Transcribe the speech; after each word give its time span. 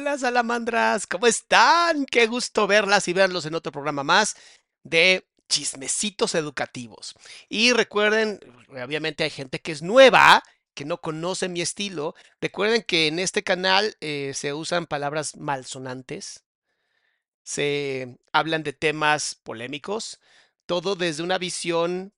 Hola, 0.00 0.16
salamandras, 0.16 1.06
¿cómo 1.06 1.26
están? 1.26 2.06
Qué 2.06 2.26
gusto 2.26 2.66
verlas 2.66 3.06
y 3.06 3.12
verlos 3.12 3.44
en 3.44 3.54
otro 3.54 3.70
programa 3.70 4.02
más 4.02 4.34
de 4.82 5.28
chismecitos 5.46 6.34
educativos. 6.34 7.14
Y 7.50 7.74
recuerden, 7.74 8.40
obviamente 8.70 9.24
hay 9.24 9.28
gente 9.28 9.60
que 9.60 9.72
es 9.72 9.82
nueva, 9.82 10.42
que 10.72 10.86
no 10.86 11.02
conoce 11.02 11.50
mi 11.50 11.60
estilo. 11.60 12.14
Recuerden 12.40 12.82
que 12.82 13.08
en 13.08 13.18
este 13.18 13.42
canal 13.42 13.94
eh, 14.00 14.32
se 14.34 14.54
usan 14.54 14.86
palabras 14.86 15.36
malsonantes, 15.36 16.44
se 17.42 18.16
hablan 18.32 18.62
de 18.62 18.72
temas 18.72 19.34
polémicos, 19.34 20.18
todo 20.64 20.96
desde 20.96 21.22
una 21.22 21.36
visión 21.36 22.14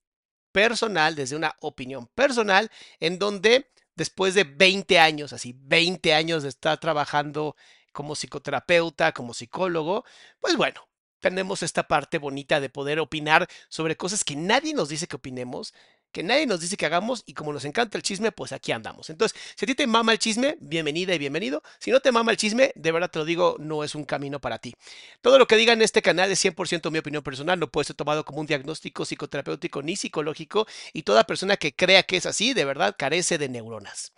personal, 0.53 1.17
desde 1.17 1.35
una 1.35 1.57
opinión 1.59 2.07
personal, 2.15 2.71
en 3.01 3.19
donde 3.19 3.73
después 3.97 4.35
de 4.35 4.45
20 4.45 4.99
años, 4.99 5.33
así 5.33 5.55
20 5.59 6.15
años 6.15 6.43
de 6.43 6.49
estar 6.49 6.79
trabajando 6.79 7.57
como 7.93 8.15
psicoterapeuta, 8.15 9.13
como 9.13 9.35
psicólogo, 9.35 10.05
pues 10.41 10.57
bueno, 10.57 10.89
tenemos 11.21 11.63
esta 11.63 11.87
parte 11.87 12.19
bonita 12.19 12.61
de 12.61 12.69
poder 12.69 12.99
opinar 13.01 13.49
sobre 13.69 13.97
cosas 13.97 14.25
que 14.25 14.37
nadie 14.37 14.75
nos 14.75 14.89
dice 14.89 15.07
que 15.07 15.17
opinemos, 15.17 15.75
que 16.13 16.23
nadie 16.23 16.47
nos 16.47 16.61
dice 16.61 16.77
que 16.77 16.87
hagamos 16.87 17.23
y 17.27 17.35
como 17.35 17.53
nos 17.53 17.65
encanta 17.65 17.97
el 17.97 18.03
chisme, 18.03 18.31
pues 18.33 18.53
aquí 18.53 18.71
andamos. 18.71 19.11
Entonces, 19.11 19.39
si 19.57 19.65
a 19.65 19.67
ti 19.67 19.75
te 19.75 19.87
mama 19.87 20.13
el 20.13 20.19
chisme, 20.19 20.57
bienvenida 20.61 21.15
y 21.15 21.19
bienvenido. 21.19 21.63
Si 21.79 21.91
no 21.91 22.01
te 22.01 22.13
mama 22.13 22.31
el 22.31 22.37
chisme, 22.37 22.73
de 22.75 22.93
verdad 22.93 23.11
te 23.11 23.19
lo 23.19 23.25
digo, 23.25 23.57
no 23.59 23.83
es 23.83 23.95
un 23.95 24.05
camino 24.05 24.41
para 24.41 24.59
ti. 24.59 24.75
Todo 25.23 25.39
lo 25.39 25.47
que 25.47 25.57
diga 25.57 25.73
en 25.73 25.83
este 25.83 26.03
canal 26.03 26.31
es 26.31 26.45
100% 26.45 26.91
mi 26.91 26.99
opinión 26.99 27.23
personal, 27.23 27.59
no 27.59 27.69
puede 27.69 27.87
ser 27.87 27.97
tomado 27.97 28.25
como 28.25 28.41
un 28.41 28.47
diagnóstico 28.47 29.05
psicoterapéutico 29.05 29.83
ni 29.83 29.97
psicológico 29.97 30.67
y 30.93 31.03
toda 31.03 31.25
persona 31.25 31.57
que 31.57 31.75
crea 31.75 32.03
que 32.03 32.19
es 32.19 32.27
así, 32.27 32.53
de 32.53 32.65
verdad, 32.65 32.95
carece 32.99 33.39
de 33.39 33.49
neuronas. 33.49 34.13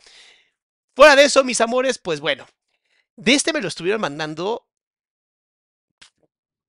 Fuera 0.97 1.17
de 1.17 1.25
eso, 1.25 1.45
mis 1.45 1.61
amores, 1.61 1.99
pues 1.99 2.21
bueno, 2.21 2.47
de 3.17 3.35
este 3.35 3.53
me 3.53 3.61
lo 3.61 3.69
estuvieron 3.69 4.01
mandando 4.01 4.67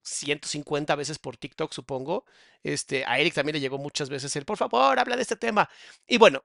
150 0.06 0.96
veces 0.96 1.20
por 1.20 1.38
TikTok, 1.38 1.74
supongo. 1.74 2.26
Este, 2.64 3.04
a 3.06 3.20
Eric 3.20 3.34
también 3.34 3.56
le 3.56 3.60
llegó 3.60 3.78
muchas 3.78 4.10
veces 4.10 4.36
el, 4.36 4.46
por 4.46 4.58
favor, 4.58 4.98
habla 5.00 5.16
de 5.16 5.24
este 5.24 5.36
tema. 5.36 5.70
Y 6.08 6.18
bueno, 6.18 6.44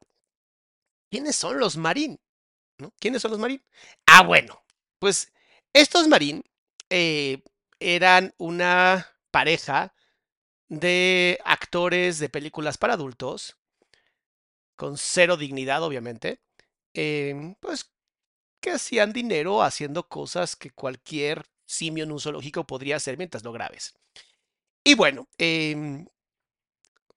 ¿quiénes 1.10 1.36
son 1.36 1.58
los 1.58 1.76
Marín? 1.76 2.18
¿Quiénes 2.98 3.22
son 3.22 3.32
los 3.32 3.40
Marín? 3.40 3.62
Ah, 4.06 4.22
bueno, 4.22 4.62
pues 4.98 5.32
estos 5.72 6.08
Marín 6.08 6.42
eh, 6.88 7.42
eran 7.78 8.34
una 8.38 9.08
pareja 9.30 9.94
de 10.68 11.38
actores 11.44 12.18
de 12.18 12.28
películas 12.28 12.78
para 12.78 12.94
adultos, 12.94 13.56
con 14.76 14.96
cero 14.96 15.36
dignidad, 15.36 15.82
obviamente, 15.82 16.40
em, 16.94 17.54
pues 17.56 17.90
que 18.60 18.70
hacían 18.72 19.12
dinero 19.12 19.62
haciendo 19.62 20.08
cosas 20.08 20.56
que 20.56 20.70
cualquier 20.70 21.44
simio 21.70 22.04
en 22.04 22.12
un 22.12 22.20
zoológico 22.20 22.66
podría 22.66 22.96
hacer 22.96 23.16
mientras 23.16 23.44
lo 23.44 23.52
grabes. 23.52 23.94
Y 24.84 24.94
bueno, 24.94 25.28
em, 25.38 26.06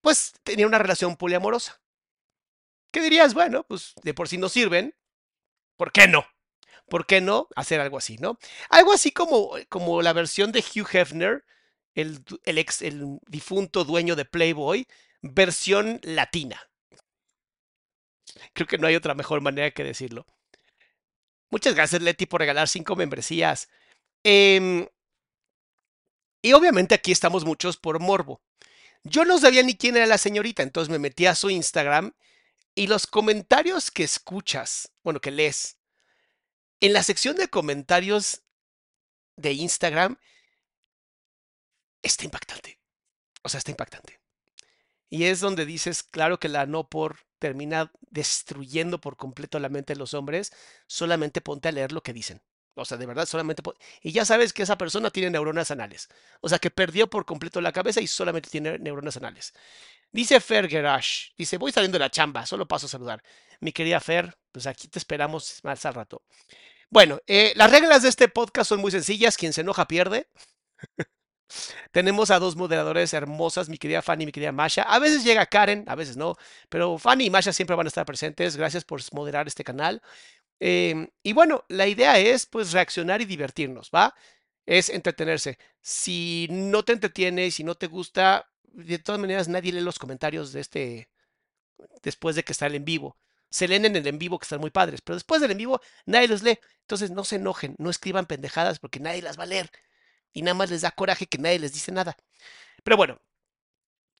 pues 0.01 0.33
tenía 0.43 0.67
una 0.67 0.77
relación 0.77 1.15
poliamorosa. 1.17 1.81
¿Qué 2.91 3.01
dirías? 3.01 3.33
Bueno, 3.33 3.63
pues 3.63 3.93
de 4.03 4.13
por 4.13 4.27
sí 4.27 4.37
no 4.37 4.49
sirven. 4.49 4.95
¿Por 5.77 5.91
qué 5.91 6.07
no? 6.07 6.25
¿Por 6.87 7.07
qué 7.07 7.21
no 7.21 7.47
hacer 7.55 7.79
algo 7.81 7.97
así, 7.97 8.17
no? 8.17 8.37
Algo 8.69 8.93
así 8.93 9.11
como, 9.11 9.51
como 9.69 10.01
la 10.01 10.13
versión 10.13 10.51
de 10.51 10.59
Hugh 10.59 10.87
Hefner, 10.93 11.45
el, 11.95 12.23
el 12.45 12.57
ex, 12.59 12.81
el 12.81 13.19
difunto 13.27 13.85
dueño 13.85 14.15
de 14.15 14.25
Playboy, 14.25 14.87
versión 15.21 15.99
latina. 16.03 16.61
Creo 18.53 18.67
que 18.67 18.77
no 18.77 18.87
hay 18.87 18.95
otra 18.95 19.15
mejor 19.15 19.41
manera 19.41 19.71
que 19.71 19.83
decirlo. 19.83 20.25
Muchas 21.49 21.75
gracias, 21.75 22.01
Leti, 22.01 22.25
por 22.25 22.41
regalar 22.41 22.67
cinco 22.67 22.95
membresías. 22.95 23.69
Em, 24.23 24.87
y 26.41 26.53
obviamente 26.53 26.95
aquí 26.95 27.11
estamos 27.11 27.45
muchos 27.45 27.77
por 27.77 27.99
morbo. 27.99 28.41
Yo 29.03 29.25
no 29.25 29.37
sabía 29.37 29.63
ni 29.63 29.75
quién 29.75 29.97
era 29.97 30.05
la 30.05 30.17
señorita, 30.17 30.63
entonces 30.63 30.89
me 30.89 30.99
metí 30.99 31.25
a 31.25 31.35
su 31.35 31.49
Instagram 31.49 32.13
y 32.75 32.87
los 32.87 33.05
comentarios 33.07 33.91
que 33.91 34.03
escuchas, 34.03 34.91
bueno, 35.03 35.19
que 35.19 35.31
lees, 35.31 35.77
en 36.79 36.93
la 36.93 37.03
sección 37.03 37.35
de 37.35 37.49
comentarios 37.49 38.43
de 39.35 39.53
Instagram, 39.53 40.17
está 42.01 42.25
impactante. 42.25 42.79
O 43.43 43.49
sea, 43.49 43.57
está 43.57 43.71
impactante. 43.71 44.19
Y 45.09 45.25
es 45.25 45.39
donde 45.39 45.65
dices, 45.65 46.03
claro 46.03 46.39
que 46.39 46.49
la 46.49 46.65
no 46.65 46.89
por 46.89 47.19
termina 47.39 47.91
destruyendo 48.09 48.99
por 48.99 49.17
completo 49.17 49.59
la 49.59 49.69
mente 49.69 49.93
de 49.93 49.99
los 49.99 50.13
hombres, 50.13 50.51
solamente 50.87 51.41
ponte 51.41 51.69
a 51.69 51.71
leer 51.71 51.91
lo 51.91 52.01
que 52.01 52.13
dicen. 52.13 52.41
O 52.75 52.85
sea, 52.85 52.97
de 52.97 53.05
verdad, 53.05 53.25
solamente... 53.25 53.61
Y 54.01 54.11
ya 54.11 54.25
sabes 54.25 54.53
que 54.53 54.63
esa 54.63 54.77
persona 54.77 55.11
tiene 55.11 55.29
neuronas 55.29 55.71
anales. 55.71 56.09
O 56.41 56.49
sea, 56.49 56.59
que 56.59 56.71
perdió 56.71 57.09
por 57.09 57.25
completo 57.25 57.61
la 57.61 57.71
cabeza 57.71 58.01
y 58.01 58.07
solamente 58.07 58.49
tiene 58.49 58.79
neuronas 58.79 59.17
anales. 59.17 59.53
Dice 60.11 60.39
Fer 60.39 60.67
Gerash, 60.67 61.29
dice, 61.37 61.57
voy 61.57 61.71
saliendo 61.71 61.97
de 61.97 61.99
la 61.99 62.09
chamba, 62.09 62.45
solo 62.45 62.67
paso 62.67 62.85
a 62.85 62.89
saludar. 62.89 63.23
Mi 63.59 63.71
querida 63.71 63.99
Fer, 63.99 64.37
pues 64.51 64.67
aquí 64.67 64.87
te 64.87 64.99
esperamos 64.99 65.59
más 65.63 65.85
al 65.85 65.93
rato. 65.93 66.23
Bueno, 66.89 67.19
eh, 67.25 67.53
las 67.55 67.71
reglas 67.71 68.03
de 68.03 68.09
este 68.09 68.27
podcast 68.27 68.69
son 68.69 68.79
muy 68.79 68.91
sencillas. 68.91 69.37
Quien 69.37 69.53
se 69.53 69.61
enoja 69.61 69.87
pierde. 69.87 70.27
Tenemos 71.91 72.31
a 72.31 72.39
dos 72.39 72.55
moderadores 72.55 73.13
hermosas, 73.13 73.69
mi 73.69 73.77
querida 73.77 74.01
Fanny 74.01 74.23
y 74.23 74.25
mi 74.27 74.31
querida 74.31 74.51
Masha. 74.51 74.83
A 74.83 74.99
veces 74.99 75.23
llega 75.23 75.45
Karen, 75.45 75.85
a 75.87 75.95
veces 75.95 76.17
no, 76.17 76.35
pero 76.69 76.97
Fanny 76.97 77.25
y 77.25 77.29
Masha 77.29 77.53
siempre 77.53 77.75
van 77.75 77.87
a 77.87 77.89
estar 77.89 78.05
presentes. 78.05 78.57
Gracias 78.57 78.83
por 78.85 79.01
moderar 79.11 79.47
este 79.47 79.63
canal. 79.63 80.01
Em, 80.65 81.09
y 81.23 81.33
bueno, 81.33 81.65
la 81.67 81.87
idea 81.87 82.17
es 82.19 82.45
pues 82.45 82.71
reaccionar 82.71 83.21
y 83.21 83.25
divertirnos, 83.25 83.91
¿va? 83.93 84.15
Es 84.65 84.87
entretenerse. 84.89 85.57
Si 85.81 86.47
no 86.49 86.83
te 86.85 86.93
entretiene, 86.93 87.51
si 87.51 87.65
no 87.65 87.75
te 87.75 87.87
gusta, 87.87 88.49
de 88.63 88.97
todas 88.99 89.19
maneras 89.19 89.49
nadie 89.49 89.73
lee 89.73 89.81
los 89.81 89.99
comentarios 89.99 90.53
de 90.53 90.61
este 90.61 91.09
después 92.03 92.35
de 92.37 92.43
que 92.43 92.53
está 92.53 92.67
el 92.67 92.75
en 92.75 92.85
vivo. 92.85 93.17
Se 93.49 93.67
leen 93.67 93.85
en 93.85 93.95
el 93.97 94.07
en 94.07 94.19
vivo 94.19 94.39
que 94.39 94.45
están 94.45 94.61
muy 94.61 94.71
padres, 94.71 95.01
pero 95.01 95.15
después 95.17 95.41
del 95.41 95.51
en 95.51 95.57
vivo 95.57 95.81
nadie 96.05 96.29
los 96.29 96.43
lee. 96.43 96.59
Entonces 96.81 97.11
no 97.11 97.25
se 97.25 97.37
enojen, 97.37 97.75
no 97.77 97.89
escriban 97.89 98.25
pendejadas 98.25 98.79
porque 98.79 99.01
nadie 99.01 99.21
las 99.21 99.37
va 99.37 99.43
a 99.43 99.47
leer 99.47 99.69
y 100.33 100.43
nada 100.43 100.55
más 100.55 100.69
les 100.71 100.81
da 100.81 100.91
coraje 100.91 101.27
que 101.27 101.39
nadie 101.39 101.59
les 101.59 101.73
dice 101.73 101.91
nada. 101.91 102.15
Pero 102.83 102.97
bueno, 102.97 103.19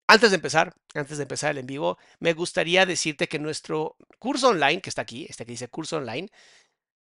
antes 0.07 0.31
de 0.31 0.35
empezar, 0.35 0.73
antes 0.94 1.17
de 1.17 1.23
empezar 1.23 1.51
el 1.51 1.59
en 1.59 1.67
vivo, 1.67 1.97
me 2.19 2.33
gustaría 2.33 2.85
decirte 2.85 3.27
que 3.27 3.39
nuestro 3.39 3.95
curso 4.19 4.50
online, 4.50 4.81
que 4.81 4.89
está 4.89 5.01
aquí, 5.01 5.25
este 5.29 5.45
que 5.45 5.51
dice 5.51 5.67
curso 5.69 5.97
online, 5.97 6.29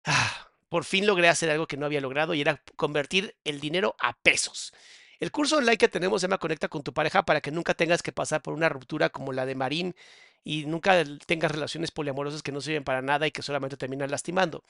ah, 0.05 0.49
por 0.69 0.83
fin 0.83 1.05
logré 1.05 1.29
hacer 1.29 1.49
algo 1.49 1.67
que 1.67 1.77
no 1.77 1.85
había 1.85 2.01
logrado 2.01 2.33
y 2.33 2.41
era 2.41 2.61
convertir 2.75 3.35
el 3.43 3.59
dinero 3.59 3.95
a 3.99 4.13
pesos. 4.21 4.73
El 5.19 5.31
curso 5.31 5.57
online 5.57 5.77
que 5.77 5.87
tenemos 5.87 6.21
se 6.21 6.27
llama 6.27 6.37
Conecta 6.37 6.67
con 6.67 6.83
tu 6.83 6.93
pareja 6.93 7.23
para 7.23 7.41
que 7.41 7.51
nunca 7.51 7.73
tengas 7.73 8.03
que 8.03 8.11
pasar 8.11 8.41
por 8.41 8.53
una 8.53 8.69
ruptura 8.69 9.09
como 9.09 9.33
la 9.33 9.45
de 9.45 9.55
Marín 9.55 9.95
y 10.43 10.65
nunca 10.65 11.03
tengas 11.25 11.51
relaciones 11.51 11.91
poliamorosas 11.91 12.43
que 12.43 12.51
no 12.51 12.61
sirven 12.61 12.83
para 12.83 13.01
nada 13.01 13.27
y 13.27 13.31
que 13.31 13.41
solamente 13.41 13.77
terminan 13.77 14.11
lastimando. 14.11 14.63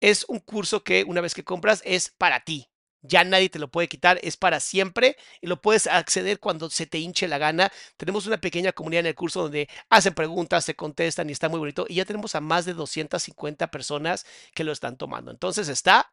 Es 0.00 0.24
un 0.28 0.40
curso 0.40 0.84
que 0.84 1.04
una 1.04 1.20
vez 1.20 1.34
que 1.34 1.44
compras 1.44 1.82
es 1.84 2.10
para 2.10 2.40
ti, 2.40 2.71
ya 3.02 3.24
nadie 3.24 3.48
te 3.50 3.58
lo 3.58 3.68
puede 3.68 3.88
quitar, 3.88 4.18
es 4.22 4.36
para 4.36 4.60
siempre 4.60 5.16
y 5.40 5.48
lo 5.48 5.60
puedes 5.60 5.86
acceder 5.86 6.38
cuando 6.38 6.70
se 6.70 6.86
te 6.86 6.98
hinche 6.98 7.28
la 7.28 7.38
gana. 7.38 7.72
Tenemos 7.96 8.26
una 8.26 8.40
pequeña 8.40 8.72
comunidad 8.72 9.00
en 9.00 9.06
el 9.06 9.14
curso 9.14 9.42
donde 9.42 9.68
hacen 9.90 10.14
preguntas, 10.14 10.64
se 10.64 10.74
contestan 10.76 11.28
y 11.28 11.32
está 11.32 11.48
muy 11.48 11.58
bonito. 11.58 11.86
Y 11.88 11.96
ya 11.96 12.04
tenemos 12.04 12.34
a 12.34 12.40
más 12.40 12.64
de 12.64 12.74
250 12.74 13.70
personas 13.70 14.24
que 14.54 14.64
lo 14.64 14.72
están 14.72 14.96
tomando. 14.96 15.30
Entonces 15.30 15.68
está 15.68 16.12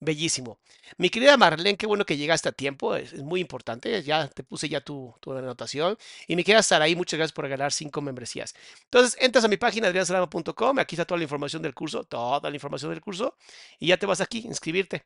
bellísimo. 0.00 0.58
Mi 0.96 1.10
querida 1.10 1.36
Marlene, 1.36 1.76
qué 1.76 1.86
bueno 1.86 2.06
que 2.06 2.16
llegaste 2.16 2.48
a 2.48 2.52
tiempo, 2.52 2.96
es, 2.96 3.14
muy 3.22 3.40
importante. 3.40 4.02
Ya 4.02 4.28
te 4.28 4.42
puse 4.42 4.68
ya 4.68 4.80
tu, 4.80 5.14
tu, 5.20 5.32
anotación. 5.32 5.96
Y 6.26 6.36
mi 6.36 6.44
querida 6.44 6.62
Saraí, 6.62 6.96
muchas 6.96 7.18
gracias 7.18 7.32
por 7.32 7.44
regalar 7.44 7.72
cinco 7.72 8.00
membresías. 8.00 8.54
Entonces 8.84 9.16
entras 9.20 9.44
a 9.44 9.48
mi 9.48 9.56
página 9.56 9.88
adriansalama.com, 9.88 10.78
aquí 10.78 10.96
está 10.96 11.04
toda 11.04 11.18
la 11.18 11.24
información 11.24 11.62
del 11.62 11.74
curso, 11.74 12.04
toda 12.04 12.48
la 12.50 12.56
información 12.56 12.90
del 12.92 13.00
curso, 13.00 13.36
y 13.78 13.88
ya 13.88 13.96
te 13.98 14.06
vas 14.06 14.20
aquí, 14.20 14.40
inscribirte 14.46 15.04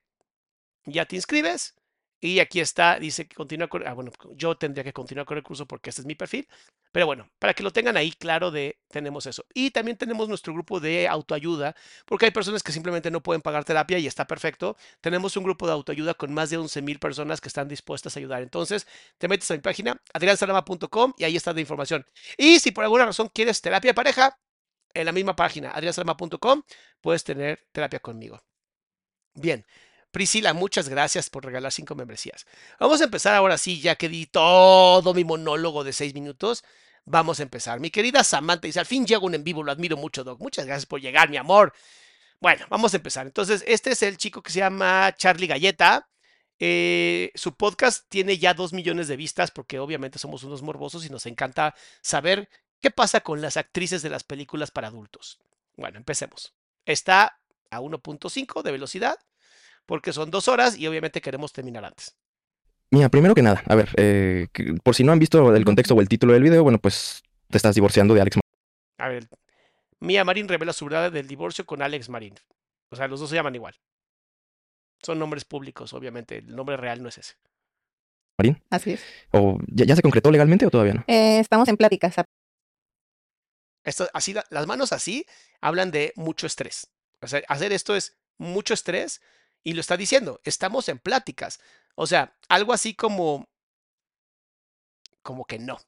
ya 0.86 1.06
te 1.06 1.16
inscribes 1.16 1.74
y 2.24 2.40
aquí 2.40 2.60
está, 2.60 2.98
dice 2.98 3.28
que 3.28 3.36
continúa 3.36 3.68
con, 3.68 3.86
ah, 3.86 3.92
bueno, 3.92 4.10
yo 4.34 4.56
tendría 4.56 4.82
que 4.82 4.94
continuar 4.94 5.26
con 5.26 5.36
el 5.36 5.42
curso 5.42 5.66
porque 5.66 5.90
este 5.90 6.00
es 6.00 6.06
mi 6.06 6.14
perfil, 6.14 6.48
pero 6.90 7.04
bueno, 7.04 7.28
para 7.38 7.52
que 7.52 7.62
lo 7.62 7.70
tengan 7.70 7.98
ahí 7.98 8.12
claro 8.12 8.50
de, 8.50 8.78
tenemos 8.88 9.26
eso. 9.26 9.44
Y 9.52 9.72
también 9.72 9.98
tenemos 9.98 10.26
nuestro 10.26 10.54
grupo 10.54 10.80
de 10.80 11.06
autoayuda, 11.06 11.76
porque 12.06 12.24
hay 12.24 12.30
personas 12.30 12.62
que 12.62 12.72
simplemente 12.72 13.10
no 13.10 13.22
pueden 13.22 13.42
pagar 13.42 13.64
terapia 13.66 13.98
y 13.98 14.06
está 14.06 14.26
perfecto. 14.26 14.76
Tenemos 15.02 15.36
un 15.36 15.44
grupo 15.44 15.66
de 15.66 15.74
autoayuda 15.74 16.14
con 16.14 16.32
más 16.32 16.48
de 16.48 16.56
11 16.56 16.80
mil 16.80 16.98
personas 16.98 17.42
que 17.42 17.48
están 17.48 17.68
dispuestas 17.68 18.16
a 18.16 18.20
ayudar. 18.20 18.42
Entonces, 18.42 18.86
te 19.18 19.28
metes 19.28 19.50
a 19.50 19.54
mi 19.54 19.60
página, 19.60 20.00
adriansalama.com 20.14 21.12
y 21.18 21.24
ahí 21.24 21.36
está 21.36 21.52
la 21.52 21.60
información. 21.60 22.06
Y 22.38 22.58
si 22.58 22.70
por 22.70 22.84
alguna 22.84 23.04
razón 23.04 23.28
quieres 23.34 23.60
terapia 23.60 23.90
de 23.90 23.94
pareja, 23.94 24.38
en 24.94 25.04
la 25.04 25.12
misma 25.12 25.36
página, 25.36 25.72
adriansalama.com, 25.72 26.62
puedes 27.02 27.22
tener 27.22 27.66
terapia 27.72 27.98
conmigo. 28.00 28.40
Bien, 29.34 29.66
Priscila, 30.14 30.54
muchas 30.54 30.88
gracias 30.88 31.28
por 31.28 31.44
regalar 31.44 31.72
cinco 31.72 31.96
membresías. 31.96 32.46
Vamos 32.78 33.00
a 33.00 33.04
empezar 33.04 33.34
ahora 33.34 33.58
sí, 33.58 33.80
ya 33.80 33.96
que 33.96 34.08
di 34.08 34.26
todo 34.26 35.12
mi 35.12 35.24
monólogo 35.24 35.82
de 35.82 35.92
seis 35.92 36.14
minutos. 36.14 36.62
Vamos 37.04 37.40
a 37.40 37.42
empezar. 37.42 37.80
Mi 37.80 37.90
querida 37.90 38.22
Samantha 38.22 38.68
dice, 38.68 38.78
al 38.78 38.86
fin 38.86 39.06
llego 39.06 39.26
un 39.26 39.34
en 39.34 39.42
vivo, 39.42 39.64
lo 39.64 39.72
admiro 39.72 39.96
mucho, 39.96 40.22
Doc. 40.22 40.40
Muchas 40.40 40.66
gracias 40.66 40.86
por 40.86 41.00
llegar, 41.00 41.30
mi 41.30 41.36
amor. 41.36 41.72
Bueno, 42.38 42.64
vamos 42.70 42.94
a 42.94 42.98
empezar. 42.98 43.26
Entonces, 43.26 43.64
este 43.66 43.90
es 43.90 44.04
el 44.04 44.16
chico 44.16 44.40
que 44.40 44.52
se 44.52 44.60
llama 44.60 45.12
Charlie 45.16 45.48
Galleta. 45.48 46.08
Eh, 46.60 47.32
su 47.34 47.56
podcast 47.56 48.08
tiene 48.08 48.38
ya 48.38 48.54
dos 48.54 48.72
millones 48.72 49.08
de 49.08 49.16
vistas 49.16 49.50
porque 49.50 49.80
obviamente 49.80 50.20
somos 50.20 50.44
unos 50.44 50.62
morbosos 50.62 51.04
y 51.04 51.08
nos 51.08 51.26
encanta 51.26 51.74
saber 52.02 52.48
qué 52.80 52.92
pasa 52.92 53.22
con 53.22 53.42
las 53.42 53.56
actrices 53.56 54.02
de 54.02 54.10
las 54.10 54.22
películas 54.22 54.70
para 54.70 54.86
adultos. 54.86 55.40
Bueno, 55.76 55.98
empecemos. 55.98 56.54
Está 56.86 57.40
a 57.68 57.80
1.5 57.80 58.62
de 58.62 58.70
velocidad 58.70 59.16
porque 59.86 60.12
son 60.12 60.30
dos 60.30 60.48
horas 60.48 60.76
y 60.76 60.86
obviamente 60.86 61.20
queremos 61.20 61.52
terminar 61.52 61.84
antes. 61.84 62.14
Mira, 62.90 63.08
primero 63.08 63.34
que 63.34 63.42
nada, 63.42 63.62
a 63.66 63.74
ver, 63.74 63.90
eh, 63.96 64.46
por 64.82 64.94
si 64.94 65.04
no 65.04 65.12
han 65.12 65.18
visto 65.18 65.54
el 65.54 65.64
contexto 65.64 65.94
o 65.94 66.00
el 66.00 66.08
título 66.08 66.32
del 66.32 66.42
video, 66.42 66.62
bueno, 66.62 66.78
pues 66.78 67.22
te 67.48 67.56
estás 67.56 67.74
divorciando 67.74 68.14
de 68.14 68.20
Alex 68.20 68.36
Marín. 68.36 68.44
A 68.98 69.08
ver, 69.08 69.28
Mia 70.00 70.24
Marín 70.24 70.48
revela 70.48 70.72
su 70.72 70.84
verdad 70.84 71.10
del 71.10 71.26
divorcio 71.26 71.64
con 71.66 71.82
Alex 71.82 72.08
Marín. 72.08 72.34
O 72.90 72.96
sea, 72.96 73.08
los 73.08 73.20
dos 73.20 73.30
se 73.30 73.36
llaman 73.36 73.54
igual. 73.54 73.74
Son 75.02 75.18
nombres 75.18 75.44
públicos, 75.44 75.92
obviamente. 75.92 76.38
El 76.38 76.54
nombre 76.54 76.76
real 76.76 77.02
no 77.02 77.08
es 77.08 77.18
ese. 77.18 77.34
Marín. 78.38 78.62
Así 78.70 78.92
es. 78.92 79.04
¿O 79.32 79.58
ya, 79.66 79.96
se 79.96 80.02
concretó 80.02 80.30
legalmente 80.30 80.66
o 80.66 80.70
todavía 80.70 80.94
no? 80.94 81.04
Eh, 81.06 81.38
estamos 81.40 81.68
en 81.68 81.76
pláticas. 81.76 82.14
Esto, 83.84 84.08
así, 84.12 84.34
las 84.50 84.66
manos 84.66 84.92
así 84.92 85.26
hablan 85.60 85.90
de 85.90 86.12
mucho 86.16 86.46
estrés. 86.46 86.88
O 87.20 87.26
sea, 87.26 87.42
hacer 87.48 87.72
esto 87.72 87.96
es 87.96 88.16
mucho 88.38 88.74
estrés 88.74 89.20
y 89.64 89.72
lo 89.72 89.80
está 89.80 89.96
diciendo, 89.96 90.40
estamos 90.44 90.88
en 90.88 90.98
pláticas. 90.98 91.58
O 91.96 92.06
sea, 92.06 92.36
algo 92.48 92.72
así 92.72 92.94
como, 92.94 93.48
como 95.22 95.46
que 95.46 95.58
no, 95.58 95.80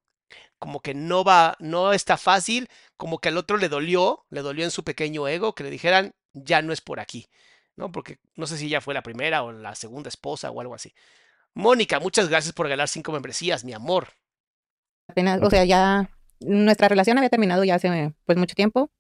como 0.58 0.80
que 0.80 0.94
no 0.94 1.22
va, 1.22 1.56
no 1.60 1.92
está 1.92 2.16
fácil, 2.16 2.68
como 2.96 3.18
que 3.18 3.28
al 3.28 3.36
otro 3.36 3.58
le 3.58 3.68
dolió, 3.68 4.24
le 4.30 4.40
dolió 4.40 4.64
en 4.64 4.70
su 4.70 4.82
pequeño 4.82 5.28
ego 5.28 5.54
que 5.54 5.64
le 5.64 5.70
dijeran, 5.70 6.14
ya 6.32 6.62
no 6.62 6.72
es 6.72 6.80
por 6.80 7.00
aquí, 7.00 7.28
¿no? 7.76 7.92
Porque 7.92 8.18
no 8.34 8.46
sé 8.46 8.56
si 8.56 8.68
ya 8.68 8.80
fue 8.80 8.94
la 8.94 9.02
primera 9.02 9.42
o 9.42 9.52
la 9.52 9.74
segunda 9.74 10.08
esposa 10.08 10.50
o 10.50 10.60
algo 10.60 10.74
así. 10.74 10.94
Mónica, 11.54 12.00
muchas 12.00 12.28
gracias 12.28 12.54
por 12.54 12.66
regalar 12.66 12.88
cinco 12.88 13.12
membresías, 13.12 13.64
mi 13.64 13.74
amor. 13.74 14.08
Apenas, 15.08 15.40
o 15.42 15.50
sea, 15.50 15.64
ya 15.64 16.10
nuestra 16.40 16.88
relación 16.88 17.18
había 17.18 17.30
terminado 17.30 17.64
ya 17.64 17.76
hace 17.76 18.14
pues 18.24 18.38
mucho 18.38 18.54
tiempo. 18.54 18.90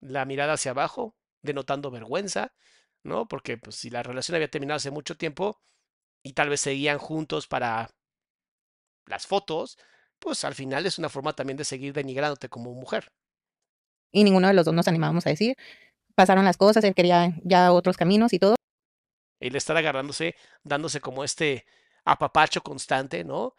La 0.00 0.24
mirada 0.24 0.54
hacia 0.54 0.70
abajo, 0.70 1.16
denotando 1.42 1.90
vergüenza. 1.90 2.52
¿No? 3.02 3.26
Porque 3.28 3.56
pues, 3.58 3.76
si 3.76 3.90
la 3.90 4.02
relación 4.02 4.36
había 4.36 4.50
terminado 4.50 4.76
hace 4.76 4.90
mucho 4.90 5.16
tiempo 5.16 5.60
y 6.22 6.32
tal 6.32 6.48
vez 6.48 6.60
seguían 6.60 6.98
juntos 6.98 7.46
para 7.46 7.90
las 9.06 9.26
fotos, 9.26 9.78
pues 10.18 10.44
al 10.44 10.54
final 10.54 10.86
es 10.86 10.98
una 10.98 11.08
forma 11.08 11.32
también 11.32 11.56
de 11.56 11.64
seguir 11.64 11.92
denigrándote 11.92 12.48
como 12.48 12.74
mujer. 12.74 13.12
Y 14.12 14.24
ninguno 14.24 14.48
de 14.48 14.54
los 14.54 14.64
dos 14.64 14.74
nos 14.74 14.88
animábamos 14.88 15.26
a 15.26 15.30
decir. 15.30 15.56
Pasaron 16.14 16.44
las 16.44 16.56
cosas, 16.56 16.82
él 16.84 16.94
quería 16.94 17.34
ya 17.44 17.72
otros 17.72 17.96
caminos 17.96 18.32
y 18.32 18.38
todo. 18.38 18.56
Él 19.40 19.54
estar 19.54 19.76
agarrándose, 19.76 20.34
dándose 20.64 21.00
como 21.00 21.22
este 21.22 21.64
apapacho 22.04 22.62
constante, 22.62 23.22
¿no? 23.22 23.54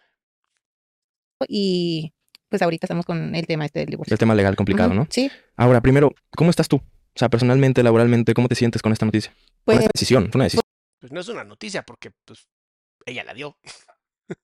Y 1.47 2.13
pues 2.49 2.61
ahorita 2.61 2.85
estamos 2.85 3.05
con 3.05 3.33
el 3.33 3.47
tema 3.47 3.65
este 3.65 3.79
del 3.79 3.89
divorcio. 3.89 4.13
El 4.13 4.19
tema 4.19 4.35
legal 4.35 4.55
complicado, 4.55 4.93
¿no? 4.93 5.07
Sí. 5.09 5.31
Ahora, 5.55 5.81
primero, 5.81 6.13
¿cómo 6.35 6.49
estás 6.49 6.67
tú? 6.67 6.81
O 7.15 7.19
sea, 7.19 7.29
personalmente, 7.29 7.83
laboralmente, 7.83 8.33
¿cómo 8.33 8.47
te 8.47 8.55
sientes 8.55 8.81
con 8.81 8.91
esta 8.91 9.05
noticia? 9.05 9.33
Pues, 9.63 9.77
con 9.77 9.83
esta 9.83 9.91
decisión, 9.93 10.31
fue 10.31 10.37
una 10.37 10.45
decisión. 10.45 10.63
Pues 10.99 11.11
no 11.11 11.19
es 11.19 11.27
una 11.27 11.43
noticia 11.43 11.83
porque 11.83 12.11
pues 12.25 12.47
ella 13.05 13.23
la 13.23 13.33
dio. 13.33 13.57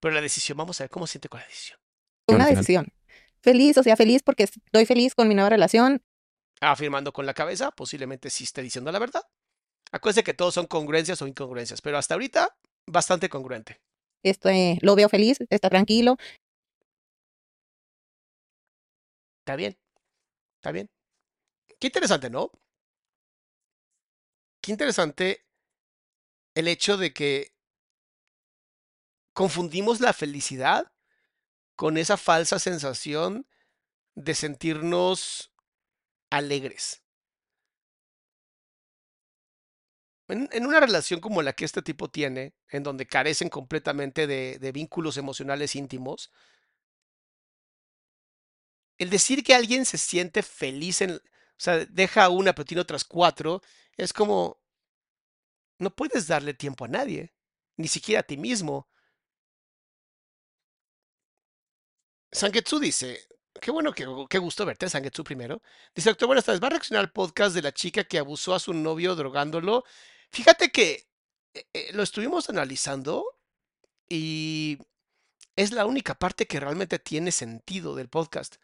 Pero 0.00 0.14
la 0.14 0.20
decisión, 0.20 0.58
vamos 0.58 0.80
a 0.80 0.84
ver 0.84 0.90
cómo 0.90 1.06
siente 1.06 1.28
con 1.28 1.40
la 1.40 1.46
decisión. 1.46 1.78
Una 2.26 2.46
decisión. 2.46 2.86
Feliz, 3.40 3.76
o 3.76 3.82
sea, 3.82 3.96
feliz 3.96 4.22
porque 4.22 4.44
estoy 4.44 4.86
feliz 4.86 5.14
con 5.14 5.28
mi 5.28 5.34
nueva 5.34 5.50
relación. 5.50 6.02
Afirmando 6.60 7.12
con 7.12 7.26
la 7.26 7.34
cabeza, 7.34 7.70
posiblemente 7.72 8.30
sí 8.30 8.44
esté 8.44 8.62
diciendo 8.62 8.92
la 8.92 8.98
verdad. 8.98 9.22
Acuérdense 9.90 10.24
que 10.24 10.34
todos 10.34 10.54
son 10.54 10.66
congruencias 10.66 11.20
o 11.22 11.26
incongruencias, 11.26 11.82
pero 11.82 11.98
hasta 11.98 12.14
ahorita 12.14 12.56
bastante 12.86 13.28
congruente. 13.28 13.80
Este, 14.22 14.78
lo 14.80 14.94
veo 14.94 15.08
feliz, 15.08 15.38
está 15.50 15.68
tranquilo. 15.68 16.16
Está 19.40 19.56
bien, 19.56 19.76
está 20.56 20.70
bien. 20.70 20.88
Qué 21.82 21.88
interesante, 21.88 22.30
¿no? 22.30 22.52
Qué 24.60 24.70
interesante 24.70 25.44
el 26.54 26.68
hecho 26.68 26.96
de 26.96 27.12
que 27.12 27.56
confundimos 29.32 29.98
la 29.98 30.12
felicidad 30.12 30.92
con 31.74 31.96
esa 31.96 32.16
falsa 32.16 32.60
sensación 32.60 33.48
de 34.14 34.32
sentirnos 34.36 35.52
alegres. 36.30 37.02
En, 40.28 40.64
una 40.64 40.78
relación 40.78 41.18
como 41.18 41.42
la 41.42 41.52
que 41.52 41.64
este 41.64 41.82
tipo 41.82 42.08
tiene, 42.08 42.54
en 42.68 42.84
donde 42.84 43.08
carecen 43.08 43.48
completamente 43.48 44.28
de, 44.28 44.70
vínculos 44.72 45.16
emocionales 45.16 45.74
íntimos, 45.74 46.30
el 48.98 49.10
decir 49.10 49.42
que 49.42 49.56
alguien 49.56 49.84
se 49.84 49.98
siente 49.98 50.44
feliz 50.44 51.00
en, 51.00 51.20
sea, 51.62 51.84
deja 51.86 52.28
una 52.28 52.54
pero 52.54 52.66
tiene 52.66 52.80
otras 52.82 53.04
cuatro, 53.04 53.62
es 53.96 54.12
como, 54.12 54.60
no 55.78 55.94
puedes 55.94 56.26
darle 56.26 56.54
tiempo 56.54 56.84
a 56.84 56.88
nadie, 56.88 57.32
ni 57.76 57.88
siquiera 57.88 58.20
a 58.20 58.24
ti 58.24 58.36
mismo. 58.36 58.88
Sangetsu 62.32 62.78
dice, 62.80 63.20
qué 63.60 63.70
bueno, 63.70 63.92
que, 63.92 64.06
qué 64.28 64.38
gusto 64.38 64.64
verte, 64.66 64.88
Sangetsu 64.88 65.22
primero. 65.22 65.62
Dice, 65.94 66.10
doctor, 66.10 66.26
buenas 66.26 66.44
tardes, 66.44 66.62
¿va 66.62 66.66
a 66.68 66.70
reaccionar 66.70 67.04
al 67.04 67.12
podcast 67.12 67.54
de 67.54 67.62
la 67.62 67.72
chica 67.72 68.04
que 68.04 68.18
abusó 68.18 68.54
a 68.54 68.58
su 68.58 68.72
novio 68.74 69.14
drogándolo? 69.14 69.84
Fíjate 70.30 70.70
que 70.72 71.08
eh, 71.54 71.66
eh, 71.72 71.90
lo 71.92 72.02
estuvimos 72.02 72.48
analizando 72.48 73.38
y 74.08 74.78
es 75.56 75.72
la 75.72 75.86
única 75.86 76.14
parte 76.14 76.46
que 76.46 76.60
realmente 76.60 76.98
tiene 76.98 77.32
sentido 77.32 77.94
del 77.94 78.08
podcast. 78.08 78.56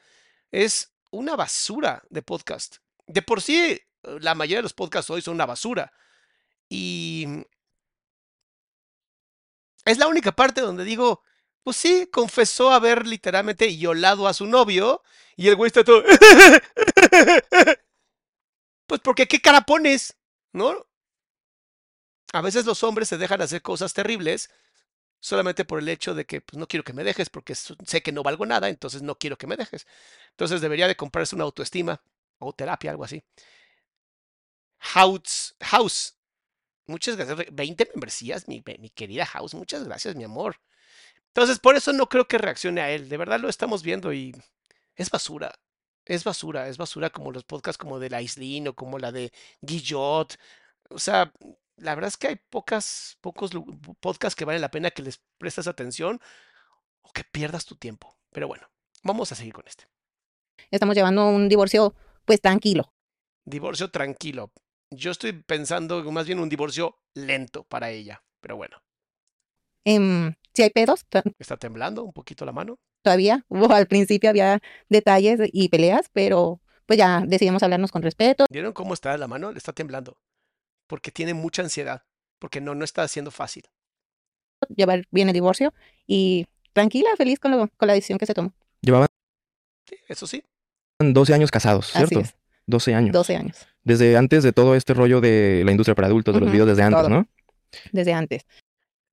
Es 0.50 0.94
una 1.10 1.36
basura 1.36 2.02
de 2.10 2.22
podcast. 2.22 2.78
De 3.08 3.22
por 3.22 3.42
sí, 3.42 3.80
la 4.02 4.34
mayoría 4.34 4.58
de 4.58 4.62
los 4.62 4.74
podcasts 4.74 5.10
hoy 5.10 5.22
son 5.22 5.34
una 5.34 5.46
basura. 5.46 5.92
Y 6.68 7.26
es 9.84 9.98
la 9.98 10.06
única 10.06 10.32
parte 10.32 10.60
donde 10.60 10.84
digo, 10.84 11.22
pues 11.62 11.76
sí, 11.78 12.08
confesó 12.12 12.70
haber 12.70 13.06
literalmente 13.06 13.66
violado 13.66 14.28
a 14.28 14.34
su 14.34 14.46
novio 14.46 15.02
y 15.36 15.48
el 15.48 15.56
güey 15.56 15.68
está 15.68 15.82
todo... 15.84 16.04
pues 18.86 19.00
porque 19.02 19.26
qué 19.26 19.40
cara 19.40 19.62
pones, 19.62 20.16
¿no? 20.52 20.86
A 22.32 22.42
veces 22.42 22.66
los 22.66 22.82
hombres 22.84 23.08
se 23.08 23.16
dejan 23.18 23.40
hacer 23.40 23.62
cosas 23.62 23.94
terribles 23.94 24.50
solamente 25.20 25.64
por 25.64 25.80
el 25.80 25.88
hecho 25.88 26.14
de 26.14 26.26
que 26.26 26.40
pues, 26.42 26.58
no 26.58 26.68
quiero 26.68 26.84
que 26.84 26.92
me 26.92 27.04
dejes 27.04 27.30
porque 27.30 27.54
sé 27.54 28.02
que 28.02 28.12
no 28.12 28.22
valgo 28.22 28.46
nada, 28.46 28.68
entonces 28.68 29.02
no 29.02 29.16
quiero 29.16 29.38
que 29.38 29.46
me 29.46 29.56
dejes. 29.56 29.86
Entonces 30.30 30.60
debería 30.60 30.88
de 30.88 30.96
comprarse 30.96 31.34
una 31.34 31.44
autoestima 31.44 32.02
o 32.38 32.52
terapia, 32.52 32.90
algo 32.90 33.04
así. 33.04 33.22
House, 34.78 35.56
House. 35.60 36.16
Muchas 36.86 37.16
gracias. 37.16 37.46
20 37.52 37.90
membresías, 37.94 38.48
mi, 38.48 38.62
mi 38.78 38.90
querida 38.90 39.26
House. 39.26 39.54
Muchas 39.54 39.84
gracias, 39.84 40.16
mi 40.16 40.24
amor. 40.24 40.60
Entonces, 41.28 41.58
por 41.58 41.76
eso 41.76 41.92
no 41.92 42.08
creo 42.08 42.26
que 42.26 42.38
reaccione 42.38 42.80
a 42.80 42.90
él. 42.90 43.08
De 43.08 43.16
verdad 43.16 43.40
lo 43.40 43.48
estamos 43.48 43.82
viendo 43.82 44.12
y 44.12 44.34
es 44.96 45.10
basura. 45.10 45.54
Es 46.04 46.24
basura, 46.24 46.68
es 46.68 46.78
basura 46.78 47.10
como 47.10 47.32
los 47.32 47.44
podcasts 47.44 47.78
como 47.78 47.98
de 47.98 48.08
la 48.08 48.22
Islin 48.22 48.68
o 48.68 48.74
como 48.74 48.98
la 48.98 49.12
de 49.12 49.30
Guillot. 49.60 50.38
O 50.88 50.98
sea, 50.98 51.32
la 51.76 51.94
verdad 51.94 52.08
es 52.08 52.16
que 52.16 52.28
hay 52.28 52.36
pocas, 52.36 53.18
pocos 53.20 53.50
podcasts 54.00 54.34
que 54.34 54.44
vale 54.44 54.58
la 54.58 54.70
pena 54.70 54.90
que 54.90 55.02
les 55.02 55.20
prestes 55.36 55.66
atención 55.66 56.20
o 57.02 57.12
que 57.12 57.24
pierdas 57.24 57.66
tu 57.66 57.76
tiempo. 57.76 58.16
Pero 58.32 58.48
bueno, 58.48 58.68
vamos 59.02 59.30
a 59.32 59.34
seguir 59.34 59.52
con 59.52 59.66
este. 59.66 59.86
Estamos 60.70 60.96
llevando 60.96 61.28
un 61.28 61.48
divorcio, 61.48 61.94
pues 62.28 62.42
tranquilo. 62.42 62.92
Divorcio 63.46 63.90
tranquilo. 63.90 64.52
Yo 64.90 65.10
estoy 65.10 65.32
pensando 65.32 66.04
más 66.12 66.26
bien 66.26 66.38
un 66.38 66.50
divorcio 66.50 66.98
lento 67.14 67.64
para 67.64 67.90
ella, 67.90 68.22
pero 68.40 68.56
bueno. 68.56 68.76
Eh, 69.86 70.34
si 70.52 70.62
hay 70.62 70.70
pedos, 70.70 71.06
está 71.38 71.56
temblando 71.56 72.04
un 72.04 72.12
poquito 72.12 72.44
la 72.44 72.52
mano. 72.52 72.78
Todavía, 73.02 73.46
al 73.70 73.86
principio 73.86 74.28
había 74.28 74.60
detalles 74.90 75.40
y 75.52 75.70
peleas, 75.70 76.10
pero 76.12 76.60
pues 76.84 76.98
ya 76.98 77.22
decidimos 77.26 77.62
hablarnos 77.62 77.90
con 77.90 78.02
respeto. 78.02 78.44
¿Vieron 78.50 78.74
cómo 78.74 78.92
está 78.92 79.16
la 79.16 79.26
mano? 79.26 79.50
Le 79.50 79.58
está 79.58 79.72
temblando 79.72 80.18
porque 80.86 81.10
tiene 81.10 81.32
mucha 81.32 81.62
ansiedad, 81.62 82.02
porque 82.38 82.60
no, 82.60 82.74
no 82.74 82.84
está 82.84 83.02
haciendo 83.02 83.30
fácil. 83.30 83.64
Llevar 84.68 85.06
bien 85.10 85.28
el 85.28 85.34
divorcio 85.34 85.72
y 86.06 86.46
tranquila, 86.74 87.08
feliz 87.16 87.38
con, 87.38 87.52
lo, 87.52 87.68
con 87.68 87.86
la 87.86 87.94
decisión 87.94 88.18
que 88.18 88.26
se 88.26 88.34
tomó. 88.34 88.52
Llevaban. 88.82 89.08
Sí, 89.88 89.96
eso 90.08 90.26
sí. 90.26 90.44
12 90.98 91.34
años 91.34 91.50
casados, 91.50 91.86
¿cierto? 91.92 92.20
Así 92.20 92.28
es. 92.30 92.36
12 92.66 92.94
años. 92.94 93.12
12 93.12 93.36
años. 93.36 93.66
Desde 93.82 94.16
antes 94.16 94.42
de 94.42 94.52
todo 94.52 94.74
este 94.74 94.94
rollo 94.94 95.20
de 95.20 95.62
la 95.64 95.70
industria 95.70 95.94
para 95.94 96.08
adultos, 96.08 96.34
de 96.34 96.40
los 96.40 96.50
videos 96.50 96.68
desde 96.68 96.82
antes, 96.82 97.00
todo. 97.00 97.08
¿no? 97.08 97.28
Desde 97.92 98.12
antes. 98.12 98.46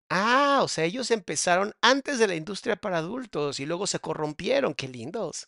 Ah, 0.10 0.60
o 0.63 0.68
sea, 0.68 0.84
ellos 0.84 1.10
empezaron 1.12 1.74
antes 1.82 2.20
de 2.20 2.27
la 2.27 2.36
industria 2.36 2.75
para 2.75 2.98
adultos 2.98 3.60
y 3.60 3.65
luego 3.65 3.88
se 3.88 4.00
corrompieron. 4.00 4.74
Qué 4.74 4.88
lindos. 4.88 5.48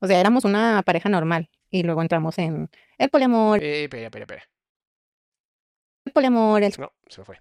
O 0.00 0.06
sea, 0.06 0.20
éramos 0.20 0.44
una 0.44 0.82
pareja 0.84 1.08
normal 1.08 1.50
y 1.70 1.82
luego 1.82 2.02
entramos 2.02 2.38
en 2.38 2.70
el 2.98 3.08
poliamor, 3.10 3.62
Eh, 3.62 3.84
espera, 3.84 4.04
espera, 4.04 4.22
espera. 4.24 4.42
el 6.04 6.12
poliamor, 6.12 6.62
el- 6.62 6.72
No, 6.78 6.92
se 7.08 7.20
me 7.20 7.24
fue. 7.24 7.40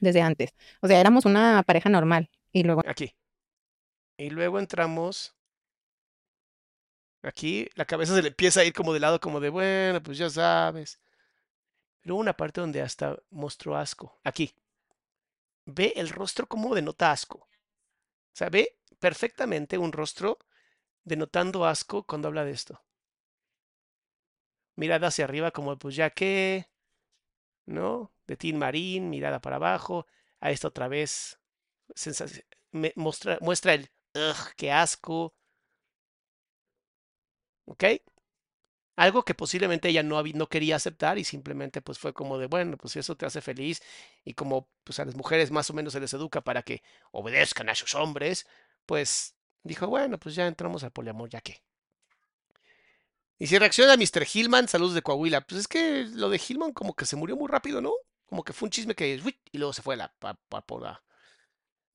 desde 0.00 0.22
antes. 0.22 0.54
O 0.80 0.86
sea, 0.88 1.00
éramos 1.00 1.24
una 1.26 1.62
pareja 1.66 1.88
normal 1.90 2.30
y 2.52 2.62
luego 2.62 2.82
Aquí. 2.86 3.14
Y 4.16 4.30
luego 4.30 4.58
entramos. 4.60 5.34
Aquí 7.24 7.68
la 7.74 7.86
cabeza 7.86 8.14
se 8.14 8.22
le 8.22 8.28
empieza 8.28 8.60
a 8.60 8.64
ir 8.64 8.72
como 8.72 8.92
de 8.92 9.00
lado, 9.00 9.18
como 9.20 9.40
de, 9.40 9.48
bueno, 9.48 10.02
pues 10.02 10.18
ya 10.18 10.28
sabes. 10.28 11.00
Luego 12.02 12.20
una 12.20 12.36
parte 12.36 12.60
donde 12.60 12.82
hasta 12.82 13.18
mostró 13.30 13.76
asco. 13.76 14.18
Aquí. 14.24 14.54
Ve 15.66 15.94
el 15.96 16.10
rostro 16.10 16.46
como 16.46 16.74
denota 16.74 17.10
asco. 17.10 17.38
O 17.38 18.36
sea, 18.36 18.50
ve 18.50 18.78
perfectamente 18.98 19.78
un 19.78 19.92
rostro 19.92 20.38
denotando 21.04 21.64
asco 21.64 22.02
cuando 22.04 22.28
habla 22.28 22.44
de 22.44 22.52
esto. 22.52 22.82
Mirada 24.76 25.06
hacia 25.06 25.24
arriba 25.24 25.50
como, 25.50 25.78
pues 25.78 25.96
ya 25.96 26.10
que, 26.10 26.68
¿no? 27.64 28.12
De 28.26 28.36
Tin 28.36 28.58
Marín, 28.58 29.08
mirada 29.08 29.40
para 29.40 29.56
abajo. 29.56 30.06
A 30.40 30.50
esta 30.50 30.68
otra 30.68 30.88
vez. 30.88 31.38
muestra 32.94 33.74
el, 33.74 33.90
ugh, 34.14 34.52
qué 34.56 34.72
asco. 34.72 35.34
¿Ok? 37.66 37.84
Algo 38.96 39.24
que 39.24 39.34
posiblemente 39.34 39.88
ella 39.88 40.02
no, 40.04 40.22
no 40.22 40.48
quería 40.48 40.76
aceptar 40.76 41.18
y 41.18 41.24
simplemente 41.24 41.82
pues 41.82 41.98
fue 41.98 42.12
como 42.14 42.38
de, 42.38 42.46
bueno, 42.46 42.76
pues 42.76 42.94
eso 42.96 43.16
te 43.16 43.26
hace 43.26 43.40
feliz 43.40 43.82
y 44.24 44.34
como 44.34 44.68
pues 44.84 45.00
a 45.00 45.04
las 45.04 45.16
mujeres 45.16 45.50
más 45.50 45.68
o 45.70 45.74
menos 45.74 45.92
se 45.94 46.00
les 46.00 46.12
educa 46.14 46.42
para 46.42 46.62
que 46.62 46.82
obedezcan 47.10 47.68
a 47.68 47.74
sus 47.74 47.94
hombres, 47.96 48.46
pues 48.86 49.34
dijo, 49.64 49.88
bueno, 49.88 50.18
pues 50.18 50.34
ya 50.36 50.46
entramos 50.46 50.84
al 50.84 50.92
poliamor, 50.92 51.28
ya 51.28 51.40
que. 51.40 51.60
Y 53.38 53.46
si 53.46 53.58
reacciona 53.58 53.92
a 53.94 53.96
Mr. 53.96 54.26
Hillman, 54.32 54.68
saludos 54.68 54.94
de 54.94 55.02
Coahuila. 55.02 55.40
Pues 55.42 55.60
es 55.62 55.68
que 55.68 56.04
lo 56.12 56.30
de 56.30 56.40
Hillman 56.46 56.72
como 56.72 56.94
que 56.94 57.06
se 57.06 57.16
murió 57.16 57.36
muy 57.36 57.48
rápido, 57.48 57.80
¿no? 57.80 57.92
Como 58.26 58.42
que 58.44 58.52
fue 58.52 58.66
un 58.66 58.70
chisme 58.70 58.94
que 58.94 59.20
y 59.52 59.58
luego 59.58 59.72
se 59.72 59.82
fue 59.82 59.94
a 59.94 59.98
la 59.98 60.14
por 60.66 60.82
la- 60.82 61.02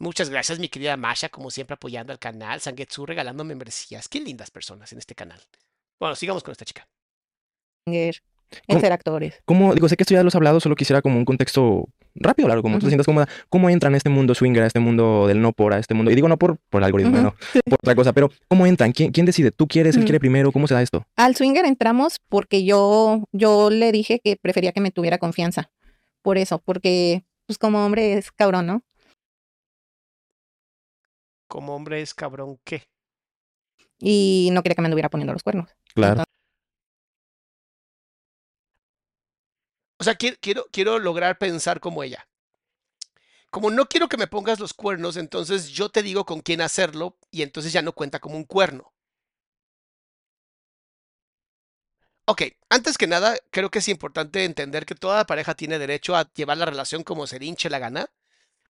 Muchas 0.02 0.30
gracias, 0.30 0.60
mi 0.60 0.70
querida 0.70 0.96
Masha, 0.96 1.28
como 1.28 1.52
siempre 1.52 1.74
apoyando 1.74 2.14
al 2.14 2.20
canal. 2.20 2.62
Sangetsu 2.62 3.06
regalando 3.06 3.44
membresías. 3.44 4.08
Qué 4.08 4.22
lindas 4.22 4.50
personas 4.50 4.94
en 4.94 5.00
este 5.00 5.14
canal. 5.14 5.42
Bueno, 6.00 6.16
sigamos 6.16 6.42
con 6.42 6.54
esta 6.54 6.64
chica. 6.64 6.88
el 7.86 8.16
¿Cómo? 8.66 8.80
ser 8.80 8.94
actores. 8.94 9.42
¿Cómo, 9.44 9.74
digo, 9.74 9.90
sé 9.90 9.98
que 9.98 10.04
esto 10.04 10.14
ya 10.14 10.24
lo 10.24 10.30
has 10.30 10.36
hablado, 10.36 10.62
solo 10.62 10.76
quisiera 10.76 11.02
como 11.02 11.18
un 11.18 11.26
contexto 11.26 11.90
rápido, 12.16 12.48
largo, 12.48 12.64
como 12.64 12.78
tú 12.78 12.86
te 12.86 12.92
sientas 12.92 13.06
cómoda. 13.06 13.28
¿Cómo 13.50 13.70
entran 13.70 13.94
a 13.94 13.98
este 13.98 14.10
mundo 14.10 14.34
swinger, 14.34 14.64
a 14.64 14.68
este 14.68 14.80
mundo 14.80 15.28
del 15.28 15.42
no 15.42 15.52
por, 15.52 15.74
a 15.74 15.80
este 15.80 15.94
mundo? 15.94 16.12
Y 16.12 16.16
digo 16.16 16.28
no 16.28 16.38
por, 16.38 16.58
por 16.70 16.82
el 16.82 16.86
algoritmo, 16.86 17.18
no, 17.18 17.36
por 17.66 17.80
otra 17.82 17.96
cosa, 17.96 18.14
pero 18.14 18.32
¿cómo 18.48 18.66
entran? 18.66 18.92
¿Quién, 18.94 19.12
quién 19.12 19.26
decide? 19.26 19.52
¿Tú 19.52 19.68
quieres? 19.68 19.96
¿Él 19.98 20.04
quiere 20.04 20.20
primero? 20.20 20.52
¿Cómo 20.52 20.68
se 20.68 20.74
da 20.74 20.82
esto? 20.82 21.06
Al 21.16 21.36
swinger 21.36 21.66
entramos 21.66 22.20
porque 22.30 22.64
yo, 22.64 23.26
yo 23.32 23.70
le 23.70 23.92
dije 23.92 24.22
que 24.24 24.38
prefería 24.42 24.72
que 24.72 24.82
me 24.82 24.92
tuviera 24.92 25.18
confianza. 25.18 25.72
Por 26.22 26.38
eso, 26.38 26.60
porque 26.60 27.26
pues 27.46 27.58
como 27.58 27.86
hombre 27.86 28.14
es 28.14 28.32
cabrón, 28.32 28.68
¿no? 28.68 28.84
Como 31.50 31.76
hombre 31.76 32.02
es 32.02 32.14
cabrón, 32.14 32.60
¿qué? 32.64 32.88
Y 33.98 34.50
no 34.54 34.62
quería 34.62 34.76
que 34.76 34.82
me 34.82 34.86
anduviera 34.86 35.10
poniendo 35.10 35.34
los 35.34 35.44
cuernos. 35.44 35.70
Claro. 35.96 36.24
O 39.98 40.04
sea, 40.04 40.16
quiero, 40.16 40.38
quiero, 40.40 40.66
quiero 40.72 41.00
lograr 41.00 41.40
pensar 41.40 41.80
como 41.82 42.04
ella. 42.04 42.30
Como 43.50 43.72
no 43.72 43.88
quiero 43.88 44.08
que 44.08 44.18
me 44.18 44.28
pongas 44.28 44.60
los 44.60 44.76
cuernos, 44.76 45.18
entonces 45.18 45.70
yo 45.70 45.90
te 45.90 46.04
digo 46.04 46.24
con 46.24 46.42
quién 46.42 46.62
hacerlo 46.62 47.18
y 47.32 47.42
entonces 47.42 47.74
ya 47.74 47.82
no 47.82 47.94
cuenta 47.94 48.20
como 48.20 48.38
un 48.38 48.44
cuerno. 48.44 48.94
Ok, 52.26 52.44
antes 52.70 53.00
que 53.00 53.08
nada, 53.08 53.36
creo 53.50 53.72
que 53.72 53.80
es 53.80 53.88
importante 53.88 54.46
entender 54.46 54.86
que 54.86 54.94
toda 54.94 55.26
pareja 55.26 55.56
tiene 55.56 55.80
derecho 55.80 56.16
a 56.16 56.32
llevar 56.32 56.60
la 56.60 56.68
relación 56.68 57.04
como 57.04 57.26
se 57.26 57.40
le 57.40 57.48
hinche 57.48 57.72
la 57.72 57.80
gana, 57.80 58.12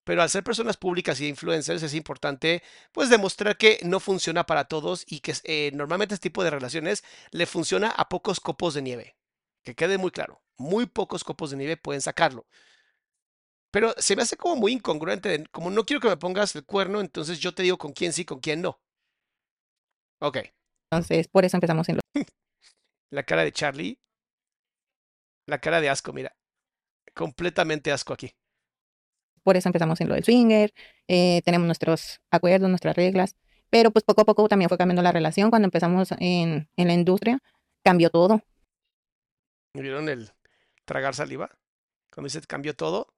pero 0.10 0.24
al 0.24 0.30
ser 0.32 0.44
personas 0.44 0.76
públicas 0.76 1.22
y 1.22 1.28
influencers 1.28 1.84
es 1.84 1.94
importante 1.94 2.64
pues 2.92 3.12
demostrar 3.12 3.58
que 3.58 3.78
no 3.84 4.00
funciona 4.00 4.44
para 4.44 4.66
todos 4.66 5.06
y 5.08 5.20
que 5.20 5.36
eh, 5.44 5.70
normalmente 5.76 6.16
este 6.16 6.30
tipo 6.30 6.44
de 6.44 6.50
relaciones 6.50 7.04
le 7.30 7.46
funciona 7.46 7.90
a 7.92 8.10
pocos 8.10 8.40
copos 8.40 8.74
de 8.74 8.82
nieve. 8.82 9.16
Que 9.64 9.76
quede 9.76 10.00
muy 10.00 10.10
claro, 10.10 10.42
muy 10.58 10.88
pocos 10.88 11.24
copos 11.24 11.52
de 11.52 11.58
nieve 11.58 11.78
pueden 11.78 12.02
sacarlo. 12.02 12.48
Pero 13.70 13.94
se 14.00 14.16
me 14.16 14.24
hace 14.24 14.36
como 14.36 14.56
muy 14.56 14.72
incongruente, 14.72 15.46
como 15.52 15.70
no 15.70 15.86
quiero 15.86 16.02
que 16.02 16.10
me 16.10 16.18
pongas 16.18 16.56
el 16.56 16.66
cuerno, 16.66 17.02
entonces 17.02 17.38
yo 17.38 17.54
te 17.54 17.62
digo 17.62 17.78
con 17.78 17.94
quién 17.94 18.12
sí, 18.12 18.26
con 18.26 18.40
quién 18.40 18.64
no. 18.64 18.82
Ok, 20.22 20.40
Entonces, 20.90 21.28
por 21.28 21.46
eso 21.46 21.56
empezamos 21.56 21.88
en 21.88 21.98
lo 21.98 22.02
La 23.12 23.22
cara 23.22 23.44
de 23.44 23.52
Charlie. 23.52 24.00
La 25.46 25.62
cara 25.62 25.80
de 25.80 25.90
asco, 25.90 26.14
mira. 26.14 26.36
Completamente 27.14 27.92
asco 27.92 28.14
aquí. 28.14 28.34
Por 29.44 29.58
eso 29.58 29.70
empezamos 29.70 30.00
en 30.02 30.10
lo 30.10 30.16
del 30.16 30.24
swinger, 30.24 30.74
eh, 31.08 31.42
tenemos 31.46 31.66
nuestros 31.66 32.22
acuerdos, 32.32 32.70
nuestras 32.70 32.96
reglas, 32.96 33.36
pero 33.70 33.92
pues 33.92 34.04
poco 34.04 34.22
a 34.22 34.26
poco 34.26 34.48
también 34.48 34.70
fue 34.70 34.78
cambiando 34.78 35.02
la 35.02 35.12
relación. 35.12 35.50
Cuando 35.50 35.68
empezamos 35.68 36.12
en, 36.20 36.70
en 36.76 36.88
la 36.88 36.94
industria, 36.94 37.40
cambió 37.84 38.10
todo. 38.10 38.42
¿Vieron 39.74 40.10
el 40.10 40.32
tragar 40.86 41.14
saliva? 41.16 41.50
Cuando 42.12 42.28
dice 42.28 42.42
cambió 42.42 42.76
todo 42.76 43.14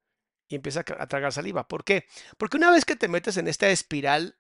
y 0.48 0.56
empieza 0.56 0.82
a 0.82 1.08
tragar 1.08 1.32
saliva. 1.32 1.68
¿Por 1.68 1.84
qué? 1.84 2.06
Porque 2.38 2.58
una 2.58 2.72
vez 2.72 2.86
que 2.86 2.96
te 2.96 3.08
metes 3.08 3.38
en 3.38 3.48
esta 3.48 3.70
espiral 3.70 4.38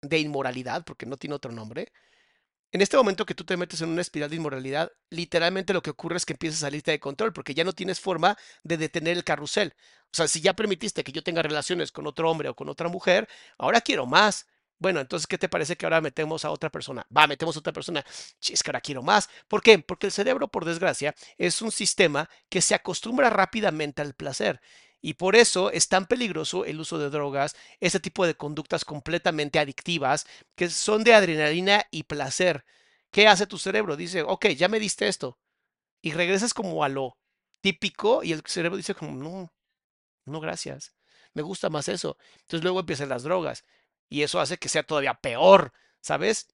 de 0.00 0.18
inmoralidad, 0.18 0.84
porque 0.84 1.06
no 1.06 1.16
tiene 1.16 1.34
otro 1.34 1.50
nombre, 1.50 1.92
en 2.74 2.80
este 2.80 2.96
momento 2.96 3.24
que 3.24 3.36
tú 3.36 3.44
te 3.44 3.56
metes 3.56 3.80
en 3.82 3.90
una 3.90 4.00
espiral 4.00 4.28
de 4.28 4.34
inmoralidad, 4.34 4.90
literalmente 5.08 5.72
lo 5.72 5.80
que 5.80 5.90
ocurre 5.90 6.16
es 6.16 6.26
que 6.26 6.32
empiezas 6.32 6.58
a 6.58 6.66
salirte 6.66 6.90
de 6.90 6.98
control, 6.98 7.32
porque 7.32 7.54
ya 7.54 7.62
no 7.62 7.72
tienes 7.72 8.00
forma 8.00 8.36
de 8.64 8.76
detener 8.76 9.16
el 9.16 9.22
carrusel. 9.22 9.76
O 10.06 10.16
sea, 10.16 10.26
si 10.26 10.40
ya 10.40 10.54
permitiste 10.54 11.04
que 11.04 11.12
yo 11.12 11.22
tenga 11.22 11.40
relaciones 11.40 11.92
con 11.92 12.04
otro 12.08 12.28
hombre 12.28 12.48
o 12.48 12.56
con 12.56 12.68
otra 12.68 12.88
mujer, 12.88 13.28
ahora 13.58 13.80
quiero 13.80 14.06
más. 14.06 14.48
Bueno, 14.76 14.98
entonces, 14.98 15.28
¿qué 15.28 15.38
te 15.38 15.48
parece 15.48 15.76
que 15.76 15.86
ahora 15.86 16.00
metemos 16.00 16.44
a 16.44 16.50
otra 16.50 16.68
persona? 16.68 17.06
Va, 17.16 17.28
metemos 17.28 17.54
a 17.54 17.60
otra 17.60 17.72
persona. 17.72 18.04
Chis, 18.40 18.60
que 18.60 18.70
ahora 18.70 18.80
quiero 18.80 19.04
más. 19.04 19.30
¿Por 19.46 19.62
qué? 19.62 19.78
Porque 19.78 20.06
el 20.06 20.12
cerebro, 20.12 20.48
por 20.48 20.64
desgracia, 20.64 21.14
es 21.38 21.62
un 21.62 21.70
sistema 21.70 22.28
que 22.48 22.60
se 22.60 22.74
acostumbra 22.74 23.30
rápidamente 23.30 24.02
al 24.02 24.14
placer. 24.14 24.60
Y 25.06 25.14
por 25.14 25.36
eso 25.36 25.70
es 25.70 25.88
tan 25.88 26.06
peligroso 26.06 26.64
el 26.64 26.80
uso 26.80 26.98
de 26.98 27.10
drogas, 27.10 27.54
ese 27.78 28.00
tipo 28.00 28.26
de 28.26 28.36
conductas 28.36 28.86
completamente 28.86 29.58
adictivas, 29.58 30.26
que 30.54 30.70
son 30.70 31.04
de 31.04 31.12
adrenalina 31.12 31.84
y 31.90 32.04
placer. 32.04 32.64
¿Qué 33.10 33.28
hace 33.28 33.46
tu 33.46 33.58
cerebro? 33.58 33.96
Dice, 33.96 34.22
ok, 34.22 34.46
ya 34.56 34.66
me 34.68 34.80
diste 34.80 35.06
esto. 35.06 35.38
Y 36.00 36.12
regresas 36.12 36.54
como 36.54 36.84
a 36.84 36.88
lo 36.88 37.18
típico 37.60 38.24
y 38.24 38.32
el 38.32 38.42
cerebro 38.46 38.78
dice 38.78 38.94
como, 38.94 39.12
no, 39.12 39.52
no, 40.24 40.40
gracias. 40.40 40.94
Me 41.34 41.42
gusta 41.42 41.68
más 41.68 41.88
eso. 41.88 42.16
Entonces 42.40 42.64
luego 42.64 42.80
empiezan 42.80 43.10
las 43.10 43.24
drogas 43.24 43.62
y 44.08 44.22
eso 44.22 44.40
hace 44.40 44.56
que 44.56 44.70
sea 44.70 44.84
todavía 44.84 45.12
peor, 45.12 45.74
¿sabes? 46.00 46.48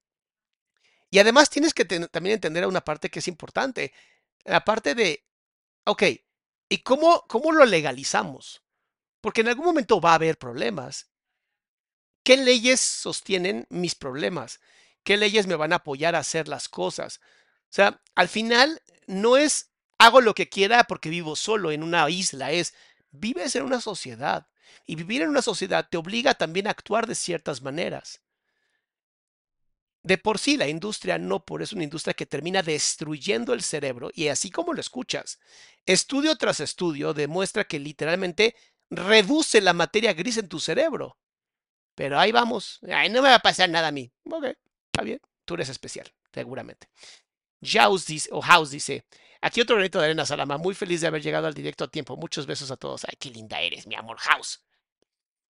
Y 1.08 1.20
además 1.20 1.50
tienes 1.50 1.72
que 1.72 1.84
también 1.84 2.34
entender 2.34 2.66
una 2.66 2.80
parte 2.80 3.10
que 3.10 3.20
es 3.20 3.28
importante. 3.28 3.92
La 4.44 4.64
parte 4.64 4.96
de, 4.96 5.24
ok, 5.84 6.02
¿y 6.70 6.78
cómo, 6.78 7.26
cómo 7.28 7.52
lo 7.52 7.66
legalizamos? 7.66 8.62
Porque 9.20 9.42
en 9.42 9.48
algún 9.48 9.66
momento 9.66 10.00
va 10.00 10.12
a 10.12 10.14
haber 10.14 10.38
problemas. 10.38 11.10
¿Qué 12.24 12.38
leyes 12.38 12.80
sostienen 12.80 13.66
mis 13.68 13.94
problemas? 13.94 14.60
¿Qué 15.02 15.18
leyes 15.18 15.46
me 15.46 15.56
van 15.56 15.74
a 15.74 15.76
apoyar 15.76 16.14
a 16.14 16.20
hacer 16.20 16.48
las 16.48 16.68
cosas? 16.68 17.20
O 17.64 17.72
sea, 17.72 18.00
al 18.14 18.28
final 18.28 18.80
no 19.06 19.36
es 19.36 19.70
hago 19.98 20.22
lo 20.22 20.34
que 20.34 20.48
quiera 20.48 20.84
porque 20.84 21.10
vivo 21.10 21.36
solo 21.36 21.72
en 21.72 21.82
una 21.82 22.08
isla, 22.08 22.52
es 22.52 22.74
vives 23.10 23.54
en 23.56 23.64
una 23.64 23.80
sociedad. 23.80 24.46
Y 24.86 24.94
vivir 24.94 25.22
en 25.22 25.28
una 25.28 25.42
sociedad 25.42 25.88
te 25.90 25.98
obliga 25.98 26.34
también 26.34 26.66
a 26.66 26.70
actuar 26.70 27.06
de 27.06 27.14
ciertas 27.14 27.60
maneras. 27.60 28.22
De 30.02 30.16
por 30.16 30.38
sí, 30.38 30.56
la 30.56 30.68
industria 30.68 31.18
no 31.18 31.44
por 31.44 31.62
es 31.62 31.72
una 31.72 31.84
industria 31.84 32.14
que 32.14 32.26
termina 32.26 32.62
destruyendo 32.62 33.52
el 33.52 33.62
cerebro 33.62 34.10
y 34.14 34.28
así 34.28 34.50
como 34.50 34.72
lo 34.72 34.80
escuchas. 34.80 35.38
Estudio 35.84 36.36
tras 36.36 36.60
estudio 36.60 37.12
demuestra 37.12 37.64
que 37.64 37.78
literalmente 37.78 38.56
reduce 38.90 39.60
la 39.60 39.74
materia 39.74 40.14
gris 40.14 40.38
en 40.38 40.48
tu 40.48 40.58
cerebro. 40.58 41.18
Pero 41.94 42.18
ahí 42.18 42.32
vamos. 42.32 42.80
Ay, 42.90 43.10
no 43.10 43.20
me 43.20 43.28
va 43.28 43.36
a 43.36 43.40
pasar 43.40 43.68
nada 43.68 43.88
a 43.88 43.92
mí. 43.92 44.10
Ok, 44.24 44.44
está 44.86 45.02
bien. 45.02 45.20
Tú 45.44 45.54
eres 45.54 45.68
especial, 45.68 46.10
seguramente. 46.32 46.88
Jaus 47.62 48.06
dice, 48.06 48.30
o 48.32 48.40
House 48.40 48.70
dice, 48.70 49.04
aquí 49.42 49.60
otro 49.60 49.76
granito 49.76 49.98
de 49.98 50.06
arena, 50.06 50.24
Salama. 50.24 50.56
Muy 50.56 50.74
feliz 50.74 51.02
de 51.02 51.08
haber 51.08 51.22
llegado 51.22 51.46
al 51.46 51.52
directo 51.52 51.84
a 51.84 51.90
tiempo. 51.90 52.16
Muchos 52.16 52.46
besos 52.46 52.70
a 52.70 52.76
todos. 52.76 53.04
Ay, 53.04 53.16
qué 53.18 53.30
linda 53.30 53.60
eres, 53.60 53.86
mi 53.86 53.96
amor, 53.96 54.16
House. 54.18 54.62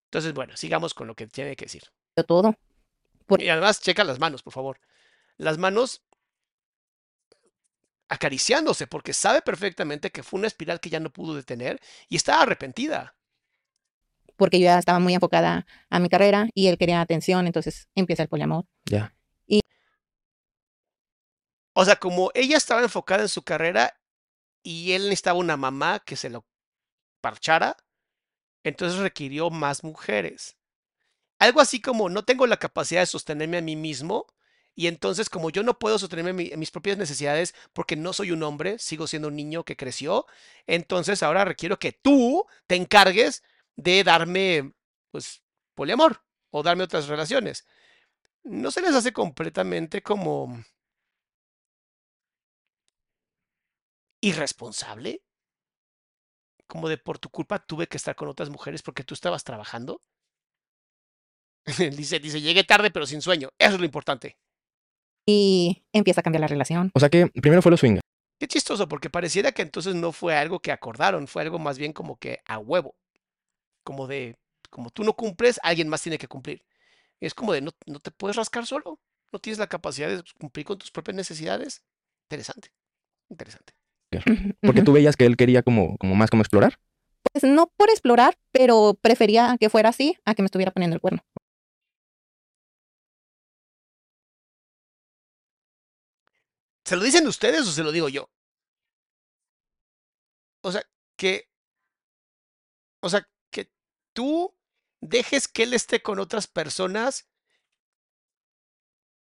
Entonces, 0.07 0.35
bueno, 0.35 0.57
sigamos 0.57 0.93
con 0.93 1.07
lo 1.07 1.15
que 1.15 1.29
tiene 1.29 1.55
que 1.55 1.67
decir. 1.67 1.85
todo. 2.27 2.57
Y 3.39 3.49
además, 3.49 3.81
checa 3.81 4.05
las 4.05 4.19
manos, 4.19 4.43
por 4.43 4.53
favor. 4.53 4.81
Las 5.37 5.59
manos 5.59 6.03
acariciándose, 8.09 8.87
porque 8.87 9.13
sabe 9.13 9.41
perfectamente 9.43 10.11
que 10.11 10.23
fue 10.23 10.39
una 10.39 10.49
espiral 10.49 10.81
que 10.81 10.91
ya 10.91 11.01
no 11.01 11.11
pudo 11.13 11.35
detener 11.35 11.81
y 12.09 12.17
está 12.17 12.43
arrepentida. 12.43 13.15
porque 14.37 14.59
yo 14.59 14.65
ya 14.65 14.79
estaba 14.79 14.99
muy 14.99 15.15
enfocada 15.15 15.67
a 15.91 15.99
mi 16.01 16.09
carrera 16.09 16.49
y 16.55 16.69
él 16.69 16.79
quería 16.79 17.01
atención, 17.01 17.47
entonces 17.47 17.89
empieza 17.95 18.23
el 18.23 18.29
poliamor. 18.29 18.65
Ya. 18.87 19.15
O 21.75 21.85
sea, 21.85 21.97
como 21.97 22.31
ella 22.35 22.57
estaba 22.57 22.83
enfocada 22.83 23.23
en 23.23 23.29
su 23.29 23.43
carrera 23.43 23.99
y 24.63 24.93
él 24.93 25.05
necesitaba 25.05 25.39
una 25.39 25.57
mamá 25.57 26.01
que 26.01 26.17
se 26.17 26.31
lo 26.31 26.45
parchara, 27.21 27.77
entonces 28.65 28.99
requirió 29.01 29.51
más 29.51 29.85
mujeres. 29.85 30.57
Algo 31.41 31.61
así 31.63 31.83
como 31.83 32.11
no 32.11 32.25
tengo 32.25 32.47
la 32.49 32.59
capacidad 32.59 33.03
de 33.03 33.07
sostenerme 33.07 33.59
a 33.59 33.63
mí 33.63 33.77
mismo 33.77 34.27
y 34.77 34.89
entonces 34.89 35.31
como 35.31 35.51
yo 35.51 35.65
no 35.65 35.79
puedo 35.81 35.99
sostenerme 35.99 36.33
mi- 36.35 36.53
mis 36.57 36.71
propias 36.73 36.99
necesidades 36.99 37.55
porque 37.75 37.97
no 37.97 38.13
soy 38.15 38.33
un 38.33 38.43
hombre, 38.45 38.79
sigo 38.79 39.09
siendo 39.09 39.29
un 39.29 39.37
niño 39.37 39.65
que 39.65 39.77
creció, 39.77 40.27
entonces 40.69 41.23
ahora 41.25 41.45
requiero 41.47 41.79
que 41.81 41.93
tú 41.93 42.47
te 42.69 42.77
encargues 42.77 43.43
de 43.77 44.05
darme, 44.05 44.75
pues, 45.13 45.43
poliamor 45.75 46.23
o 46.51 46.63
darme 46.63 46.85
otras 46.85 47.09
relaciones. 47.09 47.67
¿No 48.45 48.71
se 48.73 48.83
les 48.83 48.95
hace 48.95 49.13
completamente 49.15 50.03
como 50.03 50.65
irresponsable? 54.23 55.21
Como 56.67 56.89
de 56.89 56.97
por 56.97 57.19
tu 57.19 57.29
culpa 57.29 57.59
tuve 57.59 57.87
que 57.87 57.99
estar 57.99 58.17
con 58.17 58.29
otras 58.29 58.49
mujeres 58.49 58.81
porque 58.83 59.05
tú 59.05 59.13
estabas 59.13 59.45
trabajando. 59.45 60.01
dice, 61.97 62.19
dice, 62.19 62.41
llegué 62.41 62.65
tarde 62.65 62.91
pero 62.91 63.07
sin 63.07 63.23
sueño. 63.23 63.51
Eso 63.59 63.75
es 63.75 63.81
lo 63.81 63.85
importante. 63.85 64.37
Y 65.27 65.85
empieza 65.93 66.21
a 66.21 66.25
cambiar 66.25 66.41
la 66.41 66.49
relación. 66.49 66.91
O 66.95 67.01
sea 67.01 67.09
que 67.09 67.27
primero 67.29 67.63
fue 67.63 67.71
los 67.71 67.81
swingers. 67.81 68.03
Qué 68.39 68.49
chistoso, 68.49 68.89
porque 68.89 69.11
pareciera 69.11 69.53
que 69.53 69.63
entonces 69.63 69.95
no 69.95 70.13
fue 70.13 70.35
algo 70.35 70.61
que 70.61 70.73
acordaron, 70.73 71.29
fue 71.29 71.43
algo 71.43 71.59
más 71.59 71.79
bien 71.79 71.93
como 71.93 72.19
que 72.19 72.41
a 72.47 72.59
huevo. 72.59 72.97
Como 73.85 74.07
de, 74.07 74.39
como 74.71 74.91
tú 74.91 75.05
no 75.05 75.13
cumples, 75.13 75.61
alguien 75.63 75.89
más 75.89 76.03
tiene 76.03 76.17
que 76.17 76.27
cumplir. 76.27 76.65
Es 77.21 77.35
como 77.35 77.53
de, 77.53 77.61
no, 77.61 77.73
no 77.87 78.01
te 78.01 78.11
puedes 78.11 78.37
rascar 78.37 78.67
solo, 78.67 78.99
no 79.31 79.39
tienes 79.39 79.59
la 79.59 79.67
capacidad 79.67 80.09
de 80.09 80.25
cumplir 80.39 80.65
con 80.65 80.79
tus 80.79 80.91
propias 80.91 81.17
necesidades. 81.17 81.85
Interesante, 82.25 82.73
interesante. 83.29 83.75
Porque 84.63 84.83
tú 84.83 84.93
veías 84.93 85.17
que 85.17 85.27
él 85.27 85.37
quería 85.37 85.63
como, 85.63 85.97
como 85.99 86.15
más 86.15 86.31
como 86.31 86.43
explorar. 86.43 86.79
Pues 87.33 87.45
no 87.45 87.71
por 87.77 87.91
explorar, 87.91 88.39
pero 88.51 88.99
prefería 89.01 89.57
que 89.61 89.69
fuera 89.69 89.91
así 89.91 90.17
a 90.25 90.35
que 90.35 90.43
me 90.43 90.47
estuviera 90.47 90.73
poniendo 90.73 90.95
el 90.95 91.01
cuerno. 91.01 91.23
¿Se 96.91 96.97
lo 96.97 97.05
dicen 97.05 97.29
ustedes 97.29 97.69
o 97.69 97.71
se 97.71 97.85
lo 97.85 97.93
digo 97.93 98.09
yo? 98.09 98.29
O 100.65 100.73
sea, 100.73 100.83
que, 101.17 101.49
o 103.01 103.09
sea, 103.09 103.29
que 103.53 103.71
tú 104.13 104.53
dejes 105.01 105.47
que 105.47 105.63
él 105.63 105.75
esté 105.75 106.03
con 106.03 106.19
otras 106.19 106.49
personas, 106.49 107.29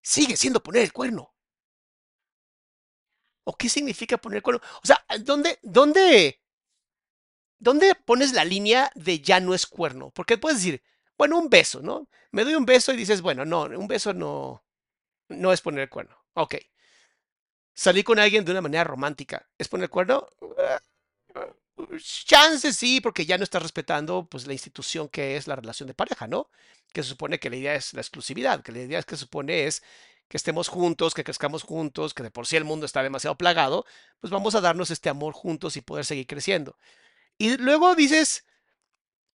sigue 0.02 0.36
siendo 0.36 0.62
poner 0.62 0.82
el 0.82 0.92
cuerno. 0.92 1.34
¿O 3.46 3.56
qué 3.56 3.70
significa 3.70 4.18
poner 4.18 4.40
el 4.40 4.44
cuerno? 4.44 4.62
O 4.84 4.86
sea, 4.86 5.02
¿dónde, 5.22 5.58
dónde, 5.62 6.42
dónde 7.60 7.96
pones 7.96 8.34
la 8.34 8.44
línea 8.44 8.92
de 8.94 9.22
ya 9.22 9.40
no 9.40 9.54
es 9.54 9.68
cuerno? 9.68 10.10
Porque 10.10 10.38
puedes 10.38 10.58
decir, 10.58 10.84
bueno, 11.18 11.40
un 11.40 11.50
beso, 11.50 11.82
¿no? 11.82 12.10
Me 12.32 12.44
doy 12.44 12.56
un 12.56 12.66
beso 12.66 12.92
y 12.92 12.98
dices, 12.98 13.22
bueno, 13.22 13.46
no, 13.46 13.62
un 13.64 13.88
beso 13.88 14.14
no, 14.14 14.66
no 15.30 15.54
es 15.54 15.62
poner 15.62 15.84
el 15.84 15.90
cuerno. 15.90 16.18
Ok. 16.34 16.56
Salí 17.76 18.04
con 18.04 18.20
alguien 18.20 18.46
de 18.46 18.52
una 18.52 18.62
manera 18.62 18.84
romántica. 18.84 19.48
¿Es 19.58 19.68
poner 19.68 19.86
el 19.86 19.90
cuerno? 19.90 20.28
Chance 22.26 22.72
sí, 22.74 23.02
porque 23.02 23.26
ya 23.26 23.38
no 23.38 23.44
estás 23.44 23.62
respetando 23.62 24.28
pues 24.28 24.48
la 24.48 24.54
institución 24.54 25.10
que 25.10 25.36
es 25.38 25.48
la 25.48 25.56
relación 25.56 25.88
de 25.88 25.94
pareja, 25.94 26.28
¿no? 26.28 26.50
Que 26.94 27.04
se 27.04 27.10
supone 27.10 27.40
que 27.40 27.50
la 27.50 27.56
idea 27.58 27.76
es 27.76 27.94
la 27.94 28.02
exclusividad, 28.02 28.62
que 28.62 28.72
la 28.72 28.80
idea 28.80 29.00
es 29.00 29.06
que 29.06 29.16
se 29.16 29.22
supone 29.22 29.66
es 29.66 29.84
que 30.28 30.38
estemos 30.38 30.68
juntos, 30.68 31.14
que 31.14 31.24
crezcamos 31.24 31.64
juntos, 31.64 32.14
que 32.14 32.24
de 32.24 32.32
por 32.32 32.48
sí 32.48 32.56
el 32.56 32.64
mundo 32.64 32.86
está 32.86 33.04
demasiado 33.04 33.38
plagado, 33.38 33.86
pues 34.20 34.32
vamos 34.32 34.56
a 34.56 34.62
darnos 34.62 34.92
este 34.92 35.10
amor 35.10 35.34
juntos 35.34 35.78
y 35.78 35.82
poder 35.82 36.06
seguir 36.06 36.28
creciendo. 36.28 36.78
Y 37.38 37.58
luego 37.58 37.96
dices, 37.96 38.46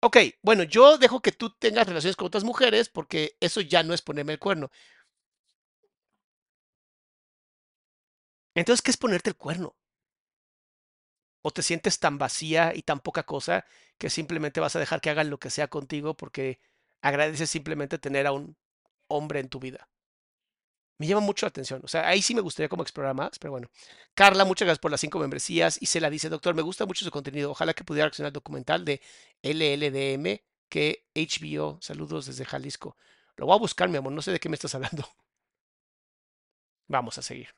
ok, 0.01 0.17
bueno, 0.41 0.63
yo 0.63 0.97
dejo 0.97 1.21
que 1.21 1.31
tú 1.31 1.51
tengas 1.57 1.87
relaciones 1.87 2.15
con 2.15 2.27
otras 2.27 2.43
mujeres 2.43 2.89
porque 2.89 3.37
eso 3.39 3.61
ya 3.61 3.83
no 3.83 3.93
es 3.93 4.01
ponerme 4.01 4.33
el 4.33 4.39
cuerno. 4.39 4.71
Entonces, 8.57 8.81
¿qué 8.81 8.89
es 8.89 8.97
ponerte 8.97 9.29
el 9.29 9.35
cuerno? 9.35 9.75
¿O 11.43 11.51
te 11.51 11.61
sientes 11.61 11.99
tan 11.99 12.17
vacía 12.17 12.73
y 12.75 12.81
tan 12.81 12.99
poca 12.99 13.23
cosa 13.23 13.65
que 13.99 14.09
simplemente 14.09 14.59
vas 14.59 14.75
a 14.75 14.79
dejar 14.79 14.99
que 14.99 15.11
hagan 15.11 15.29
lo 15.29 15.39
que 15.39 15.51
sea 15.51 15.67
contigo 15.67 16.15
porque 16.15 16.59
agradeces 17.01 17.49
simplemente 17.51 17.99
tener 17.99 18.25
a 18.25 18.31
un 18.31 18.57
hombre 19.07 19.39
en 19.41 19.49
tu 19.49 19.59
vida? 19.59 19.89
Me 20.97 21.05
llama 21.05 21.21
mucho 21.21 21.45
la 21.45 21.49
atención. 21.49 21.81
O 21.83 21.87
sea, 21.87 22.07
ahí 22.07 22.23
sí 22.23 22.33
me 22.33 22.41
gustaría 22.41 22.69
como 22.69 22.81
explorar 22.81 23.13
más, 23.13 23.37
pero 23.37 23.51
bueno. 23.51 23.69
Carla, 24.15 24.43
muchas 24.43 24.65
gracias 24.65 24.79
por 24.79 24.89
las 24.89 25.01
cinco 25.01 25.19
membresías. 25.19 25.79
Y 25.79 25.85
se 25.85 26.01
la 26.01 26.09
dice, 26.09 26.27
doctor, 26.29 26.55
me 26.55 26.63
gusta 26.63 26.87
mucho 26.87 27.05
su 27.05 27.11
contenido. 27.11 27.51
Ojalá 27.51 27.75
que 27.75 27.83
pudiera 27.83 28.07
accionar 28.07 28.29
el 28.29 28.33
documental 28.33 28.83
de 28.85 29.01
LLDM 29.43 30.41
que 30.69 31.05
HBO. 31.13 31.77
Saludos 31.81 32.25
desde 32.25 32.45
Jalisco. 32.45 32.97
Lo 33.35 33.45
voy 33.45 33.55
a 33.55 33.59
buscar, 33.59 33.87
mi 33.89 33.97
amor. 33.97 34.13
No 34.13 34.23
sé 34.23 34.31
de 34.31 34.39
qué 34.39 34.49
me 34.49 34.55
estás 34.55 34.73
hablando. 34.73 35.07
Vamos 36.87 37.17
a 37.19 37.21
seguir. 37.21 37.49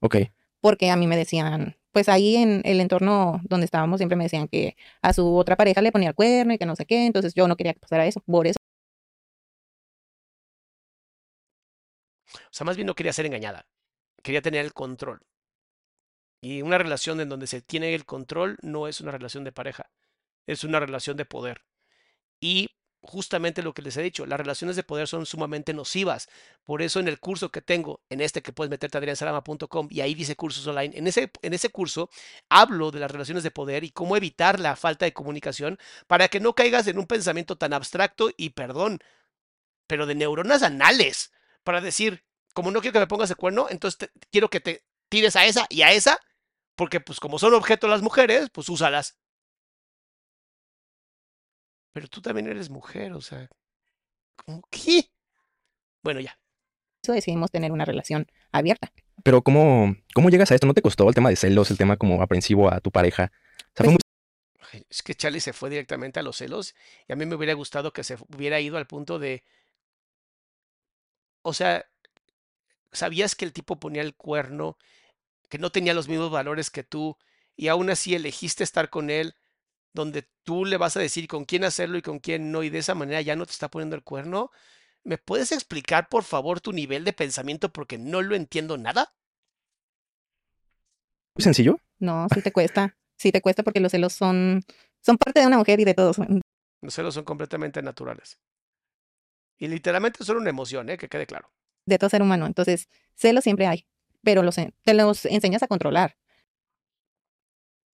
Ok. 0.00 0.16
Porque 0.60 0.90
a 0.90 0.96
mí 0.96 1.06
me 1.06 1.16
decían, 1.16 1.76
pues 1.92 2.08
ahí 2.08 2.36
en 2.36 2.62
el 2.64 2.80
entorno 2.80 3.40
donde 3.44 3.66
estábamos 3.66 3.98
siempre 3.98 4.16
me 4.16 4.24
decían 4.24 4.48
que 4.48 4.76
a 5.02 5.12
su 5.12 5.36
otra 5.36 5.56
pareja 5.56 5.82
le 5.82 5.92
ponía 5.92 6.08
el 6.10 6.14
cuerno 6.14 6.54
y 6.54 6.58
que 6.58 6.66
no 6.66 6.76
sé 6.76 6.86
qué. 6.86 7.06
Entonces 7.06 7.34
yo 7.34 7.48
no 7.48 7.56
quería 7.56 7.74
que 7.74 7.80
pasara 7.80 8.06
eso. 8.06 8.20
Por 8.20 8.46
eso 8.46 8.56
O 12.54 12.56
sea, 12.56 12.64
más 12.64 12.76
bien 12.76 12.86
no 12.86 12.94
quería 12.94 13.12
ser 13.12 13.26
engañada. 13.26 13.66
Quería 14.22 14.42
tener 14.42 14.64
el 14.64 14.72
control. 14.72 15.20
Y 16.40 16.62
una 16.62 16.78
relación 16.78 17.20
en 17.20 17.28
donde 17.28 17.46
se 17.46 17.62
tiene 17.62 17.94
el 17.94 18.04
control 18.04 18.58
no 18.62 18.86
es 18.86 19.00
una 19.00 19.10
relación 19.12 19.44
de 19.44 19.52
pareja, 19.52 19.90
es 20.46 20.62
una 20.62 20.78
relación 20.78 21.16
de 21.16 21.24
poder. 21.24 21.64
Y 22.40 22.68
justamente 23.04 23.62
lo 23.62 23.74
que 23.74 23.82
les 23.82 23.96
he 23.96 24.02
dicho, 24.02 24.26
las 24.26 24.38
relaciones 24.38 24.76
de 24.76 24.82
poder 24.82 25.06
son 25.06 25.26
sumamente 25.26 25.74
nocivas. 25.74 26.28
Por 26.64 26.82
eso 26.82 27.00
en 27.00 27.08
el 27.08 27.20
curso 27.20 27.50
que 27.50 27.62
tengo, 27.62 28.00
en 28.10 28.20
este 28.20 28.42
que 28.42 28.52
puedes 28.52 28.70
meterte 28.70 28.96
a 28.96 29.00
adriansalama.com 29.00 29.88
y 29.90 30.00
ahí 30.00 30.14
dice 30.14 30.36
cursos 30.36 30.66
online, 30.66 30.96
en 30.96 31.06
ese, 31.06 31.30
en 31.42 31.54
ese 31.54 31.68
curso 31.68 32.10
hablo 32.48 32.90
de 32.90 33.00
las 33.00 33.10
relaciones 33.10 33.42
de 33.42 33.50
poder 33.50 33.84
y 33.84 33.90
cómo 33.90 34.16
evitar 34.16 34.58
la 34.58 34.76
falta 34.76 35.04
de 35.04 35.12
comunicación 35.12 35.78
para 36.06 36.28
que 36.28 36.40
no 36.40 36.54
caigas 36.54 36.86
en 36.86 36.98
un 36.98 37.06
pensamiento 37.06 37.56
tan 37.56 37.72
abstracto 37.72 38.30
y 38.36 38.50
perdón, 38.50 38.98
pero 39.86 40.06
de 40.06 40.14
neuronas 40.14 40.62
anales, 40.62 41.32
para 41.62 41.80
decir, 41.80 42.24
como 42.54 42.70
no 42.70 42.80
quiero 42.80 42.94
que 42.94 43.00
me 43.00 43.06
pongas 43.06 43.30
el 43.30 43.36
cuerno, 43.36 43.66
entonces 43.70 44.10
quiero 44.30 44.48
que 44.48 44.60
te 44.60 44.84
tires 45.08 45.36
a 45.36 45.44
esa 45.44 45.66
y 45.68 45.82
a 45.82 45.92
esa, 45.92 46.18
porque 46.76 47.00
pues 47.00 47.20
como 47.20 47.38
son 47.38 47.54
objeto 47.54 47.88
las 47.88 48.02
mujeres, 48.02 48.48
pues 48.52 48.68
úsalas. 48.68 49.16
Pero 51.94 52.08
tú 52.08 52.20
también 52.20 52.48
eres 52.48 52.70
mujer, 52.70 53.12
o 53.12 53.20
sea, 53.20 53.48
¿cómo 54.34 54.60
qué? 54.68 55.08
Bueno, 56.02 56.18
ya. 56.20 56.36
decidimos 57.06 57.52
tener 57.52 57.70
una 57.70 57.84
relación 57.84 58.26
abierta. 58.50 58.92
Pero 59.22 59.42
¿cómo, 59.42 59.94
cómo 60.12 60.28
llegas 60.28 60.50
a 60.50 60.56
esto? 60.56 60.66
¿No 60.66 60.74
te 60.74 60.82
costó 60.82 61.08
el 61.08 61.14
tema 61.14 61.30
de 61.30 61.36
celos, 61.36 61.70
el 61.70 61.78
tema 61.78 61.96
como 61.96 62.20
aprensivo 62.20 62.68
a 62.68 62.80
tu 62.80 62.90
pareja? 62.90 63.30
O 63.58 63.76
sea, 63.76 63.84
fue 63.84 63.92
muy... 63.92 63.98
Ay, 64.72 64.84
Es 64.90 65.04
que 65.04 65.14
Charlie 65.14 65.40
se 65.40 65.52
fue 65.52 65.70
directamente 65.70 66.18
a 66.18 66.24
los 66.24 66.36
celos 66.36 66.74
y 67.06 67.12
a 67.12 67.16
mí 67.16 67.26
me 67.26 67.36
hubiera 67.36 67.54
gustado 67.54 67.92
que 67.92 68.02
se 68.02 68.18
hubiera 68.34 68.60
ido 68.60 68.76
al 68.76 68.88
punto 68.88 69.20
de, 69.20 69.44
o 71.42 71.54
sea, 71.54 71.86
sabías 72.90 73.36
que 73.36 73.44
el 73.44 73.52
tipo 73.52 73.78
ponía 73.78 74.02
el 74.02 74.16
cuerno, 74.16 74.78
que 75.48 75.58
no 75.58 75.70
tenía 75.70 75.94
los 75.94 76.08
mismos 76.08 76.32
valores 76.32 76.70
que 76.70 76.82
tú 76.82 77.16
y 77.56 77.68
aún 77.68 77.88
así 77.88 78.16
elegiste 78.16 78.64
estar 78.64 78.90
con 78.90 79.10
él, 79.10 79.36
donde 79.94 80.28
tú 80.42 80.64
le 80.66 80.76
vas 80.76 80.96
a 80.96 81.00
decir 81.00 81.26
con 81.26 81.44
quién 81.44 81.64
hacerlo 81.64 81.96
y 81.96 82.02
con 82.02 82.18
quién 82.18 82.52
no 82.52 82.62
y 82.62 82.68
de 82.68 82.78
esa 82.78 82.94
manera 82.94 83.22
ya 83.22 83.36
no 83.36 83.46
te 83.46 83.52
está 83.52 83.70
poniendo 83.70 83.96
el 83.96 84.02
cuerno. 84.02 84.50
¿Me 85.04 85.18
puedes 85.18 85.52
explicar, 85.52 86.08
por 86.08 86.24
favor, 86.24 86.60
tu 86.60 86.72
nivel 86.72 87.04
de 87.04 87.12
pensamiento 87.12 87.72
porque 87.72 87.96
no 87.96 88.20
lo 88.20 88.34
entiendo 88.34 88.76
nada? 88.76 89.14
sencillo. 91.38 91.78
No, 91.98 92.26
sí 92.32 92.42
te 92.42 92.52
cuesta. 92.52 92.96
Sí 93.16 93.32
te 93.32 93.40
cuesta 93.40 93.62
porque 93.62 93.80
los 93.80 93.92
celos 93.92 94.12
son, 94.12 94.62
son 95.00 95.16
parte 95.16 95.40
de 95.40 95.46
una 95.46 95.58
mujer 95.58 95.80
y 95.80 95.84
de 95.84 95.94
todos. 95.94 96.16
Los 96.80 96.94
celos 96.94 97.14
son 97.14 97.24
completamente 97.24 97.82
naturales. 97.82 98.38
Y 99.58 99.68
literalmente 99.68 100.24
son 100.24 100.38
una 100.38 100.50
emoción, 100.50 100.88
¿eh? 100.90 100.98
que 100.98 101.08
quede 101.08 101.26
claro. 101.26 101.52
de 101.86 101.98
todo 101.98 102.10
ser 102.10 102.22
humano. 102.22 102.46
Entonces, 102.46 102.88
celos 103.14 103.44
siempre 103.44 103.66
hay, 103.66 103.86
pero 104.22 104.42
los, 104.42 104.56
te 104.56 104.94
los 104.94 105.24
enseñas 105.26 105.62
a 105.62 105.68
controlar. 105.68 106.16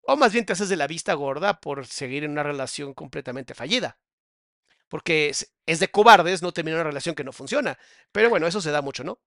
O 0.01 0.15
más 0.15 0.33
bien 0.33 0.45
te 0.45 0.53
haces 0.53 0.69
de 0.69 0.75
la 0.75 0.87
vista 0.87 1.13
gorda 1.13 1.59
por 1.59 1.85
seguir 1.85 2.23
en 2.23 2.31
una 2.31 2.43
relación 2.43 2.93
completamente 2.93 3.53
fallida. 3.53 3.99
Porque 4.87 5.29
es, 5.29 5.53
es 5.65 5.79
de 5.79 5.89
cobardes 5.89 6.41
no 6.41 6.51
terminar 6.51 6.79
una 6.79 6.89
relación 6.89 7.15
que 7.15 7.23
no 7.23 7.31
funciona. 7.31 7.77
Pero 8.11 8.29
bueno, 8.29 8.47
eso 8.47 8.59
se 8.59 8.71
da 8.71 8.81
mucho, 8.81 9.03
¿no? 9.03 9.19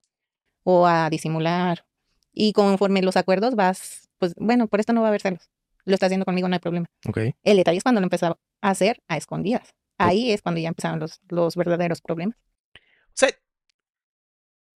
o 0.65 0.87
a 0.87 1.11
disimular. 1.11 1.85
Y 2.33 2.53
conforme 2.53 3.03
los 3.03 3.17
acuerdos 3.17 3.55
vas, 3.55 4.09
pues 4.19 4.35
bueno, 4.37 4.69
por 4.69 4.81
esto 4.81 4.93
no 4.93 5.03
va 5.03 5.09
a 5.09 5.11
haber 5.11 5.21
celos. 5.21 5.51
Lo 5.85 5.95
está 5.95 6.07
haciendo 6.07 6.25
conmigo, 6.25 6.49
no 6.49 6.55
hay 6.55 6.61
problema. 6.61 6.87
Ok. 7.09 7.19
El 7.43 7.57
detalle 7.57 7.79
es 7.79 7.83
cuando 7.83 8.01
lo 8.01 8.07
empezó 8.07 8.39
a 8.61 8.71
hacer 8.71 9.03
a 9.09 9.17
escondidas. 9.17 9.75
Ahí 9.99 10.33
es 10.33 10.43
cuando 10.43 10.61
ya 10.61 10.69
empezaron 10.69 10.99
los, 10.99 11.21
los 11.29 11.55
verdaderos 11.55 12.01
problemas. 12.01 12.37
O 12.75 13.15
sea, 13.15 13.29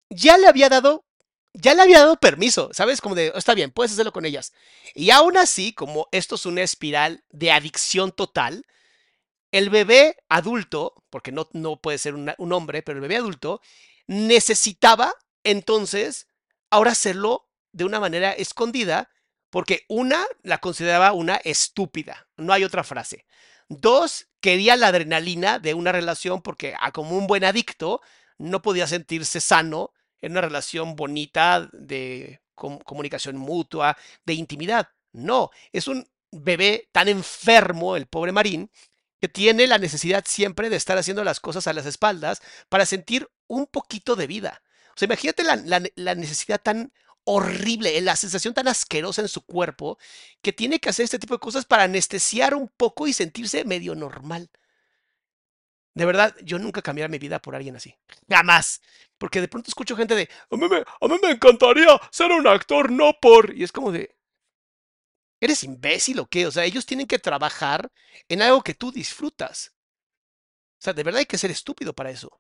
ya 0.10 0.38
le 0.38 0.48
había 0.48 0.70
dado, 0.70 1.06
ya 1.56 1.74
le 1.74 1.82
había 1.82 2.00
dado 2.00 2.18
permiso, 2.18 2.70
¿sabes? 2.74 3.02
Como 3.02 3.16
de, 3.16 3.32
está 3.36 3.54
bien, 3.54 3.72
puedes 3.72 3.94
hacerlo 3.94 4.12
con 4.12 4.26
ellas. 4.26 4.54
Y 4.94 5.12
aún 5.12 5.38
así, 5.38 5.74
como 5.74 6.08
esto 6.12 6.36
es 6.36 6.46
una 6.46 6.62
espiral 6.62 7.24
de 7.30 7.52
adicción 7.52 8.12
total, 8.12 8.66
el 9.52 9.70
bebé 9.70 10.18
adulto, 10.28 11.04
porque 11.10 11.32
no, 11.32 11.48
no 11.54 11.78
puede 11.78 11.98
ser 11.98 12.14
un 12.16 12.54
hombre, 12.54 12.82
pero 12.82 12.98
el 12.98 13.02
bebé 13.02 13.18
adulto 13.18 13.62
necesitaba 14.08 15.14
entonces 15.44 16.28
ahora 16.70 16.92
hacerlo 16.92 17.48
de 17.72 17.86
una 17.86 18.00
manera 18.00 18.32
escondida, 18.32 19.10
porque 19.50 19.86
una 19.88 20.26
la 20.44 20.58
consideraba 20.58 21.14
una 21.14 21.36
estúpida, 21.38 22.28
no 22.36 22.52
hay 22.52 22.64
otra 22.64 22.84
frase. 22.84 23.26
Dos, 23.70 24.28
quería 24.42 24.76
la 24.76 24.88
adrenalina 24.88 25.60
de 25.60 25.74
una 25.74 25.92
relación 25.92 26.42
porque 26.42 26.76
ah, 26.80 26.92
como 26.92 27.18
un 27.18 27.28
buen 27.28 27.44
adicto 27.44 28.02
no 28.38 28.62
podía 28.62 28.88
sentirse 28.88 29.40
sano 29.42 29.92
en 30.22 30.32
una 30.34 30.42
relación 30.42 30.96
bonita 30.96 31.70
de 31.74 32.42
com- 32.56 32.80
comunicación 32.80 33.38
mutua, 33.38 33.98
de 34.26 34.34
intimidad. 34.34 34.90
No, 35.14 35.50
es 35.72 35.88
un 35.88 36.08
bebé 36.32 36.90
tan 36.92 37.08
enfermo, 37.08 37.96
el 37.96 38.08
pobre 38.08 38.32
Marín, 38.32 38.70
que 39.22 39.30
tiene 39.30 39.68
la 39.68 39.78
necesidad 39.78 40.24
siempre 40.28 40.70
de 40.70 40.76
estar 40.76 40.98
haciendo 40.98 41.24
las 41.24 41.40
cosas 41.40 41.68
a 41.68 41.74
las 41.74 41.86
espaldas 41.86 42.42
para 42.70 42.86
sentir 42.86 43.30
un 43.48 43.66
poquito 43.68 44.16
de 44.16 44.28
vida. 44.28 44.62
O 44.90 44.94
sea, 44.98 45.06
imagínate 45.08 45.44
la- 45.44 45.84
la 45.96 46.16
necesidad 46.16 46.62
tan 46.62 46.92
horrible, 47.24 48.00
la 48.02 48.16
sensación 48.16 48.54
tan 48.54 48.68
asquerosa 48.68 49.22
en 49.22 49.28
su 49.28 49.42
cuerpo 49.46 49.98
que 50.42 50.54
tiene 50.54 50.80
que 50.80 50.90
hacer 50.90 51.06
este 51.06 51.20
tipo 51.20 51.34
de 51.34 51.40
cosas 51.40 51.66
para 51.66 51.84
anestesiar 51.84 52.54
un 52.54 52.68
poco 52.70 53.08
y 53.08 53.14
sentirse 53.14 53.66
medio 53.66 53.96
normal. 53.96 54.50
De 55.96 56.06
verdad, 56.06 56.36
yo 56.44 56.60
nunca 56.60 56.82
cambiaría 56.84 57.10
mi 57.12 57.18
vida 57.20 57.42
por 57.42 57.56
alguien 57.56 57.76
así. 57.76 57.96
Jamás. 58.30 58.82
Porque 59.18 59.42
de 59.42 59.48
pronto 59.48 59.70
escucho 59.70 59.96
gente 59.96 60.14
de, 60.16 60.30
a 60.52 60.56
mí 60.58 60.68
me, 60.70 60.78
a 60.78 61.08
mí 61.08 61.16
me 61.24 61.32
encantaría 61.32 62.00
ser 62.12 62.32
un 62.32 62.48
actor, 62.48 62.92
no 62.92 63.14
por... 63.22 63.56
Y 63.56 63.64
es 63.64 63.72
como 63.72 63.92
de, 63.92 64.16
¿eres 65.40 65.64
imbécil 65.64 66.20
o 66.20 66.28
qué? 66.28 66.46
O 66.46 66.52
sea, 66.52 66.66
ellos 66.66 66.86
tienen 66.86 67.08
que 67.08 67.20
trabajar 67.20 67.90
en 68.28 68.42
algo 68.42 68.62
que 68.62 68.74
tú 68.74 68.92
disfrutas. 68.92 69.74
O 70.80 70.82
sea, 70.86 70.94
de 70.94 71.04
verdad 71.04 71.20
hay 71.20 71.26
que 71.26 71.38
ser 71.38 71.52
estúpido 71.52 71.94
para 71.94 72.12
eso. 72.12 72.40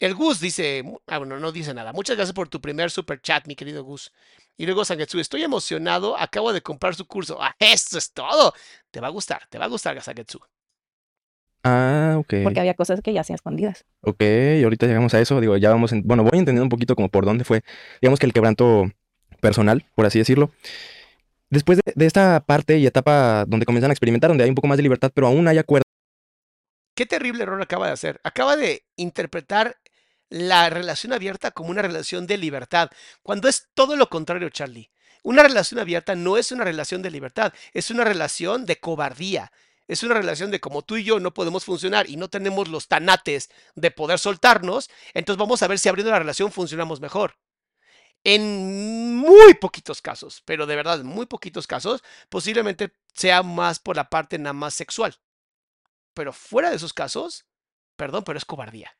El 0.00 0.14
Gus 0.14 0.40
dice, 0.40 0.82
ah, 1.06 1.18
bueno, 1.18 1.38
no 1.38 1.52
dice 1.52 1.74
nada. 1.74 1.92
Muchas 1.92 2.16
gracias 2.16 2.34
por 2.34 2.48
tu 2.48 2.60
primer 2.60 2.90
super 2.90 3.20
chat, 3.20 3.46
mi 3.46 3.54
querido 3.54 3.84
Gus. 3.84 4.12
Y 4.56 4.64
luego 4.64 4.84
Sangetsu, 4.84 5.20
estoy 5.20 5.42
emocionado, 5.42 6.18
acabo 6.18 6.52
de 6.52 6.62
comprar 6.62 6.94
su 6.94 7.06
curso. 7.06 7.40
Ah, 7.40 7.54
eso 7.58 7.98
es 7.98 8.12
todo. 8.12 8.54
Te 8.90 9.00
va 9.00 9.08
a 9.08 9.10
gustar, 9.10 9.46
te 9.48 9.58
va 9.58 9.66
a 9.66 9.68
gustar, 9.68 10.00
Sangetsu. 10.02 10.40
Ah, 11.62 12.16
ok. 12.18 12.34
Porque 12.42 12.60
había 12.60 12.74
cosas 12.74 13.00
que 13.02 13.12
ya 13.12 13.20
hacían 13.20 13.34
escondidas. 13.34 13.84
Ok, 14.00 14.22
ahorita 14.62 14.86
llegamos 14.86 15.12
a 15.14 15.20
eso. 15.20 15.40
Digo, 15.40 15.56
ya 15.56 15.70
vamos 15.70 15.92
en... 15.92 16.02
Bueno, 16.04 16.22
voy 16.22 16.38
entendiendo 16.38 16.64
un 16.64 16.70
poquito 16.70 16.94
como 16.94 17.08
por 17.08 17.24
dónde 17.24 17.44
fue. 17.44 17.62
Digamos 18.00 18.18
que 18.18 18.26
el 18.26 18.32
quebranto 18.32 18.90
personal, 19.40 19.84
por 19.94 20.06
así 20.06 20.18
decirlo. 20.18 20.50
Después 21.50 21.78
de, 21.84 21.92
de 21.94 22.06
esta 22.06 22.40
parte 22.40 22.78
y 22.78 22.86
etapa 22.86 23.44
donde 23.46 23.66
comienzan 23.66 23.90
a 23.90 23.92
experimentar, 23.92 24.30
donde 24.30 24.44
hay 24.44 24.50
un 24.50 24.54
poco 24.54 24.68
más 24.68 24.76
de 24.76 24.82
libertad, 24.82 25.10
pero 25.12 25.26
aún 25.26 25.48
hay 25.48 25.58
acuerdos. 25.58 25.84
Qué 26.94 27.06
terrible 27.06 27.42
error 27.42 27.60
acaba 27.60 27.86
de 27.86 27.92
hacer. 27.92 28.20
Acaba 28.24 28.56
de 28.56 28.84
interpretar 28.96 29.76
la 30.30 30.70
relación 30.70 31.12
abierta 31.12 31.50
como 31.50 31.70
una 31.70 31.82
relación 31.82 32.26
de 32.26 32.38
libertad, 32.38 32.90
cuando 33.22 33.48
es 33.48 33.68
todo 33.74 33.96
lo 33.96 34.08
contrario, 34.08 34.48
Charlie. 34.48 34.90
Una 35.22 35.42
relación 35.42 35.80
abierta 35.80 36.14
no 36.14 36.38
es 36.38 36.52
una 36.52 36.64
relación 36.64 37.02
de 37.02 37.10
libertad, 37.10 37.52
es 37.74 37.90
una 37.90 38.04
relación 38.04 38.64
de 38.64 38.76
cobardía. 38.76 39.52
Es 39.90 40.02
una 40.04 40.14
relación 40.14 40.50
de 40.50 40.60
como 40.60 40.82
tú 40.82 40.96
y 40.96 41.04
yo 41.04 41.18
no 41.18 41.34
podemos 41.34 41.64
funcionar 41.64 42.08
y 42.08 42.16
no 42.16 42.28
tenemos 42.28 42.68
los 42.68 42.86
tanates 42.86 43.50
de 43.74 43.90
poder 43.90 44.18
soltarnos, 44.18 44.88
entonces 45.14 45.38
vamos 45.38 45.62
a 45.62 45.66
ver 45.68 45.78
si 45.80 45.88
abriendo 45.88 46.12
la 46.12 46.18
relación 46.20 46.52
funcionamos 46.52 47.00
mejor. 47.00 47.34
En 48.22 49.16
muy 49.16 49.54
poquitos 49.54 50.00
casos, 50.00 50.42
pero 50.44 50.66
de 50.66 50.76
verdad, 50.76 51.02
muy 51.02 51.26
poquitos 51.26 51.66
casos, 51.66 52.02
posiblemente 52.28 52.92
sea 53.14 53.42
más 53.42 53.80
por 53.80 53.96
la 53.96 54.08
parte 54.08 54.38
nada 54.38 54.52
más 54.52 54.74
sexual. 54.74 55.16
Pero 56.14 56.32
fuera 56.32 56.70
de 56.70 56.76
esos 56.76 56.92
casos, 56.92 57.46
perdón, 57.96 58.22
pero 58.24 58.38
es 58.38 58.44
cobardía. 58.44 58.96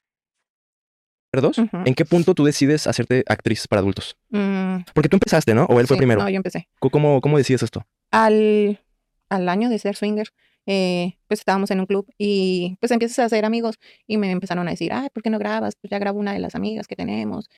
Ujú. 1.32 1.68
¿En 1.84 1.94
qué 1.94 2.04
punto 2.04 2.34
tú 2.34 2.44
decides 2.44 2.88
hacerte 2.88 3.22
actriz 3.28 3.68
para 3.68 3.78
adultos? 3.80 4.16
Mm, 4.30 4.78
Porque 4.92 5.08
tú 5.08 5.16
empezaste, 5.16 5.54
¿no? 5.54 5.66
¿O 5.66 5.78
él 5.78 5.86
fue 5.86 5.96
sí, 5.96 5.98
primero? 5.98 6.20
No, 6.22 6.28
yo 6.28 6.36
empecé. 6.36 6.68
¿Cómo- 6.80 6.90
¿Cómo, 6.90 7.20
cómo 7.20 7.38
decides 7.38 7.62
esto? 7.62 7.86
Al, 8.10 8.80
al 9.28 9.48
año 9.48 9.68
de 9.68 9.78
ser 9.78 9.94
swinger, 9.94 10.32
eh, 10.66 11.18
pues 11.26 11.40
estábamos 11.40 11.70
en 11.70 11.80
un 11.80 11.86
club 11.86 12.06
y 12.18 12.76
pues 12.80 12.92
empiezas 12.92 13.18
a 13.20 13.24
hacer 13.24 13.44
amigos 13.44 13.78
y 14.06 14.18
me 14.18 14.30
empezaron 14.30 14.68
a 14.68 14.72
decir, 14.72 14.92
ay, 14.92 15.08
¿por 15.10 15.22
qué 15.22 15.30
no 15.30 15.38
grabas? 15.38 15.76
Pues 15.76 15.90
ya 15.90 15.98
grabo 15.98 16.18
una 16.18 16.32
de 16.32 16.38
las 16.38 16.54
amigas 16.54 16.86
que 16.86 16.96
tenemos. 16.96 17.48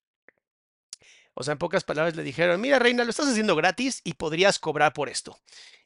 O 1.34 1.42
sea, 1.42 1.52
en 1.52 1.58
pocas 1.58 1.84
palabras 1.84 2.14
le 2.14 2.22
dijeron, 2.22 2.60
mira, 2.60 2.78
reina, 2.78 3.04
lo 3.04 3.10
estás 3.10 3.28
haciendo 3.28 3.56
gratis 3.56 4.02
y 4.04 4.14
podrías 4.14 4.58
cobrar 4.58 4.92
por 4.92 5.08
esto. 5.08 5.38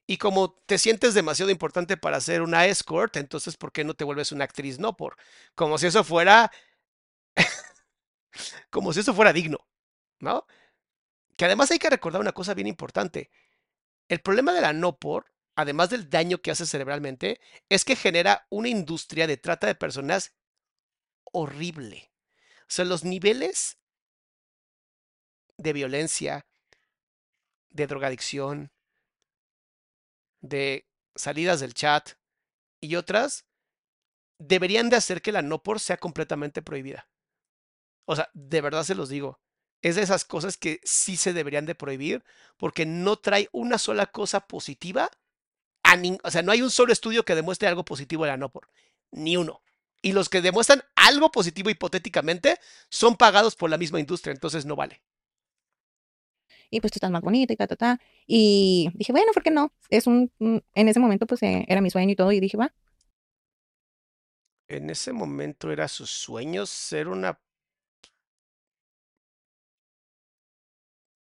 Y 0.07 0.19
como 0.19 0.53
te 0.67 0.79
sientes 0.79 1.15
demasiado 1.15 1.51
importante 1.51 1.97
para 1.97 2.21
ser 2.21 2.43
una 2.43 2.67
escort, 2.67 3.17
entonces 3.17 3.57
¿por 3.57 3.73
qué 3.73 3.85
no 3.85 3.95
te 3.95 4.05
vuelves 4.05 4.33
una 4.33 4.45
actriz 4.45 4.79
no 4.79 4.97
por? 4.97 5.17
Como 5.55 5.79
si 5.79 5.87
eso 5.87 6.05
fuera 6.05 6.51
como 8.71 8.93
si 8.93 9.01
eso 9.01 9.15
fuera 9.15 9.33
digno, 9.33 9.59
¿no? 10.21 10.47
Que 11.37 11.45
además 11.45 11.71
hay 11.71 11.79
que 11.79 11.91
recordar 11.91 12.21
una 12.21 12.33
cosa 12.33 12.55
bien 12.55 12.69
importante. 12.69 13.31
El 14.09 14.21
problema 14.21 14.53
de 14.53 14.61
la 14.61 14.73
no 14.73 14.97
por, 14.97 15.33
además 15.57 15.91
del 15.91 16.09
daño 16.09 16.39
que 16.39 16.51
hace 16.51 16.67
cerebralmente, 16.67 17.41
es 17.69 17.85
que 17.85 17.97
genera 17.97 18.47
una 18.51 18.69
industria 18.69 19.27
de 19.27 19.37
trata 19.37 19.67
de 19.67 19.75
personas 19.75 20.35
horrible. 21.33 22.13
O 22.63 22.69
sea, 22.69 22.85
los 22.85 23.05
niveles 23.05 23.79
de 25.57 25.73
violencia, 25.73 26.47
de 27.71 27.87
drogadicción, 27.87 28.73
de 30.41 30.87
salidas 31.15 31.61
del 31.61 31.75
chat 31.75 32.11
y 32.81 32.97
otras 32.97 33.47
deberían 34.39 34.91
de 34.91 34.97
hacer 34.97 35.23
que 35.23 35.33
la 35.33 35.43
no 35.43 35.63
por 35.63 35.81
sea 35.81 35.97
completamente 35.97 36.63
prohibida. 36.63 37.09
O 38.05 38.15
sea, 38.15 38.31
de 38.35 38.61
verdad 38.61 38.85
se 38.85 38.95
los 38.95 39.09
digo. 39.09 39.41
Es 39.83 39.97
de 39.97 40.03
esas 40.03 40.25
cosas 40.25 40.57
que 40.57 40.81
sí 40.85 41.17
se 41.17 41.33
deberían 41.33 41.67
de 41.67 41.75
prohibir 41.75 42.25
porque 42.57 42.87
no 42.87 43.17
trae 43.17 43.49
una 43.53 43.79
sola 43.79 44.07
cosa 44.07 44.41
positiva. 44.41 45.11
A 45.87 45.97
o 46.25 46.31
sea, 46.31 46.43
no 46.43 46.53
hay 46.53 46.63
un 46.63 46.71
solo 46.71 46.93
estudio 46.93 47.25
que 47.25 47.35
demuestre 47.35 47.69
algo 47.69 47.85
positivo 47.85 48.25
de 48.25 48.31
la 48.31 48.37
no 48.37 48.51
por. 48.51 48.69
Ni 49.13 49.37
uno. 49.37 49.63
Y 50.03 50.13
los 50.13 50.29
que 50.29 50.43
demuestran 50.43 50.83
algo 50.95 51.31
positivo 51.31 51.71
hipotéticamente 51.71 52.59
son 52.91 53.17
pagados 53.17 53.57
por 53.57 53.71
la 53.71 53.79
misma 53.79 54.01
industria, 54.01 54.33
entonces 54.33 54.67
no 54.67 54.77
vale 54.77 55.01
y 56.71 56.81
pues 56.81 56.93
tú 56.93 56.97
estás 56.99 57.11
más 57.11 57.23
bonita 57.23 57.53
y 57.53 57.57
ta, 57.57 57.67
ta, 57.67 57.77
ta. 57.77 58.01
Y 58.27 58.91
dije, 58.95 59.13
bueno, 59.13 59.33
¿por 59.33 59.43
qué 59.43 59.51
no? 59.51 59.73
Es 59.91 60.07
un, 60.07 60.33
en 60.41 60.89
ese 60.89 61.01
momento 61.01 61.27
pues 61.27 61.43
eh, 61.43 61.65
era 61.69 61.81
mi 61.81 61.91
sueño 61.91 62.13
y 62.13 62.17
todo 62.17 62.33
y 62.33 62.41
dije, 62.41 62.57
va. 62.57 62.75
En 64.69 64.91
ese 64.91 65.13
momento 65.13 65.71
era 65.71 65.87
su 65.87 66.07
sueño 66.07 66.67
ser 66.67 67.09
una 67.09 67.41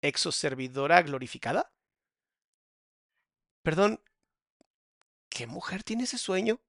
exoservidora 0.03 1.01
glorificada. 1.03 1.73
Perdón, 3.63 4.01
¿qué 5.33 5.47
mujer 5.47 5.83
tiene 5.83 6.05
ese 6.05 6.19
sueño? 6.19 6.61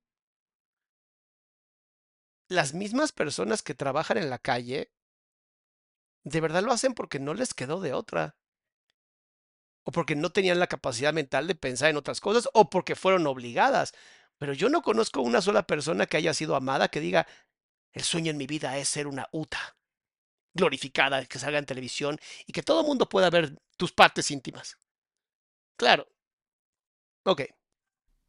Las 2.48 2.74
mismas 2.74 3.12
personas 3.12 3.62
que 3.64 3.74
trabajan 3.76 4.18
en 4.18 4.30
la 4.30 4.40
calle, 4.40 4.94
de 6.26 6.42
verdad 6.42 6.64
lo 6.64 6.72
hacen 6.74 6.94
porque 6.94 7.20
no 7.20 7.34
les 7.34 7.54
quedó 7.54 7.80
de 7.80 7.94
otra 7.94 8.36
o 9.84 9.92
porque 9.92 10.16
no 10.16 10.32
tenían 10.32 10.60
la 10.60 10.68
capacidad 10.68 11.14
mental 11.14 11.48
de 11.48 11.56
pensar 11.56 11.90
en 11.90 11.98
otras 11.98 12.22
cosas, 12.22 12.50
o 12.54 12.70
porque 12.70 12.96
fueron 12.96 13.28
obligadas. 13.28 13.94
Pero 14.38 14.54
yo 14.54 14.70
no 14.70 14.82
conozco 14.82 15.22
una 15.22 15.42
sola 15.42 15.68
persona 15.68 16.06
que 16.06 16.18
haya 16.18 16.34
sido 16.34 16.56
amada 16.56 16.88
que 16.88 17.00
diga, 17.00 17.28
el 17.94 18.04
sueño 18.04 18.32
en 18.32 18.38
mi 18.38 18.48
vida 18.48 18.78
es 18.78 18.88
ser 18.90 19.08
una 19.08 19.28
UTA, 19.32 19.78
glorificada, 20.54 21.26
que 21.26 21.40
salga 21.40 21.60
en 21.60 21.66
televisión 21.66 22.20
y 22.48 22.54
que 22.54 22.64
todo 22.64 22.82
el 22.82 22.88
mundo 22.88 23.10
pueda 23.10 23.30
ver 23.30 23.60
tus 23.78 23.92
partes 23.94 24.32
íntimas. 24.32 24.78
Claro. 25.78 26.08
Ok. 27.26 27.42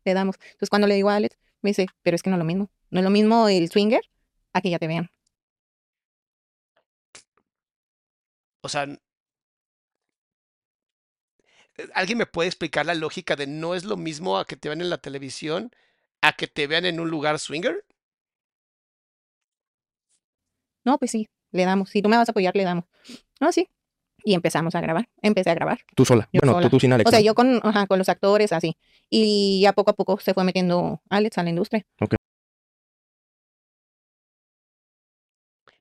Le 0.04 0.14
damos. 0.14 0.36
Entonces 0.42 0.70
cuando 0.70 0.86
le 0.86 0.94
digo 0.94 1.10
a 1.10 1.16
Alex, 1.16 1.38
me 1.62 1.70
dice, 1.70 1.86
pero 2.02 2.14
es 2.14 2.22
que 2.22 2.30
no 2.30 2.36
es 2.36 2.38
lo 2.38 2.44
mismo. 2.44 2.70
No 2.90 3.00
es 3.00 3.04
lo 3.04 3.10
mismo 3.10 3.48
el 3.48 3.70
swinger 3.70 4.02
a 4.52 4.60
que 4.60 4.70
ya 4.70 4.78
te 4.78 4.86
vean. 4.86 5.10
O 8.62 8.68
sea, 8.68 8.84
eh, 11.76 11.88
¿Alguien 11.94 12.18
me 12.18 12.26
puede 12.26 12.48
explicar 12.48 12.86
la 12.86 12.94
lógica 12.94 13.36
de 13.36 13.46
no 13.46 13.74
es 13.74 13.84
lo 13.84 13.96
mismo 13.96 14.38
a 14.38 14.46
que 14.46 14.56
te 14.56 14.68
vean 14.68 14.80
en 14.80 14.90
la 14.90 14.98
televisión 14.98 15.70
a 16.22 16.32
que 16.34 16.46
te 16.46 16.66
vean 16.66 16.86
en 16.86 17.00
un 17.00 17.10
lugar 17.10 17.38
swinger? 17.38 17.84
No, 20.84 20.98
pues 20.98 21.10
sí, 21.10 21.28
le 21.50 21.64
damos. 21.64 21.90
Si 21.90 22.02
tú 22.02 22.08
me 22.08 22.16
vas 22.16 22.28
a 22.28 22.32
apoyar, 22.32 22.54
le 22.56 22.64
damos. 22.64 22.84
No, 23.40 23.52
sí. 23.52 23.68
Y 24.24 24.34
empezamos 24.34 24.74
a 24.74 24.80
grabar. 24.80 25.08
Empecé 25.22 25.50
a 25.50 25.54
grabar. 25.54 25.80
Tú 25.94 26.04
sola. 26.04 26.28
bueno, 26.32 26.60
tú, 26.60 26.70
tú 26.70 26.80
sin 26.80 26.92
Alex. 26.92 27.06
O 27.06 27.10
sea, 27.10 27.20
yo 27.20 27.34
con, 27.34 27.60
con 27.60 27.98
los 27.98 28.08
actores, 28.08 28.52
así. 28.52 28.76
Y 29.10 29.60
ya 29.62 29.72
poco 29.74 29.90
a 29.90 29.94
poco 29.94 30.18
se 30.18 30.32
fue 30.34 30.44
metiendo 30.44 31.02
Alex 31.10 31.38
a 31.38 31.42
la 31.42 31.50
industria. 31.50 31.84
Ok. 32.00 32.14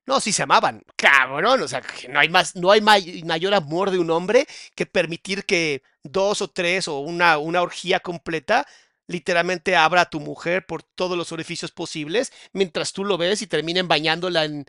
No, 0.06 0.20
si 0.20 0.34
se 0.34 0.44
amaban, 0.44 0.84
cabrón, 0.98 1.62
o 1.62 1.68
sea, 1.68 1.82
no 2.10 2.20
hay 2.20 2.28
más, 2.28 2.58
no 2.58 2.72
hay 2.72 2.82
mayor 2.82 3.54
amor 3.54 3.90
de 3.90 4.00
un 4.00 4.10
hombre 4.10 4.46
que 4.76 4.86
permitir 4.86 5.46
que 5.46 5.82
dos 6.04 6.42
o 6.42 6.50
tres 6.50 6.90
o 6.90 7.00
una, 7.00 7.38
una 7.38 7.62
orgía 7.62 8.02
completa 8.02 8.68
literalmente 9.08 9.76
abra 9.76 10.02
a 10.02 10.10
tu 10.10 10.20
mujer 10.20 10.66
por 10.66 10.84
todos 10.84 11.18
los 11.18 11.32
orificios 11.32 11.72
posibles 11.72 12.32
mientras 12.52 12.94
tú 12.94 13.06
lo 13.06 13.18
ves 13.18 13.42
y 13.42 13.48
terminen 13.48 13.88
bañándola 13.88 14.46
en 14.46 14.66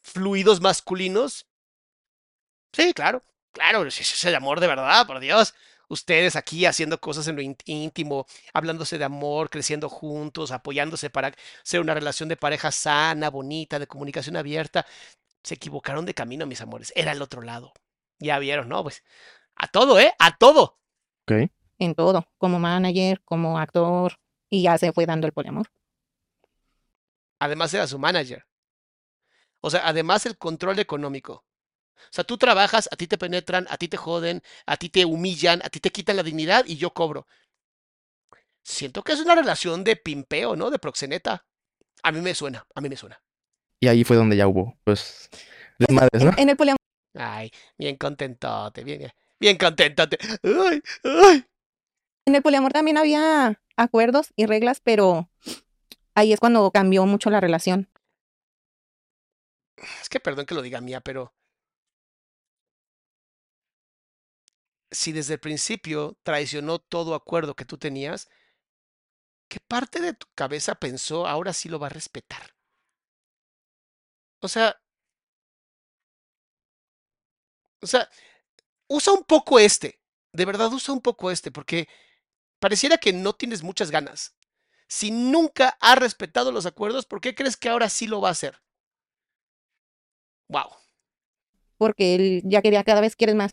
fluidos 0.00 0.60
masculinos. 0.60 1.46
Sí, 2.72 2.92
claro, 2.94 3.22
claro, 3.52 3.86
ese 3.86 4.02
es 4.02 4.24
el 4.24 4.34
amor 4.34 4.60
de 4.60 4.66
verdad, 4.66 5.06
por 5.06 5.20
Dios 5.20 5.54
ustedes 5.92 6.36
aquí 6.36 6.64
haciendo 6.64 6.98
cosas 6.98 7.28
en 7.28 7.36
lo 7.36 7.42
íntimo, 7.66 8.26
hablándose 8.54 8.96
de 8.96 9.04
amor, 9.04 9.50
creciendo 9.50 9.90
juntos, 9.90 10.50
apoyándose 10.50 11.10
para 11.10 11.34
ser 11.62 11.80
una 11.80 11.92
relación 11.92 12.28
de 12.30 12.36
pareja 12.36 12.70
sana, 12.72 13.28
bonita, 13.28 13.78
de 13.78 13.86
comunicación 13.86 14.36
abierta. 14.36 14.86
Se 15.42 15.54
equivocaron 15.54 16.06
de 16.06 16.14
camino, 16.14 16.46
mis 16.46 16.62
amores. 16.62 16.92
Era 16.96 17.12
el 17.12 17.20
otro 17.20 17.42
lado. 17.42 17.72
Ya 18.18 18.38
vieron, 18.38 18.68
¿no? 18.68 18.82
Pues 18.82 19.04
a 19.54 19.66
todo, 19.68 20.00
¿eh? 20.00 20.14
A 20.18 20.36
todo. 20.36 20.78
Ok. 21.24 21.50
En 21.78 21.94
todo, 21.94 22.26
como 22.38 22.58
manager, 22.58 23.20
como 23.24 23.58
actor, 23.58 24.18
y 24.48 24.62
ya 24.62 24.78
se 24.78 24.92
fue 24.92 25.04
dando 25.04 25.26
el 25.26 25.32
poliamor. 25.32 25.70
Además 27.38 27.74
era 27.74 27.86
su 27.86 27.98
manager. 27.98 28.46
O 29.60 29.68
sea, 29.68 29.86
además 29.86 30.24
el 30.26 30.38
control 30.38 30.78
económico. 30.78 31.44
O 31.96 32.14
sea, 32.14 32.24
tú 32.24 32.36
trabajas, 32.38 32.88
a 32.92 32.96
ti 32.96 33.06
te 33.06 33.18
penetran, 33.18 33.66
a 33.70 33.76
ti 33.76 33.88
te 33.88 33.96
joden, 33.96 34.42
a 34.66 34.76
ti 34.76 34.88
te 34.88 35.04
humillan, 35.04 35.62
a 35.64 35.70
ti 35.70 35.80
te 35.80 35.90
quitan 35.90 36.16
la 36.16 36.22
dignidad 36.22 36.64
y 36.66 36.76
yo 36.76 36.92
cobro. 36.92 37.26
Siento 38.62 39.02
que 39.02 39.12
es 39.12 39.20
una 39.20 39.34
relación 39.34 39.82
de 39.84 39.96
pimpeo, 39.96 40.56
¿no? 40.56 40.70
De 40.70 40.78
proxeneta. 40.78 41.44
A 42.02 42.12
mí 42.12 42.20
me 42.20 42.34
suena, 42.34 42.66
a 42.74 42.80
mí 42.80 42.88
me 42.88 42.96
suena. 42.96 43.20
Y 43.80 43.88
ahí 43.88 44.04
fue 44.04 44.16
donde 44.16 44.36
ya 44.36 44.46
hubo, 44.46 44.78
pues, 44.84 45.28
desmadres, 45.78 46.22
¿no? 46.22 46.32
En, 46.36 46.48
el 46.48 46.56
poliamor. 46.56 46.78
Ay, 47.14 47.50
bien 47.76 47.96
contentote, 47.96 48.84
bien, 48.84 49.10
bien 49.40 49.58
contentote. 49.58 50.18
Ay, 50.42 50.80
ay. 51.04 51.44
En 52.24 52.36
el 52.36 52.42
poliamor 52.42 52.72
también 52.72 52.98
había 52.98 53.60
acuerdos 53.76 54.32
y 54.36 54.46
reglas, 54.46 54.80
pero 54.80 55.28
ahí 56.14 56.32
es 56.32 56.40
cuando 56.40 56.70
cambió 56.70 57.04
mucho 57.06 57.30
la 57.30 57.40
relación. 57.40 57.88
Es 60.00 60.08
que 60.08 60.20
perdón 60.20 60.46
que 60.46 60.54
lo 60.54 60.62
diga 60.62 60.80
mía, 60.80 61.00
pero 61.00 61.34
si 64.92 65.12
desde 65.12 65.34
el 65.34 65.40
principio 65.40 66.18
traicionó 66.22 66.78
todo 66.78 67.14
acuerdo 67.14 67.56
que 67.56 67.64
tú 67.64 67.78
tenías, 67.78 68.28
¿qué 69.48 69.58
parte 69.60 70.00
de 70.00 70.14
tu 70.14 70.26
cabeza 70.34 70.74
pensó 70.74 71.26
ahora 71.26 71.52
sí 71.52 71.68
lo 71.68 71.78
va 71.78 71.86
a 71.88 71.90
respetar? 71.90 72.54
O 74.40 74.48
sea, 74.48 74.76
o 77.80 77.86
sea, 77.86 78.08
usa 78.88 79.12
un 79.12 79.24
poco 79.24 79.58
este, 79.58 80.00
de 80.32 80.44
verdad 80.44 80.72
usa 80.72 80.94
un 80.94 81.00
poco 81.00 81.30
este, 81.30 81.50
porque 81.50 81.88
pareciera 82.60 82.98
que 82.98 83.12
no 83.12 83.34
tienes 83.34 83.62
muchas 83.62 83.90
ganas. 83.90 84.36
Si 84.88 85.10
nunca 85.10 85.76
ha 85.80 85.94
respetado 85.96 86.52
los 86.52 86.66
acuerdos, 86.66 87.06
¿por 87.06 87.20
qué 87.20 87.34
crees 87.34 87.56
que 87.56 87.68
ahora 87.68 87.88
sí 87.88 88.06
lo 88.06 88.20
va 88.20 88.28
a 88.28 88.32
hacer? 88.32 88.62
Wow. 90.48 90.70
Porque 91.78 92.14
él 92.14 92.42
ya 92.44 92.62
quería 92.62 92.84
cada 92.84 93.00
vez 93.00 93.16
quieres 93.16 93.36
más. 93.36 93.52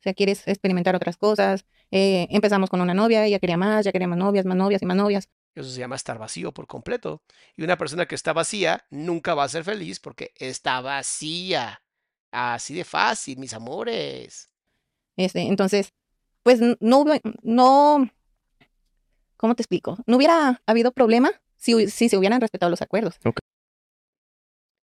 O 0.00 0.02
sea, 0.02 0.14
quieres 0.14 0.48
experimentar 0.48 0.96
otras 0.96 1.18
cosas. 1.18 1.66
Eh, 1.90 2.26
empezamos 2.30 2.70
con 2.70 2.80
una 2.80 2.94
novia, 2.94 3.26
ella 3.26 3.38
quería 3.38 3.58
más, 3.58 3.84
ya 3.84 3.92
quería 3.92 4.08
más 4.08 4.18
novias, 4.18 4.46
más 4.46 4.56
novias 4.56 4.80
y 4.80 4.86
más 4.86 4.96
novias. 4.96 5.28
Eso 5.54 5.68
se 5.68 5.78
llama 5.78 5.96
estar 5.96 6.18
vacío 6.18 6.52
por 6.52 6.66
completo. 6.66 7.22
Y 7.54 7.64
una 7.64 7.76
persona 7.76 8.06
que 8.06 8.14
está 8.14 8.32
vacía 8.32 8.86
nunca 8.88 9.34
va 9.34 9.44
a 9.44 9.48
ser 9.48 9.62
feliz 9.62 10.00
porque 10.00 10.32
está 10.36 10.80
vacía. 10.80 11.82
Así 12.30 12.74
de 12.74 12.84
fácil, 12.84 13.38
mis 13.38 13.52
amores. 13.52 14.50
Este, 15.16 15.42
entonces, 15.42 15.92
pues 16.42 16.60
no, 16.80 17.04
no, 17.42 18.10
¿cómo 19.36 19.54
te 19.54 19.62
explico? 19.62 19.98
No 20.06 20.16
hubiera 20.16 20.62
habido 20.64 20.92
problema 20.92 21.30
si, 21.56 21.88
si 21.90 22.08
se 22.08 22.16
hubieran 22.16 22.40
respetado 22.40 22.70
los 22.70 22.80
acuerdos. 22.80 23.18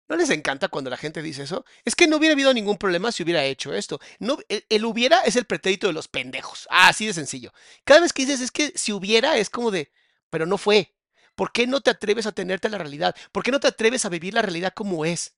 ¿No 0.08 0.16
les 0.16 0.30
encanta 0.30 0.68
cuando 0.68 0.88
la 0.88 0.96
gente 0.96 1.20
dice 1.20 1.42
eso? 1.42 1.66
Es 1.84 1.94
que 1.94 2.06
no 2.06 2.16
hubiera 2.16 2.32
habido 2.32 2.54
ningún 2.54 2.78
problema 2.78 3.12
si 3.12 3.22
hubiera 3.22 3.44
hecho 3.44 3.74
esto. 3.74 4.00
No, 4.18 4.38
el, 4.48 4.84
hubiera 4.86 5.20
es 5.20 5.36
el 5.36 5.44
pretérito 5.44 5.86
de 5.86 5.92
los 5.92 6.08
pendejos. 6.08 6.66
Ah, 6.70 6.88
así 6.88 7.06
de 7.06 7.12
sencillo. 7.12 7.52
Cada 7.84 8.00
vez 8.00 8.14
que 8.14 8.24
dices 8.24 8.40
es 8.40 8.50
que 8.50 8.72
si 8.74 8.92
hubiera 8.92 9.36
es 9.36 9.50
como 9.50 9.70
de, 9.70 9.92
pero 10.30 10.46
no 10.46 10.56
fue. 10.56 10.94
¿Por 11.34 11.52
qué 11.52 11.66
no 11.66 11.82
te 11.82 11.90
atreves 11.90 12.26
a 12.26 12.32
tenerte 12.32 12.68
a 12.68 12.70
la 12.70 12.78
realidad? 12.78 13.14
¿Por 13.32 13.42
qué 13.42 13.50
no 13.50 13.60
te 13.60 13.68
atreves 13.68 14.06
a 14.06 14.08
vivir 14.08 14.32
la 14.32 14.42
realidad 14.42 14.72
como 14.74 15.04
es? 15.04 15.36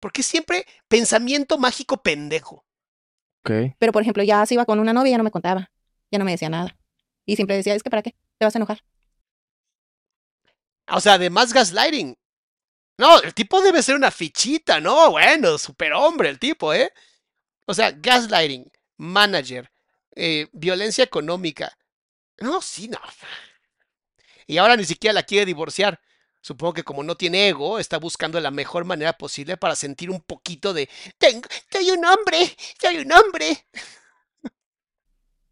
¿Por 0.00 0.12
qué 0.12 0.22
siempre 0.22 0.66
pensamiento 0.88 1.58
mágico 1.58 2.02
pendejo? 2.02 2.64
Ok. 3.40 3.76
Pero, 3.78 3.92
por 3.92 4.02
ejemplo, 4.02 4.22
ya 4.22 4.44
se 4.46 4.54
iba 4.54 4.64
con 4.64 4.80
una 4.80 4.94
novia 4.94 5.10
y 5.10 5.12
ya 5.12 5.18
no 5.18 5.24
me 5.24 5.30
contaba. 5.30 5.70
Ya 6.10 6.18
no 6.18 6.24
me 6.24 6.30
decía 6.30 6.48
nada. 6.48 6.76
Y 7.26 7.36
siempre 7.36 7.56
decía, 7.56 7.74
es 7.74 7.82
que 7.82 7.90
¿para 7.90 8.02
qué? 8.02 8.16
Te 8.38 8.46
vas 8.46 8.54
a 8.54 8.58
enojar. 8.58 8.82
O 10.88 11.00
sea, 11.00 11.14
además 11.14 11.52
gaslighting. 11.52 12.16
No, 12.96 13.20
el 13.20 13.34
tipo 13.34 13.60
debe 13.60 13.82
ser 13.82 13.96
una 13.96 14.10
fichita, 14.10 14.80
¿no? 14.80 15.10
Bueno, 15.10 15.58
superhombre 15.58 16.28
el 16.28 16.38
tipo, 16.38 16.72
¿eh? 16.72 16.92
O 17.66 17.74
sea, 17.74 17.90
gaslighting, 17.90 18.70
manager, 18.98 19.70
eh, 20.14 20.48
violencia 20.52 21.02
económica. 21.04 21.76
No, 22.38 22.62
sí, 22.62 22.88
no. 22.88 22.98
Y 24.46 24.58
ahora 24.58 24.76
ni 24.76 24.84
siquiera 24.84 25.12
la 25.12 25.22
quiere 25.22 25.46
divorciar. 25.46 26.00
Supongo 26.40 26.74
que 26.74 26.82
como 26.84 27.02
no 27.02 27.16
tiene 27.16 27.48
ego, 27.48 27.78
está 27.78 27.98
buscando 27.98 28.38
la 28.38 28.50
mejor 28.50 28.84
manera 28.84 29.14
posible 29.14 29.56
para 29.56 29.74
sentir 29.74 30.10
un 30.10 30.20
poquito 30.20 30.74
de 30.74 30.90
Tengo, 31.16 31.48
soy 31.72 31.90
un 31.90 32.04
hombre, 32.04 32.54
soy 32.78 32.98
un 32.98 33.10
hombre. 33.12 33.66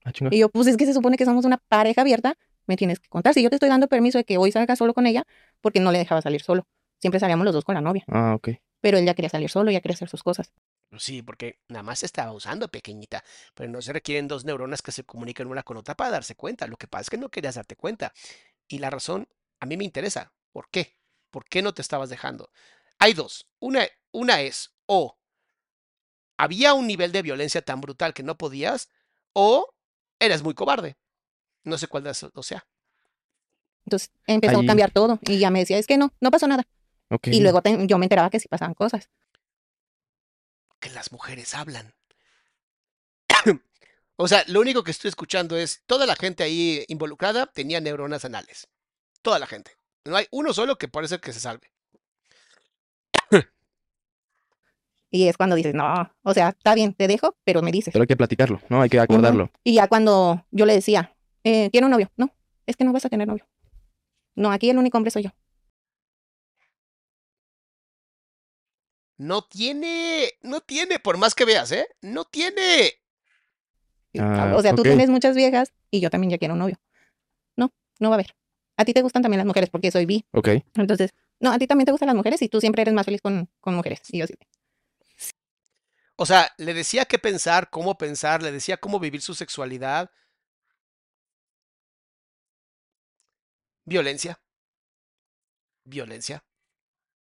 Ah. 0.04 0.12
Y 0.30 0.38
yo, 0.38 0.48
pues 0.48 0.66
es 0.66 0.76
que 0.76 0.84
se 0.84 0.92
supone 0.92 1.16
que 1.16 1.24
somos 1.24 1.44
una 1.44 1.58
pareja 1.58 2.02
abierta, 2.02 2.36
me 2.66 2.76
tienes 2.76 3.00
que 3.00 3.08
contar. 3.08 3.34
Si 3.34 3.42
yo 3.42 3.48
te 3.50 3.56
estoy 3.56 3.68
dando 3.68 3.88
permiso 3.88 4.18
de 4.18 4.24
que 4.24 4.36
hoy 4.36 4.52
salga 4.52 4.76
solo 4.76 4.94
con 4.94 5.06
ella, 5.06 5.24
porque 5.60 5.80
no 5.80 5.92
le 5.92 5.98
dejaba 5.98 6.20
salir 6.22 6.42
solo. 6.42 6.66
Siempre 7.02 7.18
salíamos 7.18 7.44
los 7.44 7.52
dos 7.52 7.64
con 7.64 7.74
la 7.74 7.80
novia. 7.80 8.04
Ah, 8.06 8.32
ok. 8.36 8.50
Pero 8.80 8.96
él 8.96 9.04
ya 9.04 9.14
quería 9.14 9.28
salir 9.28 9.50
solo, 9.50 9.70
ya 9.72 9.80
quería 9.80 9.94
hacer 9.96 10.08
sus 10.08 10.22
cosas. 10.22 10.52
Sí, 10.98 11.20
porque 11.22 11.58
nada 11.68 11.82
más 11.82 11.98
se 11.98 12.06
estaba 12.06 12.32
usando 12.32 12.68
pequeñita, 12.68 13.24
pero 13.54 13.68
no 13.70 13.82
se 13.82 13.92
requieren 13.92 14.28
dos 14.28 14.44
neuronas 14.44 14.82
que 14.82 14.92
se 14.92 15.02
comuniquen 15.04 15.48
una 15.48 15.62
con 15.64 15.76
otra 15.76 15.96
para 15.96 16.10
darse 16.10 16.36
cuenta. 16.36 16.66
Lo 16.68 16.76
que 16.76 16.86
pasa 16.86 17.02
es 17.02 17.10
que 17.10 17.16
no 17.18 17.28
querías 17.28 17.56
darte 17.56 17.74
cuenta. 17.76 18.12
Y 18.68 18.78
la 18.78 18.88
razón 18.88 19.26
a 19.58 19.66
mí 19.66 19.76
me 19.76 19.84
interesa. 19.84 20.32
¿Por 20.52 20.68
qué? 20.70 20.96
¿Por 21.30 21.44
qué 21.46 21.60
no 21.60 21.74
te 21.74 21.82
estabas 21.82 22.08
dejando? 22.08 22.50
Hay 22.98 23.14
dos. 23.14 23.48
Una, 23.58 23.84
una 24.12 24.40
es 24.42 24.72
o 24.86 25.18
había 26.36 26.74
un 26.74 26.86
nivel 26.86 27.10
de 27.10 27.22
violencia 27.22 27.62
tan 27.62 27.80
brutal 27.80 28.14
que 28.14 28.22
no 28.22 28.36
podías, 28.38 28.88
o 29.32 29.74
eres 30.20 30.42
muy 30.42 30.54
cobarde. 30.54 30.96
No 31.64 31.78
sé 31.78 31.88
cuál 31.88 32.04
de 32.04 32.10
esos 32.10 32.32
dos 32.32 32.46
sea. 32.46 32.64
Entonces 33.86 34.12
empezó 34.26 34.58
Ahí- 34.58 34.64
a 34.64 34.68
cambiar 34.68 34.90
todo. 34.92 35.18
Y 35.22 35.38
ya 35.38 35.50
me 35.50 35.58
decía, 35.60 35.78
es 35.78 35.86
que 35.88 35.96
no, 35.98 36.12
no 36.20 36.30
pasó 36.30 36.46
nada. 36.46 36.64
Ok. 37.12 37.28
Y 37.28 37.40
luego 37.40 37.62
te- 37.62 37.86
yo 37.86 37.98
me 37.98 38.06
enteraba 38.06 38.30
que 38.30 38.40
sí 38.40 38.48
pasaban 38.48 38.74
cosas. 38.74 39.08
que 40.80 40.90
las 40.90 41.12
mujeres 41.12 41.54
hablan. 41.54 41.94
o 44.16 44.26
sea, 44.26 44.42
lo 44.48 44.60
único 44.60 44.82
que 44.82 44.90
estoy 44.90 45.10
escuchando 45.10 45.56
es 45.56 45.82
toda 45.86 46.06
la 46.06 46.16
gente 46.16 46.42
ahí 46.42 46.84
involucrada 46.88 47.46
tenía 47.46 47.80
neuronas 47.80 48.24
anales. 48.24 48.66
Toda 49.22 49.38
la 49.38 49.46
gente. 49.46 49.70
No 50.04 50.16
hay 50.16 50.26
uno 50.32 50.52
solo 50.52 50.78
que 50.78 50.88
parece 50.88 51.20
que 51.20 51.32
se 51.32 51.38
salve. 51.38 51.70
Y 55.14 55.28
es 55.28 55.36
cuando 55.36 55.54
dices, 55.56 55.74
no, 55.74 56.10
o 56.22 56.32
sea, 56.34 56.48
está 56.48 56.74
bien, 56.74 56.94
te 56.94 57.06
dejo, 57.06 57.36
pero 57.44 57.60
me 57.60 57.70
dices. 57.70 57.92
Pero 57.92 58.02
hay 58.02 58.06
que 58.06 58.16
platicarlo, 58.16 58.62
¿no? 58.70 58.80
Hay 58.80 58.88
que 58.88 58.98
acordarlo. 58.98 59.50
Y 59.62 59.74
ya 59.74 59.86
cuando 59.86 60.46
yo 60.50 60.64
le 60.64 60.72
decía, 60.72 61.14
eh, 61.44 61.68
¿quiero 61.70 61.86
un 61.86 61.90
novio? 61.90 62.10
No, 62.16 62.34
es 62.66 62.76
que 62.76 62.84
no 62.84 62.92
vas 62.94 63.04
a 63.04 63.10
tener 63.10 63.28
novio. 63.28 63.46
No, 64.34 64.50
aquí 64.50 64.70
el 64.70 64.78
único 64.78 64.96
hombre 64.96 65.10
soy 65.10 65.24
yo. 65.24 65.30
No 69.18 69.42
tiene, 69.42 70.32
no 70.42 70.60
tiene, 70.60 70.98
por 70.98 71.16
más 71.16 71.34
que 71.34 71.44
veas, 71.44 71.70
¿eh? 71.72 71.86
No 72.00 72.24
tiene. 72.24 72.92
Ah, 74.18 74.54
o 74.56 74.62
sea, 74.62 74.74
tú 74.74 74.82
tienes 74.82 75.08
muchas 75.10 75.34
viejas 75.36 75.72
y 75.90 76.00
yo 76.00 76.10
también 76.10 76.30
ya 76.30 76.38
quiero 76.38 76.54
un 76.54 76.60
novio. 76.60 76.78
No, 77.56 77.72
no 77.98 78.10
va 78.10 78.16
a 78.16 78.18
haber. 78.18 78.34
A 78.76 78.84
ti 78.84 78.92
te 78.92 79.02
gustan 79.02 79.22
también 79.22 79.38
las 79.38 79.46
mujeres 79.46 79.70
porque 79.70 79.90
soy 79.90 80.06
bi. 80.06 80.24
Ok. 80.32 80.48
Entonces, 80.74 81.14
no, 81.40 81.52
a 81.52 81.58
ti 81.58 81.66
también 81.66 81.86
te 81.86 81.92
gustan 81.92 82.08
las 82.08 82.16
mujeres 82.16 82.42
y 82.42 82.48
tú 82.48 82.60
siempre 82.60 82.82
eres 82.82 82.94
más 82.94 83.04
feliz 83.04 83.20
con, 83.20 83.48
con 83.60 83.74
mujeres. 83.74 84.00
Y 84.10 84.18
yo 84.18 84.26
sí. 84.26 84.34
O 86.16 86.26
sea, 86.26 86.52
le 86.58 86.74
decía 86.74 87.04
qué 87.04 87.18
pensar, 87.18 87.70
cómo 87.70 87.96
pensar, 87.98 88.42
le 88.42 88.52
decía 88.52 88.76
cómo 88.76 89.00
vivir 89.00 89.22
su 89.22 89.34
sexualidad. 89.34 90.10
Violencia. 93.84 94.40
Violencia. 95.84 96.44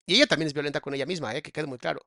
Y 0.07 0.17
ella 0.17 0.27
también 0.27 0.49
es 0.49 0.55
violenta 0.55 0.81
con 0.81 0.95
ella 0.95 1.07
misma, 1.07 1.35
¿eh? 1.35 1.43
que 1.43 1.53
quede 1.53 1.67
muy 1.67 1.79
claro. 1.79 2.07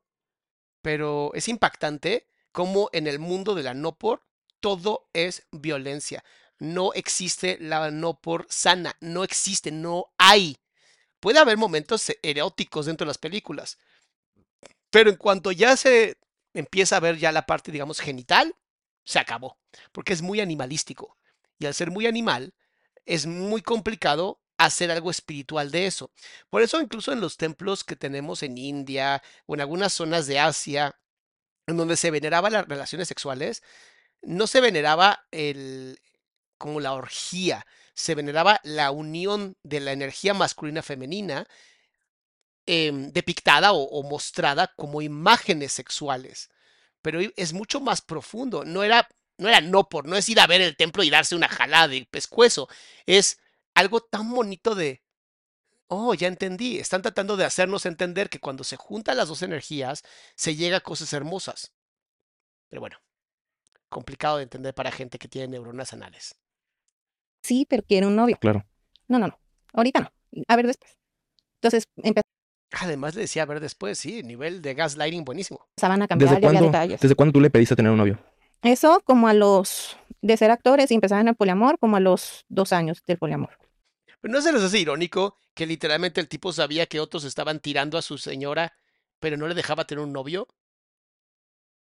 Pero 0.81 1.31
es 1.33 1.47
impactante 1.47 2.27
cómo 2.51 2.89
en 2.93 3.07
el 3.07 3.19
mundo 3.19 3.55
de 3.55 3.63
la 3.63 3.73
no 3.73 3.97
por 3.97 4.23
todo 4.59 5.09
es 5.13 5.47
violencia. 5.51 6.23
No 6.59 6.93
existe 6.93 7.57
la 7.59 7.91
no 7.91 8.19
por 8.19 8.47
sana, 8.49 8.95
no 8.99 9.23
existe, 9.23 9.71
no 9.71 10.07
hay. 10.17 10.57
Puede 11.19 11.39
haber 11.39 11.57
momentos 11.57 12.11
eróticos 12.21 12.85
dentro 12.85 13.05
de 13.05 13.09
las 13.09 13.17
películas, 13.17 13.77
pero 14.89 15.09
en 15.09 15.15
cuanto 15.15 15.51
ya 15.51 15.75
se 15.75 16.17
empieza 16.53 16.97
a 16.97 16.99
ver 16.99 17.17
ya 17.17 17.31
la 17.31 17.45
parte, 17.45 17.71
digamos, 17.71 17.99
genital, 17.99 18.55
se 19.03 19.19
acabó, 19.19 19.57
porque 19.91 20.13
es 20.13 20.21
muy 20.21 20.41
animalístico. 20.41 21.17
Y 21.59 21.65
al 21.65 21.73
ser 21.73 21.91
muy 21.91 22.07
animal, 22.07 22.53
es 23.05 23.25
muy 23.25 23.61
complicado 23.61 24.41
hacer 24.57 24.91
algo 24.91 25.11
espiritual 25.11 25.71
de 25.71 25.87
eso. 25.87 26.11
Por 26.49 26.61
eso 26.61 26.81
incluso 26.81 27.11
en 27.11 27.21
los 27.21 27.37
templos 27.37 27.83
que 27.83 27.95
tenemos 27.95 28.43
en 28.43 28.57
India 28.57 29.21
o 29.45 29.55
en 29.55 29.61
algunas 29.61 29.93
zonas 29.93 30.27
de 30.27 30.39
Asia, 30.39 30.99
en 31.67 31.77
donde 31.77 31.97
se 31.97 32.11
veneraba 32.11 32.49
las 32.49 32.67
relaciones 32.67 33.07
sexuales, 33.07 33.63
no 34.21 34.47
se 34.47 34.61
veneraba 34.61 35.25
el 35.31 35.99
como 36.57 36.79
la 36.79 36.93
orgía, 36.93 37.65
se 37.93 38.15
veneraba 38.15 38.59
la 38.63 38.91
unión 38.91 39.57
de 39.63 39.79
la 39.79 39.91
energía 39.91 40.33
masculina 40.33 40.81
femenina 40.81 41.47
em, 42.65 43.11
depictada 43.11 43.73
o, 43.73 44.03
mostrada 44.03 44.73
como 44.75 45.01
imágenes 45.01 45.71
sexuales. 45.71 46.49
Pero 47.01 47.19
es 47.35 47.53
mucho 47.53 47.79
más 47.79 48.01
profundo. 48.01 48.65
No 48.65 48.83
era, 48.83 49.07
no 49.37 49.47
era 49.49 49.61
no 49.61 49.87
por, 49.89 50.07
no 50.07 50.15
es 50.17 50.27
ir 50.29 50.39
a 50.39 50.47
ver 50.47 50.61
el 50.61 50.75
templo 50.75 51.03
y 51.03 51.09
darse 51.09 51.35
una 51.35 51.47
jalada 51.47 51.87
de 51.87 52.07
pescuezo. 52.09 52.67
Es 53.05 53.39
algo 53.77 54.01
tan 54.01 54.31
bonito 54.31 54.73
de, 54.73 55.03
oh, 55.87 56.15
ya 56.15 56.27
entendí. 56.27 56.79
Están 56.79 57.03
tratando 57.03 57.37
de 57.37 57.45
hacernos 57.45 57.85
entender 57.85 58.27
que 58.29 58.39
cuando 58.39 58.63
se 58.63 58.75
juntan 58.75 59.17
las 59.17 59.27
dos 59.27 59.43
energías, 59.43 60.03
se 60.35 60.55
llega 60.55 60.77
a 60.77 60.81
cosas 60.81 61.13
hermosas. 61.13 61.73
Pero 62.69 62.81
bueno, 62.81 62.97
complicado 63.87 64.37
de 64.37 64.43
entender 64.43 64.73
para 64.73 64.91
gente 64.91 65.19
que 65.19 65.27
tiene 65.27 65.49
neuronas 65.49 65.93
anales. 65.93 66.35
Sí, 67.43 67.67
pero 67.69 67.83
quiero 67.83 68.07
un 68.07 68.15
novio. 68.15 68.37
Claro. 68.39 68.65
No, 69.07 69.19
no, 69.19 69.27
no. 69.27 69.39
Ahorita 69.73 69.99
no. 69.99 70.43
A 70.47 70.55
ver 70.55 70.67
después. 70.67 70.97
Entonces 71.61 71.83
Además 72.71 73.15
le 73.15 73.21
decía, 73.21 73.43
a 73.43 73.45
ver 73.45 73.59
después, 73.59 73.97
sí, 73.97 74.23
nivel 74.23 74.61
de 74.61 74.73
gaslighting 74.73 75.23
buenísimo. 75.23 75.61
empezaban 75.69 76.01
a 76.01 76.07
cambiar, 76.07 76.31
¿Desde 76.31 76.41
cuándo, 76.41 76.65
detalles. 76.65 76.99
¿Desde 76.99 77.15
cuándo 77.15 77.31
tú 77.31 77.39
le 77.39 77.49
pediste 77.49 77.75
tener 77.75 77.91
un 77.91 77.97
novio? 77.97 78.19
Eso 78.61 79.01
como 79.05 79.27
a 79.27 79.33
los 79.33 79.97
de 80.21 80.35
ser 80.35 80.51
actores 80.51 80.91
y 80.91 80.95
empezaban 80.95 81.27
el 81.27 81.35
poliamor, 81.35 81.79
como 81.79 81.95
a 81.95 81.99
los 81.99 82.43
dos 82.49 82.73
años 82.73 83.03
del 83.05 83.17
poliamor. 83.17 83.57
Pero 84.21 84.33
no 84.33 84.41
se 84.41 84.51
les 84.51 84.61
hace 84.61 84.79
irónico 84.79 85.35
que 85.53 85.65
literalmente 85.65 86.21
el 86.21 86.27
tipo 86.27 86.51
sabía 86.53 86.85
que 86.85 86.99
otros 86.99 87.23
estaban 87.23 87.59
tirando 87.59 87.97
a 87.97 88.01
su 88.01 88.17
señora, 88.17 88.73
pero 89.19 89.37
no 89.37 89.47
le 89.47 89.55
dejaba 89.55 89.85
tener 89.85 90.03
un 90.03 90.13
novio. 90.13 90.47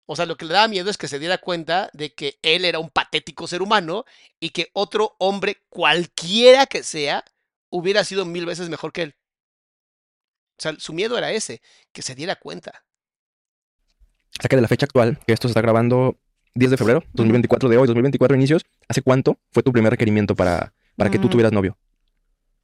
O 0.07 0.16
sea, 0.16 0.27
lo 0.27 0.37
que 0.37 0.45
le 0.45 0.55
daba 0.55 0.66
miedo 0.69 0.90
es 0.90 0.99
que 0.99 1.07
se 1.07 1.21
diera 1.21 1.38
cuenta 1.38 1.88
de 1.93 2.12
que 2.14 2.38
él 2.43 2.64
era 2.64 2.81
un 2.81 2.90
patético 2.90 3.47
ser 3.47 3.62
humano 3.62 4.05
y 4.40 4.51
que 4.51 4.71
otro 4.73 5.14
hombre, 5.19 5.59
cualquiera 5.69 6.66
que 6.66 6.83
sea, 6.83 7.25
hubiera 7.69 8.03
sido 8.03 8.25
mil 8.25 8.45
veces 8.45 8.69
mejor 8.69 8.93
que 8.93 9.03
él. 9.03 9.14
O 10.59 10.62
sea, 10.62 10.75
su 10.79 10.93
miedo 10.93 11.16
era 11.16 11.31
ese, 11.31 11.62
que 11.93 12.03
se 12.03 12.14
diera 12.16 12.37
cuenta. 12.37 12.85
O 14.38 14.43
sea 14.43 14.49
que 14.49 14.57
de 14.57 14.62
la 14.62 14.69
fecha 14.69 14.87
actual, 14.87 15.19
que 15.27 15.33
esto 15.33 15.49
se 15.49 15.53
está 15.53 15.61
grabando 15.61 16.19
10 16.55 16.73
de 16.73 16.77
febrero, 16.77 17.05
2024 17.12 17.69
de 17.69 17.77
hoy, 17.77 17.87
2024 17.87 18.37
inicios, 18.37 18.64
¿hace 18.88 19.03
cuánto 19.03 19.38
fue 19.53 19.62
tu 19.62 19.73
primer 19.73 19.90
requerimiento 19.93 20.35
para, 20.35 20.73
para 20.97 21.11
que 21.11 21.19
tú 21.19 21.29
Mm. 21.29 21.31
tuvieras 21.31 21.53
novio? 21.53 21.79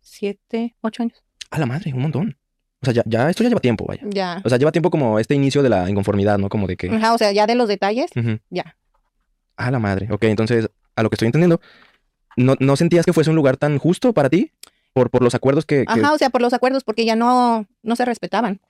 Siete, 0.09 0.77
ocho 0.83 1.03
años. 1.03 1.21
A 1.51 1.59
la 1.59 1.67
madre, 1.67 1.93
un 1.93 2.01
montón. 2.03 2.39
O 2.81 2.85
sea, 2.85 2.95
ya, 2.95 3.03
ya, 3.07 3.29
esto 3.29 3.43
ya 3.43 3.49
lleva 3.49 3.61
tiempo, 3.61 3.85
vaya. 3.87 4.03
Ya. 4.09 4.41
O 4.45 4.49
sea, 4.49 4.57
lleva 4.57 4.71
tiempo 4.71 4.89
como 4.89 5.19
este 5.19 5.35
inicio 5.35 5.65
de 5.65 5.69
la 5.69 5.91
inconformidad, 5.91 6.39
¿no? 6.39 6.49
Como 6.49 6.69
de 6.69 6.77
que... 6.77 6.89
Ajá, 6.89 7.13
o 7.13 7.19
sea, 7.19 7.33
ya 7.33 7.45
de 7.49 7.57
los 7.57 7.67
detalles, 7.67 8.13
Ujú. 8.15 8.39
ya. 8.49 8.77
A 9.57 9.71
la 9.73 9.81
madre. 9.81 10.07
Ok, 10.13 10.23
entonces, 10.25 10.71
a 10.95 11.03
lo 11.03 11.11
que 11.11 11.15
estoy 11.17 11.27
entendiendo, 11.27 11.61
¿no, 12.37 12.55
no 12.61 12.77
sentías 12.77 13.05
que 13.05 13.13
fuese 13.13 13.31
un 13.31 13.37
lugar 13.37 13.57
tan 13.57 13.79
justo 13.79 14.13
para 14.13 14.31
ti? 14.31 14.53
Por, 14.93 15.11
por 15.11 15.23
los 15.23 15.35
acuerdos 15.35 15.67
que... 15.67 15.85
que- 15.87 16.01
Ajá, 16.01 16.13
o 16.13 16.19
sea, 16.19 16.31
por 16.31 16.41
los 16.41 16.53
acuerdos, 16.53 16.85
porque 16.85 17.05
ya 17.05 17.17
no, 17.17 17.67
no 17.83 17.97
se 17.97 18.05
respetaban. 18.05 18.61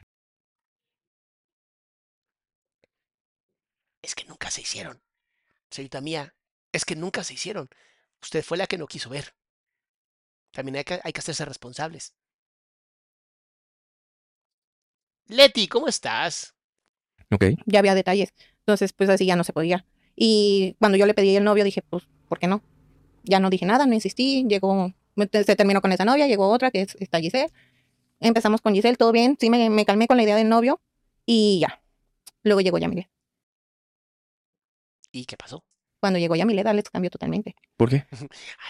Es 4.00 4.14
que 4.14 4.24
nunca 4.24 4.50
se 4.50 4.62
hicieron. 4.62 5.02
Señorita 5.70 6.00
mía, 6.00 6.34
es 6.72 6.86
que 6.86 6.96
nunca 6.96 7.22
se 7.24 7.34
hicieron. 7.34 7.68
Usted 8.22 8.42
fue 8.42 8.56
la 8.56 8.66
que 8.66 8.78
no 8.78 8.86
quiso 8.86 9.10
ver. 9.10 9.34
También 10.56 10.76
hay 10.76 10.84
que, 10.84 10.98
hay 11.04 11.12
que 11.12 11.18
hacerse 11.20 11.44
responsables. 11.44 12.14
Leti, 15.26 15.68
¿cómo 15.68 15.86
estás? 15.86 16.54
Ok. 17.30 17.44
Ya 17.66 17.80
había 17.80 17.94
detalles. 17.94 18.32
Entonces, 18.60 18.94
pues 18.94 19.10
así 19.10 19.26
ya 19.26 19.36
no 19.36 19.44
se 19.44 19.52
podía. 19.52 19.84
Y 20.14 20.74
cuando 20.78 20.96
yo 20.96 21.04
le 21.04 21.12
pedí 21.12 21.36
el 21.36 21.44
novio, 21.44 21.62
dije, 21.62 21.82
pues, 21.82 22.04
¿por 22.26 22.38
qué 22.38 22.46
no? 22.46 22.62
Ya 23.22 23.38
no 23.38 23.50
dije 23.50 23.66
nada, 23.66 23.84
no 23.84 23.92
insistí. 23.92 24.46
Llegó, 24.48 24.94
se 25.30 25.56
terminó 25.56 25.82
con 25.82 25.92
esa 25.92 26.06
novia, 26.06 26.26
llegó 26.26 26.48
otra 26.48 26.70
que 26.70 26.80
es 26.80 26.96
esta 27.00 27.20
Giselle. 27.20 27.52
Empezamos 28.18 28.62
con 28.62 28.72
Giselle, 28.72 28.96
todo 28.96 29.12
bien. 29.12 29.36
Sí, 29.38 29.50
me, 29.50 29.68
me 29.68 29.84
calmé 29.84 30.06
con 30.06 30.16
la 30.16 30.22
idea 30.22 30.36
del 30.36 30.48
novio 30.48 30.80
y 31.26 31.60
ya. 31.60 31.82
Luego 32.44 32.62
llegó 32.62 32.78
ya 32.78 32.88
Miguel. 32.88 33.10
¿Y 35.12 35.26
qué 35.26 35.36
pasó? 35.36 35.65
Cuando 36.00 36.18
llegó 36.18 36.36
Yamilet, 36.36 36.66
Alex 36.66 36.90
cambió 36.90 37.10
totalmente. 37.10 37.56
¿Por 37.76 37.90
qué? 37.90 38.06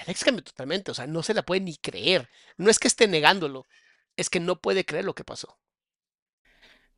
Alex 0.02 0.24
cambió 0.24 0.44
totalmente, 0.44 0.90
o 0.90 0.94
sea, 0.94 1.06
no 1.06 1.22
se 1.22 1.34
la 1.34 1.42
puede 1.42 1.60
ni 1.60 1.76
creer. 1.76 2.28
No 2.56 2.70
es 2.70 2.78
que 2.78 2.88
esté 2.88 3.08
negándolo, 3.08 3.66
es 4.16 4.30
que 4.30 4.40
no 4.40 4.60
puede 4.60 4.84
creer 4.84 5.04
lo 5.04 5.14
que 5.14 5.24
pasó. 5.24 5.58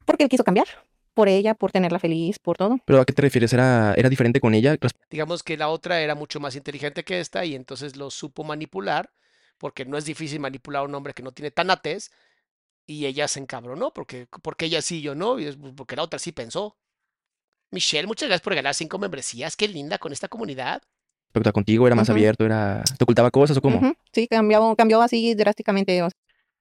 Porque 0.05 0.25
él 0.25 0.31
quiso 0.31 0.45
cambiar. 0.45 0.67
Por 1.15 1.29
ella, 1.29 1.55
por 1.55 1.73
tenerla 1.73 1.99
feliz, 1.99 2.39
por 2.39 2.57
todo. 2.57 2.79
¿Pero 2.85 3.01
a 3.01 3.05
qué 3.05 3.13
te 3.13 3.23
refieres? 3.23 3.53
¿Era, 3.53 3.95
era 3.97 4.09
diferente 4.09 4.41
con 4.41 4.55
ella? 4.55 4.77
res- 4.81 4.93
Digamos 5.11 5.43
que 5.43 5.57
la 5.57 5.69
otra 5.69 6.01
era 6.01 6.15
mucho 6.15 6.39
más 6.39 6.55
inteligente 6.55 7.05
que 7.05 7.19
esta 7.21 7.45
y 7.45 7.55
entonces 7.55 7.97
lo 7.97 8.11
supo 8.11 8.45
manipular, 8.45 9.11
porque 9.59 9.85
no 9.85 9.97
es 9.99 10.05
difícil 10.05 10.39
manipular 10.41 10.83
a 10.83 10.85
un 10.85 10.95
hombre 10.95 11.15
que 11.15 11.23
no 11.23 11.33
tiene 11.33 11.51
tanates, 11.51 12.13
y 12.87 13.07
ella 13.07 13.29
se 13.29 13.41
encabronó, 13.41 13.93
porque, 13.93 14.29
porque 14.43 14.67
ella 14.67 14.81
sí 14.83 14.99
y 14.99 15.03
yo 15.03 15.15
no, 15.15 15.39
y 15.39 15.47
es 15.47 15.57
pues, 15.57 15.75
porque 15.77 15.97
la 15.97 16.03
otra 16.05 16.19
sí 16.19 16.33
pensó. 16.33 16.77
Michelle, 17.71 18.07
muchas 18.07 18.29
gracias 18.29 18.43
por 18.43 18.53
regalar 18.53 18.75
cinco 18.75 18.99
membresías, 18.99 19.57
qué 19.57 19.69
linda 19.69 19.99
con 19.99 20.13
esta 20.13 20.29
comunidad. 20.29 20.81
respecto 21.27 21.51
a 21.51 21.53
contigo? 21.53 21.87
¿Era 21.87 21.97
más 21.97 22.09
abierto? 22.09 22.45
¿Era... 22.45 22.83
¿Te 22.97 23.05
ocultaba 23.05 23.31
cosas 23.31 23.57
o 23.57 23.61
cómo? 23.61 23.95
Sí, 24.13 24.27
cambió, 24.27 24.75
cambió 24.77 25.03
así 25.03 25.35
drásticamente. 25.35 26.03
O 26.03 26.09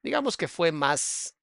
Digamos 0.04 0.36
que 0.36 0.48
fue 0.48 0.72
más, 0.72 1.36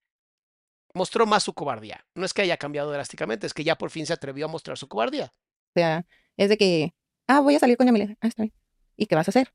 mostró 0.92 1.26
más 1.26 1.42
su 1.42 1.54
cobardía. 1.54 2.04
No 2.14 2.24
es 2.26 2.34
que 2.34 2.42
haya 2.42 2.56
cambiado 2.56 2.92
drásticamente, 2.92 3.46
es 3.46 3.54
que 3.54 3.64
ya 3.64 3.76
por 3.76 3.90
fin 3.90 4.06
se 4.06 4.12
atrevió 4.12 4.44
a 4.46 4.48
mostrar 4.48 4.76
su 4.76 4.88
cobardía. 4.88 5.32
sea, 5.74 6.04
es 6.36 6.48
de 6.48 6.56
que, 6.56 6.94
ah, 7.26 7.40
voy 7.40 7.54
a 7.54 7.58
salir 7.58 7.76
con 7.76 7.86
Yamilet. 7.86 8.16
Ah, 8.20 8.28
está 8.28 8.42
bien. 8.42 8.52
¿Y 8.96 9.06
qué 9.06 9.14
vas 9.14 9.28
a 9.28 9.30
hacer? 9.30 9.52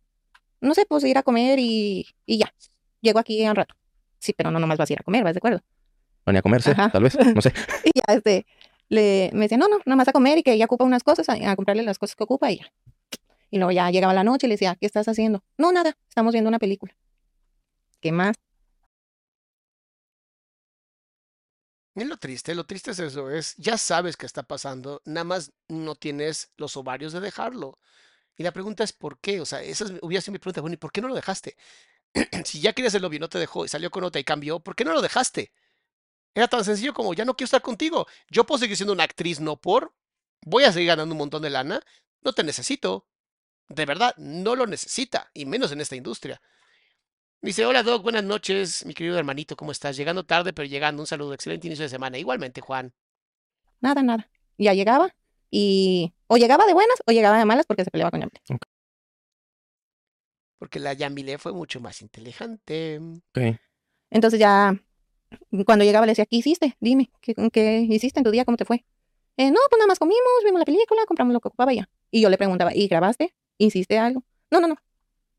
No 0.60 0.74
sé, 0.74 0.86
pues 0.86 1.03
ir 1.05 1.18
a 1.18 1.24
comer 1.24 1.60
y, 1.60 2.07
y 2.26 2.39
ya. 2.39 2.53
Llego 3.01 3.20
aquí 3.20 3.47
un 3.47 3.55
rato. 3.55 3.76
Sí, 4.18 4.34
pero 4.34 4.51
no 4.51 4.60
nomás 4.60 4.78
vas 4.78 4.89
a 4.89 4.93
ir 4.93 4.99
a 4.99 5.03
comer, 5.03 5.24
¿vas 5.24 5.34
de 5.34 5.38
acuerdo? 5.38 5.62
¿O 6.26 6.32
ni 6.32 6.38
a 6.39 6.41
comerse? 6.41 6.72
Ajá. 6.72 6.89
Tal 6.89 7.03
vez, 7.03 7.16
no 7.34 7.41
sé. 7.41 7.53
Y 7.86 7.91
ya, 7.95 8.14
este, 8.14 8.45
le, 8.89 9.29
me 9.33 9.41
decía, 9.41 9.57
no, 9.57 9.67
no, 9.69 9.79
nomás 9.85 10.07
a 10.07 10.13
comer 10.13 10.39
y 10.39 10.43
que 10.43 10.53
ella 10.53 10.65
ocupa 10.65 10.83
unas 10.83 11.03
cosas, 11.03 11.29
a, 11.29 11.55
comprarle 11.55 11.83
las 11.83 11.99
cosas 11.99 12.15
que 12.15 12.23
ocupa 12.23 12.51
y 12.51 12.59
ya. 12.59 12.71
Y 13.51 13.57
luego 13.57 13.71
ya 13.71 13.89
llegaba 13.91 14.13
la 14.13 14.23
noche 14.23 14.47
y 14.47 14.49
le 14.49 14.55
decía, 14.55 14.75
¿qué 14.75 14.85
estás 14.87 15.07
haciendo? 15.07 15.43
No, 15.57 15.71
nada, 15.71 15.97
estamos 16.09 16.33
viendo 16.33 16.49
una 16.49 16.59
película. 16.59 16.95
¿Qué 18.01 18.11
más? 18.11 18.35
Es 21.95 22.07
lo 22.07 22.17
triste, 22.17 22.55
lo 22.55 22.65
triste 22.65 22.91
es 22.91 22.99
eso, 22.99 23.29
es 23.29 23.55
ya 23.57 23.77
sabes 23.77 24.15
que 24.15 24.25
está 24.25 24.43
pasando, 24.43 25.01
nada 25.05 25.25
más 25.25 25.51
no 25.67 25.95
tienes 25.95 26.51
los 26.57 26.77
ovarios 26.77 27.11
de 27.13 27.19
dejarlo. 27.19 27.77
Y 28.37 28.43
la 28.43 28.53
pregunta 28.53 28.83
es 28.83 28.93
¿por 28.93 29.19
qué? 29.19 29.41
O 29.41 29.45
sea, 29.45 29.61
esa 29.63 29.85
es- 29.85 29.93
hubiera 30.01 30.21
sido 30.21 30.33
mi 30.33 30.39
pregunta, 30.39 30.61
bueno, 30.61 30.75
¿y 30.75 30.77
por 30.77 30.91
qué 30.93 31.01
no 31.01 31.09
lo 31.09 31.15
dejaste? 31.15 31.57
Si 32.45 32.61
ya 32.61 32.73
querías 32.73 32.95
el 32.95 33.03
novio 33.03 33.19
no 33.19 33.29
te 33.29 33.39
dejó 33.39 33.65
y 33.65 33.69
salió 33.69 33.91
con 33.91 34.03
otra 34.05 34.21
y 34.21 34.25
cambió, 34.25 34.59
¿por 34.61 34.75
qué 34.75 34.85
no 34.85 34.93
lo 34.93 35.01
dejaste? 35.01 35.51
Era 36.39 36.47
tan 36.47 36.63
sencillo 36.63 36.93
como 36.93 37.13
ya 37.13 37.25
no 37.25 37.35
quiero 37.35 37.47
estar 37.47 37.61
contigo. 37.61 38.07
Yo 38.29 38.45
puedo 38.45 38.59
seguir 38.59 38.77
siendo 38.77 38.93
una 38.93 39.03
actriz, 39.03 39.41
no 39.41 39.57
por. 39.57 39.93
Voy 40.45 40.63
a 40.63 40.71
seguir 40.71 40.87
ganando 40.87 41.13
un 41.13 41.17
montón 41.17 41.41
de 41.41 41.49
lana. 41.49 41.81
No 42.21 42.31
te 42.31 42.45
necesito. 42.45 43.05
De 43.67 43.85
verdad, 43.85 44.15
no 44.15 44.55
lo 44.55 44.65
necesita, 44.65 45.29
y 45.33 45.45
menos 45.45 45.73
en 45.73 45.81
esta 45.81 45.97
industria. 45.97 46.41
Dice, 47.41 47.65
hola 47.65 47.83
Doc, 47.83 48.03
buenas 48.03 48.23
noches, 48.23 48.85
mi 48.85 48.93
querido 48.93 49.17
hermanito, 49.17 49.57
¿cómo 49.57 49.73
estás? 49.73 49.97
Llegando 49.97 50.25
tarde, 50.25 50.53
pero 50.53 50.65
llegando. 50.65 51.01
Un 51.01 51.07
saludo, 51.07 51.33
excelente 51.33 51.67
inicio 51.67 51.83
de 51.83 51.89
semana. 51.89 52.17
Igualmente, 52.17 52.61
Juan. 52.61 52.93
Nada, 53.81 54.01
nada. 54.01 54.29
Ya 54.57 54.73
llegaba 54.73 55.13
y 55.51 56.13
o 56.27 56.37
llegaba 56.37 56.65
de 56.65 56.73
buenas 56.73 57.03
o 57.05 57.11
llegaba 57.11 57.37
de 57.37 57.43
malas 57.43 57.65
porque 57.65 57.83
se 57.83 57.91
peleaba 57.91 58.11
con 58.11 58.21
Yamilet. 58.21 58.41
Porque 60.57 60.79
la 60.79 60.93
Yamile 60.93 61.37
fue 61.37 61.51
mucho 61.51 61.81
más 61.81 62.01
inteligente. 62.01 63.01
Entonces 64.09 64.39
ya 64.39 64.73
cuando 65.65 65.86
llegaba 65.86 66.05
le 66.05 66.11
decía, 66.11 66.25
¿qué 66.25 66.38
hiciste? 66.38 66.77
Dime, 66.80 67.11
¿qué, 67.21 67.34
qué 67.51 67.80
hiciste 67.89 68.19
en 68.19 68.23
tu 68.23 68.32
día? 68.32 68.45
¿Cómo 68.45 68.57
te 68.57 68.65
fue? 68.65 68.86
"Eh, 69.38 69.51
no, 69.51 69.59
pues 69.69 69.77
nada 69.80 69.88
más 69.88 69.99
comimos, 69.99 70.21
vimos 70.43 70.59
la 70.59 70.65
película, 70.65 71.01
compramos 71.07 71.34
lo 71.34 71.39
que 71.39 71.47
ocupaba 71.47 71.73
ya. 71.73 71.89
Y 72.11 72.21
yo 72.21 72.30
le 72.30 72.38
preguntaba, 72.38 72.75
¿y 72.75 72.88
grabaste? 72.88 73.34
¿Hiciste 73.57 73.97
algo? 73.97 74.23
No, 74.51 74.59
no, 74.59 74.67
no. 74.67 74.75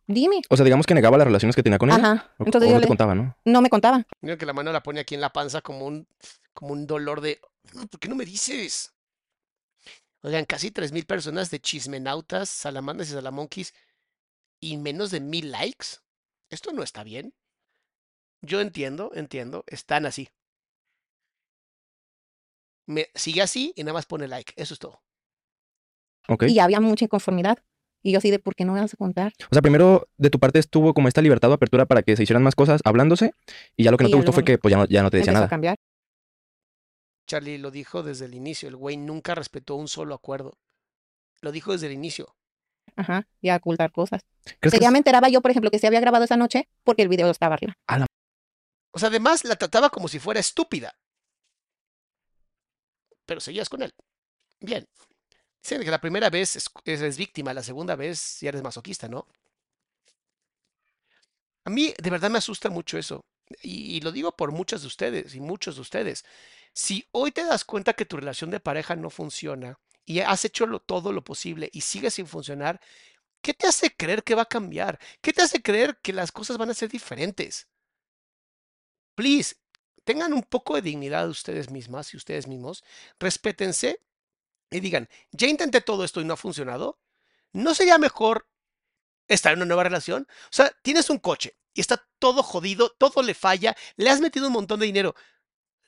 Dime. 0.07 0.43
O 0.49 0.57
sea, 0.57 0.65
digamos 0.65 0.87
que 0.87 0.95
negaba 0.95 1.19
las 1.19 1.27
relaciones 1.27 1.55
que 1.55 1.63
tenía 1.63 1.79
con 1.79 1.91
ella. 1.91 1.99
Ajá. 1.99 2.31
O, 2.39 2.45
Entonces 2.45 2.69
o 2.69 2.71
yo 2.71 2.75
no 2.77 2.81
te 2.81 2.85
le, 2.87 2.89
contaba, 2.89 3.15
¿no? 3.15 3.37
no 3.45 3.63
me 3.63 3.69
contaba. 3.71 4.05
Mira 4.23 4.37
que 4.37 4.47
la 4.47 4.53
mano 4.53 4.73
la 4.73 4.83
pone 4.83 5.01
aquí 5.01 5.15
en 5.15 5.21
la 5.21 5.33
panza 5.33 5.61
como 5.61 5.87
un, 5.87 6.09
como 6.53 6.73
un 6.73 6.87
dolor 6.87 7.21
de. 7.21 7.41
¿Por 7.91 8.01
qué 8.01 8.09
no 8.09 8.17
me 8.17 8.25
dices? 8.25 8.93
Oigan, 10.23 10.45
casi 10.45 10.71
3.000 10.71 11.07
personas 11.07 11.51
de 11.51 11.61
chismenautas, 11.61 12.49
salamandas 12.49 13.09
y 13.09 13.13
salamonquis 13.13 13.73
y 14.61 14.77
menos 14.77 15.11
de 15.11 15.21
mil 15.21 15.51
likes. 15.51 15.87
Esto 16.51 16.73
no 16.73 16.83
está 16.83 17.05
bien. 17.05 17.33
Yo 18.43 18.61
entiendo, 18.61 19.11
entiendo. 19.15 19.65
Están 19.67 20.07
así. 20.07 20.29
Me, 22.87 23.09
sigue 23.15 23.43
así 23.43 23.73
y 23.77 23.85
nada 23.85 23.95
más 23.95 24.07
pone 24.07 24.27
like. 24.29 24.53
Eso 24.57 24.75
es 24.75 24.81
todo. 24.81 25.01
Ok. 26.29 26.45
Y 26.45 26.55
ya 26.55 26.65
había 26.65 26.81
mucha 26.81 27.05
inconformidad. 27.05 27.59
Y 28.03 28.13
yo 28.13 28.19
así 28.19 28.31
de, 28.31 28.39
¿por 28.39 28.55
qué 28.55 28.65
no 28.65 28.73
me 28.73 28.81
vas 28.81 28.95
a 28.95 28.97
contar? 28.97 29.33
O 29.51 29.55
sea, 29.55 29.61
primero 29.61 30.09
de 30.17 30.31
tu 30.31 30.39
parte 30.39 30.59
estuvo 30.59 30.95
como 30.95 31.07
esta 31.09 31.21
libertad 31.21 31.51
o 31.51 31.55
apertura 31.55 31.85
para 31.85 32.03
que 32.03 32.17
se 32.17 32.23
hicieran 32.23 32.43
más 32.43 32.55
cosas 32.55 32.81
hablándose 32.85 33.33
y 33.77 33.85
ya 33.85 33.91
lo 33.91 33.99
que 33.99 34.05
no 34.05 34.09
Y 34.09 34.13
te 34.13 34.17
gustó 34.17 34.33
fue 34.33 34.43
que 34.45 34.57
pues 34.57 34.73
ya 34.73 34.79
no, 34.79 34.87
ya 34.87 35.03
no 35.03 35.11
te 35.11 35.19
decía 35.19 35.33
Empezó 35.33 35.37
a 35.39 35.41
nada. 35.41 35.49
cambiar. 35.51 35.77
Charlie 37.27 37.59
lo 37.59 37.71
dijo 37.71 38.03
desde 38.03 38.25
el 38.25 38.35
inicio. 38.35 38.69
El 38.71 38.77
güey 38.77 38.97
nunca 38.97 39.35
respetó 39.35 39.75
un 39.77 39.87
solo 39.87 40.15
acuerdo. 40.15 40.59
Lo 41.43 41.53
dijo 41.53 41.73
desde 41.73 41.89
el 41.89 41.93
inicio. 41.93 42.35
Ajá. 42.97 43.27
Y 43.43 43.51
a 43.51 43.57
ocultar 43.57 43.93
cosas. 43.93 44.23
¿Crees 44.45 44.59
Que 44.61 44.71
que 44.71 44.79
ya 44.81 44.87
es- 44.89 44.93
me 44.93 44.99
enteraba 44.99 45.29
yo, 45.29 45.43
por 45.43 45.51
ejemplo, 45.51 45.71
que 45.71 45.79
se 45.79 45.87
había 45.87 46.01
grabado 46.01 46.25
esa 46.25 46.37
noche 46.39 46.69
porque 46.85 47.03
el 47.03 47.09
video 47.09 47.31
estaba 47.31 47.55
arriba. 47.55 47.75
O 48.93 48.99
sea, 48.99 49.09
además 49.09 49.45
la 49.45 49.57
trataba 49.57 49.91
como 49.91 50.09
si 50.09 50.19
fuera 50.19 50.41
estúpida. 50.41 50.95
Pero 53.27 53.41
seguías 53.41 53.69
con 53.69 53.83
él. 53.83 53.93
Bien. 54.61 54.87
Dicen 55.63 55.83
que 55.85 55.91
la 55.93 56.01
primera 56.01 56.31
vez 56.31 56.57
es- 56.57 56.71
eres 56.85 57.19
víctima, 57.19 57.55
la 57.55 57.63
segunda 57.65 57.97
vez 57.97 58.41
ya 58.41 58.51
eres 58.51 58.63
masoquista, 58.63 59.09
¿no? 59.09 59.27
A 61.65 61.71
mí 61.71 61.95
de 62.03 62.11
verdad 62.11 62.31
me 62.31 62.39
asusta 62.39 62.71
mucho 62.71 62.99
eso. 62.99 63.25
Y, 63.63 64.01
lo 64.03 64.13
digo 64.13 64.33
por 64.37 64.53
muchos 64.53 64.83
de 64.83 64.87
ustedes 64.87 65.35
y 65.35 65.41
muchos 65.41 65.75
de 65.77 65.81
ustedes. 65.83 66.25
Si 66.73 67.07
hoy 67.13 67.33
te 67.33 67.45
das 67.45 67.65
cuenta 67.65 67.95
que 67.95 68.07
tu 68.07 68.17
relación 68.17 68.51
de 68.51 68.61
pareja 68.61 68.95
no 68.97 69.11
funciona 69.11 69.79
y 70.07 70.21
has 70.21 70.45
hecho 70.45 70.67
lo- 70.67 70.81
todo 70.81 71.13
lo 71.13 71.25
posible 71.25 71.69
y 71.73 71.81
sigue 71.83 72.11
sin 72.11 72.27
funcionar, 72.27 72.81
¿qué 73.43 73.55
te 73.55 73.69
hace 73.69 73.97
creer 73.97 74.25
que 74.25 74.37
va 74.37 74.45
a 74.45 74.47
cambiar? 74.47 75.01
¿Qué 75.23 75.35
te 75.35 75.43
hace 75.43 75.63
creer 75.63 75.99
que 76.03 76.15
las 76.15 76.33
cosas 76.33 76.59
van 76.59 76.71
a 76.71 76.75
ser 76.75 76.91
diferentes? 76.91 77.69
Please, 79.21 79.57
tengan 80.05 80.33
un 80.33 80.43
poco 80.43 80.77
de 80.77 80.81
dignidad 80.81 81.29
ustedes 81.29 81.69
mismas 81.69 82.15
y 82.15 82.17
ustedes 82.17 82.47
mismos, 82.47 82.83
respétense 83.19 84.01
y 84.71 84.81
digan, 84.81 85.11
ya 85.31 85.47
intenté 85.47 85.83
todo 85.83 86.05
esto 86.05 86.23
y 86.23 86.25
no 86.25 86.33
ha 86.33 86.39
funcionado, 86.39 86.99
¿no 87.53 87.75
sería 87.75 87.99
mejor 87.99 88.49
estar 89.29 89.53
en 89.53 89.59
una 89.59 89.67
nueva 89.67 89.85
relación? 89.85 90.27
O 90.45 90.53
sea, 90.53 90.75
tienes 90.81 91.11
un 91.11 91.19
coche 91.19 91.55
y 91.75 91.83
está 91.83 92.03
todo 92.19 92.43
jodido, 92.43 92.97
todo 92.97 93.23
le 93.23 93.35
falla, 93.35 93.77
le 93.97 94.09
has 94.09 94.23
metido 94.23 94.47
un 94.47 94.55
montón 94.55 94.81
de 94.81 94.87
dinero, 94.87 95.15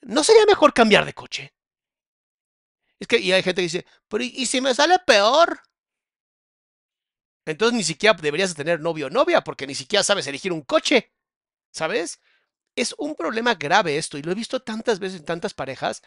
¿no 0.02 0.22
sería 0.24 0.44
mejor 0.44 0.74
cambiar 0.74 1.06
de 1.06 1.14
coche? 1.14 1.54
Es 3.00 3.06
que, 3.06 3.18
y 3.18 3.32
hay 3.32 3.42
gente 3.42 3.62
que 3.62 3.68
dice, 3.68 3.86
pero 4.08 4.24
¿y, 4.24 4.44
si 4.44 4.60
me 4.60 4.74
sale 4.74 4.98
peor? 5.06 5.58
Entonces 7.46 7.78
ni 7.78 7.82
siquiera 7.82 8.14
deberías 8.20 8.50
de 8.50 8.62
tener 8.62 8.80
novio 8.80 9.06
o 9.06 9.10
novia 9.10 9.42
porque 9.42 9.66
ni 9.66 9.74
siquiera 9.74 10.02
sabes 10.02 10.26
elegir 10.26 10.52
un 10.52 10.60
coche, 10.60 11.14
¿sabes? 11.70 12.20
Es 12.74 12.94
un 12.98 13.14
problema 13.14 13.54
grave 13.54 13.98
esto 13.98 14.18
y 14.18 14.22
lo 14.22 14.32
he 14.32 14.34
visto 14.34 14.60
tantas 14.60 14.98
veces 14.98 15.20
en 15.20 15.26
tantas 15.26 15.54
parejas. 15.54 16.02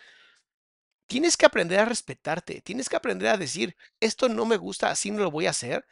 Tienes 1.07 1.37
que 1.37 1.45
aprender 1.45 1.79
a 1.79 1.85
respetarte, 1.85 2.61
tienes 2.61 2.89
que 2.89 2.95
aprender 2.95 3.27
a 3.27 3.37
decir, 3.37 3.75
esto 3.99 4.27
no 4.27 4.45
me 4.45 4.57
gusta, 4.57 4.89
así 4.89 5.11
no 5.11 5.19
lo 5.23 5.31
voy 5.31 5.45
a 5.45 5.51
hacer. 5.51 5.85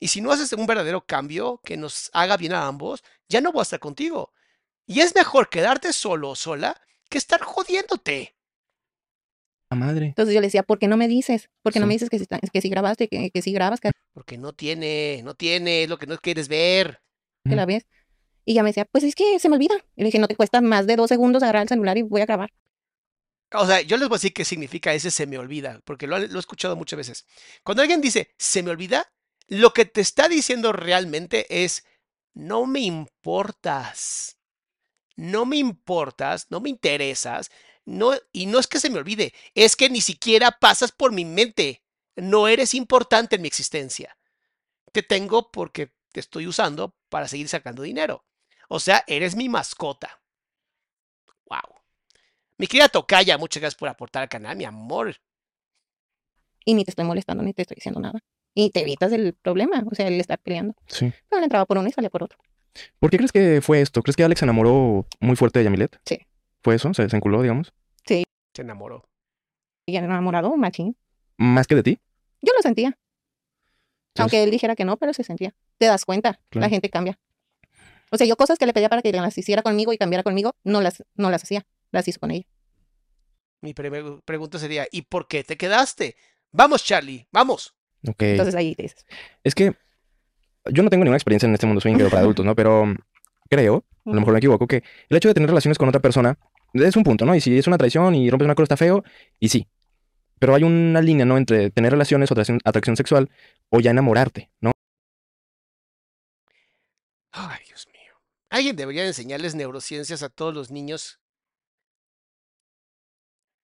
Y 0.00 0.08
si 0.08 0.20
no 0.20 0.32
haces 0.32 0.52
un 0.54 0.66
verdadero 0.66 1.04
cambio 1.04 1.60
que 1.62 1.76
nos 1.76 2.10
haga 2.14 2.36
bien 2.36 2.52
a 2.54 2.66
ambos, 2.66 3.04
ya 3.28 3.40
no 3.40 3.52
voy 3.52 3.60
a 3.60 3.62
estar 3.64 3.80
contigo. 3.80 4.32
Y 4.86 5.00
es 5.00 5.14
mejor 5.14 5.48
quedarte 5.48 5.92
solo 5.92 6.30
o 6.30 6.36
sola 6.36 6.80
que 7.08 7.18
estar 7.18 7.40
jodiéndote. 7.42 8.34
Ah, 9.70 9.76
madre. 9.76 10.06
Entonces 10.06 10.34
yo 10.34 10.40
le 10.40 10.46
decía, 10.46 10.62
¿por 10.62 10.78
qué 10.78 10.88
no 10.88 10.96
me 10.96 11.08
dices? 11.08 11.50
¿Por 11.62 11.72
qué 11.72 11.80
no 11.80 11.86
me 11.86 11.94
dices 11.94 12.10
que 12.10 12.18
si, 12.18 12.26
que 12.26 12.60
si 12.60 12.68
grabaste, 12.68 13.08
que, 13.08 13.30
que 13.30 13.42
si 13.42 13.52
grabas, 13.52 13.80
que, 13.80 13.90
Porque 14.12 14.38
no 14.38 14.52
tiene, 14.52 15.20
no 15.24 15.34
tiene, 15.34 15.84
es 15.84 15.88
lo 15.88 15.98
que 15.98 16.06
no 16.06 16.16
quieres 16.18 16.48
ver. 16.48 17.00
que 17.44 17.56
la 17.56 17.66
ves? 17.66 17.86
Y 18.44 18.52
ella 18.52 18.62
me 18.62 18.70
decía, 18.70 18.84
pues 18.84 19.04
es 19.04 19.14
que 19.14 19.38
se 19.38 19.48
me 19.48 19.56
olvida. 19.56 19.74
Y 19.96 20.02
le 20.02 20.06
dije, 20.06 20.18
no 20.18 20.28
te 20.28 20.36
cuesta 20.36 20.60
más 20.60 20.86
de 20.86 20.96
dos 20.96 21.08
segundos 21.08 21.42
agarrar 21.42 21.62
el 21.62 21.68
celular 21.68 21.96
y 21.98 22.02
voy 22.02 22.20
a 22.20 22.26
grabar. 22.26 22.52
O 23.52 23.66
sea, 23.66 23.80
yo 23.80 23.96
les 23.96 24.08
voy 24.08 24.16
a 24.16 24.18
decir 24.18 24.34
qué 24.34 24.44
significa 24.44 24.94
ese 24.94 25.10
se 25.10 25.26
me 25.26 25.38
olvida, 25.38 25.80
porque 25.84 26.06
lo, 26.06 26.18
lo 26.18 26.36
he 26.36 26.40
escuchado 26.40 26.76
muchas 26.76 26.96
veces. 26.96 27.26
Cuando 27.62 27.82
alguien 27.82 28.00
dice 28.00 28.34
se 28.36 28.62
me 28.62 28.70
olvida, 28.70 29.12
lo 29.46 29.72
que 29.72 29.84
te 29.84 30.00
está 30.00 30.28
diciendo 30.28 30.72
realmente 30.72 31.64
es 31.64 31.84
no 32.32 32.66
me 32.66 32.80
importas. 32.80 34.38
No 35.16 35.46
me 35.46 35.56
importas, 35.56 36.46
no 36.50 36.60
me 36.60 36.70
interesas, 36.70 37.50
no, 37.84 38.14
y 38.32 38.46
no 38.46 38.58
es 38.58 38.66
que 38.66 38.80
se 38.80 38.90
me 38.90 38.98
olvide, 38.98 39.32
es 39.54 39.76
que 39.76 39.90
ni 39.90 40.00
siquiera 40.00 40.58
pasas 40.58 40.90
por 40.90 41.12
mi 41.12 41.24
mente. 41.24 41.82
No 42.16 42.48
eres 42.48 42.74
importante 42.74 43.36
en 43.36 43.42
mi 43.42 43.48
existencia. 43.48 44.16
Te 44.92 45.02
tengo 45.02 45.50
porque 45.50 45.92
te 46.12 46.20
estoy 46.20 46.46
usando 46.46 46.96
para 47.08 47.28
seguir 47.28 47.48
sacando 47.48 47.82
dinero. 47.82 48.24
O 48.68 48.80
sea, 48.80 49.04
eres 49.06 49.36
mi 49.36 49.48
mascota. 49.48 50.20
Wow. 51.48 51.80
Mi 52.58 52.66
querida 52.66 52.88
Tocaya, 52.88 53.36
muchas 53.38 53.60
gracias 53.60 53.78
por 53.78 53.88
aportar 53.88 54.22
al 54.22 54.28
canal, 54.28 54.56
mi 54.56 54.64
amor. 54.64 55.16
y 56.66 56.72
ni 56.74 56.84
te 56.84 56.92
estoy 56.92 57.04
molestando 57.04 57.42
ni 57.42 57.52
te 57.52 57.62
estoy 57.62 57.74
diciendo 57.74 58.00
nada. 58.00 58.20
Y 58.54 58.70
te 58.70 58.80
evitas 58.80 59.12
el 59.12 59.34
problema, 59.34 59.82
o 59.90 59.94
sea, 59.94 60.06
el 60.08 60.18
estar 60.20 60.38
peleando. 60.38 60.74
Sí. 60.86 61.12
Pero 61.28 61.40
le 61.40 61.44
entraba 61.44 61.66
por 61.66 61.76
uno 61.76 61.88
y 61.88 61.92
salía 61.92 62.08
por 62.08 62.22
otro. 62.22 62.38
¿Por 62.98 63.10
qué 63.10 63.18
crees 63.18 63.32
que 63.32 63.60
fue 63.60 63.80
esto? 63.82 64.02
¿Crees 64.02 64.16
que 64.16 64.24
Alex 64.24 64.38
se 64.38 64.44
enamoró 64.46 65.06
muy 65.20 65.36
fuerte 65.36 65.58
de 65.58 65.64
Yamilet? 65.66 66.00
Sí. 66.06 66.18
¿Fue 66.62 66.76
eso? 66.76 66.94
¿Se, 66.94 67.08
se 67.08 67.16
enculó, 67.16 67.42
digamos? 67.42 67.72
Se 68.06 68.24
enamoró. 68.62 69.08
Y 69.84 69.96
era 69.96 70.06
enamorado, 70.06 70.56
machín. 70.56 70.96
¿Más 71.36 71.66
que 71.66 71.74
de 71.74 71.82
ti? 71.82 71.98
Yo 72.40 72.52
lo 72.54 72.62
sentía. 72.62 72.86
Entonces- 72.86 74.20
Aunque 74.20 74.42
él 74.44 74.50
dijera 74.52 74.76
que 74.76 74.84
no, 74.84 74.96
pero 74.96 75.12
se 75.12 75.24
sentía. 75.24 75.52
Te 75.76 75.86
das 75.86 76.04
cuenta, 76.04 76.40
Claro. 76.50 76.64
la 76.66 76.68
gente 76.70 76.88
cambia. 76.88 77.18
O 78.10 78.16
sea, 78.16 78.26
yo 78.26 78.36
cosas 78.36 78.58
que 78.58 78.66
le 78.66 78.72
pedía 78.72 78.88
para 78.88 79.02
que 79.02 79.12
las 79.12 79.36
hiciera 79.36 79.62
conmigo 79.62 79.92
y 79.92 79.98
cambiara 79.98 80.22
conmigo, 80.22 80.54
no 80.64 80.80
las, 80.80 81.02
no 81.14 81.30
las 81.30 81.42
hacía. 81.42 81.66
Las 81.90 82.06
hizo 82.08 82.20
con 82.20 82.30
ella. 82.30 82.46
Mi 83.60 83.72
pre- 83.74 83.90
pregunta 84.24 84.58
sería, 84.58 84.86
¿y 84.90 85.02
por 85.02 85.26
qué 85.26 85.42
te 85.42 85.56
quedaste? 85.56 86.16
Vamos, 86.52 86.84
Charlie, 86.84 87.26
vamos. 87.32 87.74
Ok. 88.06 88.22
Entonces 88.22 88.54
ahí 88.54 88.74
te 88.74 88.82
dices. 88.82 89.06
Es 89.42 89.54
que 89.54 89.74
yo 90.70 90.82
no 90.82 90.90
tengo 90.90 91.04
ninguna 91.04 91.16
experiencia 91.16 91.46
en 91.46 91.54
este 91.54 91.66
mundo 91.66 91.80
swinger 91.80 92.08
para 92.10 92.20
adultos, 92.20 92.44
¿no? 92.44 92.54
Pero 92.54 92.94
creo, 93.48 93.84
a 94.04 94.10
lo 94.10 94.20
mejor 94.20 94.32
me 94.34 94.38
equivoco, 94.38 94.66
que 94.66 94.82
el 95.08 95.16
hecho 95.16 95.28
de 95.28 95.34
tener 95.34 95.48
relaciones 95.48 95.78
con 95.78 95.88
otra 95.88 96.00
persona 96.00 96.38
es 96.74 96.96
un 96.96 97.04
punto, 97.04 97.24
¿no? 97.24 97.34
Y 97.34 97.40
si 97.40 97.56
es 97.56 97.66
una 97.66 97.78
traición 97.78 98.14
y 98.14 98.28
rompes 98.30 98.44
un 98.44 98.50
acuerdo 98.50 98.64
está 98.64 98.76
feo, 98.76 99.02
y 99.40 99.48
sí. 99.48 99.66
Pero 100.38 100.54
hay 100.54 100.64
una 100.64 101.00
línea, 101.00 101.24
¿no? 101.24 101.38
Entre 101.38 101.70
tener 101.70 101.92
relaciones 101.92 102.30
o 102.30 102.34
atracción, 102.34 102.60
atracción 102.64 102.96
sexual 102.96 103.30
o 103.70 103.80
ya 103.80 103.92
enamorarte, 103.92 104.50
¿no? 104.60 104.72
Ay. 107.32 107.63
Alguien 108.54 108.76
debería 108.76 109.04
enseñarles 109.04 109.56
neurociencias 109.56 110.22
a 110.22 110.28
todos 110.28 110.54
los 110.54 110.70
niños 110.70 111.18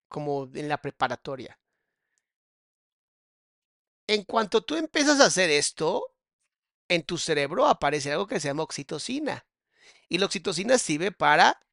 como 0.09 0.49
en 0.53 0.67
la 0.67 0.81
preparatoria. 0.81 1.57
En 4.05 4.25
cuanto 4.25 4.65
tú 4.65 4.75
empiezas 4.75 5.21
a 5.21 5.27
hacer 5.27 5.49
esto, 5.49 6.13
en 6.89 7.03
tu 7.03 7.17
cerebro 7.17 7.67
aparece 7.67 8.11
algo 8.11 8.27
que 8.27 8.41
se 8.41 8.49
llama 8.49 8.63
oxitocina. 8.63 9.45
Y 10.09 10.17
la 10.17 10.25
oxitocina 10.25 10.77
sirve 10.77 11.13
para 11.13 11.65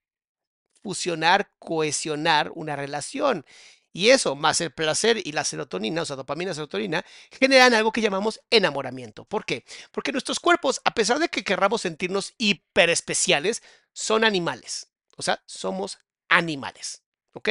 fusionar, 0.85 1.51
cohesionar 1.59 2.53
una 2.55 2.77
relación. 2.77 3.45
Y 3.93 4.11
eso, 4.11 4.37
más 4.37 4.61
el 4.61 4.71
placer 4.71 5.21
y 5.25 5.33
la 5.33 5.45
serotonina, 5.45 6.03
o 6.03 6.05
sea, 6.05 6.17
dopamina, 6.17 6.55
serotonina, 6.55 7.05
generan 7.31 7.75
algo 7.75 7.93
que 7.93 8.01
llamamos 8.01 8.41
enamoramiento. 8.51 9.25
¿Por 9.25 9.45
qué? 9.45 9.65
Porque 9.93 10.13
nuestros 10.13 10.41
cuerpos, 10.41 10.81
a 10.85 10.95
pesar 10.95 11.19
de 11.19 11.29
que 11.29 11.45
querramos 11.45 11.83
sentirnos 11.83 12.35
hiperespeciales, 12.39 13.63
son 13.93 14.25
animales. 14.25 14.89
O 15.17 15.23
sea, 15.23 15.43
somos 15.47 15.99
animales. 16.29 17.03
¿Ok? 17.33 17.49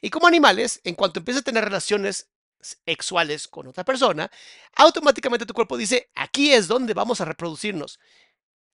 Y 0.00 0.10
como 0.10 0.26
animales, 0.26 0.80
en 0.84 0.94
cuanto 0.94 1.20
empiezas 1.20 1.42
a 1.42 1.44
tener 1.44 1.64
relaciones 1.64 2.28
sexuales 2.60 3.46
con 3.48 3.66
otra 3.68 3.84
persona, 3.84 4.30
automáticamente 4.74 5.46
tu 5.46 5.54
cuerpo 5.54 5.76
dice, 5.76 6.10
aquí 6.14 6.52
es 6.52 6.68
donde 6.68 6.94
vamos 6.94 7.20
a 7.20 7.24
reproducirnos. 7.24 8.00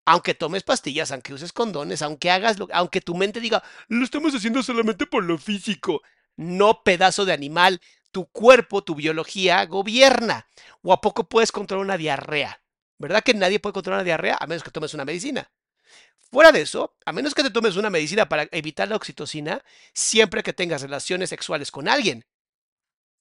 Aunque 0.07 0.35
tomes 0.35 0.63
pastillas, 0.63 1.13
aunque 1.13 1.33
uses 1.33 1.53
condones, 1.53 2.03
aunque 2.03 2.31
hagas 2.31 2.59
lo, 2.59 2.69
aunque 2.73 3.01
tu 3.01 3.15
mente 3.15 3.41
diga, 3.41 3.63
lo 3.89 4.05
estamos 4.05 4.35
haciendo 4.35 4.63
solamente 4.63 5.07
por 5.07 5.25
lo 5.25 5.39
físico. 5.39 6.03
No 6.37 6.83
pedazo 6.83 7.25
de 7.25 7.33
animal, 7.33 7.81
tu 8.11 8.27
cuerpo, 8.27 8.83
tu 8.83 8.95
biología 8.95 9.65
gobierna. 9.67 10.49
¿O 10.83 10.93
a 10.93 11.01
poco 11.01 11.29
puedes 11.29 11.53
controlar 11.53 11.85
una 11.85 11.97
diarrea? 11.97 12.61
¿Verdad 12.99 13.23
que 13.23 13.35
nadie 13.35 13.61
puede 13.61 13.75
controlar 13.75 13.99
una 14.01 14.05
diarrea 14.05 14.37
a 14.41 14.47
menos 14.47 14.63
que 14.63 14.71
tomes 14.71 14.95
una 14.95 15.05
medicina? 15.05 15.51
Fuera 16.31 16.53
de 16.53 16.63
eso, 16.63 16.97
a 17.05 17.13
menos 17.13 17.35
que 17.35 17.43
te 17.43 17.51
tomes 17.51 17.77
una 17.77 17.91
medicina 17.91 18.29
para 18.29 18.49
evitar 18.51 18.89
la 18.89 18.97
oxitocina, 18.97 19.63
siempre 19.93 20.43
que 20.43 20.53
tengas 20.53 20.83
relaciones 20.83 21.31
sexuales 21.31 21.71
con 21.71 21.89
alguien, 21.89 22.25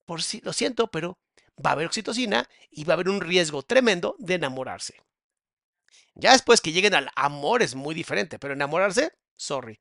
por 0.05 0.21
si, 0.23 0.41
lo 0.41 0.53
siento, 0.53 0.87
pero 0.87 1.19
va 1.63 1.71
a 1.71 1.73
haber 1.73 1.87
oxitocina 1.87 2.49
y 2.71 2.83
va 2.83 2.93
a 2.93 2.95
haber 2.95 3.09
un 3.09 3.21
riesgo 3.21 3.63
tremendo 3.63 4.15
de 4.19 4.35
enamorarse. 4.35 5.01
Ya 6.15 6.31
después 6.31 6.61
que 6.61 6.71
lleguen 6.71 6.93
al 6.93 7.09
amor 7.15 7.61
es 7.61 7.75
muy 7.75 7.95
diferente, 7.95 8.39
pero 8.39 8.53
enamorarse, 8.53 9.13
sorry. 9.35 9.79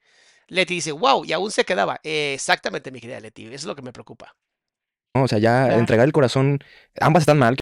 Leti 0.53 0.75
dice, 0.75 0.93
wow, 0.93 1.25
y 1.25 1.33
aún 1.33 1.51
se 1.51 1.65
quedaba. 1.65 1.99
Eh, 2.03 2.35
exactamente, 2.35 2.91
mi 2.91 3.01
querida 3.01 3.19
Leti, 3.21 3.47
eso 3.47 3.55
es 3.55 3.65
lo 3.65 3.75
que 3.75 3.81
me 3.81 3.93
preocupa. 3.93 4.37
¿No? 5.15 5.25
O 5.25 5.29
sea, 5.29 5.39
ya 5.39 5.75
entregar 5.75 6.07
el 6.07 6.13
corazón, 6.13 6.59
ambas 7.01 7.23
están 7.23 7.39
mal, 7.39 7.57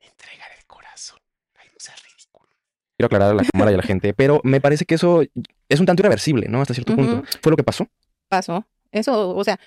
Entregar 0.00 0.50
el 0.56 0.64
corazón. 0.66 1.18
Ay, 1.56 1.66
no 1.72 1.74
seas 1.78 2.00
ridículo. 2.04 2.48
quiero 2.96 3.06
aclarar 3.06 3.30
a 3.32 3.34
la 3.34 3.42
cámara 3.52 3.72
y 3.72 3.74
a 3.74 3.78
la 3.78 3.82
gente, 3.82 4.14
pero 4.14 4.40
me 4.44 4.60
parece 4.60 4.84
que 4.84 4.94
eso 4.94 5.22
es 5.68 5.80
un 5.80 5.86
tanto 5.86 6.02
irreversible, 6.02 6.46
¿no? 6.48 6.60
Hasta 6.60 6.72
cierto 6.72 6.94
punto. 6.94 7.24
Fue 7.42 7.50
lo 7.50 7.56
que 7.56 7.64
pasó. 7.64 7.88
Pasó. 8.28 8.64
Eso, 8.92 9.34
o 9.34 9.42
sea, 9.42 9.58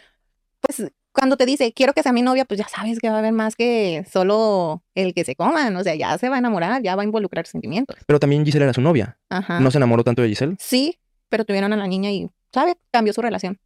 pues 0.61 0.89
cuando 1.11 1.35
te 1.35 1.45
dice, 1.45 1.73
quiero 1.73 1.91
que 1.91 2.01
sea 2.01 2.13
mi 2.13 2.21
novia, 2.21 2.45
pues 2.45 2.59
ya 2.59 2.67
sabes 2.69 2.99
que 2.99 3.09
va 3.09 3.15
a 3.15 3.19
haber 3.19 3.33
más 3.33 3.57
que 3.57 4.05
solo 4.09 4.83
el 4.95 5.13
que 5.13 5.25
se 5.25 5.35
coman. 5.35 5.75
O 5.75 5.83
sea, 5.83 5.95
ya 5.95 6.17
se 6.17 6.29
va 6.29 6.35
a 6.35 6.39
enamorar, 6.39 6.81
ya 6.81 6.95
va 6.95 7.01
a 7.01 7.05
involucrar 7.05 7.45
sentimientos. 7.45 7.97
Pero 8.05 8.19
también 8.19 8.45
Giselle 8.45 8.63
era 8.63 8.73
su 8.73 8.81
novia. 8.81 9.17
Ajá. 9.29 9.59
¿No 9.59 9.69
se 9.69 9.79
enamoró 9.79 10.05
tanto 10.05 10.21
de 10.21 10.29
Giselle? 10.29 10.55
Sí, 10.59 10.97
pero 11.27 11.43
tuvieron 11.43 11.73
a 11.73 11.77
la 11.77 11.87
niña 11.87 12.09
y, 12.11 12.29
¿sabe? 12.53 12.77
Cambió 12.91 13.13
su 13.13 13.21
relación. 13.21 13.59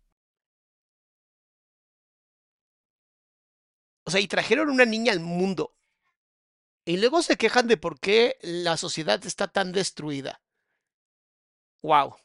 O 4.05 4.11
sea, 4.11 4.19
y 4.19 4.27
trajeron 4.27 4.69
una 4.69 4.85
niña 4.85 5.13
al 5.13 5.19
mundo. 5.19 5.75
Y 6.85 6.97
luego 6.97 7.21
se 7.21 7.37
quejan 7.37 7.67
de 7.67 7.77
por 7.77 7.99
qué 7.99 8.37
la 8.41 8.75
sociedad 8.77 9.25
está 9.25 9.47
tan 9.47 9.71
destruida. 9.71 10.41
Wow. 11.81 12.15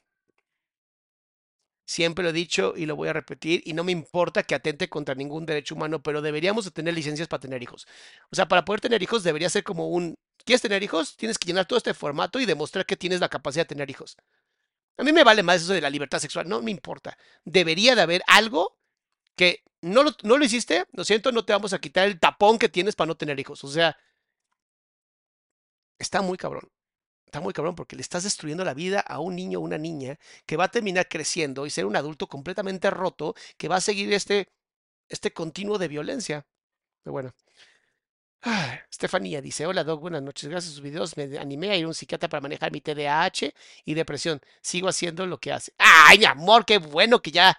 Siempre 1.87 2.23
lo 2.23 2.31
he 2.31 2.33
dicho 2.35 2.75
y 2.77 2.85
lo 2.85 2.97
voy 2.97 3.09
a 3.09 3.15
repetir, 3.15 3.63
y 3.65 3.73
no 3.73 3.83
me 3.83 3.93
importa 3.93 4.43
que 4.43 4.55
atente 4.55 4.91
contra 4.91 5.15
ningún 5.15 5.47
derecho 5.47 5.75
humano, 5.75 6.03
pero 6.03 6.21
deberíamos 6.21 6.67
de 6.67 6.71
tener 6.71 6.93
licencias 6.93 7.29
para 7.29 7.41
tener 7.41 7.63
hijos. 7.63 7.87
O 8.31 8.37
sea, 8.37 8.47
para 8.47 8.65
poder 8.65 8.83
tener 8.83 9.03
hijos 9.03 9.23
debería 9.23 9.49
ser 9.49 9.65
como 9.65 9.89
un, 9.89 10.15
¿quieres 10.45 10.61
tener 10.61 10.83
hijos? 10.83 11.17
Tienes 11.17 11.39
que 11.39 11.47
llenar 11.47 11.67
todo 11.67 11.79
este 11.79 11.95
formato 11.95 12.41
y 12.41 12.47
demostrar 12.47 12.85
que 12.85 12.97
tienes 12.97 13.21
la 13.21 13.31
capacidad 13.31 13.65
de 13.65 13.69
tener 13.75 13.89
hijos. 13.89 14.17
A 14.99 15.05
mí 15.05 15.13
me 15.13 15.25
vale 15.25 15.43
más 15.43 15.63
eso 15.63 15.73
de 15.73 15.81
la 15.81 15.91
libertad 15.91 16.19
sexual, 16.19 16.49
no 16.49 16.61
me 16.61 16.71
importa. 16.73 17.17
Debería 17.45 17.95
de 17.95 18.03
haber 18.03 18.23
algo 18.27 18.77
que 19.37 19.63
no 19.81 20.03
lo, 20.03 20.11
no 20.25 20.39
lo 20.39 20.45
hiciste, 20.45 20.87
lo 20.93 21.05
siento, 21.05 21.33
no 21.33 21.45
te 21.45 21.53
vamos 21.53 21.73
a 21.73 21.81
quitar 21.81 22.09
el 22.09 22.19
tapón 22.21 22.59
que 22.59 22.69
tienes 22.69 22.97
para 22.97 23.09
no 23.09 23.17
tener 23.17 23.39
hijos. 23.39 23.63
O 23.65 23.69
sea, 23.69 23.97
está 25.99 26.23
muy 26.23 26.37
cabrón. 26.37 26.71
Está 27.27 27.41
muy 27.41 27.53
cabrón 27.53 27.75
porque 27.75 27.95
le 27.95 28.03
estás 28.03 28.25
destruyendo 28.25 28.65
la 28.65 28.75
vida 28.75 29.01
a 29.01 29.21
un 29.21 29.37
niño 29.37 29.59
o 29.61 29.63
una 29.63 29.79
niña 29.79 30.19
que 30.47 30.57
va 30.57 30.65
a 30.65 30.71
terminar 30.71 31.09
creciendo 31.09 31.67
y 31.67 31.71
ser 31.71 31.85
un 31.87 31.97
adulto 31.97 32.27
completamente 32.27 32.91
roto 32.91 33.35
que 33.59 33.69
va 33.69 33.77
a 33.77 33.81
seguir 33.83 34.13
este, 34.13 34.49
este 35.09 35.33
continuo 35.33 35.79
de 35.79 35.89
violencia. 35.89 36.47
Pero 37.03 37.13
bueno. 37.13 37.35
Ah, 38.43 38.79
Estefanía 38.91 39.41
dice, 39.43 39.67
hola 39.67 39.83
Doc, 39.83 40.01
buenas 40.01 40.23
noches. 40.23 40.49
Gracias 40.49 40.73
a 40.73 40.75
sus 40.75 40.83
videos 40.83 41.17
me 41.17 41.39
animé 41.39 41.71
a 41.71 41.77
ir 41.77 41.85
a 41.85 41.89
un 41.89 41.95
psiquiatra 41.95 42.29
para 42.29 42.41
manejar 42.41 42.71
mi 42.71 42.81
TDAH 42.81 43.53
y 43.85 43.95
depresión. 43.95 44.41
Sigo 44.61 44.89
haciendo 44.89 45.27
lo 45.27 45.39
que 45.39 45.53
hace. 45.53 45.73
¡Ay, 45.79 46.19
mi 46.19 46.25
amor! 46.25 46.65
¡Qué 46.65 46.79
bueno 46.79 47.21
que 47.21 47.31
ya! 47.31 47.59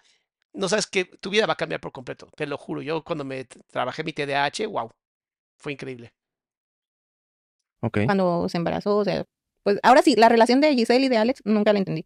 No 0.54 0.70
sabes 0.70 0.88
que 0.88 1.06
tu 1.06 1.30
vida 1.30 1.46
va 1.46 1.54
a 1.54 1.58
cambiar 1.58 1.82
por 1.82 1.92
completo. 1.92 2.30
Te 2.36 2.48
lo 2.48 2.58
juro. 2.58 2.82
Yo 2.82 3.04
cuando 3.04 3.24
me 3.24 3.46
trabajé 3.46 4.04
mi 4.04 4.14
TDAH, 4.14 4.68
wow. 4.68 4.90
Fue 5.58 5.74
increíble. 5.74 6.14
Ok. 7.82 8.00
Cuando 8.06 8.48
se 8.50 8.58
embarazó, 8.58 8.98
o 8.98 9.04
sea, 9.04 9.26
pues 9.64 9.80
ahora 9.84 10.02
sí, 10.02 10.16
la 10.16 10.30
relación 10.30 10.62
de 10.62 10.74
Giselle 10.74 11.06
y 11.06 11.10
de 11.10 11.18
Alex 11.18 11.42
nunca 11.44 11.74
la 11.74 11.80
entendí. 11.80 12.06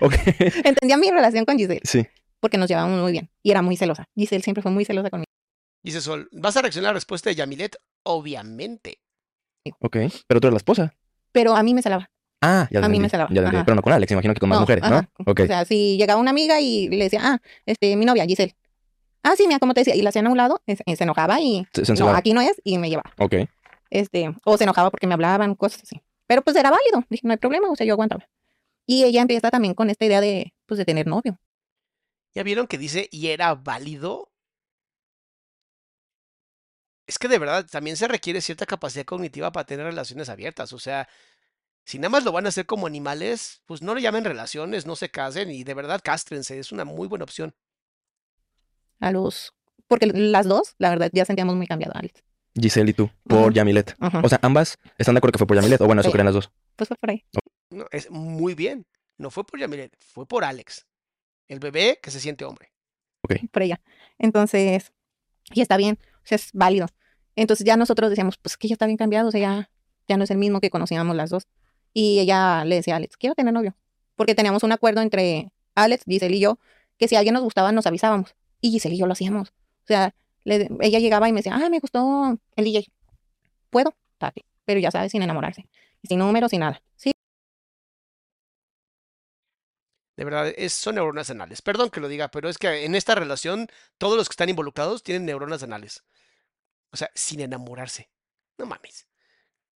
Ok. 0.00 0.14
Entendía 0.64 0.96
mi 0.96 1.10
relación 1.10 1.44
con 1.44 1.58
Giselle, 1.58 1.80
sí. 1.84 2.06
porque 2.40 2.58
nos 2.58 2.68
llevábamos 2.68 3.00
muy 3.00 3.12
bien 3.12 3.30
y 3.42 3.50
era 3.50 3.62
muy 3.62 3.76
celosa. 3.76 4.08
Giselle 4.14 4.42
siempre 4.42 4.62
fue 4.62 4.72
muy 4.72 4.84
celosa 4.84 5.10
conmigo. 5.10 5.30
Dice 5.84 6.00
Sol, 6.00 6.28
¿vas 6.32 6.56
a 6.56 6.62
reaccionar 6.62 6.88
a 6.88 6.92
la 6.92 6.94
respuesta 6.94 7.28
de 7.28 7.36
Yamilet? 7.36 7.76
Obviamente. 8.04 8.98
Ok. 9.80 9.96
Pero 10.26 10.40
tú 10.40 10.46
eres 10.46 10.54
la 10.54 10.56
esposa. 10.56 10.94
Pero 11.30 11.54
a 11.54 11.62
mí 11.62 11.74
me 11.74 11.82
celaba. 11.82 12.10
Ah, 12.40 12.66
ya 12.70 12.84
A 12.84 12.88
mí 12.88 12.98
me 13.00 13.08
celaba, 13.08 13.28
Ya 13.32 13.42
entendí. 13.42 13.64
Pero 13.64 13.74
no 13.74 13.82
con 13.82 13.92
Alex, 13.92 14.10
imagino 14.12 14.32
que 14.34 14.40
con 14.40 14.48
más 14.48 14.56
No, 14.56 14.62
mujeres, 14.62 14.82
¿no? 14.82 14.96
ajá. 14.96 15.10
Ok. 15.26 15.40
O 15.40 15.46
sea, 15.46 15.64
si 15.66 15.96
llegaba 15.98 16.20
una 16.20 16.30
amiga 16.30 16.60
y 16.60 16.88
le 16.88 17.04
decía, 17.04 17.20
ah, 17.22 17.38
este, 17.66 17.94
mi 17.96 18.04
novia, 18.06 18.24
Giselle. 18.24 18.56
Ah, 19.22 19.34
sí, 19.36 19.46
mira, 19.46 19.58
como 19.58 19.72
te 19.74 19.80
decía, 19.80 19.94
y 19.94 20.02
la 20.02 20.08
hacían 20.08 20.26
a 20.26 20.30
un 20.30 20.36
lado, 20.36 20.62
se, 20.66 20.96
se 20.96 21.04
enojaba 21.04 21.40
y 21.40 21.66
Se, 21.72 21.84
se 21.84 21.94
no, 21.94 22.08
aquí 22.10 22.32
no 22.34 22.40
es, 22.40 22.60
y 22.64 22.76
me 22.78 22.88
llevaba. 22.90 23.12
Ok. 23.18 23.34
Este, 23.90 24.34
o 24.44 24.56
se 24.58 24.64
enojaba 24.64 24.90
porque 24.90 25.06
me 25.06 25.14
hablaban, 25.14 25.54
cosas 25.54 25.82
así. 25.82 26.00
Pero 26.26 26.42
pues 26.42 26.56
era 26.56 26.70
válido, 26.70 27.04
dije, 27.10 27.22
no 27.26 27.32
hay 27.32 27.38
problema, 27.38 27.70
o 27.70 27.76
sea, 27.76 27.86
yo 27.86 27.92
aguantaba. 27.94 28.26
Y 28.86 29.04
ella 29.04 29.22
empieza 29.22 29.50
también 29.50 29.74
con 29.74 29.88
esta 29.90 30.04
idea 30.04 30.20
de, 30.20 30.54
pues, 30.66 30.78
de 30.78 30.84
tener 30.84 31.06
novio. 31.06 31.38
¿Ya 32.34 32.42
vieron 32.42 32.66
que 32.66 32.76
dice 32.78 33.08
y 33.10 33.28
era 33.28 33.54
válido? 33.54 34.30
Es 37.06 37.18
que 37.18 37.28
de 37.28 37.38
verdad 37.38 37.66
también 37.70 37.96
se 37.96 38.08
requiere 38.08 38.40
cierta 38.40 38.66
capacidad 38.66 39.04
cognitiva 39.04 39.52
para 39.52 39.66
tener 39.66 39.84
relaciones 39.86 40.28
abiertas. 40.28 40.72
O 40.72 40.78
sea, 40.78 41.08
si 41.84 41.98
nada 41.98 42.08
más 42.08 42.24
lo 42.24 42.32
van 42.32 42.46
a 42.46 42.48
hacer 42.48 42.64
como 42.66 42.86
animales, 42.86 43.62
pues 43.66 43.82
no 43.82 43.92
lo 43.94 44.00
llamen 44.00 44.24
relaciones, 44.24 44.86
no 44.86 44.96
se 44.96 45.10
casen 45.10 45.50
y 45.50 45.64
de 45.64 45.74
verdad 45.74 46.00
castrense. 46.02 46.58
Es 46.58 46.72
una 46.72 46.84
muy 46.84 47.06
buena 47.08 47.24
opción. 47.24 47.54
A 49.00 49.10
los, 49.10 49.52
porque 49.86 50.06
las 50.06 50.46
dos, 50.46 50.74
la 50.78 50.90
verdad, 50.90 51.10
ya 51.12 51.24
sentíamos 51.24 51.56
muy 51.56 51.66
cambiado 51.66 51.94
a 51.94 51.98
Alex. 51.98 52.22
Giselle 52.58 52.90
y 52.90 52.94
tú, 52.94 53.10
por. 53.24 53.52
Yamilet. 53.52 53.96
O 54.22 54.28
sea, 54.28 54.38
ambas 54.42 54.78
están 54.96 55.14
de 55.14 55.18
acuerdo 55.18 55.32
que 55.32 55.38
fue 55.38 55.46
por 55.46 55.56
Yamilet. 55.56 55.80
O 55.80 55.86
bueno, 55.86 56.00
eso 56.00 56.08
Sí. 56.10 56.12
creen 56.12 56.26
las 56.26 56.34
dos. 56.34 56.50
Pues 56.76 56.88
fue 56.88 56.96
por 56.96 57.10
ahí. 57.10 57.24
No, 57.70 57.84
es 57.90 58.10
muy 58.10 58.54
bien. 58.54 58.86
No 59.18 59.30
fue 59.30 59.44
por 59.44 59.58
Yamilet, 59.60 59.94
fue 60.00 60.26
por 60.26 60.44
Alex. 60.44 60.86
El 61.48 61.58
bebé 61.58 61.98
que 62.02 62.10
se 62.10 62.20
siente 62.20 62.44
hombre. 62.44 62.72
por 63.50 63.62
ella. 63.62 63.80
Entonces, 64.18 64.92
y 65.52 65.60
está 65.62 65.76
bien, 65.76 65.98
es 66.30 66.50
válido. 66.52 66.86
Entonces 67.36 67.66
ya 67.66 67.76
nosotros 67.76 68.10
decíamos, 68.10 68.36
pues 68.38 68.56
que 68.56 68.68
ya 68.68 68.74
está 68.74 68.86
bien 68.86 68.96
cambiado, 68.96 69.28
o 69.28 69.30
sea, 69.30 69.40
ya, 69.40 69.70
ya 70.08 70.16
no 70.16 70.24
es 70.24 70.30
el 70.30 70.38
mismo 70.38 70.60
que 70.60 70.70
conocíamos 70.70 71.16
las 71.16 71.30
dos. 71.30 71.46
Y 71.92 72.18
ella 72.20 72.64
le 72.64 72.76
decía 72.76 72.94
a 72.94 72.96
Alex, 72.98 73.16
quiero 73.16 73.34
tener 73.34 73.52
novio. 73.52 73.74
Porque 74.16 74.34
teníamos 74.34 74.62
un 74.62 74.72
acuerdo 74.72 75.00
entre 75.00 75.50
Alex, 75.74 76.04
Giselle 76.06 76.36
y 76.36 76.40
yo, 76.40 76.58
que 76.98 77.08
si 77.08 77.16
alguien 77.16 77.34
nos 77.34 77.42
gustaba, 77.42 77.72
nos 77.72 77.86
avisábamos. 77.86 78.34
Y 78.60 78.70
Giselle 78.70 78.94
y 78.94 78.98
yo 78.98 79.06
lo 79.06 79.12
hacíamos. 79.12 79.48
O 79.50 79.86
sea, 79.86 80.14
le- 80.44 80.68
ella 80.80 80.98
llegaba 81.00 81.28
y 81.28 81.32
me 81.32 81.40
decía, 81.40 81.54
ah, 81.56 81.68
me 81.68 81.78
gustó 81.80 82.38
el 82.56 82.64
DJ. 82.64 82.84
¿Puedo? 83.70 83.94
Bien. 84.20 84.46
Pero 84.64 84.80
ya 84.80 84.90
sabes, 84.90 85.12
sin 85.12 85.22
enamorarse. 85.22 85.66
Sin 86.04 86.18
números, 86.18 86.50
sin 86.50 86.60
nada. 86.60 86.80
Sí, 86.96 87.12
De 90.16 90.24
verdad, 90.24 90.52
es, 90.56 90.72
son 90.72 90.94
neuronas 90.94 91.30
anales. 91.30 91.60
Perdón 91.60 91.90
que 91.90 92.00
lo 92.00 92.08
diga, 92.08 92.28
pero 92.28 92.48
es 92.48 92.58
que 92.58 92.84
en 92.84 92.94
esta 92.94 93.14
relación 93.14 93.68
todos 93.98 94.16
los 94.16 94.28
que 94.28 94.34
están 94.34 94.48
involucrados 94.48 95.02
tienen 95.02 95.24
neuronas 95.24 95.62
anales. 95.62 96.04
O 96.90 96.96
sea, 96.96 97.10
sin 97.14 97.40
enamorarse. 97.40 98.10
No 98.58 98.66
mames. 98.66 99.08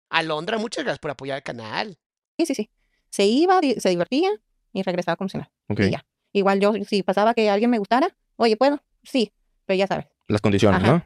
Alondra, 0.10 0.58
muchas 0.58 0.84
gracias 0.84 1.00
por 1.00 1.12
apoyar 1.12 1.38
el 1.38 1.44
canal. 1.44 1.98
sí, 2.38 2.46
sí, 2.46 2.56
sí. 2.56 2.70
Se 3.10 3.24
iba, 3.24 3.62
se 3.78 3.90
divertía 3.90 4.30
y 4.74 4.84
regresaba 4.84 5.16
como 5.16 5.30
si 5.30 5.38
nada. 5.38 5.50
Ok. 5.70 5.80
Y 5.82 5.92
ya. 5.92 6.06
Igual 6.34 6.60
yo, 6.60 6.74
si 6.86 7.02
pasaba 7.02 7.34
que 7.34 7.50
alguien 7.50 7.70
me 7.70 7.78
gustara, 7.80 8.14
oye, 8.36 8.58
¿puedo? 8.58 8.84
Sí, 9.04 9.32
pero 9.66 9.78
ya 9.78 9.88
sabes. 9.88 10.08
Las 10.28 10.42
condiciones, 10.42 10.84
Ajá. 10.84 10.92
¿no? 10.92 11.06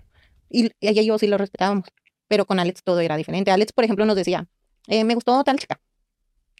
Y 0.49 0.71
ella 0.81 1.03
y 1.03 1.05
yo 1.05 1.19
sí 1.19 1.27
lo 1.27 1.37
respetábamos. 1.37 1.87
Pero 2.27 2.45
con 2.45 2.59
Alex 2.59 2.81
todo 2.83 2.99
era 2.99 3.15
diferente. 3.15 3.51
Alex, 3.51 3.71
por 3.73 3.83
ejemplo, 3.83 4.05
nos 4.05 4.15
decía, 4.15 4.47
eh, 4.87 5.03
me 5.03 5.13
gustó 5.13 5.43
tal 5.43 5.59
chica. 5.59 5.79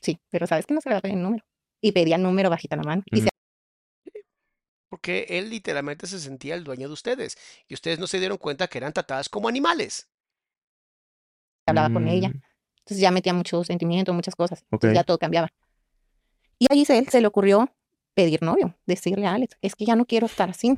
Sí, 0.01 0.19
pero 0.29 0.45
sabes 0.45 0.67
que 0.67 0.75
no 0.75 0.81
se 0.81 0.89
le 0.89 0.93
va 0.93 0.99
a 0.99 1.01
pedir 1.01 1.17
el 1.17 1.23
número. 1.23 1.43
Y 1.81 1.91
pedía 1.91 2.15
el 2.15 2.23
número 2.23 2.49
bajita 2.49 2.75
la 2.75 2.83
mano. 2.83 3.03
Y 3.05 3.21
se 3.21 3.29
Porque 4.89 5.25
él 5.29 5.49
literalmente 5.49 6.07
se 6.07 6.19
sentía 6.19 6.55
el 6.55 6.63
dueño 6.63 6.87
de 6.87 6.93
ustedes. 6.93 7.37
Y 7.67 7.73
ustedes 7.73 7.99
no 7.99 8.07
se 8.07 8.19
dieron 8.19 8.37
cuenta 8.37 8.67
que 8.67 8.77
eran 8.77 8.93
tratadas 8.93 9.29
como 9.29 9.47
animales. 9.47 10.09
hablaba 11.65 11.91
con 11.93 12.07
ella. 12.07 12.29
Mm, 12.29 12.41
Entonces 12.79 12.99
ya 12.99 13.11
metía 13.11 13.33
mucho 13.33 13.63
sentimiento, 13.63 14.13
muchas 14.13 14.35
cosas. 14.35 14.61
Ok. 14.65 14.73
Entonces 14.73 14.95
ya 14.95 15.03
todo 15.03 15.17
cambiaba. 15.17 15.49
Y 16.57 16.65
a 16.69 16.75
Giselle 16.75 17.09
se 17.09 17.21
le 17.21 17.27
ocurrió 17.27 17.71
pedir 18.13 18.41
novio, 18.43 18.75
decirle 18.85 19.25
a 19.27 19.33
Alex, 19.33 19.57
es 19.61 19.75
que 19.75 19.85
ya 19.85 19.95
no 19.95 20.05
quiero 20.05 20.25
estar 20.25 20.49
así, 20.49 20.77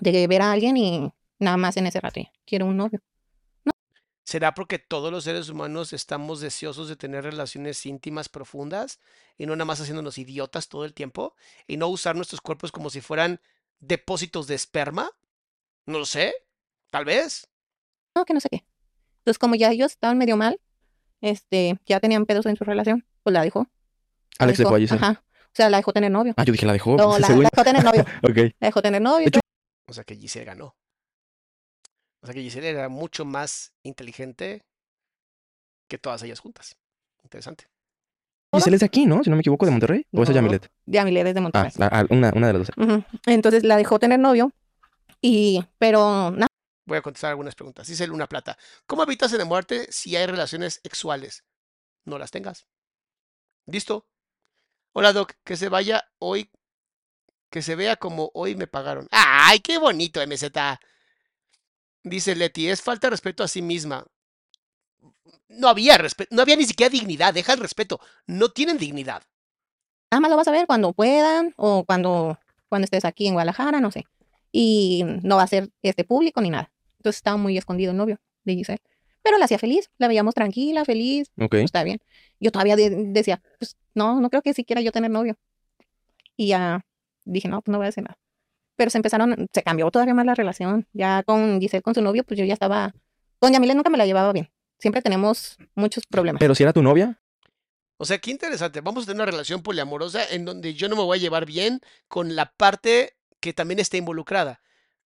de 0.00 0.26
ver 0.28 0.42
a 0.42 0.52
alguien 0.52 0.76
y 0.76 1.12
nada 1.40 1.56
más 1.56 1.76
en 1.76 1.88
ese 1.88 2.00
rato, 2.00 2.20
ya, 2.20 2.30
quiero 2.46 2.66
un 2.66 2.76
novio. 2.76 3.00
¿Será 4.28 4.52
porque 4.52 4.78
todos 4.78 5.10
los 5.10 5.24
seres 5.24 5.48
humanos 5.48 5.94
estamos 5.94 6.42
deseosos 6.42 6.86
de 6.86 6.96
tener 6.96 7.24
relaciones 7.24 7.86
íntimas 7.86 8.28
profundas 8.28 9.00
y 9.38 9.46
no 9.46 9.56
nada 9.56 9.64
más 9.64 9.80
haciéndonos 9.80 10.18
idiotas 10.18 10.68
todo 10.68 10.84
el 10.84 10.92
tiempo 10.92 11.34
y 11.66 11.78
no 11.78 11.88
usar 11.88 12.14
nuestros 12.14 12.42
cuerpos 12.42 12.70
como 12.70 12.90
si 12.90 13.00
fueran 13.00 13.40
depósitos 13.80 14.46
de 14.46 14.54
esperma? 14.54 15.10
No 15.86 16.00
lo 16.00 16.04
sé. 16.04 16.34
Tal 16.90 17.06
vez. 17.06 17.48
No, 18.14 18.26
que 18.26 18.34
no 18.34 18.40
sé 18.40 18.50
qué. 18.50 18.66
Entonces 19.20 19.38
como 19.38 19.54
ya 19.54 19.70
ellos 19.70 19.92
estaban 19.92 20.18
medio 20.18 20.36
mal, 20.36 20.60
este, 21.22 21.78
ya 21.86 21.98
tenían 21.98 22.26
pedos 22.26 22.44
en 22.44 22.56
su 22.56 22.64
relación, 22.64 23.06
pues 23.22 23.32
la 23.32 23.40
dejó. 23.40 23.60
la 23.60 24.44
Alex 24.44 24.58
dejó 24.58 24.74
a 24.74 24.78
Giselle. 24.78 25.02
Ajá. 25.02 25.24
O 25.24 25.54
sea, 25.54 25.70
la 25.70 25.78
dejó 25.78 25.94
tener 25.94 26.10
novio. 26.10 26.34
Ah, 26.36 26.44
yo 26.44 26.52
dije, 26.52 26.66
la 26.66 26.74
dejó. 26.74 26.98
No, 26.98 27.12
pues, 27.12 27.20
la, 27.22 27.28
dejó 27.28 27.64
tener 27.64 27.82
novio. 27.82 28.04
Ok. 28.22 28.36
La 28.60 28.66
dejó 28.68 28.82
tener 28.82 29.00
novio. 29.00 29.26
hecho. 29.26 29.40
O 29.86 29.94
sea 29.94 30.04
que 30.04 30.16
Giselle 30.16 30.44
ganó. 30.44 30.76
O 32.20 32.26
sea 32.26 32.34
que 32.34 32.42
Giselle 32.42 32.68
era 32.70 32.88
mucho 32.88 33.24
más 33.24 33.72
inteligente 33.82 34.64
que 35.88 35.98
todas 35.98 36.22
ellas 36.22 36.40
juntas. 36.40 36.76
Interesante. 37.22 37.68
Giselle 38.54 38.74
es 38.76 38.80
de 38.80 38.86
aquí, 38.86 39.06
¿no? 39.06 39.22
Si 39.22 39.30
no 39.30 39.36
me 39.36 39.40
equivoco, 39.40 39.66
de 39.66 39.72
Monterrey. 39.72 40.06
¿O 40.12 40.22
es 40.22 40.28
No, 40.28 40.34
Yamilet? 40.34 40.70
De 40.86 40.98
Amilet 40.98 41.24
desde 41.24 41.38
Ah, 41.38 41.42
Monterrey. 41.42 41.72
la- 41.76 41.86
ah, 41.92 42.04
una, 42.10 42.32
una 42.34 42.46
de 42.48 42.52
las 42.58 42.66
dos. 42.68 43.10
Entonces 43.26 43.62
la 43.64 43.76
dejó 43.76 43.98
tener 43.98 44.18
novio. 44.18 44.52
Y, 45.20 45.64
pero 45.78 46.30
nada, 46.30 46.46
Voy 46.86 46.96
a 46.96 47.02
contestar 47.02 47.30
algunas 47.30 47.54
preguntas. 47.54 47.86
Dice 47.86 48.06
Luna 48.06 48.26
Plata. 48.26 48.56
¿Cómo 48.86 49.02
evitas 49.02 49.30
enamorarte 49.34 49.92
si 49.92 50.16
hay 50.16 50.24
relaciones 50.24 50.80
sexuales? 50.82 51.44
No 52.06 52.16
las 52.18 52.30
tengas. 52.30 52.66
¿Listo? 53.66 54.06
Hola, 54.94 55.12
Doc. 55.12 55.34
Que 55.44 55.58
se 55.58 55.68
vaya 55.68 56.08
hoy. 56.18 56.50
Que 57.50 57.60
se 57.60 57.74
vea 57.74 57.96
como 57.96 58.30
hoy 58.32 58.54
me 58.56 58.66
pagaron. 58.66 59.06
¡Ay, 59.10 59.60
qué 59.60 59.76
bonito, 59.76 60.22
MZ! 60.26 60.50
Dice 62.04 62.34
Leti, 62.34 62.68
es 62.68 62.80
falta 62.82 63.06
de 63.06 63.10
respeto 63.12 63.42
a 63.42 63.48
sí 63.48 63.62
misma. 63.62 64.06
No 65.48 65.68
había 65.68 65.98
respeto, 65.98 66.34
no 66.34 66.42
había 66.42 66.56
ni 66.56 66.64
siquiera 66.64 66.90
dignidad, 66.90 67.34
deja 67.34 67.52
el 67.54 67.60
respeto. 67.60 68.00
No 68.26 68.50
tienen 68.50 68.78
dignidad. 68.78 69.22
nada 70.10 70.20
más 70.20 70.30
lo 70.30 70.36
vas 70.36 70.48
a 70.48 70.52
ver 70.52 70.66
cuando 70.66 70.92
puedan 70.92 71.52
o 71.56 71.84
cuando, 71.84 72.38
cuando 72.68 72.84
estés 72.84 73.04
aquí 73.04 73.26
en 73.26 73.34
Guadalajara, 73.34 73.80
no 73.80 73.90
sé. 73.90 74.06
Y 74.52 75.04
no 75.22 75.36
va 75.36 75.42
a 75.42 75.46
ser 75.48 75.70
este 75.82 76.04
público 76.04 76.40
ni 76.40 76.50
nada. 76.50 76.70
Entonces 76.98 77.18
estaba 77.18 77.36
muy 77.36 77.58
escondido 77.58 77.90
el 77.92 77.96
novio 77.96 78.18
de 78.44 78.54
Giselle. 78.54 78.80
Pero 79.22 79.36
la 79.36 79.44
hacía 79.44 79.58
feliz, 79.58 79.90
la 79.98 80.08
veíamos 80.08 80.34
tranquila, 80.34 80.84
feliz, 80.84 81.28
Ok. 81.38 81.50
pues, 81.50 81.64
está 81.64 81.82
bien. 81.84 81.98
Yo 82.40 82.50
todavía 82.50 82.76
de- 82.76 82.90
decía, 83.08 83.42
pues 83.58 83.76
no, 83.94 84.20
no 84.20 84.30
creo 84.30 84.40
que 84.42 84.54
siquiera 84.54 84.80
yo 84.80 84.92
tener 84.92 85.10
novio. 85.10 85.36
Y 86.36 86.48
ya 86.48 86.80
dije, 87.24 87.48
no, 87.48 87.60
pues 87.60 87.72
no 87.72 87.78
voy 87.78 87.86
a 87.86 87.88
hacer 87.90 88.04
nada. 88.04 88.16
Pero 88.78 88.90
se 88.92 88.98
empezaron, 88.98 89.48
se 89.52 89.62
cambió 89.64 89.90
todavía 89.90 90.14
más 90.14 90.24
la 90.24 90.36
relación. 90.36 90.86
Ya 90.92 91.24
con 91.24 91.60
Giselle, 91.60 91.82
con 91.82 91.96
su 91.96 92.00
novio, 92.00 92.22
pues 92.22 92.38
yo 92.38 92.44
ya 92.44 92.52
estaba, 92.52 92.94
con 93.40 93.52
Yamile 93.52 93.74
nunca 93.74 93.90
me 93.90 93.98
la 93.98 94.06
llevaba 94.06 94.32
bien. 94.32 94.52
Siempre 94.78 95.02
tenemos 95.02 95.56
muchos 95.74 96.06
problemas. 96.06 96.38
Pero 96.38 96.54
si 96.54 96.62
era 96.62 96.72
tu 96.72 96.80
novia, 96.80 97.20
O 97.96 98.04
sea, 98.04 98.18
qué 98.18 98.30
interesante. 98.30 98.80
Vamos 98.80 99.02
a 99.02 99.06
tener 99.06 99.16
una 99.16 99.30
relación 99.32 99.64
poliamorosa 99.64 100.24
en 100.30 100.44
donde 100.44 100.74
yo 100.74 100.88
no 100.88 100.94
me 100.94 101.02
voy 101.02 101.18
a 101.18 101.20
llevar 101.20 101.44
bien 101.44 101.80
con 102.06 102.36
la 102.36 102.52
parte 102.52 103.16
que 103.40 103.52
también 103.52 103.80
está 103.80 103.96
involucrada. 103.96 104.60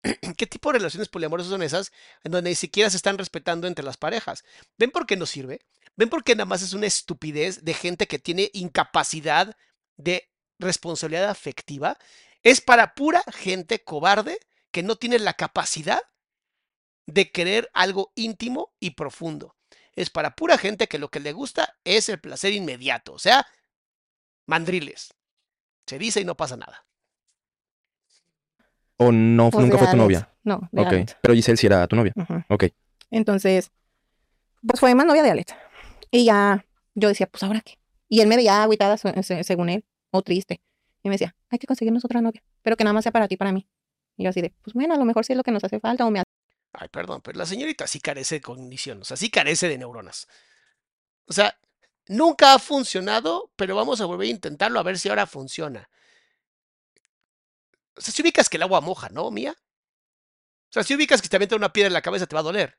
¿Qué 0.39 0.47
tipo 0.47 0.73
de 0.73 0.79
relaciones 0.79 1.11
poliamorosas 1.11 1.51
son 1.51 1.62
esas 1.62 1.93
en 2.25 2.33
donde 2.33 2.49
ni 2.49 2.57
siquiera 2.57 2.89
se 2.89 2.97
están 2.97 3.19
respetando 3.19 3.66
entre 3.66 3.85
las 3.85 3.99
parejas? 3.99 4.45
¿Ven 4.79 4.91
por 4.91 5.05
qué 5.05 5.19
no 5.19 5.27
sirve? 5.27 5.61
¿Ven 5.95 6.09
por 6.09 6.25
qué 6.25 6.35
nada 6.35 6.47
más 6.47 6.62
es 6.62 6.73
una 6.73 6.87
estupidez 6.87 7.62
de 7.64 7.75
gente 7.75 8.07
que 8.07 8.19
tiene 8.19 8.49
incapacidad 8.55 9.55
de 9.99 10.27
responsabilidad 10.59 11.29
afectiva? 11.29 11.99
Es 12.49 12.63
para 12.63 12.95
pura 12.95 13.23
gente 13.31 13.85
cobarde 13.85 14.39
que 14.71 14.83
no 14.83 14.97
tiene 14.97 15.19
la 15.19 15.35
capacidad 15.35 16.01
de 17.07 17.31
querer 17.31 17.71
algo 17.75 18.11
íntimo 18.15 18.73
y 18.81 18.93
profundo. 18.93 19.55
Es 19.95 20.09
para 20.09 20.35
pura 20.35 20.57
gente 20.57 20.87
que 20.89 20.99
lo 20.99 21.11
que 21.11 21.21
le 21.21 21.33
gusta 21.33 21.77
es 21.85 22.09
el 22.09 22.19
placer 22.21 22.55
inmediato. 22.55 23.13
O 23.13 23.19
sea, 23.19 23.47
mandriles. 24.47 25.13
Se 25.87 25.99
dice 25.99 26.23
y 26.23 26.25
no 26.25 26.37
pasa 26.37 26.57
nada. 26.57 26.87
o 28.97 29.13
no, 29.13 29.51
Pues, 29.51 29.65
nunca 29.67 29.77
fue 29.79 29.89
tu 29.91 29.97
novia. 29.99 30.29
No, 30.43 30.69
de 30.73 30.81
Ok. 30.83 30.89
Alex. 30.89 31.17
Pero 31.21 31.35
Giselle 31.35 31.57
sí 31.59 31.67
era 31.67 31.87
tu 31.87 31.97
novia. 31.97 32.13
Ujú. 32.17 32.43
Ok. 32.49 32.65
Entonces, 33.11 33.71
pues 34.67 34.81
fue 34.81 34.95
más 34.95 35.05
novia 35.07 35.23
de 35.23 35.31
Alex. 35.31 35.55
Y 36.11 36.25
ya 36.25 36.65
yo 36.95 37.09
decía, 37.09 37.27
pues 37.27 37.43
ahora 37.43 37.61
qué. 37.61 37.79
Y 38.09 38.23
él 38.23 38.27
me 38.27 38.37
veía 38.37 38.63
agüitada 38.63 38.97
se- 38.97 39.23
se- 39.23 39.45
según 39.45 39.69
él, 39.69 39.85
o 40.11 40.23
triste. 40.23 40.63
Y 41.03 41.09
me 41.09 41.15
decía, 41.15 41.35
hay 41.49 41.59
que 41.59 41.67
conseguirnos 41.67 42.05
otra 42.05 42.21
novia, 42.21 42.43
pero 42.63 42.77
que 42.77 42.85
nada 42.85 42.95
más 42.95 43.05
sea 43.05 43.13
para 43.13 43.29
ti, 43.29 43.37
para 43.37 43.53
mí. 43.53 43.69
Y 44.17 44.25
yo 44.25 44.31
así 44.31 44.41
de, 44.41 44.53
pues 44.63 44.75
bueno, 44.75 44.95
a 44.95 44.99
lo 44.99 45.05
mejor 45.05 45.25
sí 45.25 45.33
es 45.33 45.37
lo 45.37 45.43
que 45.43 45.53
nos 45.53 45.63
hace 45.65 45.81
falta 45.81 46.05
o 46.05 46.11
me 46.11 46.21
hace 46.21 46.29
Ay, 46.73 46.89
perdón, 46.89 47.23
pero 47.23 47.39
la 47.39 47.47
señorita 47.47 47.87
sí 47.87 48.01
carece 48.01 48.37
de 48.37 48.41
cognición, 48.41 49.01
o 49.01 49.05
sea, 49.05 49.17
sí 49.17 49.31
carece 49.31 49.69
de 49.69 49.79
neuronas. 49.79 50.29
O 51.27 51.33
sea, 51.33 51.59
nunca 52.09 52.55
ha 52.55 52.59
funcionado, 52.59 53.51
pero 53.57 53.75
vamos 53.75 54.01
a 54.01 54.07
volver 54.07 54.29
a 54.29 54.31
intentarlo 54.31 54.79
a 54.79 54.83
ver 54.83 54.99
si 54.99 55.09
ahora 55.09 55.27
funciona. 55.27 55.89
O 57.97 58.01
sea, 58.01 58.13
si 58.13 58.23
ubicas 58.23 58.49
que 58.49 58.59
el 58.59 58.63
agua 58.63 58.81
moja, 58.81 59.09
¿no, 59.09 59.31
Mía? 59.31 59.57
O 59.59 60.73
sea, 60.73 60.83
si 60.85 60.95
ubicas 60.95 61.23
que 61.23 61.29
te 61.29 61.37
avienta 61.37 61.57
una 61.57 61.73
piedra 61.73 61.89
en 61.89 61.95
la 61.95 62.03
cabeza 62.03 62.27
te 62.27 62.35
va 62.35 62.41
a 62.41 62.45
doler. 62.45 62.79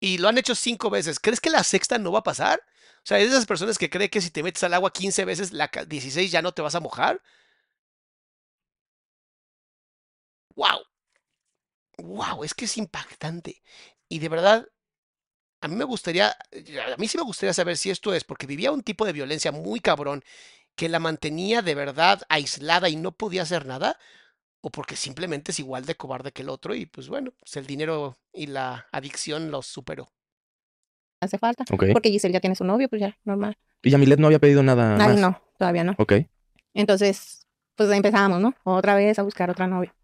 Y 0.00 0.18
lo 0.18 0.28
han 0.28 0.38
hecho 0.38 0.54
cinco 0.54 0.90
veces. 0.90 1.18
¿Crees 1.18 1.40
que 1.40 1.50
la 1.50 1.64
sexta 1.64 1.98
no 1.98 2.12
va 2.12 2.20
a 2.20 2.22
pasar? 2.22 2.62
O 3.08 3.10
sea, 3.10 3.18
es 3.20 3.30
de 3.30 3.36
esas 3.36 3.46
personas 3.46 3.78
que 3.78 3.90
cree 3.90 4.10
que 4.10 4.20
si 4.20 4.30
te 4.30 4.42
metes 4.42 4.62
al 4.64 4.74
agua 4.74 4.92
15 4.92 5.24
veces, 5.24 5.52
la 5.52 5.68
ca- 5.68 5.84
16 5.86 6.30
ya 6.30 6.42
no 6.42 6.52
te 6.52 6.62
vas 6.62 6.74
a 6.74 6.80
mojar. 6.80 7.22
¡Wow! 10.56 10.80
¡Wow! 11.98 12.44
Es 12.44 12.54
que 12.54 12.64
es 12.66 12.76
impactante. 12.78 13.62
Y 14.08 14.18
de 14.20 14.28
verdad, 14.28 14.68
a 15.60 15.68
mí 15.68 15.76
me 15.76 15.84
gustaría, 15.84 16.30
a 16.30 16.96
mí 16.98 17.08
sí 17.08 17.18
me 17.18 17.24
gustaría 17.24 17.54
saber 17.54 17.76
si 17.78 17.90
esto 17.90 18.14
es 18.14 18.24
porque 18.24 18.46
vivía 18.46 18.72
un 18.72 18.82
tipo 18.82 19.06
de 19.06 19.12
violencia 19.14 19.52
muy 19.52 19.80
cabrón 19.80 20.24
que 20.76 20.88
la 20.90 21.00
mantenía 21.00 21.62
de 21.62 21.74
verdad 21.76 22.22
aislada 22.28 22.88
y 22.90 22.96
no 22.96 23.12
podía 23.12 23.42
hacer 23.42 23.66
nada, 23.66 23.98
o 24.62 24.70
porque 24.70 24.96
simplemente 24.96 25.52
es 25.52 25.60
igual 25.60 25.86
de 25.86 25.96
cobarde 25.96 26.32
que 26.32 26.42
el 26.42 26.50
otro 26.50 26.74
y 26.74 26.86
pues 26.86 27.08
bueno, 27.08 27.32
pues 27.40 27.56
el 27.56 27.66
dinero 27.66 28.18
y 28.32 28.46
la 28.48 28.88
adicción 28.92 29.50
los 29.52 29.66
superó. 29.66 30.12
Hace 31.20 31.38
falta. 31.38 31.64
Ok. 31.72 31.84
Porque 31.92 32.10
Giselle 32.10 32.32
ya 32.34 32.40
tiene 32.40 32.56
su 32.56 32.64
novio, 32.64 32.88
pues 32.88 33.00
ya, 33.00 33.16
normal. 33.24 33.56
Y 33.82 33.90
Yamilet 33.90 34.18
no 34.18 34.26
había 34.26 34.38
pedido 34.38 34.62
nada 34.62 34.96
Ay, 34.96 35.12
más. 35.12 35.20
no, 35.20 35.40
todavía 35.58 35.84
no. 35.84 35.94
Ok. 35.98 36.14
Entonces, 36.74 37.46
pues 37.74 37.90
empezamos, 37.90 38.40
¿no? 38.40 38.54
Otra 38.64 38.94
vez 38.94 39.18
a 39.18 39.22
buscar 39.22 39.50
otra 39.50 39.66
novia. 39.66 39.94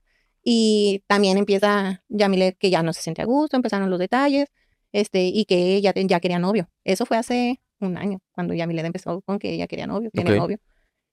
Y 0.42 1.02
también 1.06 1.38
empieza 1.38 2.02
Yamilet 2.08 2.58
que 2.58 2.70
ya 2.70 2.82
no 2.82 2.92
se 2.92 3.02
siente 3.02 3.22
a 3.22 3.24
gusto, 3.24 3.56
empezaron 3.56 3.90
los 3.90 3.98
detalles, 3.98 4.48
este, 4.92 5.24
y 5.24 5.44
que 5.46 5.76
ella 5.76 5.92
ya 5.94 6.20
quería 6.20 6.38
novio. 6.38 6.68
Eso 6.84 7.06
fue 7.06 7.16
hace 7.16 7.60
un 7.80 7.96
año, 7.96 8.20
cuando 8.32 8.54
Yamilet 8.54 8.84
empezó 8.86 9.20
con 9.22 9.38
que 9.38 9.52
ella 9.54 9.66
quería 9.66 9.86
novio, 9.86 10.10
tiene 10.12 10.32
Ok. 10.32 10.36
novio. 10.36 10.58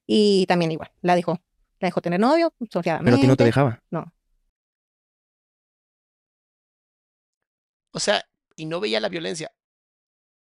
Y 0.05 0.45
también 0.47 0.71
igual, 0.71 0.91
la 1.01 1.15
dejó, 1.15 1.39
la 1.79 1.87
dejó 1.87 2.01
tener 2.01 2.19
novio, 2.19 2.53
Pero 2.59 3.15
a 3.15 3.19
ti 3.19 3.27
no 3.27 3.35
te 3.35 3.43
dejaba. 3.43 3.81
No. 3.89 4.13
O 7.93 7.99
sea, 7.99 8.23
y 8.55 8.65
no 8.65 8.79
veía 8.79 8.99
la 8.99 9.09
violencia. 9.09 9.51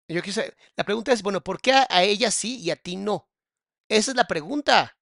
Yo 0.09 0.23
quise, 0.23 0.55
la 0.77 0.85
pregunta 0.85 1.13
es, 1.13 1.23
bueno, 1.23 1.43
¿por 1.43 1.61
qué 1.61 1.73
a, 1.73 1.87
a 1.89 2.03
ella 2.03 2.31
sí 2.31 2.59
y 2.61 2.71
a 2.71 2.77
ti 2.77 2.97
no? 2.97 3.29
Esa 3.89 4.11
es 4.11 4.17
la 4.17 4.27
pregunta. 4.27 4.97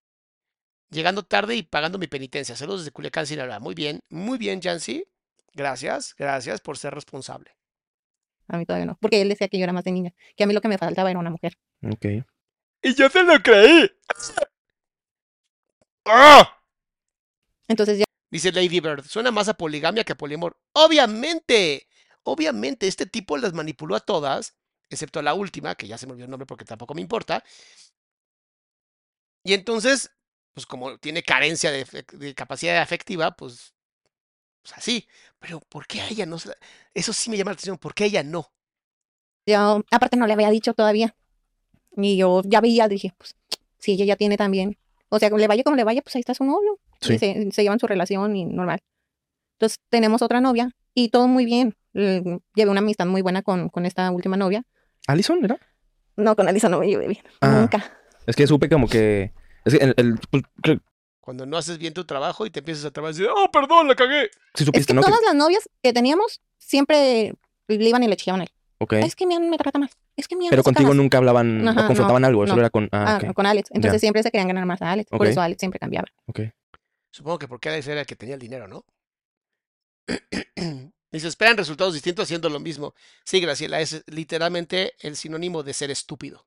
Llegando 0.91 1.25
tarde 1.25 1.57
y 1.57 1.63
pagando 1.63 1.99
mi 1.99 2.07
penitencia. 2.07 2.55
Saludos 2.55 2.81
desde 2.81 2.93
Culiacán, 2.93 3.27
Sinaloa. 3.27 3.59
Muy 3.59 3.75
bien, 3.75 4.01
muy 4.11 4.39
bien, 4.39 4.61
Jancy. 4.61 5.05
Gracias, 5.55 6.15
gracias 6.17 6.61
por 6.61 6.79
ser 6.79 6.95
responsable. 6.95 7.57
A 8.49 8.59
mí 8.59 8.67
todavía 8.67 8.87
no. 8.87 8.99
Porque 9.01 9.21
él 9.23 9.29
decía 9.29 9.49
que 9.49 9.59
yo 9.59 9.65
era 9.65 9.73
más 9.73 9.85
de 9.85 9.93
niña. 9.93 10.15
Que 10.37 10.45
a 10.45 10.47
mí 10.47 10.53
lo 10.53 10.61
que 10.61 10.69
me 10.69 10.79
faltaba 10.79 11.11
era 11.11 11.19
una 11.19 11.31
mujer. 11.31 11.59
Ok. 11.83 12.05
Y 12.83 12.95
yo 12.95 13.09
se 13.09 13.23
lo 13.23 13.43
creí. 13.43 13.91
¡Ah! 16.05 16.59
Entonces 17.69 17.99
ya 17.99 18.05
Dice 18.33 18.51
Lady 18.51 18.81
Bird, 18.81 19.05
suena 19.05 19.31
más 19.31 19.49
a 19.49 19.55
poligamia 19.55 20.05
que 20.05 20.13
a 20.13 20.17
poliamor. 20.17 20.59
Obviamente, 20.73 21.87
obviamente, 22.23 22.89
este 22.89 23.05
tipo 23.05 23.37
las 23.37 23.53
manipuló 23.53 23.95
a 23.95 24.01
todas, 24.01 24.57
excepto 24.95 25.23
la 25.23 25.35
última, 25.35 25.75
que 25.75 25.87
ya 25.87 25.99
se 25.99 26.07
me 26.07 26.13
olvidó 26.13 26.27
el 26.27 26.31
nombre 26.31 26.47
porque 26.47 26.65
tampoco 26.65 26.95
me 26.95 27.01
importa. 27.01 27.43
Y 29.45 29.55
entonces, 29.55 30.11
pues 30.55 30.67
como 30.67 30.99
tiene 30.99 31.23
carencia 31.23 31.71
de, 31.73 32.35
capacidad 32.35 32.79
afectiva, 32.81 33.33
pues, 33.37 33.75
pues 34.63 34.75
así. 34.77 35.09
Pero 35.39 35.61
¿por 35.61 35.87
qué 35.87 36.01
a 36.03 36.09
ella 36.09 36.27
no? 36.27 36.39
se 36.39 36.51
la- 36.51 36.57
Eso 36.95 37.13
sí 37.13 37.31
me 37.31 37.37
llama 37.37 37.51
la 37.51 37.55
atención, 37.55 37.79
¿por 37.79 37.95
qué 37.95 38.05
a 38.05 38.07
ella 38.09 38.23
no? 38.23 38.53
yo, 39.47 39.83
aparte 39.91 40.17
no 40.17 40.27
le 40.27 40.35
había 40.35 40.51
dicho 40.51 40.75
todavía. 40.75 41.15
Y 41.97 42.17
yo 42.17 42.43
ya 42.45 42.61
veía, 42.61 42.89
dije, 42.89 43.13
pues, 43.19 43.37
si 43.79 43.93
ella 43.93 44.05
ya 44.05 44.17
tiene 44.17 44.37
también. 44.37 44.79
O 45.09 45.19
sea, 45.19 45.31
le 45.31 45.47
vaya 45.49 45.63
como 45.63 45.77
le 45.77 45.85
vaya, 45.85 46.03
pues 46.03 46.17
ahí 46.17 46.21
está 46.21 46.35
su 46.35 46.45
novio. 46.45 46.79
Sí. 47.01 47.15
Y 47.15 47.19
se, 47.19 47.53
se 47.53 47.63
llevan 47.63 47.79
su 47.81 47.87
relación 47.87 48.37
y 48.37 48.45
normal. 48.47 48.81
Entonces 49.55 49.79
tenemos 49.91 50.23
otra 50.23 50.41
novia 50.41 50.71
y 50.95 51.11
todo 51.11 51.29
muy 51.29 51.45
bien. 51.45 51.77
Llevé 51.93 52.71
una 52.71 52.81
amistad 52.81 53.07
muy 53.07 53.23
buena 53.23 53.43
con, 53.43 53.69
con 53.69 53.87
esta 53.87 54.11
última 54.11 54.37
novia. 54.37 54.65
¿Alison 55.07 55.45
era? 55.45 55.59
No, 56.17 56.37
con 56.37 56.47
Alisa 56.49 56.69
no 56.69 56.79
me 56.79 56.87
llevé 56.87 57.09
bien. 57.09 57.23
Ah. 57.41 57.61
Nunca. 57.61 57.85
Es 58.27 58.37
que 58.37 58.47
supe 58.47 58.69
como 58.69 58.89
que. 58.89 59.33
Es 59.65 59.75
que 59.77 59.85
el, 59.85 59.95
el- 59.97 60.19
pues, 60.31 60.43
Cuando 61.21 61.47
no 61.47 61.57
haces 61.57 61.79
bien 61.79 61.95
tu 61.95 62.05
trabajo 62.05 62.47
y 62.47 62.51
te 62.51 62.61
empiezas 62.61 62.85
a 62.85 62.91
trabajar 62.91 63.15
y 63.15 63.19
dices, 63.19 63.33
oh, 63.37 63.51
perdón, 63.51 63.89
la 63.89 63.95
cagué. 63.95 64.25
sí 64.55 64.63
Es 64.63 64.67
supiste, 64.67 64.87
que 64.89 64.95
¿no? 64.95 65.03
Que- 65.03 65.09
todas 65.09 65.23
las 65.25 65.35
novias 65.35 65.69
que 65.83 65.93
teníamos 65.93 66.41
siempre 66.59 67.35
le 67.69 67.89
iban 67.89 68.03
y 68.03 68.09
le 68.09 68.17
chillaban 68.17 68.43
a 68.43 68.45
él. 68.45 68.51
ok. 68.79 68.93
Es 68.95 69.17
que 69.17 69.27
mi 69.27 69.35
Ana 69.35 69.49
me 69.49 69.57
trata 69.59 69.79
mal. 69.79 69.91
Es 70.17 70.29
que 70.29 70.37
mi 70.37 70.45
Ana 70.47 70.51
Pero 70.51 70.63
contigo 70.63 70.89
más". 70.91 70.97
nunca 70.97 71.19
hablaban 71.19 71.67
Ajá, 71.67 71.85
o 71.85 71.87
confrontaban 71.87 72.25
algo, 72.25 72.43
solo 72.47 72.57
no. 72.57 72.63
era 72.63 72.71
con. 72.71 72.89
Ah, 72.93 73.19
Ah, 73.25 73.33
con 73.33 73.47
Alex. 73.47 73.71
Entonces 73.73 73.95
Ya. 74.01 74.01
siempre 74.01 74.23
se 74.23 74.31
querían 74.31 74.49
ganar 74.49 74.67
más 74.67 74.83
a 74.83 74.93
Alex. 74.93 75.09
Por 75.11 75.27
eso 75.27 75.41
Alex 75.41 75.59
siempre 75.61 75.79
cambiaba. 75.81 76.07
ok. 76.27 76.41
Supongo 77.11 77.39
que 77.39 77.49
porque 77.49 77.69
Alex 77.69 77.87
era 77.89 78.01
el 78.01 78.07
que 78.07 78.17
tenía 78.17 78.35
el 78.35 78.41
dinero, 78.41 78.67
¿no? 78.69 78.85
Dice, 81.13 81.29
esperan 81.29 81.57
resultados 81.59 81.93
distintos 81.95 82.25
haciendo 82.25 82.49
lo 82.49 82.59
mismo. 82.59 82.95
Sí, 83.25 83.39
Graciela, 83.41 83.81
es 83.81 84.03
literalmente 84.07 84.95
el 85.01 85.15
sinónimo 85.17 85.63
de 85.63 85.75
ser 85.75 85.91
estúpido. 85.91 86.47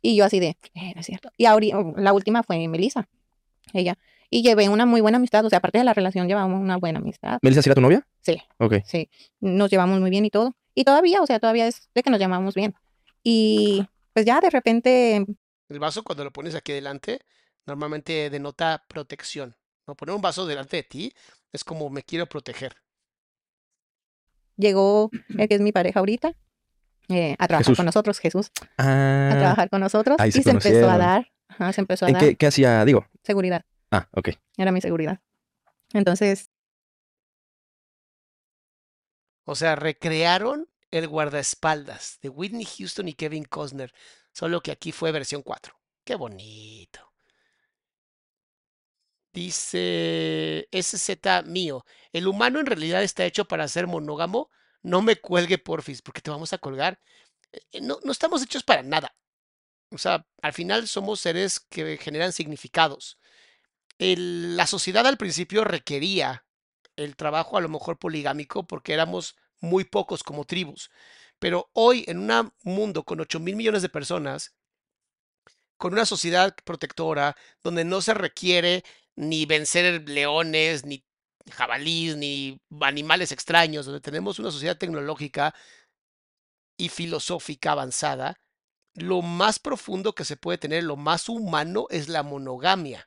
Y 0.00 0.16
yo 0.16 0.24
así 0.24 0.40
de, 0.40 0.56
eh, 0.74 0.92
no 0.94 1.00
es 1.00 1.06
cierto. 1.06 1.30
Y 1.36 1.44
ahori- 1.44 1.94
la 1.96 2.12
última 2.12 2.42
fue 2.42 2.66
Melissa, 2.68 3.08
ella. 3.72 3.98
Y 4.30 4.42
llevé 4.42 4.68
una 4.68 4.86
muy 4.86 5.00
buena 5.00 5.16
amistad, 5.16 5.44
o 5.44 5.48
sea, 5.50 5.58
aparte 5.58 5.78
de 5.78 5.84
la 5.84 5.94
relación 5.94 6.28
llevamos 6.28 6.60
una 6.60 6.76
buena 6.76 6.98
amistad. 7.00 7.38
¿Melissa 7.42 7.62
sí 7.62 7.68
era 7.68 7.74
tu 7.74 7.80
novia? 7.80 8.06
Sí. 8.22 8.40
Ok. 8.58 8.74
Sí, 8.84 9.08
nos 9.40 9.70
llevamos 9.70 10.00
muy 10.00 10.10
bien 10.10 10.24
y 10.24 10.30
todo. 10.30 10.54
Y 10.74 10.84
todavía, 10.84 11.20
o 11.22 11.26
sea, 11.26 11.40
todavía 11.40 11.66
es 11.66 11.88
de 11.94 12.02
que 12.02 12.10
nos 12.10 12.20
llamamos 12.20 12.54
bien. 12.54 12.74
Y 13.22 13.84
pues 14.12 14.24
ya 14.24 14.40
de 14.40 14.50
repente, 14.50 15.24
El 15.68 15.78
vaso, 15.80 16.02
cuando 16.04 16.24
lo 16.24 16.32
pones 16.32 16.54
aquí 16.54 16.72
delante, 16.72 17.20
normalmente 17.66 18.30
denota 18.30 18.84
protección. 18.88 19.56
¿no? 19.86 19.94
Poner 19.96 20.14
un 20.14 20.22
vaso 20.22 20.46
delante 20.46 20.76
de 20.76 20.82
ti 20.84 21.14
es 21.52 21.64
como 21.64 21.90
me 21.90 22.02
quiero 22.02 22.26
proteger. 22.26 22.76
Llegó 24.58 25.10
el 25.38 25.48
que 25.48 25.54
es 25.54 25.60
mi 25.62 25.72
pareja 25.72 26.00
ahorita 26.00 26.34
eh, 27.08 27.34
a 27.38 27.46
trabajar 27.48 27.64
Jesús. 27.64 27.76
con 27.78 27.86
nosotros, 27.86 28.18
Jesús, 28.18 28.50
Ah. 28.76 29.30
a 29.32 29.38
trabajar 29.38 29.70
con 29.70 29.80
nosotros. 29.80 30.16
ahí 30.20 30.28
y 30.28 30.32
se 30.32 30.42
se 30.42 30.50
empezó 30.50 30.90
a 30.90 30.98
dar, 30.98 31.32
ajá, 31.48 31.72
se 31.72 31.80
empezó 31.80 32.04
a 32.04 32.08
¿En 32.08 32.14
dar 32.14 32.22
qué, 32.22 32.36
qué 32.36 32.46
hacía? 32.48 32.84
Digo. 32.84 33.06
seguridad, 33.22 33.64
Ah, 33.90 34.08
ok. 34.12 34.30
era 34.58 34.70
mi 34.72 34.82
seguridad. 34.82 35.20
Entonces, 35.94 36.50
O 39.44 39.54
sea, 39.54 39.76
recrearon 39.76 40.68
el 40.90 41.08
guardaespaldas 41.08 42.18
de 42.20 42.28
Whitney 42.28 42.66
Houston 42.66 43.08
y 43.08 43.14
Kevin 43.14 43.44
Costner, 43.44 43.94
solo 44.32 44.60
que 44.60 44.70
aquí 44.72 44.92
fue 44.92 45.10
versión 45.10 45.42
4. 45.42 45.74
Qué 46.04 46.16
bonito. 46.16 47.07
Dice 49.38 50.68
SZ 50.72 51.44
mío, 51.46 51.84
el 52.12 52.26
humano 52.26 52.58
en 52.58 52.66
realidad 52.66 53.02
está 53.04 53.24
hecho 53.24 53.44
para 53.46 53.68
ser 53.68 53.86
monógamo. 53.86 54.50
No 54.82 55.00
me 55.02 55.16
cuelgue, 55.16 55.58
porfis, 55.58 56.02
porque 56.02 56.20
te 56.20 56.30
vamos 56.30 56.52
a 56.52 56.58
colgar. 56.58 57.00
Eh, 57.52 57.60
eh, 57.72 57.80
No, 57.82 57.98
no 58.04 58.12
estamos 58.12 58.42
hechos 58.42 58.64
para 58.64 58.82
nada. 58.82 59.14
O 59.90 59.98
sea, 59.98 60.26
al 60.42 60.52
final 60.54 60.88
somos 60.88 61.20
seres 61.20 61.60
que 61.60 61.98
generan 61.98 62.32
significados. 62.32 63.18
La 63.98 64.66
sociedad 64.66 65.06
al 65.06 65.18
principio 65.18 65.64
requería 65.64 66.44
el 66.96 67.16
trabajo 67.16 67.58
a 67.58 67.60
lo 67.60 67.68
mejor 67.68 67.98
poligámico 67.98 68.66
porque 68.66 68.94
éramos 68.94 69.36
muy 69.60 69.84
pocos 69.84 70.22
como 70.24 70.44
tribus. 70.44 70.90
Pero 71.38 71.70
hoy 71.74 72.04
en 72.08 72.30
un 72.30 72.52
mundo 72.64 73.04
con 73.04 73.20
8 73.20 73.40
mil 73.40 73.56
millones 73.56 73.82
de 73.82 73.90
personas, 73.90 74.54
con 75.76 75.92
una 75.92 76.04
sociedad 76.04 76.54
protectora, 76.64 77.36
donde 77.62 77.84
no 77.84 78.00
se 78.00 78.14
requiere 78.14 78.84
ni 79.18 79.46
vencer 79.46 80.08
leones, 80.08 80.86
ni 80.86 81.04
jabalís, 81.50 82.16
ni 82.16 82.60
animales 82.80 83.32
extraños, 83.32 83.84
donde 83.84 84.00
tenemos 84.00 84.38
una 84.38 84.52
sociedad 84.52 84.78
tecnológica 84.78 85.54
y 86.76 86.88
filosófica 86.88 87.72
avanzada, 87.72 88.38
lo 88.94 89.20
más 89.20 89.58
profundo 89.58 90.14
que 90.14 90.24
se 90.24 90.36
puede 90.36 90.58
tener, 90.58 90.84
lo 90.84 90.96
más 90.96 91.28
humano 91.28 91.86
es 91.90 92.08
la 92.08 92.22
monogamia. 92.22 93.06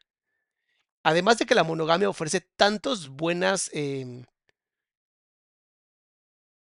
Además 1.04 1.38
de 1.38 1.46
que 1.46 1.56
la 1.56 1.64
monogamia 1.64 2.10
ofrece 2.10 2.42
tantos 2.42 3.08
buenas, 3.08 3.70
em, 3.72 4.26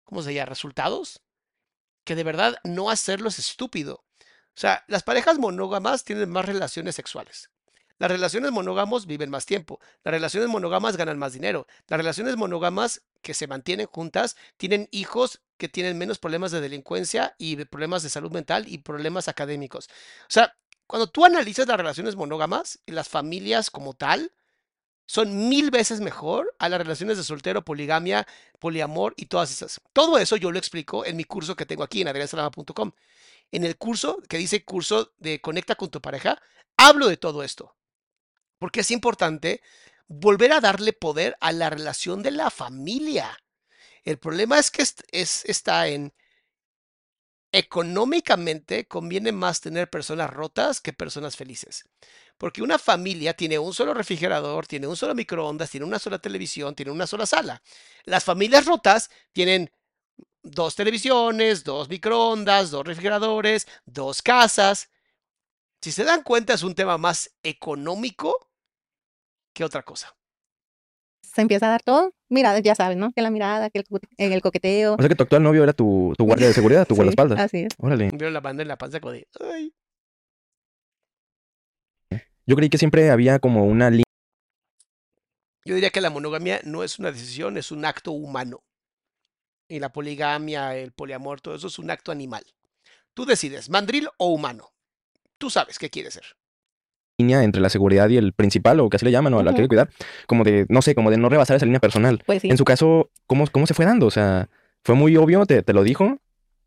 ¿cómo 0.05 0.21
se 0.21 0.33
llama? 0.33 0.45
Resultados, 0.45 1.21
que 2.05 2.15
de 2.15 2.23
verdad 2.23 2.55
no 2.63 2.89
hacerlo 2.89 3.27
es 3.27 3.39
estúpido. 3.39 4.05
O 4.55 4.59
sea, 4.59 4.85
las 4.87 5.03
parejas 5.03 5.37
monógamas 5.37 6.05
tienen 6.05 6.29
más 6.29 6.45
relaciones 6.45 6.95
sexuales. 6.95 7.52
Las 8.03 8.11
relaciones 8.11 8.51
monógamos 8.51 9.05
viven 9.05 9.29
más 9.29 9.45
tiempo. 9.45 9.79
Las 10.03 10.11
relaciones 10.11 10.49
monógamas 10.49 10.97
ganan 10.97 11.17
más 11.17 11.31
dinero. 11.31 11.67
Las 11.87 11.97
relaciones 11.97 12.35
monógamas 12.35 13.01
que 13.21 13.33
se 13.33 13.47
mantienen 13.47 13.85
juntas 13.85 14.35
tienen 14.57 14.89
hijos 14.91 15.39
que 15.55 15.69
tienen 15.69 15.97
menos 15.97 16.19
problemas 16.19 16.51
de 16.51 16.59
delincuencia 16.59 17.33
y 17.37 17.55
problemas 17.63 18.03
de 18.03 18.09
salud 18.09 18.29
mental 18.29 18.65
y 18.67 18.79
problemas 18.79 19.29
académicos. 19.29 19.87
O 20.23 20.27
sea, 20.27 20.53
cuando 20.85 21.07
tú 21.07 21.23
analizas 21.23 21.65
las 21.65 21.77
relaciones 21.77 22.17
monógamas 22.17 22.77
y 22.85 22.91
las 22.91 23.07
familias 23.07 23.71
como 23.71 23.93
tal, 23.93 24.33
son 25.05 25.47
mil 25.47 25.71
veces 25.71 26.01
mejor 26.01 26.53
a 26.59 26.67
las 26.67 26.81
relaciones 26.81 27.15
de 27.15 27.23
soltero, 27.23 27.63
poligamia, 27.63 28.27
poliamor 28.59 29.13
y 29.15 29.27
todas 29.27 29.49
esas. 29.49 29.79
Todo 29.93 30.17
eso 30.17 30.35
yo 30.35 30.51
lo 30.51 30.59
explico 30.59 31.05
en 31.05 31.15
mi 31.15 31.23
curso 31.23 31.55
que 31.55 31.65
tengo 31.65 31.83
aquí 31.83 32.01
en 32.01 32.09
adriansalama.com. 32.09 32.91
En 33.53 33.63
el 33.63 33.77
curso 33.77 34.21
que 34.27 34.39
dice 34.39 34.65
curso 34.65 35.13
de 35.19 35.39
Conecta 35.39 35.75
con 35.75 35.89
tu 35.89 36.01
pareja, 36.01 36.41
hablo 36.75 37.07
de 37.07 37.15
todo 37.15 37.43
esto. 37.43 37.73
Porque 38.63 38.79
es 38.79 38.91
importante 38.91 39.61
volver 40.07 40.53
a 40.53 40.61
darle 40.61 40.93
poder 40.93 41.35
a 41.41 41.51
la 41.51 41.69
relación 41.69 42.23
de 42.23 42.31
la 42.31 42.49
familia. 42.49 43.37
El 44.05 44.19
problema 44.19 44.57
es 44.59 44.71
que 44.71 44.83
es, 44.83 44.95
es- 45.11 45.45
está 45.45 45.89
en 45.89 46.13
económicamente 47.51 48.87
conviene 48.87 49.31
más 49.31 49.61
tener 49.61 49.89
personas 49.89 50.29
rotas 50.31 50.81
que 50.81 50.91
personas 50.93 51.35
felices. 51.35 51.85
Porque 52.37 52.63
una 52.63 52.79
familia 52.79 53.35
tiene 53.35 53.59
un 53.59 53.73
solo 53.73 53.93
refrigerador, 53.93 54.65
tiene 54.65 54.87
un 54.87 54.97
solo 54.97 55.13
microondas, 55.13 55.69
tiene 55.69 55.85
una 55.85 55.99
sola 55.99 56.17
televisión, 56.19 56.73
tiene 56.75 56.91
una 56.91 57.05
sola 57.05 57.25
sala. 57.27 57.61
Las 58.05 58.23
familias 58.23 58.65
rotas 58.65 59.11
tienen 59.33 59.71
dos 60.43 60.75
televisiones, 60.75 61.63
dos 61.63 61.89
microondas, 61.89 62.71
dos 62.71 62.85
refrigeradores, 62.85 63.67
dos 63.85 64.21
casas. 64.21 64.89
Si 65.81 65.91
se 65.91 66.03
dan 66.03 66.23
cuenta, 66.23 66.53
es 66.53 66.63
un 66.63 66.75
tema 66.75 66.97
más 66.97 67.31
económico 67.43 68.49
que 69.53 69.63
otra 69.63 69.83
cosa. 69.83 70.15
se 71.21 71.41
empieza 71.41 71.65
a 71.65 71.69
dar 71.69 71.81
todo. 71.81 72.13
Mira, 72.29 72.59
ya 72.59 72.75
sabes, 72.75 72.95
¿no? 72.97 73.11
Que 73.11 73.21
la 73.23 73.31
mirada, 73.31 73.69
que 73.71 73.79
el, 73.79 73.85
co- 73.85 73.99
el 74.17 74.41
coqueteo. 74.41 74.93
O 74.95 74.97
sea 74.97 75.09
que 75.09 75.15
tu 75.15 75.23
actual 75.23 75.41
novio 75.41 75.63
era 75.63 75.73
tu, 75.73 76.13
tu 76.17 76.25
guardia 76.25 76.47
de 76.47 76.53
seguridad, 76.53 76.85
tu 76.87 76.93
Sí, 76.93 76.97
guardaespaldas. 76.97 77.39
Así 77.39 77.57
es. 77.63 77.69
Órale. 77.79 78.09
Vieron 78.11 78.33
la 78.33 78.39
banda 78.39 78.61
en 78.61 78.67
la 78.67 78.77
panza 78.77 78.99
como 78.99 79.13
de, 79.13 79.27
"Ay". 79.39 79.73
Yo 82.45 82.55
creí 82.55 82.69
que 82.69 82.77
siempre 82.77 83.09
había 83.09 83.39
como 83.39 83.65
una 83.65 83.89
línea. 83.89 84.03
Yo 85.65 85.75
diría 85.75 85.91
que 85.91 86.01
la 86.01 86.09
monogamia 86.09 86.59
no 86.65 86.83
es 86.83 86.99
una 86.99 87.11
decisión, 87.11 87.57
es 87.57 87.71
un 87.71 87.85
acto 87.85 88.11
humano. 88.11 88.63
Y 89.69 89.79
la 89.79 89.91
poligamia, 89.93 90.75
el 90.75 90.91
poliamor, 90.91 91.39
todo 91.41 91.55
eso 91.55 91.67
es 91.67 91.79
un 91.79 91.89
acto 91.89 92.11
animal. 92.11 92.43
Tú 93.13 93.25
decides, 93.25 93.69
mandril 93.69 94.09
o 94.17 94.27
humano. 94.33 94.71
Tú 95.37 95.49
sabes 95.49 95.79
qué 95.79 95.89
quieres 95.89 96.15
ser. 96.15 96.25
Entre 97.17 97.61
la 97.61 97.69
seguridad 97.69 98.09
y 98.09 98.17
el 98.17 98.33
principal, 98.33 98.79
o 98.79 98.89
que 98.89 98.97
así 98.97 99.05
le 99.05 99.11
llaman, 99.11 99.33
o 99.33 99.39
a 99.39 99.43
la 99.43 99.51
que 99.51 99.57
hay 99.57 99.63
que 99.63 99.69
cuidar, 99.69 99.89
como 100.27 100.43
de, 100.43 100.65
no 100.69 100.81
sé, 100.81 100.95
como 100.95 101.09
de 101.11 101.17
no 101.17 101.29
rebasar 101.29 101.55
esa 101.55 101.65
línea 101.65 101.79
personal. 101.79 102.21
Pues 102.25 102.41
sí. 102.41 102.49
En 102.49 102.57
su 102.57 102.65
caso, 102.65 103.09
¿cómo, 103.27 103.45
cómo 103.47 103.67
se 103.67 103.73
fue 103.73 103.85
dando? 103.85 104.07
O 104.07 104.11
sea, 104.11 104.49
¿Fue 104.83 104.95
muy 104.95 105.15
obvio? 105.15 105.45
¿Te, 105.45 105.63
te 105.63 105.73
lo 105.73 105.83
dijo? 105.83 106.17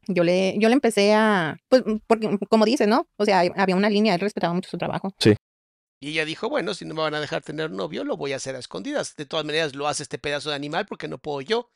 Yo 0.08 0.24
le, 0.24 0.54
yo 0.58 0.68
le 0.68 0.74
empecé 0.74 1.12
a, 1.14 1.58
pues, 1.68 1.82
porque 2.06 2.38
como 2.48 2.64
dices, 2.64 2.88
¿no? 2.88 3.08
O 3.16 3.24
sea, 3.24 3.40
había 3.56 3.76
una 3.76 3.90
línea, 3.90 4.14
él 4.14 4.20
respetaba 4.20 4.54
mucho 4.54 4.70
su 4.70 4.78
trabajo. 4.78 5.12
Y 6.00 6.10
ella 6.10 6.24
dijo, 6.24 6.48
bueno, 6.48 6.74
si 6.74 6.84
no 6.84 6.94
me 6.94 7.02
van 7.02 7.14
a 7.14 7.20
dejar 7.20 7.42
tener 7.42 7.70
novio, 7.70 8.04
lo 8.04 8.16
voy 8.16 8.32
a 8.32 8.36
hacer 8.36 8.54
a 8.54 8.58
escondidas. 8.58 9.16
De 9.16 9.26
todas 9.26 9.44
maneras, 9.44 9.74
lo 9.74 9.88
hace 9.88 10.02
este 10.02 10.18
pedazo 10.18 10.50
de 10.50 10.56
animal 10.56 10.86
porque 10.86 11.08
no 11.08 11.18
puedo 11.18 11.40
yo. 11.40 11.70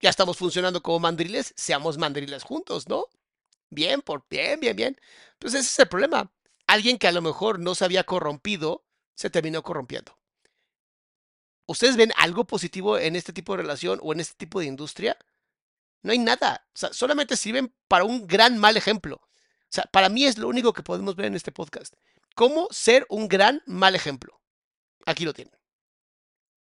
Ya 0.00 0.10
estamos 0.10 0.36
funcionando 0.36 0.82
como 0.82 1.00
mandriles, 1.00 1.52
seamos 1.56 1.98
mandriles 1.98 2.42
juntos, 2.42 2.88
¿no? 2.88 3.06
Bien, 3.70 4.00
por 4.00 4.24
bien, 4.30 4.60
bien, 4.60 4.76
bien. 4.76 4.96
Pues 5.38 5.54
ese 5.54 5.66
es 5.66 5.78
el 5.78 5.88
problema. 5.88 6.30
Alguien 6.68 6.98
que 6.98 7.08
a 7.08 7.12
lo 7.12 7.22
mejor 7.22 7.58
no 7.58 7.74
se 7.74 7.84
había 7.84 8.04
corrompido, 8.04 8.84
se 9.14 9.30
terminó 9.30 9.62
corrompiendo. 9.62 10.18
¿Ustedes 11.66 11.96
ven 11.96 12.12
algo 12.16 12.46
positivo 12.46 12.98
en 12.98 13.16
este 13.16 13.32
tipo 13.32 13.56
de 13.56 13.62
relación 13.62 13.98
o 14.02 14.12
en 14.12 14.20
este 14.20 14.34
tipo 14.36 14.60
de 14.60 14.66
industria? 14.66 15.16
No 16.02 16.12
hay 16.12 16.18
nada. 16.18 16.66
O 16.68 16.78
sea, 16.78 16.92
solamente 16.92 17.36
sirven 17.36 17.74
para 17.88 18.04
un 18.04 18.26
gran 18.26 18.58
mal 18.58 18.76
ejemplo. 18.76 19.16
O 19.16 19.70
sea, 19.70 19.84
para 19.90 20.10
mí 20.10 20.24
es 20.24 20.36
lo 20.36 20.46
único 20.46 20.74
que 20.74 20.82
podemos 20.82 21.16
ver 21.16 21.26
en 21.26 21.36
este 21.36 21.52
podcast. 21.52 21.94
Cómo 22.34 22.68
ser 22.70 23.06
un 23.08 23.28
gran 23.28 23.62
mal 23.66 23.94
ejemplo. 23.94 24.38
Aquí 25.06 25.24
lo 25.24 25.32
tienen. 25.32 25.54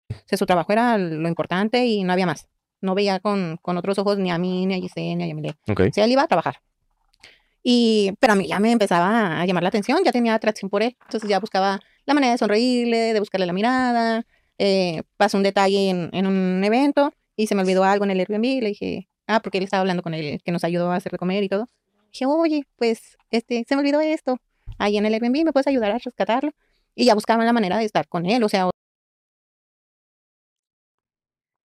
O 0.09 0.23
sea, 0.25 0.37
su 0.37 0.45
trabajo 0.45 0.71
era 0.71 0.97
lo 0.97 1.27
importante 1.27 1.85
y 1.85 2.05
no 2.05 2.13
había 2.13 2.25
más. 2.25 2.47
No 2.79 2.95
veía 2.95 3.19
con, 3.19 3.57
con 3.57 3.77
otros 3.77 3.99
ojos 3.99 4.17
ni 4.17 4.31
a 4.31 4.37
mí, 4.37 4.65
ni 4.65 4.75
a 4.75 4.77
Giselle, 4.77 5.17
ni 5.17 5.25
a 5.25 5.27
Yamile. 5.27 5.57
Ok. 5.67 5.81
O 5.89 5.93
sea, 5.93 6.05
él 6.05 6.11
iba 6.11 6.23
a 6.23 6.27
trabajar. 6.27 6.61
Y, 7.69 8.13
pero 8.21 8.31
a 8.31 8.35
mí 8.37 8.47
ya 8.47 8.61
me 8.61 8.71
empezaba 8.71 9.41
a 9.41 9.45
llamar 9.45 9.61
la 9.61 9.67
atención, 9.67 9.99
ya 10.05 10.13
tenía 10.13 10.33
atracción 10.33 10.69
por 10.69 10.83
él. 10.83 10.95
Entonces 11.03 11.29
ya 11.29 11.37
buscaba 11.41 11.81
la 12.05 12.13
manera 12.13 12.31
de 12.31 12.37
sonreírle, 12.37 13.11
de 13.11 13.19
buscarle 13.19 13.45
la 13.45 13.51
mirada. 13.51 14.25
Eh, 14.57 15.03
pasó 15.17 15.35
un 15.35 15.43
detalle 15.43 15.89
en, 15.89 16.09
en 16.13 16.27
un 16.27 16.63
evento 16.63 17.11
y 17.35 17.47
se 17.47 17.55
me 17.55 17.63
olvidó 17.63 17.83
algo 17.83 18.05
en 18.05 18.11
el 18.11 18.21
Airbnb 18.21 18.61
le 18.61 18.69
dije, 18.69 19.09
ah, 19.27 19.41
porque 19.41 19.57
él 19.57 19.65
estaba 19.65 19.81
hablando 19.81 20.01
con 20.01 20.13
él, 20.13 20.41
que 20.45 20.51
nos 20.53 20.63
ayudó 20.63 20.91
a 20.91 20.95
hacer 20.95 21.11
de 21.11 21.17
comer 21.17 21.43
y 21.43 21.49
todo. 21.49 21.67
Dije, 22.13 22.25
oye, 22.25 22.63
pues, 22.77 23.17
este, 23.31 23.65
se 23.67 23.75
me 23.75 23.81
olvidó 23.81 23.99
esto. 23.99 24.37
Ahí 24.77 24.95
en 24.95 25.05
el 25.05 25.13
Airbnb, 25.13 25.43
¿me 25.43 25.51
puedes 25.51 25.67
ayudar 25.67 25.91
a 25.91 25.97
rescatarlo? 25.97 26.51
Y 26.95 27.03
ya 27.03 27.15
buscaban 27.15 27.45
la 27.45 27.51
manera 27.51 27.77
de 27.79 27.83
estar 27.83 28.07
con 28.07 28.25
él, 28.25 28.43
o 28.43 28.49
sea, 28.49 28.69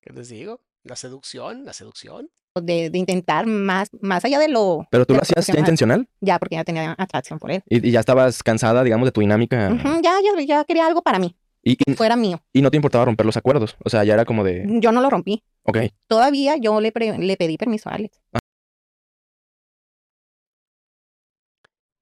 ¿Qué 0.00 0.12
les 0.12 0.30
digo? 0.30 0.60
La 0.82 0.96
seducción, 0.96 1.64
la 1.64 1.72
seducción. 1.72 2.28
De, 2.60 2.90
de 2.90 2.98
intentar 2.98 3.46
más, 3.46 3.88
más 4.00 4.24
allá 4.24 4.38
de 4.38 4.48
lo... 4.48 4.86
¿Pero 4.90 5.06
tú 5.06 5.14
lo 5.14 5.22
hacías 5.22 5.46
ya 5.46 5.58
intencional? 5.58 6.08
Ya, 6.20 6.38
porque 6.38 6.56
ya 6.56 6.64
tenía 6.64 6.94
atracción 6.98 7.38
por 7.38 7.50
él. 7.50 7.62
Y, 7.68 7.88
y 7.88 7.90
ya 7.92 8.00
estabas 8.00 8.42
cansada, 8.42 8.84
digamos, 8.84 9.06
de 9.06 9.12
tu 9.12 9.20
dinámica. 9.20 9.70
Ya, 10.02 10.14
ya, 10.22 10.42
ya 10.44 10.64
quería 10.64 10.86
algo 10.86 11.02
para 11.02 11.18
mí, 11.18 11.34
y, 11.62 11.78
y- 11.86 11.94
fuera 11.94 12.16
mío. 12.16 12.42
y 12.52 12.60
no 12.62 12.70
te 12.70 12.76
importaba 12.76 13.04
romper 13.06 13.24
los 13.26 13.36
acuerdos. 13.36 13.76
O 13.84 13.88
sea, 13.90 14.04
ya 14.04 14.14
era 14.14 14.24
como 14.24 14.44
de, 14.44 14.64
Yo 14.80 14.92
no 14.92 15.00
lo 15.00 15.08
rompí. 15.08 15.42
ok, 15.62 15.78
Todavía 16.06 16.56
yo 16.56 16.80
le, 16.80 16.92
pre- 16.92 17.18
le 17.18 17.36
pedí 17.36 17.56
permiso 17.56 17.88
a 17.88 17.94
Alex. 17.94 18.20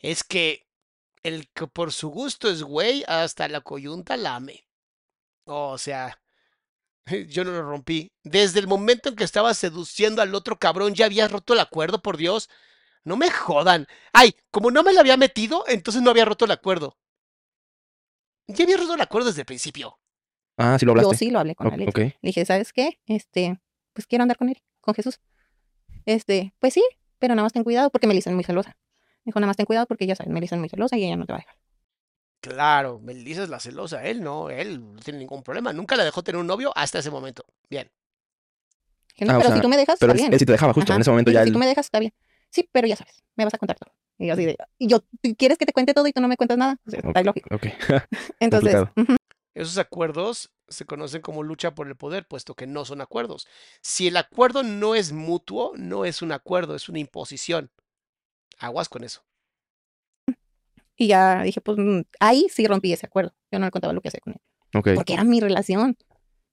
Es 0.00 0.24
que 0.24 0.66
el 1.22 1.48
que 1.50 1.66
por 1.66 1.92
su 1.92 2.08
gusto 2.08 2.48
es 2.50 2.62
güey, 2.62 3.04
hasta 3.06 3.48
la 3.48 3.60
coyunta 3.60 4.16
lame. 4.16 4.64
O 5.44 5.76
sea, 5.78 6.18
yo 7.28 7.44
no 7.44 7.50
lo 7.52 7.62
rompí. 7.62 8.12
Desde 8.22 8.60
el 8.60 8.66
momento 8.66 9.08
en 9.08 9.16
que 9.16 9.24
estaba 9.24 9.52
seduciendo 9.54 10.22
al 10.22 10.34
otro 10.34 10.58
cabrón, 10.58 10.94
ya 10.94 11.06
habías 11.06 11.30
roto 11.30 11.54
el 11.54 11.60
acuerdo, 11.60 12.02
por 12.02 12.16
Dios. 12.16 12.48
No 13.04 13.16
me 13.16 13.30
jodan. 13.30 13.86
Ay, 14.12 14.34
como 14.50 14.70
no 14.70 14.82
me 14.82 14.92
lo 14.92 15.00
había 15.00 15.16
metido, 15.16 15.64
entonces 15.68 16.02
no 16.02 16.10
había 16.10 16.24
roto 16.24 16.44
el 16.44 16.50
acuerdo. 16.50 16.96
Ya 18.46 18.64
había 18.64 18.76
roto 18.76 18.94
el 18.94 19.00
acuerdo 19.00 19.28
desde 19.28 19.42
el 19.42 19.46
principio. 19.46 19.98
ah, 20.56 20.76
sí 20.78 20.84
lo 20.84 20.94
Yo 20.94 21.00
hablaste. 21.00 21.16
sí 21.16 21.30
lo 21.30 21.38
hablé 21.38 21.54
con 21.54 21.72
Alex. 21.72 21.88
ok, 21.88 21.98
Le 21.98 22.16
dije, 22.22 22.44
¿sabes 22.44 22.72
qué? 22.72 23.00
Este, 23.06 23.58
pues 23.92 24.06
quiero 24.06 24.22
andar 24.22 24.36
con 24.36 24.48
él, 24.48 24.62
con 24.80 24.94
Jesús. 24.94 25.20
Este, 26.04 26.54
pues 26.58 26.74
sí, 26.74 26.82
pero 27.18 27.34
nada 27.34 27.44
más 27.44 27.52
ten 27.52 27.64
cuidado 27.64 27.90
porque 27.90 28.06
Melissa 28.06 28.30
es 28.30 28.34
muy 28.34 28.44
celosa. 28.44 28.76
Dijo, 29.24 29.38
nada 29.38 29.48
más 29.48 29.56
ten 29.56 29.66
cuidado 29.66 29.86
porque 29.86 30.06
ya 30.06 30.16
sabes, 30.16 30.32
Melissa 30.32 30.56
es 30.56 30.60
muy 30.60 30.68
celosa 30.68 30.96
y 30.96 31.04
ella 31.04 31.16
no 31.16 31.26
te 31.26 31.32
va 31.32 31.38
a 31.38 31.42
dejar. 31.42 31.56
Claro, 32.40 32.98
Melissa 33.00 33.42
es 33.42 33.48
la 33.50 33.60
celosa. 33.60 34.04
Él 34.04 34.22
no, 34.22 34.50
él 34.50 34.80
no 34.94 35.00
tiene 35.00 35.18
ningún 35.18 35.42
problema. 35.42 35.72
Nunca 35.72 35.96
la 35.96 36.04
dejó 36.04 36.22
tener 36.22 36.40
un 36.40 36.46
novio 36.46 36.72
hasta 36.74 36.98
ese 36.98 37.10
momento. 37.10 37.44
Bien. 37.68 37.90
No, 39.18 39.32
Ah, 39.32 39.36
o 39.36 39.38
pero 39.38 39.48
sea, 39.48 39.56
si 39.56 39.62
tú 39.62 39.68
me 39.68 39.76
dejas, 39.76 39.98
Pero 39.98 40.12
está 40.12 40.12
él, 40.12 40.18
bien. 40.18 40.32
él 40.32 40.38
sí 40.38 40.46
te 40.46 40.52
dejaba 40.52 40.72
justo. 40.72 40.94
En 40.94 41.00
ese 41.02 41.10
momento 41.10 41.30
ya 41.30 41.42
si 41.42 41.48
él... 41.48 41.52
tú 41.52 41.58
me 41.58 41.66
dejas, 41.66 41.86
está 41.86 41.98
bien. 41.98 42.12
Sí, 42.50 42.68
pero 42.72 42.86
ya 42.88 42.96
sabes, 42.96 43.22
me 43.36 43.44
vas 43.44 43.54
a 43.54 43.58
contar 43.58 43.78
todo. 43.78 43.92
Y 44.18 44.26
yo 44.26 44.32
así 44.34 44.44
de, 44.44 44.56
y 44.78 44.86
yo, 44.88 45.00
¿tú 45.00 45.34
¿quieres 45.36 45.58
que 45.58 45.66
te 45.66 45.72
cuente 45.72 45.94
todo 45.94 46.06
y 46.06 46.12
tú 46.12 46.20
no 46.20 46.28
me 46.28 46.36
cuentas 46.36 46.58
nada? 46.58 46.76
O 46.86 46.90
sea, 46.90 47.00
está 47.00 47.20
ilógico. 47.20 47.54
Ok. 47.54 47.66
Entonces, 48.40 48.76
Esos 49.54 49.78
acuerdos 49.78 50.50
se 50.68 50.84
conocen 50.84 51.20
como 51.22 51.42
lucha 51.42 51.74
por 51.74 51.88
el 51.88 51.96
poder, 51.96 52.26
puesto 52.26 52.54
que 52.54 52.66
no 52.66 52.84
son 52.84 53.00
acuerdos. 53.00 53.46
Si 53.82 54.08
el 54.08 54.16
acuerdo 54.16 54.62
no 54.62 54.94
es 54.94 55.12
mutuo, 55.12 55.72
no 55.76 56.04
es 56.04 56.22
un 56.22 56.32
acuerdo, 56.32 56.74
es 56.74 56.88
una 56.88 56.98
imposición. 57.00 57.70
Aguas 58.58 58.88
con 58.88 59.04
eso. 59.04 59.22
Y 61.00 61.06
ya 61.08 61.42
dije, 61.42 61.60
pues 61.62 61.78
mm, 61.78 62.02
ahí 62.20 62.46
sí 62.50 62.66
rompí 62.66 62.92
ese 62.92 63.06
acuerdo. 63.06 63.32
Yo 63.50 63.58
no 63.58 63.64
le 63.64 63.70
contaba 63.70 63.92
lo 63.94 64.00
que 64.02 64.08
hacía 64.08 64.20
con 64.20 64.34
él. 64.34 64.40
Ok. 64.78 64.90
Porque 64.94 65.14
era 65.14 65.24
mi 65.24 65.40
relación. 65.40 65.96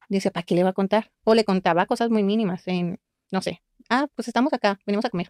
Dice, 0.10 0.32
¿para 0.32 0.43
qué 0.43 0.56
le 0.56 0.64
va 0.64 0.70
a 0.70 0.74
contar? 0.74 1.12
O 1.26 1.36
le 1.36 1.43
contaba 1.43 1.86
cosas 1.86 2.10
muy 2.10 2.24
mínimas 2.24 2.66
en, 2.68 2.98
no 3.30 3.41
sé, 3.41 3.62
ah, 3.89 4.08
pues 4.16 4.30
estamos 4.30 4.54
acá, 4.54 4.80
venimos 4.86 5.04
a 5.04 5.10
comer. 5.10 5.30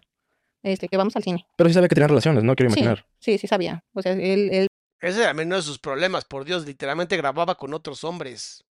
Este, 0.62 0.88
que 0.88 0.96
vamos 0.96 1.16
al 1.16 1.24
cine. 1.24 1.46
Pero 1.56 1.68
sí 1.68 1.74
sabía 1.74 1.88
que 1.88 1.94
tenían 1.96 2.10
relaciones, 2.10 2.44
¿no? 2.44 2.54
Quiero 2.54 2.70
Sí, 2.72 2.78
imaginar. 2.80 3.06
sí, 3.18 3.38
sí 3.38 3.46
sabía. 3.48 3.84
O 3.92 4.02
sea, 4.02 4.12
él, 4.12 4.50
él, 4.52 4.66
Ese 5.00 5.22
era 5.24 5.34
menos 5.34 5.58
de 5.58 5.62
sus 5.62 5.78
problemas, 5.80 6.24
por 6.24 6.44
Dios, 6.44 6.64
literalmente 6.64 7.16
grababa 7.16 7.56
con 7.56 7.74
otros 7.74 8.04
hombres. 8.04 8.62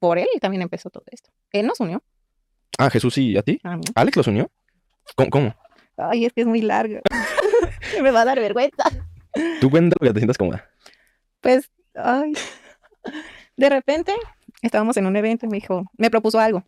por 0.00 0.18
él 0.18 0.26
también 0.40 0.62
empezó 0.62 0.90
todo 0.90 1.04
esto. 1.12 1.30
Él 1.52 1.66
nos 1.66 1.78
unió 1.80 2.02
Ah, 2.78 2.90
Jesús 2.90 3.18
y 3.18 3.36
a 3.36 3.42
ti. 3.42 3.60
a 3.62 3.76
mí. 3.76 3.82
¿Alex 3.94 4.16
los 4.16 4.26
unió? 4.26 4.50
¿Cómo? 5.14 5.30
cómo? 5.30 5.54
Ay, 5.96 6.24
es 6.24 6.32
que 6.32 6.40
es 6.40 6.46
muy 6.48 6.60
largo. 6.62 7.00
Me 8.02 8.10
va 8.10 8.22
a 8.22 8.24
dar 8.24 8.40
vergüenza. 8.40 8.84
Tú 9.60 9.70
cuenta 9.70 9.96
lo 10.00 10.06
que 10.06 10.12
te 10.14 10.20
sientas 10.20 10.38
cómoda. 10.38 10.68
Pues, 11.40 11.70
ay. 11.94 12.32
De 13.56 13.68
repente, 13.68 14.14
estábamos 14.62 14.96
en 14.96 15.06
un 15.06 15.16
evento 15.16 15.46
y 15.46 15.48
me 15.48 15.56
dijo, 15.56 15.84
me 15.96 16.10
propuso 16.10 16.38
algo. 16.38 16.64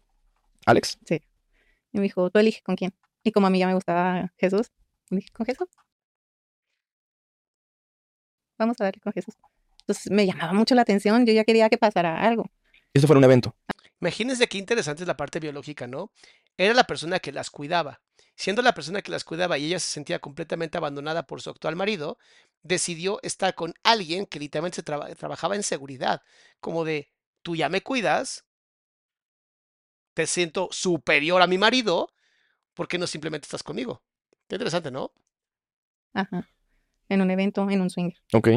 ¿Alex? 0.66 0.98
Y 1.10 1.98
me 1.98 2.02
dijo, 2.02 2.30
tú 2.30 2.38
elige 2.38 2.62
con 2.62 2.76
quién. 2.76 2.94
Y 3.22 3.32
como 3.32 3.46
a 3.46 3.50
mí 3.50 3.58
ya 3.58 3.66
me 3.66 3.74
gustaba 3.74 4.32
Jesús, 4.36 4.70
me 5.10 5.18
dije, 5.18 5.30
con 5.32 5.46
Jesús. 5.46 5.68
Vamos 8.58 8.80
a 8.80 8.84
darle 8.84 9.00
con 9.00 9.12
Jesús. 9.12 9.34
Entonces 9.80 10.10
me 10.10 10.26
llamaba 10.26 10.52
mucho 10.52 10.74
la 10.74 10.82
atención, 10.82 11.26
yo 11.26 11.32
ya 11.32 11.44
quería 11.44 11.68
que 11.68 11.78
pasara 11.78 12.20
algo. 12.20 12.50
Esto 12.92 13.06
fue 13.06 13.16
un 13.16 13.24
evento. 13.24 13.54
Imagínense 14.00 14.46
qué 14.46 14.58
interesante 14.58 15.02
es 15.02 15.08
la 15.08 15.16
parte 15.16 15.40
biológica, 15.40 15.86
¿no? 15.86 16.12
Era 16.56 16.74
la 16.74 16.84
persona 16.84 17.18
que 17.18 17.32
las 17.32 17.50
cuidaba. 17.50 18.00
Siendo 18.36 18.62
la 18.62 18.74
persona 18.74 19.00
que 19.00 19.12
las 19.12 19.24
cuidaba 19.24 19.58
y 19.58 19.66
ella 19.66 19.78
se 19.78 19.92
sentía 19.92 20.18
completamente 20.18 20.76
abandonada 20.76 21.26
por 21.26 21.40
su 21.40 21.50
actual 21.50 21.76
marido, 21.76 22.18
decidió 22.62 23.20
estar 23.22 23.54
con 23.54 23.74
alguien 23.84 24.26
que 24.26 24.40
literalmente 24.40 24.76
se 24.76 24.82
trabajaba 24.82 25.54
en 25.54 25.62
seguridad, 25.62 26.22
como 26.60 26.84
de, 26.84 27.12
tú 27.42 27.54
ya 27.54 27.68
me 27.68 27.82
cuidas, 27.82 28.44
te 30.14 30.26
siento 30.26 30.68
superior 30.72 31.42
a 31.42 31.46
mi 31.46 31.58
marido, 31.58 32.12
¿por 32.72 32.88
qué 32.88 32.98
no 32.98 33.06
simplemente 33.06 33.46
estás 33.46 33.62
conmigo? 33.62 34.02
Qué 34.48 34.56
interesante, 34.56 34.90
¿no? 34.90 35.12
Ajá. 36.12 36.48
En 37.08 37.20
un 37.20 37.30
evento, 37.30 37.68
en 37.70 37.80
un 37.80 37.90
swinger. 37.90 38.20
Ok. 38.32 38.48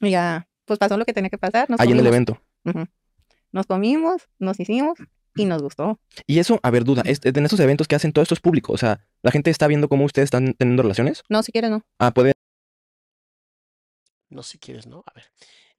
Y 0.00 0.10
ya, 0.10 0.48
pues 0.64 0.78
pasó 0.78 0.96
lo 0.96 1.04
que 1.04 1.12
tenía 1.12 1.30
que 1.30 1.38
pasar. 1.38 1.68
Ahí 1.78 1.92
en 1.92 1.98
el 1.98 2.06
evento. 2.06 2.40
Nos 3.52 3.66
comimos, 3.66 4.28
nos 4.38 4.60
hicimos 4.60 4.98
y 5.42 5.44
nos 5.46 5.62
gustó. 5.62 6.00
Y 6.26 6.38
eso, 6.38 6.60
a 6.62 6.70
ver, 6.70 6.84
duda, 6.84 7.02
es- 7.04 7.20
en 7.24 7.44
esos 7.44 7.60
eventos 7.60 7.88
que 7.88 7.96
hacen 7.96 8.12
todo 8.12 8.22
esto 8.22 8.34
es 8.34 8.40
público. 8.40 8.72
O 8.72 8.78
sea, 8.78 9.06
la 9.22 9.30
gente 9.30 9.50
está 9.50 9.66
viendo 9.66 9.88
cómo 9.88 10.04
ustedes 10.04 10.26
están 10.26 10.54
teniendo 10.54 10.82
relaciones. 10.82 11.22
No, 11.28 11.42
si 11.42 11.52
quieres, 11.52 11.70
no. 11.70 11.84
Ah, 11.98 12.12
puede. 12.12 12.32
No 14.28 14.42
si 14.42 14.58
quieres, 14.58 14.86
¿no? 14.86 15.02
A 15.06 15.12
ver. 15.14 15.24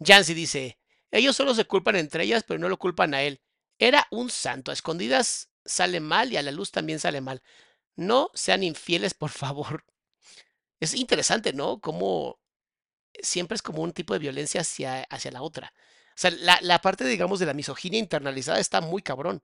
Jancy 0.03 0.33
dice, 0.33 0.79
ellos 1.11 1.35
solo 1.35 1.53
se 1.53 1.65
culpan 1.65 1.95
entre 1.95 2.23
ellas, 2.23 2.43
pero 2.47 2.59
no 2.59 2.69
lo 2.69 2.77
culpan 2.77 3.13
a 3.13 3.21
él. 3.21 3.41
Era 3.77 4.07
un 4.11 4.29
santo. 4.29 4.71
A 4.71 4.73
escondidas 4.73 5.49
sale 5.65 5.99
mal 5.99 6.31
y 6.33 6.37
a 6.37 6.41
la 6.41 6.51
luz 6.51 6.71
también 6.71 6.99
sale 6.99 7.21
mal. 7.21 7.41
No 7.95 8.29
sean 8.33 8.63
infieles, 8.63 9.13
por 9.13 9.29
favor. 9.29 9.85
Es 10.81 10.93
interesante, 10.95 11.51
¿no? 11.51 11.81
Como 11.81 12.39
siempre 13.21 13.55
es 13.55 13.61
como 13.61 13.81
un 13.83 13.91
tipo 13.91 14.13
de 14.13 14.19
violencia 14.19 14.61
hacia, 14.61 15.03
hacia 15.09 15.29
la 15.29 15.41
otra. 15.41 15.73
Sea, 16.19 16.31
la, 16.31 16.81
parte, 16.81 17.05
digamos, 17.05 17.39
de 17.39 17.45
la 17.45 17.53
misoginia 17.53 17.97
internalizada 17.97 18.59
está 18.59 18.81
muy 18.81 19.01
cabrón. 19.01 19.41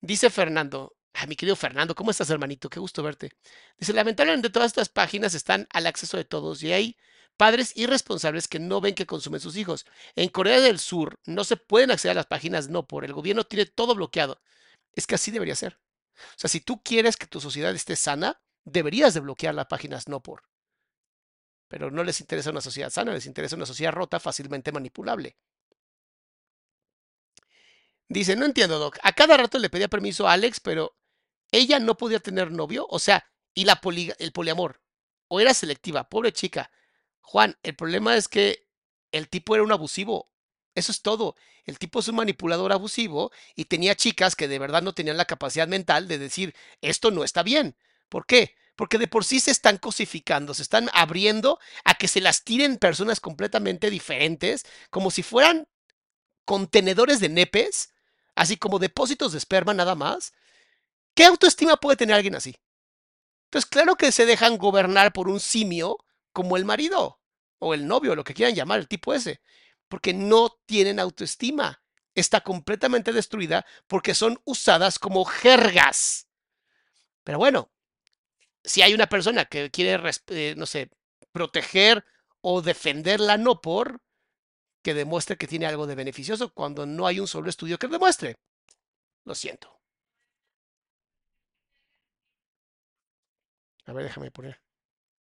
Dice 0.00 0.30
Fernando, 0.30 0.96
ah, 1.12 1.26
mi 1.26 1.36
querido 1.36 1.54
Fernando, 1.54 1.94
¿cómo 1.94 2.10
estás, 2.10 2.30
hermanito? 2.30 2.70
Qué 2.70 2.80
gusto 2.80 3.02
verte. 3.02 3.32
Dice, 3.76 3.92
lamentablemente 3.92 4.48
todas 4.48 4.68
estas 4.68 4.88
páginas 4.88 5.34
están 5.34 5.68
al 5.70 5.86
acceso 5.86 6.16
de 6.16 6.24
todos 6.24 6.62
y 6.62 6.72
hay 6.72 6.96
padres 7.36 7.76
irresponsables 7.76 8.48
que 8.48 8.58
no 8.58 8.80
ven 8.80 8.94
que 8.94 9.04
consumen 9.04 9.40
sus 9.40 9.54
hijos. 9.56 9.84
En 10.16 10.30
Corea 10.30 10.60
del 10.60 10.78
Sur 10.78 11.20
no 11.26 11.44
se 11.44 11.58
pueden 11.58 11.90
acceder 11.90 12.12
a 12.12 12.20
las 12.20 12.26
páginas 12.26 12.70
no 12.70 12.86
por. 12.86 13.04
El 13.04 13.12
gobierno 13.12 13.44
tiene 13.44 13.66
todo 13.66 13.94
bloqueado. 13.94 14.40
Es 14.94 15.06
que 15.06 15.16
así 15.16 15.30
debería 15.30 15.56
ser. 15.56 15.78
O 16.16 16.38
sea, 16.38 16.48
si 16.48 16.60
tú 16.60 16.82
quieres 16.82 17.18
que 17.18 17.26
tu 17.26 17.38
sociedad 17.38 17.74
esté 17.74 17.96
sana, 17.96 18.40
deberías 18.64 19.12
de 19.12 19.20
bloquear 19.20 19.54
las 19.54 19.66
páginas 19.66 20.08
no 20.08 20.22
por. 20.22 20.44
Pero 21.68 21.90
no 21.90 22.02
les 22.02 22.18
interesa 22.22 22.48
una 22.48 22.62
sociedad 22.62 22.88
sana, 22.88 23.12
les 23.12 23.26
interesa 23.26 23.56
una 23.56 23.66
sociedad 23.66 23.92
rota, 23.92 24.18
fácilmente 24.20 24.72
manipulable. 24.72 25.36
Dice, 28.12 28.36
no 28.36 28.44
entiendo, 28.44 28.78
Doc. 28.78 28.98
A 29.02 29.12
cada 29.12 29.36
rato 29.36 29.58
le 29.58 29.70
pedía 29.70 29.88
permiso 29.88 30.28
a 30.28 30.32
Alex, 30.34 30.60
pero 30.60 30.94
ella 31.50 31.78
no 31.78 31.96
podía 31.96 32.20
tener 32.20 32.50
novio, 32.50 32.86
o 32.90 32.98
sea, 32.98 33.24
y 33.54 33.64
la 33.64 33.80
poli- 33.80 34.12
el 34.18 34.32
poliamor, 34.32 34.80
o 35.28 35.40
era 35.40 35.54
selectiva, 35.54 36.08
pobre 36.08 36.32
chica. 36.32 36.70
Juan, 37.22 37.56
el 37.62 37.74
problema 37.74 38.16
es 38.16 38.28
que 38.28 38.66
el 39.12 39.28
tipo 39.28 39.54
era 39.54 39.64
un 39.64 39.72
abusivo. 39.72 40.30
Eso 40.74 40.92
es 40.92 41.02
todo. 41.02 41.36
El 41.64 41.78
tipo 41.78 42.00
es 42.00 42.08
un 42.08 42.16
manipulador 42.16 42.72
abusivo 42.72 43.30
y 43.54 43.66
tenía 43.66 43.94
chicas 43.94 44.36
que 44.36 44.48
de 44.48 44.58
verdad 44.58 44.82
no 44.82 44.94
tenían 44.94 45.16
la 45.16 45.26
capacidad 45.26 45.68
mental 45.68 46.08
de 46.08 46.18
decir, 46.18 46.54
esto 46.80 47.10
no 47.10 47.24
está 47.24 47.42
bien. 47.42 47.76
¿Por 48.08 48.26
qué? 48.26 48.54
Porque 48.76 48.98
de 48.98 49.06
por 49.06 49.24
sí 49.24 49.38
se 49.40 49.50
están 49.50 49.76
cosificando, 49.78 50.54
se 50.54 50.62
están 50.62 50.90
abriendo 50.94 51.58
a 51.84 51.94
que 51.94 52.08
se 52.08 52.20
las 52.20 52.42
tiren 52.44 52.78
personas 52.78 53.20
completamente 53.20 53.90
diferentes, 53.90 54.64
como 54.90 55.10
si 55.10 55.22
fueran 55.22 55.68
contenedores 56.44 57.20
de 57.20 57.28
nepes, 57.28 57.92
así 58.34 58.56
como 58.56 58.78
depósitos 58.78 59.32
de 59.32 59.38
esperma 59.38 59.74
nada 59.74 59.94
más. 59.94 60.32
¿Qué 61.14 61.24
autoestima 61.24 61.76
puede 61.76 61.96
tener 61.96 62.16
alguien 62.16 62.34
así? 62.34 62.56
Entonces, 63.46 63.68
claro 63.68 63.96
que 63.96 64.12
se 64.12 64.24
dejan 64.24 64.56
gobernar 64.56 65.12
por 65.12 65.28
un 65.28 65.38
simio 65.38 65.98
como 66.32 66.56
el 66.56 66.64
marido 66.64 67.20
o 67.58 67.74
el 67.74 67.86
novio, 67.86 68.14
lo 68.14 68.24
que 68.24 68.34
quieran 68.34 68.54
llamar 68.54 68.80
el 68.80 68.88
tipo 68.88 69.12
ese, 69.12 69.40
porque 69.88 70.14
no 70.14 70.58
tienen 70.66 70.98
autoestima. 70.98 71.82
Está 72.14 72.40
completamente 72.40 73.12
destruida 73.12 73.64
porque 73.86 74.14
son 74.14 74.40
usadas 74.44 74.98
como 74.98 75.24
jergas. 75.24 76.28
Pero 77.24 77.38
bueno, 77.38 77.70
si 78.64 78.82
hay 78.82 78.94
una 78.94 79.06
persona 79.06 79.44
que 79.44 79.70
quiere, 79.70 80.10
eh, 80.28 80.54
no 80.56 80.66
sé, 80.66 80.90
proteger 81.32 82.04
o 82.40 82.62
defenderla 82.62 83.38
no 83.38 83.60
por, 83.60 84.00
que 84.82 84.94
demuestre 84.94 85.36
que 85.36 85.46
tiene 85.46 85.66
algo 85.66 85.86
de 85.86 85.94
beneficioso 85.94 86.52
cuando 86.52 86.86
no 86.86 87.06
hay 87.06 87.20
un 87.20 87.26
solo 87.28 87.48
estudio 87.48 87.78
que 87.78 87.86
lo 87.86 87.92
demuestre. 87.94 88.34
Lo 89.24 89.34
siento. 89.34 89.68
A 93.86 93.92
ver, 93.92 94.04
déjame 94.04 94.30
poner. 94.30 94.60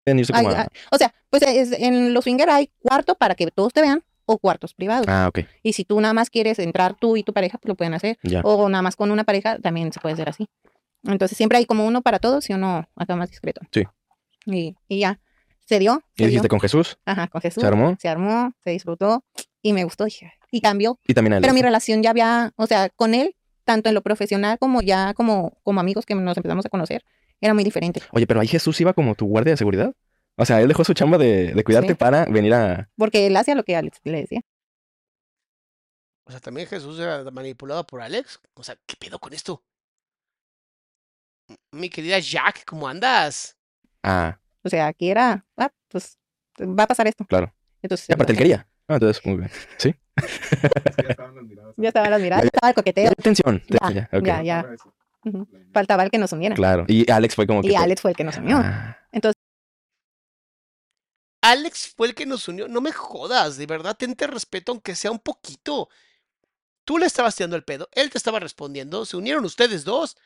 Ay, 0.07 0.47
o 0.91 0.99
sea, 0.99 1.15
pues 1.31 1.43
es- 1.43 1.73
en 1.73 2.13
los 2.13 2.25
swinger 2.25 2.51
hay 2.51 2.71
cuarto 2.81 3.15
para 3.15 3.35
que 3.35 3.51
todos 3.51 3.73
te 3.73 3.81
vean 3.81 4.05
o 4.27 4.39
cuartos 4.39 4.75
privados. 4.75 5.07
Ah, 5.09 5.27
ok. 5.29 5.41
Y 5.63 5.73
si 5.73 5.85
tú 5.85 6.01
nada 6.01 6.13
más 6.13 6.29
quieres 6.31 6.59
entrar 6.59 6.95
tú 6.95 7.17
y 7.17 7.23
tu 7.23 7.33
pareja, 7.33 7.57
pues 7.59 7.69
lo 7.69 7.75
pueden 7.75 7.95
hacer. 7.95 8.19
Ya. 8.23 8.41
O 8.45 8.69
nada 8.69 8.83
más 8.83 8.97
con 8.97 9.11
una 9.11 9.25
pareja, 9.25 9.59
también 9.59 9.93
se 9.93 10.01
puede 10.01 10.13
hacer 10.15 10.29
así. 10.29 10.47
Entonces 11.05 11.37
siempre 11.37 11.59
hay 11.59 11.67
como 11.67 11.87
uno 11.87 12.03
para 12.03 12.19
todos 12.19 12.49
y 12.51 12.53
uno 12.55 12.87
acá 12.97 13.17
más 13.17 13.31
discreto. 13.31 13.63
Sí. 13.73 13.85
Y, 14.47 14.77
y 14.89 15.01
ya, 15.01 15.21
se 15.67 15.79
dio. 15.79 16.03
Y 16.17 16.27
dijiste 16.27 16.49
con 16.49 16.61
Jesús, 16.61 16.99
Ajá, 17.07 17.29
con 17.29 17.41
Jesús. 17.41 17.63
se 17.63 17.67
armó. 17.67 17.97
Se 17.99 18.09
armó, 18.09 18.53
se 18.63 18.71
disfrutó 18.71 19.25
y 19.65 19.73
me 19.73 19.83
gustó. 19.85 20.05
dije, 20.05 20.33
Y 20.53 20.61
cambió. 20.61 21.01
Y 21.09 21.15
también 21.15 21.33
a 21.33 21.37
él. 21.39 21.41
Pero 21.43 21.55
mi 21.55 21.63
relación 21.63 22.03
ya 22.03 22.11
había, 22.11 22.53
o 22.57 22.67
sea, 22.67 22.91
con 22.91 23.15
él, 23.15 23.35
tanto 23.65 23.89
en 23.89 23.95
lo 23.95 24.03
profesional 24.03 24.59
como 24.59 24.83
ya 24.83 25.15
como, 25.15 25.59
como 25.63 25.81
amigos 25.81 26.05
que 26.07 26.15
nos 26.15 26.37
empezamos 26.37 26.67
a 26.67 26.69
conocer, 26.69 27.03
era 27.41 27.55
muy 27.55 27.65
diferente. 27.65 28.01
Oye, 28.13 28.27
pero 28.27 28.41
ahí 28.41 28.47
Jesús 28.47 28.81
iba 28.81 28.93
como 28.93 29.15
tu 29.15 29.27
guardia 29.27 29.55
de 29.55 29.57
seguridad. 29.57 29.93
O 30.37 30.45
sea, 30.45 30.61
él 30.61 30.69
dejó 30.69 30.85
su 30.85 30.95
chamba 30.95 31.17
de, 31.19 31.53
de 31.55 31.65
cuidarte 31.65 31.89
Sí. 31.89 31.95
para 31.95 32.27
venir 32.27 32.53
a. 32.55 32.91
Porque 32.97 33.27
él 33.27 33.37
hacía 33.37 33.55
lo 33.55 33.63
que 33.65 33.75
Alex 33.77 34.01
le 34.05 34.21
decía. 34.21 34.41
O 36.27 36.31
sea, 36.31 36.41
también 36.41 36.67
Jesús 36.67 36.99
era 36.99 37.25
manipulado 37.31 37.87
por 37.87 38.01
Alex. 38.03 38.41
O 38.55 38.63
sea, 38.63 38.77
¿qué 38.87 38.97
pedo 38.97 39.19
con 39.19 39.33
esto? 39.33 39.63
Mi 41.73 41.91
querida 41.91 42.19
Jack, 42.19 42.65
¿cómo 42.65 42.89
andas? 42.89 43.57
Ah, 44.03 44.39
O 44.63 44.69
sea, 44.69 44.87
aquí 44.89 45.11
era, 45.11 45.45
ah, 45.57 45.71
pues 45.89 46.19
va 46.61 46.85
a 46.85 46.87
pasar 46.87 47.07
esto. 47.07 47.25
claro. 47.27 47.53
Entonces, 47.83 48.09
Y 48.09 48.13
aparte 48.15 48.33
él 48.33 48.39
quería. 48.39 48.67
Ah, 48.89 48.95
entonces, 48.95 49.25
muy 49.25 49.37
bien. 49.39 49.51
Sí. 49.79 49.95
Ya 51.77 51.89
estaban 51.89 52.11
las 52.11 52.21
miradas, 52.21 52.45
Ya- 52.45 52.51
ya 52.51 52.51
estaba 52.53 52.69
el 52.69 52.75
coqueteo. 52.75 53.05
Ya, 53.05 53.15
Tensión. 53.23 53.63
Ya, 53.69 54.09
ya, 54.23 54.43
ya. 54.43 54.67
Faltaba 55.73 56.03
el 56.05 56.11
que 56.11 56.19
nos 56.19 56.33
uniera. 56.33 56.55
Claro. 56.55 56.85
Y 56.87 57.11
Alex 57.11 57.35
fue 57.35 57.47
como 57.47 57.63
que. 57.63 57.69
Y 57.69 57.75
Alex 57.75 58.03
fue 58.03 58.11
el 58.11 58.17
que 58.17 58.25
nos 58.25 58.37
unió. 58.37 58.59
Ah, 58.59 58.99
Alex 61.43 61.93
fue 61.97 62.09
el 62.09 62.15
que 62.15 62.27
nos 62.27 62.49
unió. 62.49 62.69
No 62.69 62.81
me 62.81 62.93
jodas, 62.93 63.57
de 63.57 63.67
verdad, 63.67 63.97
tente 63.97 64.27
respeto 64.27 64.73
aunque 64.73 64.95
sea 64.95 65.11
un 65.11 65.19
poquito. 65.19 65.89
Tú 66.85 66.99
le 66.99 67.07
estabas 67.07 67.35
tirando 67.37 67.57
el 67.57 67.65
pedo, 67.65 67.89
él 67.93 68.11
te 68.11 68.19
estaba 68.19 68.41
respondiendo, 68.41 69.07
se 69.07 69.17
unieron 69.17 69.45
ustedes 69.45 69.85
dos. 69.85 70.17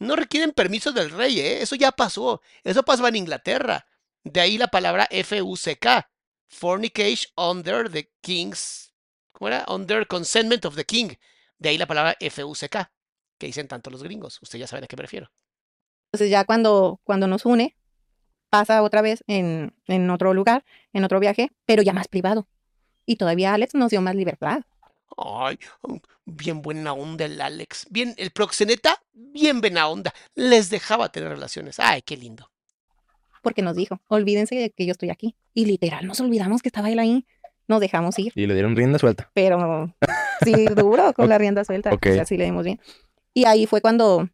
No 0.00 0.16
requieren 0.16 0.52
permiso 0.52 0.92
del 0.92 1.10
rey, 1.10 1.38
¿eh? 1.40 1.62
Eso 1.62 1.76
ya 1.76 1.92
pasó. 1.92 2.40
Eso 2.64 2.82
pasó 2.82 3.06
en 3.06 3.16
Inglaterra. 3.16 3.86
De 4.24 4.40
ahí 4.40 4.58
la 4.58 4.68
palabra 4.68 5.06
F-U-C-K. 5.10 6.10
Fornicate 6.54 7.26
under 7.36 7.90
the 7.90 8.10
king's. 8.20 8.92
¿Cómo 9.32 9.48
era? 9.48 9.64
Under 9.68 10.06
consentment 10.06 10.64
of 10.64 10.76
the 10.76 10.84
king. 10.84 11.16
De 11.58 11.68
ahí 11.70 11.78
la 11.78 11.86
palabra 11.86 12.16
F-U-C-K. 12.20 12.92
Que 13.38 13.46
dicen 13.46 13.68
tanto 13.68 13.90
los 13.90 14.02
gringos. 14.02 14.38
Ustedes 14.40 14.60
ya 14.60 14.66
saben 14.66 14.84
a 14.84 14.86
qué 14.86 14.96
me 14.96 15.02
refiero. 15.02 15.30
Entonces 16.12 16.30
ya 16.30 16.44
cuando, 16.44 17.00
cuando 17.02 17.26
nos 17.26 17.44
une, 17.44 17.76
pasa 18.50 18.82
otra 18.82 19.02
vez 19.02 19.24
en, 19.26 19.74
en 19.86 20.10
otro 20.10 20.32
lugar, 20.32 20.64
en 20.92 21.02
otro 21.02 21.18
viaje, 21.18 21.50
pero 21.66 21.82
ya 21.82 21.92
más 21.92 22.06
privado. 22.06 22.46
Y 23.04 23.16
todavía 23.16 23.52
Alex 23.52 23.74
nos 23.74 23.90
dio 23.90 24.00
más 24.00 24.14
libertad. 24.14 24.62
Ay, 25.16 25.58
mm, 25.82 25.96
bien 26.24 26.62
buena 26.62 26.92
onda 26.92 27.24
el 27.24 27.40
Alex. 27.40 27.86
Bien, 27.90 28.14
el 28.16 28.30
proxeneta, 28.30 29.02
bien 29.12 29.60
buena 29.60 29.88
onda. 29.88 30.14
Les 30.34 30.70
dejaba 30.70 31.10
tener 31.10 31.30
relaciones. 31.30 31.80
Ay, 31.80 32.02
qué 32.02 32.16
lindo. 32.16 32.50
Porque 33.44 33.62
nos 33.62 33.76
dijo, 33.76 34.00
olvídense 34.08 34.56
de 34.56 34.70
que 34.70 34.86
yo 34.86 34.92
estoy 34.92 35.10
aquí. 35.10 35.36
Y 35.52 35.66
literal, 35.66 36.06
nos 36.06 36.20
olvidamos 36.20 36.62
que 36.62 36.68
estaba 36.68 36.90
él 36.90 36.98
ahí. 36.98 37.26
Nos 37.68 37.80
dejamos 37.80 38.18
ir. 38.18 38.32
Y 38.34 38.46
le 38.46 38.54
dieron 38.54 38.74
rienda 38.74 38.98
suelta. 38.98 39.30
pero 39.32 39.94
sí, 40.44 40.66
duro, 40.74 41.12
con 41.14 41.28
la 41.28 41.38
rienda 41.38 41.64
suelta. 41.64 41.92
Ok. 41.92 42.06
O 42.10 42.14
sea, 42.14 42.24
sí 42.24 42.36
le 42.36 42.44
dimos 42.44 42.64
bien. 42.64 42.80
Y 43.32 43.44
ahí 43.44 43.66
fue 43.66 43.80
cuando, 43.80 44.28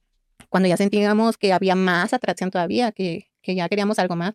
cuando 0.49 0.69
ya 0.69 0.77
sentíamos 0.77 1.37
que 1.37 1.53
había 1.53 1.75
más 1.75 2.15
atracción 2.15 2.51
todavía, 2.51 2.93
que, 2.93 3.29
que 3.43 3.55
ya 3.55 3.69
queríamos 3.69 3.99
algo 3.99 4.17
más. 4.17 4.35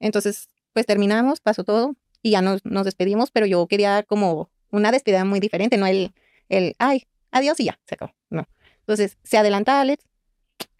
Entonces, 0.00 0.48
pues 0.72 0.86
terminamos, 0.86 1.40
pasó 1.40 1.64
todo 1.64 1.94
y 2.22 2.30
ya 2.30 2.42
nos, 2.42 2.64
nos 2.64 2.84
despedimos, 2.84 3.30
pero 3.30 3.46
yo 3.46 3.66
quería 3.66 4.02
como 4.02 4.50
una 4.70 4.90
despedida 4.90 5.24
muy 5.24 5.40
diferente, 5.40 5.76
no 5.76 5.86
el, 5.86 6.12
el, 6.48 6.74
ay, 6.78 7.04
adiós 7.30 7.60
y 7.60 7.64
ya, 7.66 7.78
se 7.86 7.94
acabó. 7.94 8.12
No. 8.30 8.48
Entonces, 8.80 9.18
se 9.22 9.38
adelanta 9.38 9.80
Alex 9.80 10.04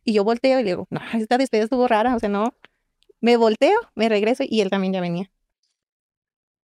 y 0.05 0.13
yo 0.13 0.25
volteo 0.25 0.61
y 0.61 0.63
le 0.63 0.71
digo, 0.71 0.87
no, 0.91 1.01
esta 1.15 1.39
despedida 1.39 1.65
estuvo 1.65 1.89
rara, 1.89 2.15
o 2.15 2.19
sea, 2.19 2.29
no. 2.29 2.55
Me 3.27 3.37
volteo, 3.37 3.77
me 3.97 4.09
regreso 4.09 4.45
y 4.49 4.61
él 4.61 4.71
también 4.71 4.93
ya 4.93 5.01
venía. 5.01 5.29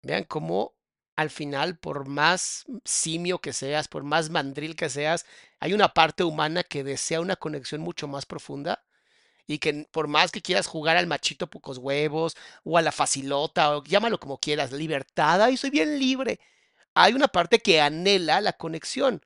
Vean 0.03 0.25
cómo 0.25 0.73
al 1.15 1.29
final, 1.29 1.77
por 1.77 2.05
más 2.05 2.65
simio 2.83 3.39
que 3.39 3.53
seas, 3.53 3.87
por 3.87 4.03
más 4.03 4.29
mandril 4.29 4.75
que 4.75 4.89
seas, 4.89 5.25
hay 5.61 5.73
una 5.73 5.93
parte 5.93 6.25
humana 6.25 6.65
que 6.65 6.83
desea 6.83 7.21
una 7.21 7.37
conexión 7.37 7.79
mucho 7.79 8.09
más 8.09 8.25
profunda 8.25 8.83
y 9.47 9.59
que 9.59 9.87
por 9.89 10.09
más 10.09 10.33
que 10.33 10.41
quieras 10.41 10.67
jugar 10.67 10.97
al 10.97 11.07
machito 11.07 11.49
pocos 11.49 11.77
huevos 11.77 12.35
o 12.65 12.77
a 12.77 12.81
la 12.81 12.91
facilota 12.91 13.77
o 13.77 13.83
llámalo 13.85 14.19
como 14.19 14.37
quieras, 14.37 14.73
libertad, 14.73 15.41
ay, 15.41 15.55
soy 15.55 15.69
bien 15.69 15.97
libre. 15.97 16.41
Hay 16.93 17.13
una 17.13 17.29
parte 17.29 17.59
que 17.59 17.79
anhela 17.79 18.41
la 18.41 18.51
conexión. 18.51 19.25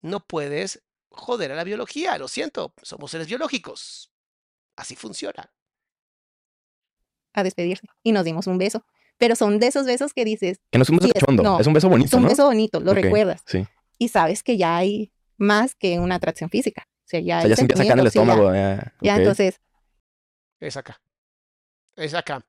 No 0.00 0.24
puedes 0.24 0.84
joder 1.10 1.50
a 1.50 1.56
la 1.56 1.64
biología, 1.64 2.16
lo 2.18 2.28
siento, 2.28 2.72
somos 2.82 3.10
seres 3.10 3.26
biológicos. 3.26 4.12
Así 4.76 4.94
funciona. 4.94 5.50
A 7.36 7.44
despedirse 7.44 7.86
y 8.02 8.10
nos 8.12 8.24
dimos 8.24 8.46
un 8.48 8.58
beso. 8.58 8.84
Pero 9.18 9.34
son 9.36 9.58
de 9.60 9.68
esos 9.68 9.86
besos 9.86 10.12
que 10.12 10.24
dices, 10.24 10.58
Que 10.70 10.78
no 10.78 10.82
es 10.82 10.90
un 10.90 10.96
beso 10.96 11.06
Sí, 11.06 11.12
es- 11.14 11.20
cachondo. 11.20 11.42
no, 11.42 11.60
es 11.60 11.66
un 11.66 11.72
beso 11.72 11.86
es 11.86 11.90
bonito, 11.90 12.16
un 12.16 12.24
¿no? 12.24 12.28
beso 12.28 12.44
bonito, 12.46 12.80
lo 12.80 12.92
recuerdas. 12.92 13.42
Sí. 13.46 13.66
Y 13.98 14.08
sabes 14.08 14.42
que 14.42 14.56
ya 14.58 14.76
hay 14.76 15.12
más 15.38 15.74
que 15.74 15.98
una 16.00 16.16
atracción 16.16 16.50
física. 16.50 16.86
O 16.88 17.08
sea, 17.08 17.20
ya 17.20 17.38
O 17.38 17.40
sea, 17.42 17.48
ya 17.50 17.56
se 17.56 17.62
empieza 17.62 17.82
acá 17.84 17.92
en 17.94 17.98
el 18.00 18.10
sentimientos, 18.10 18.12
sí, 18.12 18.18
ya- 18.18 18.22
estómago. 18.22 18.54
Ya, 18.54 18.92
Ya, 19.00 19.12
ok. 19.14 19.18
entonces, 19.20 19.60
Es 20.60 20.76
acá. 20.76 21.00
Es 21.94 22.14
acá. 22.14 22.44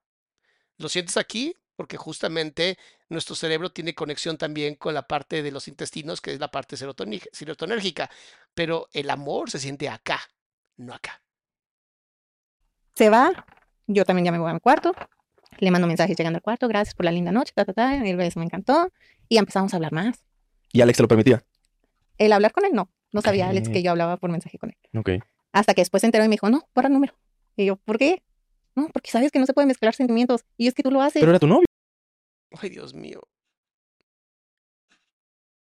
Lo 0.77 0.89
sientes 0.89 1.15
aquí 1.17 1.53
porque 1.75 1.95
justamente 1.97 2.77
nuestro 3.09 3.35
cerebro 3.35 3.71
tiene 3.71 3.93
conexión 3.93 4.37
también 4.37 4.75
con 4.75 4.93
la 4.93 5.07
parte 5.07 5.43
de 5.43 5.51
los 5.51 5.67
intestinos, 5.67 6.19
que 6.21 6.33
es 6.33 6.39
la 6.39 6.49
parte 6.49 6.75
serotonérgica. 6.75 8.09
Pero 8.53 8.87
el 8.93 9.09
amor 9.09 9.49
se 9.51 9.59
siente 9.59 9.87
acá, 9.89 10.19
no 10.77 10.93
acá. 10.93 11.21
se 12.95 13.09
va. 13.09 13.45
Yo 13.87 14.05
también 14.05 14.25
ya 14.25 14.31
me 14.31 14.39
voy 14.39 14.49
a 14.51 14.53
mi 14.53 14.59
cuarto. 14.59 14.93
Le 15.59 15.71
mando 15.71 15.87
mensajes 15.87 16.15
llegando 16.17 16.37
al 16.37 16.43
cuarto. 16.43 16.67
Gracias 16.67 16.93
por 16.93 17.05
la 17.05 17.11
linda 17.11 17.31
noche. 17.31 17.53
Ta, 17.55 17.65
ta, 17.65 17.73
ta. 17.73 17.95
El 17.95 18.17
beso 18.17 18.39
me 18.39 18.45
encantó. 18.45 18.91
Y 19.29 19.37
empezamos 19.37 19.73
a 19.73 19.77
hablar 19.77 19.93
más. 19.93 20.23
Y 20.71 20.81
Alex 20.81 20.97
te 20.97 21.03
lo 21.03 21.07
permitía. 21.07 21.43
El 22.17 22.33
hablar 22.33 22.51
con 22.51 22.65
él, 22.65 22.71
no. 22.73 22.89
No 23.13 23.21
sabía 23.21 23.49
Alex 23.49 23.69
que 23.69 23.81
yo 23.81 23.91
hablaba 23.91 24.17
por 24.17 24.29
mensaje 24.29 24.57
con 24.57 24.69
él. 24.71 24.99
Ok. 24.99 25.23
Hasta 25.53 25.73
que 25.73 25.81
después 25.81 26.01
se 26.01 26.07
enteró 26.07 26.25
y 26.25 26.27
me 26.27 26.33
dijo, 26.33 26.49
no, 26.49 26.67
borra 26.75 26.87
el 26.87 26.93
número. 26.93 27.13
Y 27.55 27.65
yo, 27.65 27.77
¿por 27.77 27.97
qué? 27.97 28.21
No, 28.75 28.89
porque 28.89 29.09
sabes 29.09 29.31
que 29.31 29.39
no 29.39 29.45
se 29.45 29.53
pueden 29.53 29.69
mezclar 29.69 29.95
sentimientos. 29.95 30.45
Y 30.57 30.67
es 30.67 30.73
que 30.73 30.83
tú 30.83 30.91
lo 30.91 31.01
haces. 31.01 31.21
Pero 31.21 31.31
era 31.31 31.39
tu 31.39 31.47
novio. 31.47 31.65
Ay, 32.61 32.69
Dios 32.69 32.93
mío. 32.93 33.21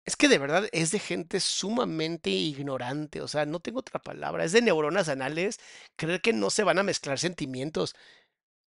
Es 0.06 0.16
que 0.16 0.28
de 0.28 0.40
verdad 0.40 0.68
es 0.72 0.92
de 0.92 1.00
gente 1.00 1.40
sumamente 1.40 2.30
ignorante, 2.30 3.22
o 3.22 3.28
sea, 3.28 3.46
no 3.46 3.60
tengo 3.60 3.80
otra 3.80 4.00
palabra, 4.00 4.44
es 4.44 4.52
de 4.52 4.62
neuronas 4.62 5.10
anales 5.10 5.60
creer 5.96 6.22
que 6.22 6.34
no 6.34 6.50
se 6.50 6.64
van 6.64 6.80
a 6.80 6.84
mezclar 6.84 7.20
sentimientos. 7.20 7.96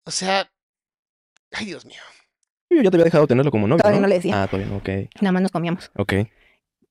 O 0.05 0.11
sea, 0.11 0.51
ay, 1.53 1.67
Dios 1.67 1.87
mío. 1.87 2.01
Yo 2.71 2.83
ya 2.83 2.91
te 2.91 2.97
había 2.97 3.05
dejado 3.05 3.27
tenerlo 3.27 3.51
como 3.51 3.67
novio. 3.69 3.83
Todavía 3.83 4.01
¿no? 4.01 4.07
no 4.07 4.09
le 4.09 4.17
decía. 4.17 4.43
Ah, 4.43 4.49
todavía 4.49 4.71
no. 4.71 4.79
Ok. 4.79 4.89
Nada 5.21 5.33
más 5.33 5.43
nos 5.43 5.53
comíamos. 5.53 5.91
Ok. 5.97 6.15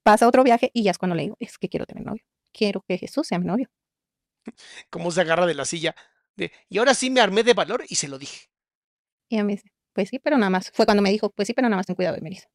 Pasa 0.03 0.27
otro 0.27 0.43
viaje 0.43 0.71
y 0.73 0.83
ya 0.83 0.91
es 0.91 0.97
cuando 0.97 1.15
le 1.15 1.23
digo, 1.23 1.37
es 1.39 1.57
que 1.57 1.69
quiero 1.69 1.85
tener 1.85 2.05
novio. 2.05 2.23
Quiero 2.53 2.81
que 2.87 2.97
Jesús 2.97 3.27
sea 3.27 3.39
mi 3.39 3.45
novio. 3.45 3.69
Cómo 4.89 5.11
se 5.11 5.21
agarra 5.21 5.45
de 5.45 5.53
la 5.53 5.65
silla. 5.65 5.95
De, 6.35 6.51
y 6.69 6.77
ahora 6.77 6.93
sí 6.93 7.09
me 7.09 7.21
armé 7.21 7.43
de 7.43 7.53
valor 7.53 7.83
y 7.87 7.95
se 7.95 8.07
lo 8.07 8.17
dije. 8.17 8.49
Y 9.29 9.35
ella 9.35 9.43
me 9.43 9.53
dice, 9.53 9.71
pues 9.93 10.09
sí, 10.09 10.19
pero 10.19 10.37
nada 10.37 10.49
más. 10.49 10.71
Fue 10.71 10.85
cuando 10.85 11.03
me 11.03 11.11
dijo, 11.11 11.29
pues 11.29 11.47
sí, 11.47 11.53
pero 11.53 11.67
nada 11.67 11.77
más 11.77 11.85
ten 11.85 11.95
cuidado 11.95 12.15
de 12.15 12.21
Melissa. 12.21 12.49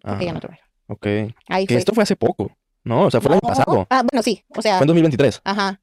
Porque 0.00 0.28
Ah, 0.28 0.32
no 0.32 0.40
trabaja. 0.40 0.71
Ok. 0.88 1.06
Ahí 1.48 1.66
Que 1.66 1.74
fue. 1.74 1.78
esto 1.78 1.92
fue 1.94 2.02
hace 2.02 2.16
poco, 2.16 2.56
¿no? 2.84 3.06
O 3.06 3.10
sea, 3.10 3.20
fue 3.20 3.28
el 3.30 3.34
año 3.34 3.40
No, 3.42 3.48
pasado. 3.48 3.86
Ah, 3.90 4.02
bueno, 4.10 4.22
sí. 4.22 4.44
O 4.56 4.62
sea, 4.62 4.78
Fue 4.78 4.84
en 4.84 4.88
2023. 4.88 5.40
ajá. 5.44 5.80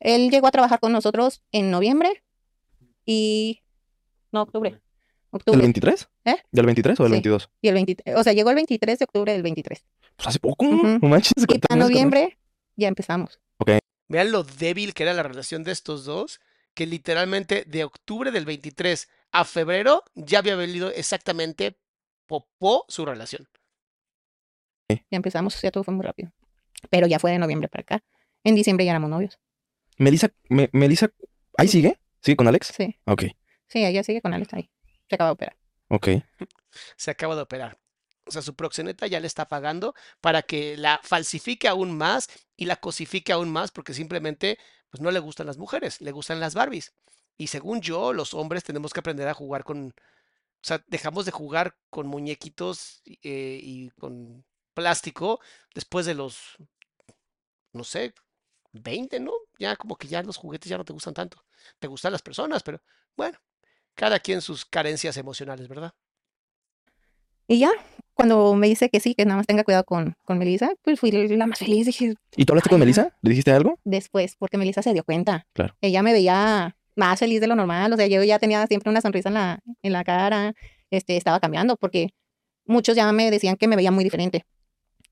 Él 0.00 0.30
llegó 0.30 0.46
a 0.46 0.50
trabajar 0.52 0.78
con 0.78 0.92
nosotros 0.92 1.42
en 1.50 1.70
noviembre 1.72 2.22
y... 3.04 3.62
No, 4.30 4.42
octubre. 4.42 4.70
¿Del 4.70 4.80
Octubre. 5.30 5.60
23? 5.60 6.08
¿Eh? 6.24 6.36
¿Del 6.52 6.66
23 6.66 7.00
o 7.00 7.02
del 7.02 7.10
Sí. 7.10 7.14
22? 7.16 7.50
Y 7.60 7.68
el 7.68 7.74
23, 7.74 8.16
o 8.16 8.22
sea, 8.24 8.32
llegó 8.32 8.50
el 8.50 8.56
23 8.56 8.98
de 8.98 9.04
octubre 9.04 9.32
del 9.32 9.42
23. 9.42 9.84
Pues 10.16 10.26
hace 10.28 10.38
poco, 10.38 10.64
no 10.64 10.98
manches. 11.08 11.32
Y 11.36 11.44
¿cuántos 11.46 11.68
para 11.68 11.80
con 11.80 11.88
noviembre 11.88 12.38
ya 12.76 12.88
empezamos. 12.88 13.40
Vean 14.10 14.32
lo 14.32 14.42
débil 14.42 14.94
que 14.94 15.02
era 15.02 15.12
la 15.12 15.22
relación 15.22 15.64
de 15.64 15.72
estos 15.72 16.06
dos, 16.06 16.40
que 16.72 16.86
literalmente 16.86 17.64
de 17.66 17.84
octubre 17.84 18.30
del 18.30 18.46
23 18.46 19.06
a 19.32 19.44
febrero 19.44 20.02
ya 20.14 20.38
había 20.38 20.56
venido 20.56 20.90
exactamente 20.90 21.76
popó 22.26 22.86
su 22.88 23.04
relación. 23.04 23.46
Ya 24.88 25.16
empezamos, 25.16 25.54
o 25.56 25.58
sea, 25.58 25.70
todo 25.70 25.84
fue 25.84 25.94
muy 25.94 26.04
rápido. 26.04 26.32
Pero 26.90 27.06
ya 27.06 27.18
fue 27.18 27.30
de 27.32 27.38
noviembre 27.38 27.68
para 27.68 27.82
acá. 27.82 28.04
En 28.44 28.54
diciembre 28.54 28.84
ya 28.86 28.92
éramos 28.92 29.10
novios. 29.10 29.38
Melissa, 29.98 30.28
me- 30.48 30.70
Melissa, 30.72 31.10
¿ahí 31.56 31.68
sigue? 31.68 31.98
¿Sigue 32.22 32.36
con 32.36 32.48
Alex? 32.48 32.72
Sí, 32.76 32.96
Ok, 33.04 33.24
sí, 33.68 33.84
ella 33.84 34.02
sigue 34.02 34.20
con 34.22 34.32
Alex 34.34 34.54
ahí. 34.54 34.70
Se 35.08 35.14
acaba 35.16 35.30
de 35.30 35.34
operar. 35.34 35.56
ok. 35.88 36.08
Se 36.96 37.10
acaba 37.10 37.34
de 37.34 37.42
operar. 37.42 37.78
O 38.26 38.30
sea, 38.30 38.42
su 38.42 38.54
proxeneta 38.54 39.06
ya 39.06 39.20
le 39.20 39.26
está 39.26 39.48
pagando 39.48 39.94
para 40.20 40.42
que 40.42 40.76
la 40.76 41.00
falsifique 41.02 41.66
aún 41.66 41.96
más 41.96 42.28
y 42.56 42.66
la 42.66 42.76
cosifique 42.76 43.32
aún 43.32 43.50
más 43.50 43.70
porque 43.70 43.94
simplemente 43.94 44.58
pues, 44.90 45.00
no 45.00 45.10
le 45.10 45.18
gustan 45.18 45.46
las 45.46 45.56
mujeres, 45.58 46.00
le 46.02 46.12
gustan 46.12 46.38
las 46.38 46.54
Barbies. 46.54 46.92
Y 47.38 47.46
según 47.46 47.80
yo, 47.80 48.12
los 48.12 48.34
hombres 48.34 48.64
tenemos 48.64 48.92
que 48.92 49.00
aprender 49.00 49.28
a 49.28 49.34
jugar 49.34 49.64
con... 49.64 49.88
O 49.88 50.60
sea, 50.62 50.84
dejamos 50.88 51.24
de 51.24 51.30
jugar 51.32 51.76
con 51.88 52.06
muñequitos 52.06 53.00
eh, 53.22 53.60
y 53.62 53.90
con 53.90 54.44
plástico 54.78 55.40
después 55.74 56.06
de 56.06 56.14
los, 56.14 56.56
no 57.72 57.82
sé, 57.82 58.14
20, 58.72 59.18
¿no? 59.18 59.32
Ya 59.58 59.74
como 59.74 59.96
que 59.96 60.06
ya 60.06 60.22
los 60.22 60.36
juguetes 60.36 60.70
ya 60.70 60.78
no 60.78 60.84
te 60.84 60.92
gustan 60.92 61.14
tanto. 61.14 61.44
Te 61.80 61.88
gustan 61.88 62.12
las 62.12 62.22
personas, 62.22 62.62
pero 62.62 62.80
bueno, 63.16 63.36
cada 63.94 64.20
quien 64.20 64.40
sus 64.40 64.64
carencias 64.64 65.16
emocionales, 65.16 65.66
¿verdad? 65.66 65.92
Y 67.48 67.58
ya, 67.58 67.70
cuando 68.14 68.54
me 68.54 68.68
dice 68.68 68.88
que 68.88 69.00
sí, 69.00 69.16
que 69.16 69.24
nada 69.24 69.38
más 69.38 69.46
tenga 69.48 69.64
cuidado 69.64 69.82
con, 69.82 70.14
con 70.22 70.38
Melissa, 70.38 70.70
pues 70.82 71.00
fui 71.00 71.10
la 71.10 71.46
más 71.48 71.58
feliz. 71.58 71.86
Dije, 71.86 72.14
¿Y 72.36 72.44
tú 72.44 72.52
hablaste 72.52 72.70
con 72.70 72.78
Melissa? 72.78 73.16
¿Le 73.22 73.30
dijiste 73.30 73.50
algo? 73.50 73.80
después, 73.82 74.36
porque 74.38 74.58
Melissa 74.58 74.82
se 74.82 74.92
dio 74.92 75.02
cuenta. 75.02 75.48
Claro. 75.54 75.74
Ella 75.80 76.04
me 76.04 76.12
veía 76.12 76.76
más 76.94 77.18
feliz 77.18 77.40
de 77.40 77.48
lo 77.48 77.56
normal, 77.56 77.92
o 77.92 77.96
sea, 77.96 78.06
yo 78.06 78.22
ya 78.22 78.38
tenía 78.38 78.64
siempre 78.68 78.90
una 78.90 79.00
sonrisa 79.00 79.28
en 79.28 79.34
la, 79.34 79.58
en 79.82 79.92
la 79.92 80.04
cara, 80.04 80.54
este, 80.90 81.16
estaba 81.16 81.40
cambiando, 81.40 81.76
porque 81.76 82.10
muchos 82.64 82.94
ya 82.94 83.10
me 83.12 83.28
decían 83.30 83.56
que 83.56 83.66
me 83.66 83.74
veía 83.74 83.90
muy 83.90 84.04
diferente. 84.04 84.44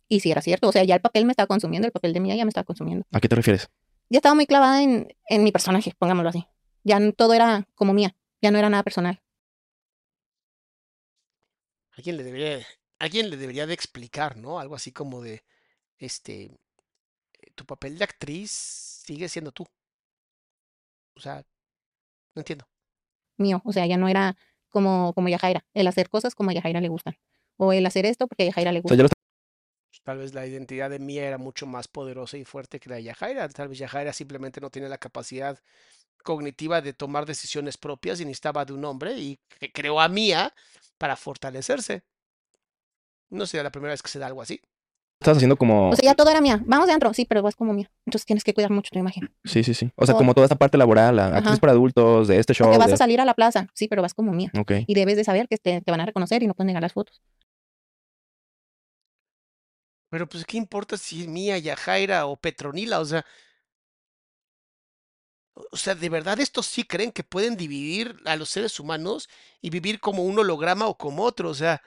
Y 0.09 0.21
sí 0.21 0.31
era 0.31 0.41
cierto, 0.41 0.69
o 0.69 0.73
sea, 0.73 0.85
ya 0.85 0.95
el 0.95 1.01
papel 1.01 1.25
me 1.25 1.33
estaba 1.33 1.47
consumiendo, 1.49 1.87
el 1.87 1.93
papel 1.93 2.13
de 2.13 2.21
Mía 2.21 2.37
ya 2.37 2.45
me 2.45 2.49
estaba 2.51 2.65
consumiendo. 2.65 3.07
¿A 3.13 3.21
qué 3.21 3.29
te 3.29 3.35
refieres? 3.35 3.69
Ya 4.09 4.19
estaba 4.19 4.35
muy 4.37 4.47
clavada 4.47 4.83
en, 4.83 5.09
en 5.29 5.43
mi 5.45 5.51
personaje, 5.51 5.93
pongámoslo 5.99 6.29
así. 6.31 6.47
Ya 6.85 7.01
todo 7.13 7.35
era 7.35 7.67
como 7.75 7.93
Mía, 7.93 8.15
ya 8.41 8.51
no 8.53 8.59
era 8.59 8.71
nada 8.71 8.85
personal. 8.85 9.21
Alguien 11.93 12.17
le 12.17 12.23
debería, 12.25 12.67
alguien 12.99 13.31
le 13.31 13.37
debería 13.37 13.67
de 13.67 13.75
explicar, 13.75 14.37
¿no? 14.37 14.61
Algo 14.61 14.75
así 14.75 14.93
como 14.93 15.23
de, 15.23 15.43
este, 15.99 16.51
tu 17.55 17.65
papel 17.65 17.99
de 17.99 18.05
actriz 18.05 18.51
sigue 18.53 19.29
siendo 19.29 19.51
tú. 19.53 19.67
O 21.17 21.21
sea, 21.21 21.37
no 22.35 22.41
entiendo. 22.41 22.69
mío, 23.39 23.63
o 23.65 23.73
sea, 23.73 23.87
ya 23.87 23.97
no 23.97 24.09
era 24.09 24.37
como, 24.69 25.15
como 25.15 25.29
Yajaira, 25.29 25.65
el 25.75 25.87
hacer 25.87 26.11
cosas 26.11 26.35
como 26.35 26.51
a 26.51 26.53
Yajaira 26.53 26.81
le 26.81 26.89
gustan, 26.89 27.19
o 27.57 27.73
el 27.73 27.87
hacer 27.87 28.05
esto 28.07 28.27
porque 28.29 28.43
a 28.45 28.47
Yajaira 28.47 28.73
le 28.73 28.81
O 28.81 28.83
sea, 28.83 28.91
gusta. 28.91 28.97
ya 28.97 29.03
lo 29.03 29.07
está- 29.07 29.17
Tal 30.03 30.19
vez 30.19 30.35
la 30.35 30.47
identidad 30.47 30.91
de 30.91 30.99
Mía 30.99 31.27
era 31.27 31.39
mucho 31.39 31.67
más 31.67 31.89
poderosa 31.89 32.37
y 32.37 32.45
fuerte 32.45 32.79
que 32.81 32.89
la 32.89 32.97
de 32.97 33.05
Yajaira. 33.05 33.49
Tal 33.49 33.69
vez 33.69 33.79
Yajaira 33.79 34.13
simplemente 34.13 34.61
no 34.61 34.71
tiene 34.71 34.89
la 34.89 34.99
capacidad 34.99 35.59
cognitiva 36.23 36.81
de 36.81 36.93
tomar 36.93 37.27
decisiones 37.27 37.77
propias 37.77 38.21
y 38.21 38.25
necesitaba 38.25 38.65
de 38.65 38.73
un 38.73 38.85
hombre 38.85 39.17
y 39.19 39.39
que 39.61 39.71
creó 39.73 40.01
a 40.01 40.09
Mía 40.09 40.53
para 40.99 41.17
fortalecerse. 41.17 42.03
No 43.31 43.47
sería 43.47 43.63
la 43.65 43.71
primera 43.71 43.93
vez 43.93 44.03
que 44.03 44.09
se 44.11 44.19
da 44.19 44.27
algo 44.27 44.43
así. 44.43 44.61
estás 45.21 45.37
haciendo 45.37 45.57
como... 45.57 45.91
O 45.91 45.97
sea, 45.97 46.05
ya 46.05 46.15
todo 46.15 46.31
era 46.31 46.41
mía. 46.41 46.61
Vamos 46.65 46.87
de 46.87 46.93
antro, 46.93 47.13
sí, 47.13 47.25
pero 47.25 47.43
vas 47.43 47.57
como 47.57 47.73
mía. 47.73 47.91
Entonces 48.07 48.25
tienes 48.27 48.45
que 48.45 48.55
cuidar 48.55 48.71
mucho 48.71 48.91
tu 48.93 48.99
imagen. 48.99 49.31
Sí, 49.45 49.65
sí, 49.65 49.75
sí. 49.75 49.91
O 49.97 50.07
sea, 50.07 50.15
como 50.15 50.33
toda 50.35 50.45
esta 50.45 50.55
parte 50.57 50.79
laboral, 50.79 51.17
la 51.17 51.37
actriz 51.39 51.59
para 51.59 51.73
adultos, 51.73 52.29
de 52.29 52.39
este 52.39 52.55
show. 52.55 52.67
Porque 52.67 52.79
vas 52.79 52.89
de- 52.89 52.95
a 52.95 52.97
salir 52.97 53.21
a 53.21 53.25
la 53.25 53.35
plaza, 53.35 53.67
sí, 53.75 53.89
pero 53.89 54.03
vas 54.03 54.15
como 54.15 54.33
mía. 54.33 54.51
Ok. 54.59 54.73
Y 54.87 54.95
debes 54.95 55.17
de 55.17 55.25
saber 55.25 55.49
que 55.49 55.59
te, 55.59 55.81
te 55.81 55.91
van 55.91 56.01
a 56.01 56.07
reconocer 56.07 56.43
y 56.43 56.47
no 56.47 56.55
pueden 56.55 56.69
negar 56.69 56.83
las 56.83 56.93
fotos. 56.93 57.21
Pero 60.09 60.29
pues, 60.29 60.45
¿qué 60.45 60.57
importa 60.57 60.97
si 60.97 61.23
es 61.23 61.29
Mía, 61.29 61.59
Yajaira 61.59 62.27
o 62.27 62.37
Petronila? 62.37 63.01
O 63.01 63.05
sea, 63.05 63.25
o 65.71 65.77
sea, 65.77 65.95
¿de 65.95 66.09
verdad 66.09 66.39
estos 66.41 66.67
sí 66.67 66.85
creen 66.85 67.13
que 67.13 67.25
pueden 67.25 67.57
dividir 67.57 68.17
a 68.25 68.37
los 68.37 68.51
seres 68.51 68.79
humanos 68.79 69.29
y 69.61 69.71
vivir 69.71 70.01
como 70.01 70.23
un 70.23 70.39
holograma 70.39 70.87
o 70.87 70.97
como 70.97 71.23
otro? 71.23 71.49
O 71.49 71.55
sea, 71.55 71.83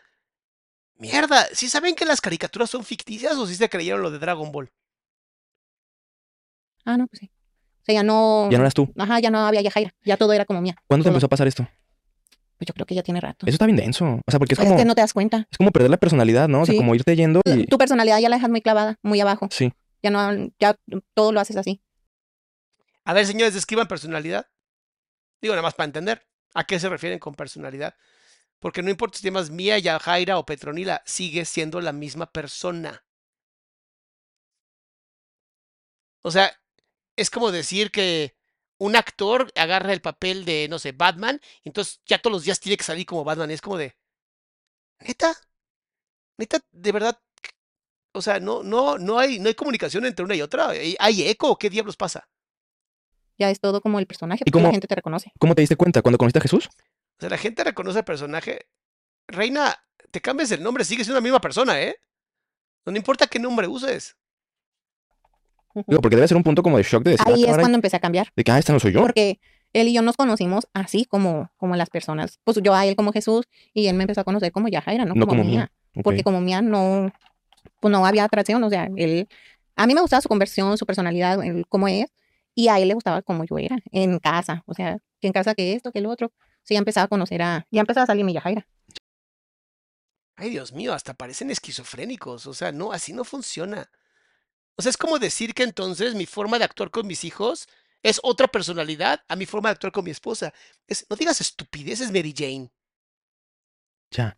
mierda, 0.95 1.47
¿sí 1.53 1.70
saben 1.70 1.95
que 1.95 2.05
las 2.05 2.20
caricaturas 2.20 2.70
son 2.70 2.84
ficticias 2.84 3.34
o 3.34 3.45
sí 3.45 3.55
se 3.55 3.70
creyeron 3.70 4.01
lo 4.01 4.11
de 4.11 4.20
Dragon 4.20 4.51
Ball? 4.51 4.72
Ah, 6.84 6.97
no, 6.97 7.07
pues 7.07 7.20
sí. 7.20 7.32
O 7.82 7.86
sea, 7.86 7.95
ya 7.95 8.03
no. 8.03 8.49
Ya 8.49 8.57
no 8.57 8.63
eras 8.63 8.74
tú. 8.74 8.91
Ajá, 8.97 9.20
ya 9.20 9.30
no 9.30 9.39
había 9.39 9.61
Yajaira. 9.61 9.93
Ya 10.03 10.17
todo 10.17 10.34
era 10.34 10.45
como 10.45 10.61
mía. 10.61 10.76
¿Cuándo 10.88 11.03
te 11.03 11.09
empezó 11.09 11.28
a 11.28 11.30
pasar 11.30 11.47
esto? 11.47 11.67
Pues 12.60 12.68
yo 12.68 12.74
creo 12.74 12.86
que 12.86 12.93
ya 12.93 13.03
tiene 13.03 13.22
rato. 13.22 13.45
Eso 13.47 13.55
está 13.55 13.66
bien 13.66 13.78
denso. 13.78 14.05
O 14.05 14.32
sea, 14.32 14.38
porque 14.38 14.53
es 14.53 14.57
Pues 14.60 14.68
como, 14.68 14.78
es 14.78 14.82
que 14.84 14.86
no 14.86 14.93
te 14.93 14.99
das 15.01 15.14
cuenta. 15.14 15.47
es 15.49 15.57
como 15.57 15.72
perder 15.72 15.89
la 15.89 15.97
personalidad, 15.97 16.49
¿no? 16.49 16.62
O 16.62 16.66
sea, 16.66 16.74
Sí. 16.74 16.78
como 16.78 16.93
irte 16.93 17.16
yendo 17.16 17.39
y... 17.45 17.66
Tu 17.68 17.78
personalidad 17.78 18.20
ya 18.20 18.28
la 18.28 18.36
dejas 18.36 18.49
muy 18.49 18.62
clavada, 18.62 18.97
muy 19.01 19.22
abajo. 19.22 19.47
Sí. 19.49 19.72
Ya 20.03 20.10
no, 20.12 20.51
ya 20.60 20.76
todo 21.14 21.32
lo 21.32 21.39
haces 21.39 21.55
así. 21.55 21.82
A 23.05 23.14
ver, 23.14 23.26
señores, 23.26 23.53
describan 23.53 23.88
personalidad. 23.88 24.47
Digo, 25.41 25.53
nada 25.53 25.62
más 25.64 25.74
para 25.74 25.86
entender. 25.86 26.28
¿A 26.53 26.66
qué 26.66 26.80
se 26.80 26.89
refieren 26.89 27.18
con 27.20 27.34
personalidad? 27.34 27.95
Porque 28.60 28.84
no 28.84 28.89
importa 28.89 29.18
si 29.18 29.24
te 29.24 29.30
llamas 29.30 29.49
Mía, 29.51 29.80
Yajaira 29.80 30.38
o 30.38 30.45
Petronila, 30.45 31.02
sigue 31.06 31.45
siendo 31.45 31.80
la 31.80 31.94
misma 31.94 32.30
persona. 32.30 33.06
O 36.23 36.31
sea, 36.31 36.52
es 37.15 37.30
como 37.30 37.52
decir 37.53 37.91
que 37.91 38.36
un 38.80 38.95
actor 38.95 39.51
agarra 39.56 39.93
el 39.93 40.01
papel 40.01 40.43
de, 40.45 40.68
no 40.69 40.80
sé, 40.80 40.91
Batman, 40.93 41.39
y 41.64 41.69
entonces 41.69 42.01
ya 42.06 42.19
todos 42.19 42.31
los 42.34 42.43
días 42.45 42.60
tiene 42.60 42.77
que 42.77 42.84
salir 42.84 43.06
como 43.06 43.23
Batman. 43.23 43.51
y 43.51 43.53
es 43.53 43.61
como 43.61 43.77
de, 43.77 43.95
neta, 45.01 45.35
neta, 46.38 46.60
de 46.72 46.91
verdad. 46.91 47.19
O 48.14 48.22
sea, 48.23 48.39
no, 48.39 48.64
no, 48.64 48.97
no 48.97 49.19
hay, 49.19 49.38
no 49.39 49.47
hay 49.49 49.53
comunicación 49.53 50.06
entre 50.06 50.26
una 50.26 50.35
y 50.35 50.41
otra. 50.41 50.69
¿Hay 50.99 51.27
eco? 51.30 51.57
¿Qué 51.57 51.69
diablos 51.69 51.95
pasa? 51.95 52.27
Ya 53.38 53.49
es 53.51 53.60
todo 53.60 53.81
como 53.81 53.99
el 53.99 54.07
personaje, 54.07 54.43
¿Y 54.45 54.51
porque 54.51 54.60
la 54.60 54.64
cómo- 54.64 54.72
gente 54.73 54.88
te 54.88 54.95
reconoce. 54.95 55.31
¿Cómo 55.39 55.56
te 55.56 55.61
diste 55.61 55.76
cuenta? 55.76 56.01
¿Cuando 56.01 56.18
conociste 56.18 56.39
a 56.39 56.41
Jesús? 56.41 56.68
O 56.68 57.19
sea, 57.22 57.30
la 57.30 57.38
gente 57.38 57.64
reconoce 57.64 57.99
al 57.99 58.06
personaje. 58.06 58.68
Reina, 59.27 59.77
te 60.11 60.22
cambies 60.22 60.51
el 60.51 60.64
nombre, 60.64 60.84
sigues 60.84 61.06
siendo 61.06 61.19
la 61.19 61.23
misma 61.23 61.39
persona, 61.39 61.80
¿eh? 61.81 61.97
No 62.85 62.95
importa 62.97 63.27
qué 63.27 63.38
nombre 63.39 63.68
uses. 63.68 64.18
Digo, 65.88 66.02
porque 66.02 66.16
debe 66.16 66.28
ser 66.28 66.38
un 66.38 66.44
punto 66.44 66.64
como 66.64 66.78
de 66.78 66.84
shock 66.84 67.04
de 67.04 67.12
decir, 67.12 67.26
ah, 67.28 67.34
Ahí 67.34 67.41
es 67.41 67.48
caray, 67.48 67.64
cuando 67.64 67.78
empecé 67.78 67.96
a 67.98 68.00
cambiar. 68.00 68.28
de 68.36 68.44
que, 68.44 68.52
ah, 68.52 68.60
esta 68.60 68.74
no 68.74 68.80
soy 68.80 68.94
yo. 68.94 69.02
Porque 69.02 69.40
él 69.74 69.88
y 69.88 69.94
yo 69.94 70.02
nos 70.02 70.18
conocimos 70.18 70.68
así 70.74 71.06
como, 71.06 71.52
como 71.58 71.76
las 71.76 71.90
personas. 71.90 72.40
Pues 72.44 72.58
yo 72.62 72.74
a 72.74 72.86
él 72.86 72.96
como 72.96 73.12
Jesús 73.12 73.48
y 73.74 73.88
él 73.88 73.96
me 73.96 74.04
empezó 74.04 74.22
a 74.22 74.24
conocer 74.24 74.52
como 74.52 74.68
Yajaira, 74.68 75.06
no, 75.06 75.14
No 75.14 75.28
como, 75.28 75.41
como 75.41 75.44
mía. 75.44 75.60
Mía. 75.60 75.72
Ok. 75.98 76.04
Porque 76.04 76.24
como 76.24 76.41
mía 76.41 76.62
no, 76.62 77.12
pues 77.80 77.91
no 77.91 78.06
había 78.06 78.24
atracción. 78.24 78.64
O 78.64 78.70
sea, 78.70 78.90
él, 78.96 79.28
a 79.76 79.86
mí 79.88 79.94
me 79.94 80.02
gustaba 80.02 80.22
su 80.22 80.30
conversión, 80.30 80.78
su 80.78 80.86
personalidad, 80.86 81.44
el 81.44 81.68
cómo 81.68 81.88
es. 81.88 82.08
Y 82.56 82.68
a 82.68 82.80
él 82.80 82.88
le 82.88 82.94
gustaba 82.94 83.22
como 83.22 83.46
yo 83.46 83.58
era, 83.58 83.78
en 83.91 84.20
casa. 84.20 84.64
O 84.66 84.74
sea, 84.74 84.98
que 85.22 85.28
en 85.28 85.34
casa 85.34 85.54
que 85.56 85.74
esto, 85.74 85.91
que 85.91 86.00
el 86.00 86.08
otro. 86.08 86.32
Sí, 86.64 86.74
ya 86.74 86.80
empezaba 86.80 87.06
a 87.06 87.08
conocer 87.08 87.41
a, 87.41 87.68
ya 87.72 87.82
empezaba 87.82 88.04
a 88.04 88.08
salir 88.08 88.26
mi 88.26 88.34
Yajaira. 88.34 88.68
Ay, 90.36 90.50
Dios 90.50 90.74
mío, 90.74 90.94
hasta 90.94 91.14
parecen 91.14 91.52
esquizofrénicos. 91.52 92.48
O 92.48 92.54
sea, 92.54 92.72
no, 92.72 92.91
así 92.91 93.14
no 93.14 93.24
funciona. 93.24 93.90
O 94.80 94.81
sea, 94.81 94.91
es 94.91 94.95
como 94.95 95.19
decir 95.19 95.53
que 95.53 95.64
entonces 95.64 96.15
mi 96.15 96.26
forma 96.26 96.57
de 96.57 96.64
actuar 96.64 96.89
con 96.89 97.06
mis 97.06 97.26
hijos 97.26 97.68
es 98.01 98.18
otra 98.23 98.47
personalidad 98.47 99.19
a 99.27 99.35
mi 99.35 99.45
forma 99.45 99.68
de 99.68 99.73
actuar 99.73 99.91
con 99.91 100.06
mi 100.06 100.11
esposa. 100.11 100.53
Es, 100.88 101.06
no 101.10 101.18
digas 101.18 101.41
estupideces, 101.41 102.14
Mary 102.14 102.34
Jane. 102.34 102.72
Ya. 104.10 104.38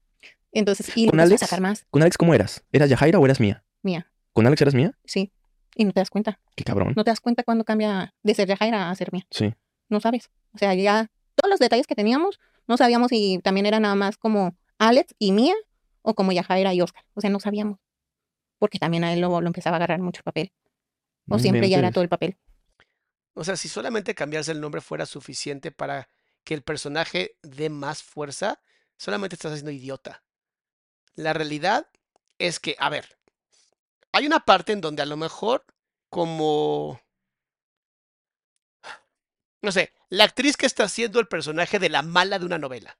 Entonces, 0.52 0.98
y 0.98 1.06
le 1.06 1.12
¿Con 1.12 1.20
Alex? 1.20 1.42
sacar 1.42 1.62
más, 1.62 1.86
¿Con 1.92 2.02
Alex 2.02 2.18
cómo 2.18 2.34
eras? 2.34 2.64
¿Eras 2.72 2.90
Yajaira 2.90 3.20
o 3.20 3.26
eras 3.26 3.40
mía? 3.40 3.64
mía. 3.84 4.12
¿Con 4.34 4.48
Alex 4.48 4.64
eras 4.64 4.74
mía? 4.74 4.98
Sí. 5.06 5.32
Y 5.76 5.86
no 5.86 5.92
te 5.94 6.00
das 6.00 6.10
cuenta. 6.10 6.40
Qué 6.56 6.64
cabrón. 6.64 6.94
No 6.98 7.04
te 7.04 7.12
das 7.12 7.22
cuenta 7.22 7.44
cuando 7.44 7.64
cambia 7.64 8.16
de 8.24 8.34
ser 8.34 8.48
Yajaira 8.48 8.90
a 8.90 8.96
ser 8.96 9.14
mía. 9.14 9.28
Sí. 9.30 9.54
no 9.90 10.00
sabes. 10.00 10.32
O 10.56 10.58
sea, 10.58 10.74
ya 10.74 11.12
todos 11.36 11.52
los 11.52 11.60
detalles 11.60 11.86
que 11.86 11.94
teníamos, 11.94 12.40
no 12.68 12.78
sabíamos 12.78 13.10
si 13.10 13.40
también 13.44 13.68
era 13.68 13.80
nada 13.80 13.94
más 13.94 14.18
como 14.18 14.58
Alex 14.80 15.14
y 15.20 15.34
Mía 15.34 15.54
o 16.02 16.16
como 16.16 16.32
Yajaira 16.32 16.74
y 16.74 16.82
Oscar. 16.82 17.06
O 17.14 17.22
sea, 17.22 17.30
no 17.30 17.40
sabíamos. 17.40 17.78
Porque 18.62 18.78
también 18.78 19.04
a 19.04 19.12
él 19.12 19.22
lo, 19.22 19.42
lo 19.42 19.48
empezaba 19.48 19.76
a 19.76 19.78
agarrar 19.78 20.02
mucho 20.02 20.22
papel. 20.22 20.54
O 21.28 21.34
No 21.34 21.40
siempre 21.40 21.68
ya 21.68 21.80
era 21.80 21.92
todo 21.92 22.04
el 22.04 22.10
papel. 22.10 22.38
O 23.34 23.44
sea, 23.44 23.56
si 23.56 23.68
solamente 23.68 24.14
cambiarse 24.14 24.52
el 24.52 24.62
nombre 24.62 24.82
fuera 24.82 25.08
suficiente 25.08 25.72
para 25.72 26.08
que 26.44 26.54
el 26.54 26.62
personaje 26.62 27.40
dé 27.42 27.72
más 27.72 28.04
fuerza, 28.04 28.62
solamente 28.98 29.36
estás 29.36 29.54
haciendo 29.54 29.72
idiota. 29.72 30.24
La 31.16 31.34
realidad 31.34 31.88
es 32.38 32.60
que, 32.60 32.76
a 32.78 32.90
ver, 32.90 33.18
hay 34.12 34.28
una 34.28 34.42
parte 34.42 34.74
en 34.74 34.82
donde 34.82 35.02
a 35.02 35.08
lo 35.08 35.18
mejor 35.18 35.66
como... 36.12 37.02
No 39.64 39.72
sé, 39.72 39.92
la 40.10 40.26
actriz 40.26 40.56
que 40.56 40.68
está 40.68 40.84
haciendo 40.84 41.20
el 41.20 41.28
personaje 41.28 41.80
de 41.80 41.90
la 41.90 42.04
mala 42.04 42.38
de 42.38 42.46
una 42.46 42.60
novela. 42.60 43.00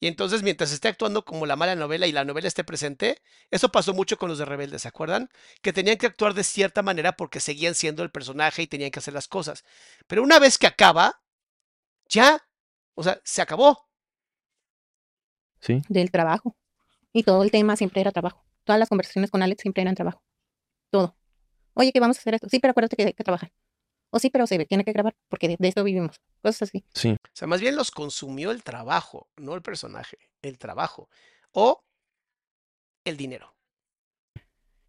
Y 0.00 0.06
entonces, 0.06 0.42
mientras 0.42 0.72
esté 0.72 0.88
actuando 0.88 1.26
como 1.26 1.44
la 1.44 1.56
mala 1.56 1.76
novela 1.76 2.06
y 2.06 2.12
la 2.12 2.24
novela 2.24 2.48
esté 2.48 2.64
presente, 2.64 3.20
eso 3.50 3.70
pasó 3.70 3.92
mucho 3.92 4.16
con 4.16 4.30
los 4.30 4.38
de 4.38 4.46
Rebeldes, 4.46 4.82
¿se 4.82 4.88
acuerdan? 4.88 5.28
Que 5.60 5.74
tenían 5.74 5.98
que 5.98 6.06
actuar 6.06 6.32
de 6.32 6.42
cierta 6.42 6.82
manera 6.82 7.12
porque 7.12 7.38
seguían 7.38 7.74
siendo 7.74 8.02
el 8.02 8.10
personaje 8.10 8.62
y 8.62 8.66
tenían 8.66 8.90
que 8.90 8.98
hacer 8.98 9.12
las 9.12 9.28
cosas. 9.28 9.62
Pero 10.06 10.22
una 10.22 10.38
vez 10.38 10.56
que 10.56 10.66
acaba, 10.66 11.20
ya, 12.08 12.42
o 12.94 13.02
sea, 13.02 13.20
se 13.24 13.42
acabó. 13.42 13.86
Sí. 15.60 15.82
del 15.90 16.10
trabajo. 16.10 16.56
Y 17.12 17.22
todo 17.22 17.42
el 17.42 17.50
tema 17.50 17.76
siempre 17.76 18.00
era 18.00 18.12
trabajo. 18.12 18.42
Todas 18.64 18.78
las 18.78 18.88
conversaciones 18.88 19.30
con 19.30 19.42
Alex 19.42 19.60
siempre 19.60 19.82
eran 19.82 19.94
trabajo. 19.94 20.22
Todo. 20.88 21.14
Oye, 21.74 21.92
que 21.92 22.00
vamos 22.00 22.16
a 22.16 22.20
hacer 22.20 22.34
esto. 22.34 22.48
Sí, 22.48 22.58
pero 22.60 22.70
acuérdate 22.70 22.96
que 22.96 23.02
hay 23.04 23.12
que 23.12 23.24
trabajar. 23.24 23.52
O 24.10 24.18
sí, 24.18 24.30
pero 24.30 24.46
se 24.46 24.64
tiene 24.66 24.84
que 24.84 24.92
grabar 24.92 25.14
porque 25.28 25.48
de, 25.48 25.56
de 25.58 25.68
esto 25.68 25.84
vivimos. 25.84 26.20
Cosas 26.42 26.62
así. 26.62 26.84
Sí. 26.94 27.10
O 27.12 27.16
sea, 27.32 27.46
más 27.48 27.60
bien 27.60 27.76
los 27.76 27.90
consumió 27.90 28.50
el 28.50 28.62
trabajo, 28.62 29.28
no 29.36 29.54
el 29.54 29.62
personaje, 29.62 30.18
el 30.42 30.58
trabajo. 30.58 31.08
O 31.52 31.82
el 33.04 33.16
dinero. 33.16 33.54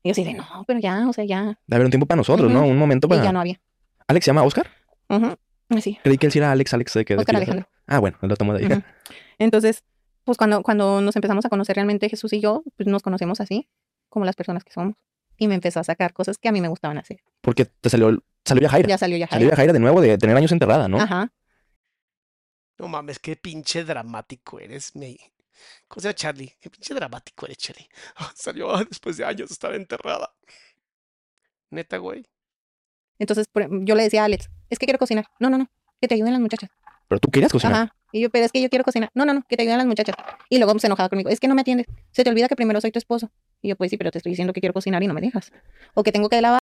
Y 0.03 0.10
yo 0.10 0.11
así 0.11 0.23
de, 0.23 0.34
no, 0.34 0.64
pero 0.65 0.80
ya, 0.80 1.07
o 1.07 1.14
sea, 1.14 1.23
ya. 1.23 1.60
De 1.68 1.76
haber 1.76 1.85
un 1.85 1.91
tiempo 1.91 2.07
para 2.07 2.18
nosotros, 2.18 2.52
¿no? 2.52 2.65
Un 2.65 2.77
momento 2.77 3.07
Y 3.07 3.10
para. 3.11 3.23
ya 3.23 3.31
no 3.31 3.39
había. 3.39 3.61
¿Alex 4.07 4.26
se 4.26 4.30
llama 4.30 4.43
Oscar? 4.43 4.68
Ujú, 5.10 5.35
Así. 5.69 5.99
Creí 6.03 6.18
que 6.18 6.26
él 6.26 6.31
sí 6.31 6.39
era 6.39 6.52
Alex, 6.52 6.73
Alex 6.73 6.93
de 6.93 7.06
que 7.06 7.15
Oscar 7.15 7.35
Alejandro. 7.35 7.68
Ah, 7.88 7.99
bueno, 7.99 8.18
lo 8.22 8.35
tomo 8.35 8.53
de 8.53 8.65
ahí. 8.65 8.84
Entonces, 9.38 9.84
pues 10.23 10.38
cuando, 10.38 10.64
cuando 10.64 11.02
nos 11.02 11.15
empezamos 11.15 11.45
a 11.45 11.49
conocer 11.49 11.76
realmente 11.76 12.10
Jesús 12.10 12.34
y 12.34 12.41
yo, 12.41 12.64
pues 12.76 12.88
nos 12.88 13.03
conocemos 13.03 13.39
así, 13.41 13.69
como 14.10 14.26
las 14.26 14.35
personas 14.35 14.64
que 14.64 14.72
somos. 14.72 14.95
Y 15.38 15.48
me 15.48 15.56
empezó 15.56 15.80
a 15.80 15.84
sacar 15.84 16.14
cosas 16.14 16.38
que 16.38 16.48
a 16.49 16.52
mí 16.52 16.62
me 16.62 16.68
gustaban 16.68 16.98
hacer. 16.98 17.22
Porque 17.41 17.66
te 17.66 17.90
salió, 17.90 18.24
salió 18.45 18.62
ya 18.64 18.70
Jaira. 18.70 18.88
Ya 18.90 18.98
salió 18.98 19.18
ya 19.18 19.28
Salió 19.28 19.45
ya 19.49 19.49
Jaira. 19.49 19.56
Jaira 19.56 19.74
de 19.74 19.80
nuevo 19.80 20.02
de 20.02 20.18
tener 20.18 20.36
años 20.38 20.52
enterrada, 20.52 20.88
¿no? 20.88 20.99
Ajá. 20.99 21.32
No 22.78 22.88
mames, 22.88 23.20
qué 23.20 23.36
pinche 23.36 23.84
dramático 23.84 24.60
eres, 24.60 24.95
me... 24.95 25.18
¿Cómo 25.88 26.02
se 26.02 26.08
llama 26.08 26.16
Charlie? 26.16 26.56
Qué 26.60 26.70
pinche 26.70 26.94
dramático 26.95 27.45
eres, 27.45 27.58
Charlie. 27.58 27.88
Ah, 28.16 28.32
Salió 28.36 28.74
ah, 28.76 28.84
después 28.88 29.18
de 29.18 29.26
años 29.26 29.49
de 29.49 29.53
estar 29.53 29.74
enterrada. 29.76 30.34
Neta, 31.70 31.98
güey. 31.98 32.26
Entonces 33.20 33.48
por- 33.48 33.68
yo 33.86 33.95
le 33.95 34.03
decía 34.03 34.24
a 34.24 34.26
Alex, 34.26 34.49
es 34.70 34.80
que 34.80 34.86
quiero 34.86 34.99
cocinar. 34.99 35.28
No, 35.40 35.49
no, 35.49 35.58
no, 35.58 35.70
que 35.99 36.08
te 36.08 36.16
ayuden 36.16 36.34
las 36.34 36.41
muchachas. 36.41 36.72
Pero 37.08 37.20
tú 37.20 37.30
querías 37.30 37.52
cocinar. 37.52 37.74
Ajá. 37.84 37.95
Y 38.11 38.21
yo, 38.21 38.29
pero 38.29 38.45
es 38.45 38.51
que 38.51 38.61
yo 38.61 38.69
quiero 38.69 38.83
cocinar. 38.83 39.11
No, 39.13 39.25
no, 39.25 39.33
no, 39.33 39.43
que 39.47 39.55
te 39.55 39.63
ayuden 39.63 39.77
las 39.77 39.88
muchachas. 39.88 40.15
Y 40.49 40.57
luego 40.57 40.77
se 40.79 40.88
enojaba 40.88 41.09
conmigo. 41.09 41.29
Es 41.29 41.39
que 41.39 41.47
no 41.47 41.55
me 41.55 41.61
atiendes. 41.61 41.88
Se 42.11 42.23
te 42.23 42.29
olvida 42.29 42.47
que 42.47 42.55
primero 42.55 42.81
soy 42.81 42.91
tu 42.91 42.99
esposo. 42.99 43.31
Y 43.61 43.69
yo, 43.69 43.75
pues 43.75 43.89
sí, 43.89 43.97
pero 43.97 44.11
te 44.11 44.17
estoy 44.17 44.31
diciendo 44.31 44.53
que 44.53 44.59
quiero 44.59 44.73
cocinar 44.73 45.01
y 45.03 45.07
no 45.07 45.13
me 45.13 45.21
dejas. 45.21 45.51
O 45.93 46.03
que 46.03 46.11
tengo 46.11 46.29
que 46.29 46.41
lavar. 46.41 46.59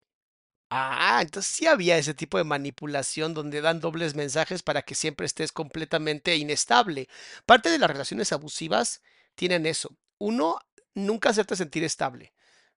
Ah, 0.72 1.18
entonces 1.20 1.52
sí 1.52 1.66
había 1.66 1.98
ese 1.98 2.14
tipo 2.14 2.38
de 2.38 2.44
manipulación 2.44 3.34
donde 3.34 3.60
dan 3.60 3.80
dobles 3.80 4.14
mensajes 4.14 4.62
para 4.62 4.82
que 4.82 4.94
siempre 4.94 5.26
estés 5.26 5.50
completamente 5.50 6.36
inestable. 6.36 7.08
Parte 7.44 7.70
de 7.70 7.78
las 7.78 7.90
relaciones 7.90 8.32
abusivas 8.32 9.02
tienen 9.34 9.66
eso. 9.66 9.96
Uno, 10.18 10.60
nunca 10.94 11.30
hacerte 11.30 11.56
sentir 11.56 11.82
estable. 11.82 12.32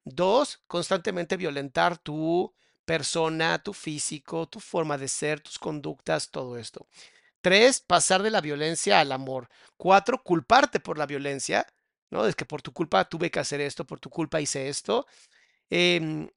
Dos, 0.06 0.62
constantemente 0.66 1.38
violentar 1.38 2.00
tu 2.00 2.54
persona, 2.84 3.62
tu 3.62 3.74
físico, 3.74 4.48
tu 4.48 4.60
forma 4.60 4.98
de 4.98 5.08
ser, 5.08 5.40
tus 5.40 5.60
conductas, 5.60 6.32
todo 6.32 6.58
esto. 6.58 6.88
Tres, 7.44 7.82
pasar 7.82 8.24
de 8.24 8.32
la 8.32 8.40
violencia 8.40 9.02
al 9.02 9.12
amor. 9.12 9.50
Cuatro, 9.76 10.24
culparte 10.24 10.80
por 10.80 10.98
la 10.98 11.06
violencia, 11.06 11.68
¿no? 12.10 12.26
Es 12.26 12.38
que 12.38 12.46
por 12.46 12.62
tu 12.62 12.72
culpa 12.72 13.04
tuve 13.04 13.30
que 13.32 13.40
hacer 13.42 13.60
esto, 13.60 13.86
por 13.86 14.00
tu 14.00 14.10
culpa 14.10 14.40
hice 14.40 14.70
esto. 14.70 15.06
Em, 15.70 16.30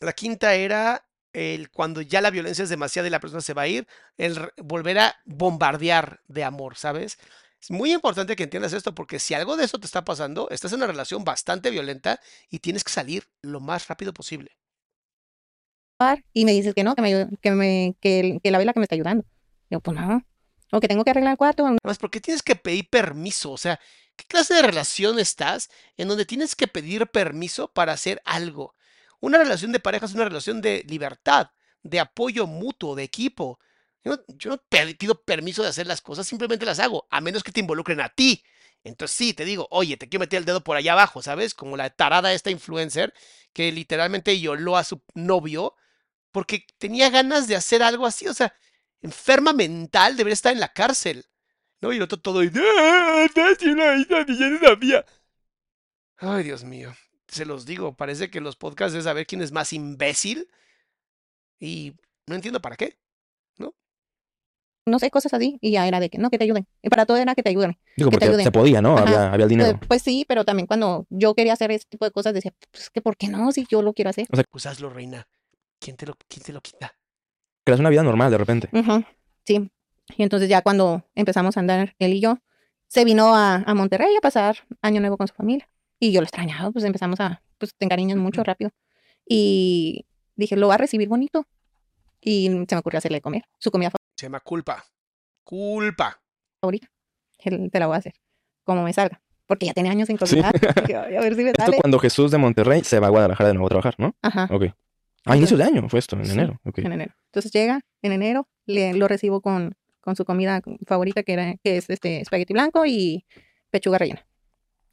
la 0.00 0.12
quinta 0.12 0.54
era 0.54 1.08
el 1.32 1.70
cuando 1.70 2.02
ya 2.02 2.20
la 2.20 2.28
violencia 2.28 2.62
es 2.62 2.68
demasiada 2.68 3.08
y 3.08 3.10
la 3.10 3.20
persona 3.20 3.40
se 3.40 3.54
va 3.54 3.62
a 3.62 3.68
ir, 3.68 3.88
el 4.18 4.52
volver 4.58 4.98
a 4.98 5.16
bombardear 5.24 6.20
de 6.28 6.44
amor, 6.44 6.76
¿sabes? 6.76 7.18
Es 7.58 7.70
muy 7.70 7.94
importante 7.94 8.36
que 8.36 8.42
entiendas 8.42 8.74
esto 8.74 8.94
porque 8.94 9.20
si 9.20 9.32
algo 9.32 9.56
de 9.56 9.64
eso 9.64 9.80
te 9.80 9.86
está 9.86 10.04
pasando, 10.04 10.50
estás 10.50 10.72
en 10.74 10.80
una 10.80 10.88
relación 10.88 11.24
bastante 11.24 11.70
violenta 11.70 12.20
y 12.50 12.58
tienes 12.58 12.84
que 12.84 12.92
salir 12.92 13.30
lo 13.40 13.60
más 13.60 13.88
rápido 13.88 14.12
posible. 14.12 14.58
Y 16.34 16.44
me 16.44 16.52
dices 16.52 16.74
que 16.74 16.84
no, 16.84 16.94
que 16.94 17.00
me, 17.00 17.28
que 17.40 17.50
me, 17.52 17.96
que, 18.02 18.40
que 18.42 18.50
la 18.50 18.58
vela 18.58 18.74
que 18.74 18.80
me 18.80 18.84
está 18.84 18.94
ayudando. 18.94 19.24
Yo, 19.70 19.80
pues 19.80 19.98
no. 19.98 20.24
O 20.70 20.80
que 20.80 20.88
tengo 20.88 21.04
que 21.04 21.10
arreglar 21.10 21.32
el 21.32 21.38
cuarto. 21.38 21.64
Además, 21.64 21.98
¿por 21.98 22.10
qué 22.10 22.20
tienes 22.20 22.42
que 22.42 22.56
pedir 22.56 22.88
permiso? 22.88 23.52
O 23.52 23.58
sea, 23.58 23.80
¿qué 24.16 24.24
clase 24.26 24.54
de 24.54 24.62
relación 24.62 25.18
estás 25.18 25.70
en 25.96 26.08
donde 26.08 26.26
tienes 26.26 26.54
que 26.54 26.68
pedir 26.68 27.06
permiso 27.06 27.68
para 27.72 27.92
hacer 27.92 28.20
algo? 28.24 28.74
Una 29.20 29.38
relación 29.38 29.72
de 29.72 29.80
pareja 29.80 30.06
es 30.06 30.14
una 30.14 30.24
relación 30.24 30.60
de 30.60 30.84
libertad, 30.86 31.50
de 31.82 32.00
apoyo 32.00 32.46
mutuo, 32.46 32.94
de 32.94 33.02
equipo. 33.02 33.58
Yo 34.04 34.50
no, 34.50 34.62
pido 34.98 35.22
permiso 35.22 35.62
de 35.62 35.68
hacer 35.68 35.86
las 35.86 36.00
cosas, 36.00 36.26
simplemente 36.26 36.64
las 36.64 36.78
hago, 36.78 37.06
a 37.10 37.20
menos 37.20 37.42
que 37.42 37.52
te 37.52 37.60
involucren 37.60 38.00
a 38.00 38.08
ti. 38.08 38.42
Entonces 38.84 39.16
sí, 39.16 39.34
te 39.34 39.44
digo, 39.44 39.66
oye, 39.70 39.96
te 39.96 40.08
quiero 40.08 40.20
meter 40.20 40.38
el 40.38 40.44
dedo 40.44 40.62
por 40.62 40.76
allá 40.76 40.92
abajo, 40.92 41.20
¿sabes? 41.20 41.52
Como 41.54 41.76
la 41.76 41.90
tarada 41.90 42.32
esta 42.32 42.50
influencer 42.50 43.12
que 43.52 43.72
literalmente 43.72 44.34
violó 44.34 44.76
a 44.76 44.84
su 44.84 45.02
novio 45.14 45.74
porque 46.30 46.66
tenía 46.78 47.10
ganas 47.10 47.48
de 47.48 47.56
hacer 47.56 47.82
algo 47.82 48.06
así. 48.06 48.28
O 48.28 48.34
sea, 48.34 48.54
enferma 49.02 49.52
mental 49.52 50.16
debería 50.16 50.34
estar 50.34 50.52
en 50.52 50.60
la 50.60 50.72
cárcel. 50.72 51.24
¿No? 51.80 51.92
Y 51.92 51.96
el 51.96 52.02
otro 52.02 52.18
todo. 52.18 52.42
y, 52.42 52.50
"Ah, 52.54 53.26
no 53.34 54.58
sabía". 54.58 55.04
Ay, 56.16 56.42
Dios 56.44 56.64
mío. 56.64 56.92
Se 57.28 57.44
los 57.44 57.66
digo, 57.66 57.94
parece 57.96 58.30
que 58.30 58.40
los 58.40 58.56
podcasts 58.56 58.96
es 58.96 59.04
saber 59.04 59.26
quién 59.26 59.42
es 59.42 59.52
más 59.52 59.72
imbécil. 59.72 60.48
Y 61.60 61.94
no 62.26 62.34
entiendo 62.34 62.60
para 62.60 62.76
qué. 62.76 62.98
No 64.86 64.98
sé, 64.98 65.10
cosas 65.10 65.34
así. 65.34 65.58
Y 65.60 65.72
ya 65.72 65.86
era 65.86 66.00
de 66.00 66.08
que 66.08 66.16
no, 66.16 66.30
que 66.30 66.38
te 66.38 66.44
ayuden. 66.44 66.66
Y 66.80 66.88
para 66.88 67.04
todo 67.04 67.18
era 67.18 67.34
que 67.34 67.42
te 67.42 67.50
ayuden. 67.50 67.78
Digo, 67.94 68.08
que 68.10 68.16
te 68.16 68.20
porque 68.20 68.24
ayuden. 68.30 68.44
se 68.44 68.52
podía, 68.52 68.80
¿no? 68.80 68.96
Había, 68.96 69.30
había 69.30 69.44
el 69.44 69.50
dinero. 69.50 69.70
Eh, 69.72 69.80
Pues 69.86 70.00
sí, 70.00 70.24
pero 70.26 70.46
también 70.46 70.66
cuando 70.66 71.06
yo 71.10 71.34
quería 71.34 71.52
hacer 71.52 71.70
ese 71.70 71.84
tipo 71.90 72.06
de 72.06 72.10
cosas 72.10 72.32
decía, 72.32 72.54
pues 72.70 72.88
que 72.88 73.02
¿por 73.02 73.18
qué 73.18 73.28
no? 73.28 73.52
Si 73.52 73.66
yo 73.68 73.82
lo 73.82 73.92
quiero 73.92 74.08
hacer. 74.08 74.26
Pues 74.50 74.64
hazlo, 74.64 74.88
reina. 74.88 75.28
¿Quién 75.78 75.96
te 75.96 76.06
lo, 76.06 76.16
quién 76.26 76.42
te 76.42 76.52
lo 76.54 76.62
quita? 76.62 76.96
Creas 77.68 77.80
una 77.80 77.90
vida 77.90 78.02
normal 78.02 78.30
de 78.30 78.38
repente. 78.38 78.70
Ujú, 78.72 79.04
Sí. 79.44 79.70
Y 80.16 80.22
entonces 80.22 80.48
ya 80.48 80.62
cuando 80.62 81.04
empezamos 81.14 81.54
a 81.58 81.60
andar 81.60 81.94
él 81.98 82.14
y 82.14 82.20
yo, 82.20 82.38
se 82.86 83.04
vino 83.04 83.34
a, 83.36 83.56
a 83.56 83.74
Monterrey 83.74 84.16
a 84.16 84.22
pasar 84.22 84.56
año 84.80 85.00
nuevo 85.02 85.18
con 85.18 85.28
su 85.28 85.34
familia. 85.34 85.68
Y 86.00 86.10
yo 86.12 86.22
lo 86.22 86.24
extrañaba, 86.24 86.70
pues 86.70 86.82
empezamos 86.86 87.20
a, 87.20 87.42
pues 87.58 87.74
te 87.74 87.84
encariñas 87.84 88.16
mucho 88.16 88.42
rápido. 88.42 88.70
Y 89.28 90.06
dije, 90.34 90.56
lo 90.56 90.68
va 90.68 90.76
a 90.76 90.78
recibir 90.78 91.08
bonito. 91.08 91.44
Y 92.22 92.46
se 92.66 92.74
me 92.74 92.78
ocurrió 92.78 92.96
hacerle 92.96 93.20
comer, 93.20 93.44
su 93.58 93.70
comida 93.70 93.90
Se 94.16 94.24
llama 94.24 94.40
culpa. 94.40 94.82
Culpa. 95.44 96.18
favorita. 96.62 96.88
Él- 97.40 97.68
Te 97.70 97.78
la 97.78 97.86
voy 97.86 97.96
a 97.96 97.98
hacer, 97.98 98.14
como 98.64 98.82
me 98.84 98.94
salga. 98.94 99.20
Porque 99.46 99.66
ya 99.66 99.74
tenía 99.74 99.92
años 99.92 100.06
sin 100.06 100.16
Sí. 100.16 100.20
cocinar. 100.20 100.52
Dije, 100.90 100.96
"Ay, 100.96 101.16
a 101.16 101.20
ver 101.20 101.34
si 101.36 101.42
me 101.44 101.50
Esto 101.50 101.64
sale. 101.64 101.76
cuando 101.76 101.98
Jesús 101.98 102.30
de 102.30 102.38
Monterrey 102.38 102.82
se 102.82 102.98
va 102.98 103.08
a 103.08 103.10
Guadalajara 103.10 103.48
de 103.48 103.54
nuevo 103.54 103.66
a 103.66 103.68
trabajar, 103.68 103.94
¿no? 103.98 104.16
Ajá. 104.22 104.48
Ok. 104.50 104.64
Ah, 105.26 105.36
inicios 105.36 105.58
de 105.58 105.64
año 105.64 105.86
fue 105.90 105.98
esto, 105.98 106.16
en 106.16 106.24
Sí, 106.24 106.32
enero. 106.32 106.58
Ok. 106.64 106.78
en 106.78 106.92
enero. 106.92 107.12
Entonces 107.28 107.52
llega 107.52 107.80
en 108.02 108.12
enero, 108.12 108.48
le, 108.66 108.94
lo 108.94 109.08
recibo 109.08 109.40
con, 109.40 109.76
con 110.00 110.16
su 110.16 110.24
comida 110.24 110.60
favorita, 110.86 111.22
que, 111.22 111.32
era, 111.32 111.54
que 111.62 111.76
es 111.78 111.90
este 111.90 112.20
espagueti 112.20 112.52
blanco 112.52 112.86
y 112.86 113.26
pechuga 113.70 113.98
rellena. 113.98 114.26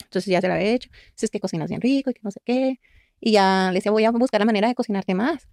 Entonces 0.04 0.32
ya 0.32 0.42
se 0.42 0.48
la 0.48 0.56
había 0.56 0.74
hecho. 0.74 0.90
Si 1.16 1.26
es 1.26 1.32
que 1.32 1.40
cocinas 1.40 1.70
bien 1.70 1.82
rico 1.82 2.10
y 2.10 2.14
que 2.14 2.22
no 2.24 2.32
sé 2.32 2.42
qué. 2.46 2.80
Y 3.20 3.32
ya 3.34 3.70
le 3.70 3.76
decía, 3.76 3.92
voy 3.92 4.06
a 4.06 4.12
buscar 4.12 4.40
la 4.42 4.46
manera 4.46 4.68
de 4.68 4.76
cocinarte 4.76 5.14
más. 5.14 5.48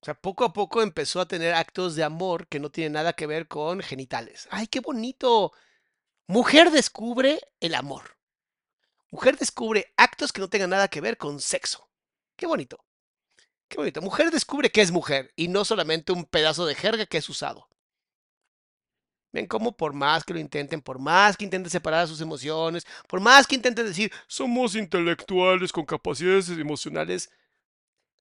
O 0.00 0.04
sea, 0.04 0.14
poco 0.14 0.44
a 0.44 0.52
poco 0.52 0.82
empezó 0.82 1.20
a 1.20 1.28
tener 1.28 1.54
actos 1.54 1.96
de 1.96 2.04
amor 2.04 2.46
que 2.48 2.60
no 2.60 2.70
tienen 2.70 2.92
nada 2.92 3.14
que 3.14 3.26
ver 3.26 3.48
con 3.48 3.80
genitales. 3.80 4.46
¡Ay, 4.50 4.66
qué 4.66 4.80
bonito! 4.80 5.52
Mujer 6.26 6.70
descubre 6.70 7.40
el 7.60 7.74
amor. 7.74 8.18
Mujer 9.10 9.38
descubre 9.38 9.92
actos 9.96 10.32
que 10.32 10.40
no 10.40 10.50
tengan 10.50 10.70
nada 10.70 10.88
que 10.88 11.00
ver 11.00 11.16
con 11.16 11.40
sexo. 11.40 11.88
Qué 12.36 12.46
bonito. 12.46 12.84
Qué 13.74 13.78
bonito. 13.78 14.00
Mujer 14.00 14.30
descubre 14.30 14.70
que 14.70 14.82
es 14.82 14.92
mujer 14.92 15.32
y 15.34 15.48
no 15.48 15.64
solamente 15.64 16.12
un 16.12 16.26
pedazo 16.26 16.64
de 16.64 16.76
jerga 16.76 17.06
que 17.06 17.18
es 17.18 17.28
usado. 17.28 17.68
Ven 19.32 19.48
cómo 19.48 19.76
por 19.76 19.92
más 19.92 20.22
que 20.22 20.32
lo 20.32 20.38
intenten, 20.38 20.80
por 20.80 21.00
más 21.00 21.36
que 21.36 21.42
intenten 21.42 21.72
separar 21.72 22.06
sus 22.06 22.20
emociones, 22.20 22.86
por 23.08 23.18
más 23.18 23.48
que 23.48 23.56
intenten 23.56 23.84
decir, 23.84 24.12
somos 24.28 24.76
intelectuales 24.76 25.72
con 25.72 25.84
capacidades 25.86 26.50
emocionales, 26.50 27.32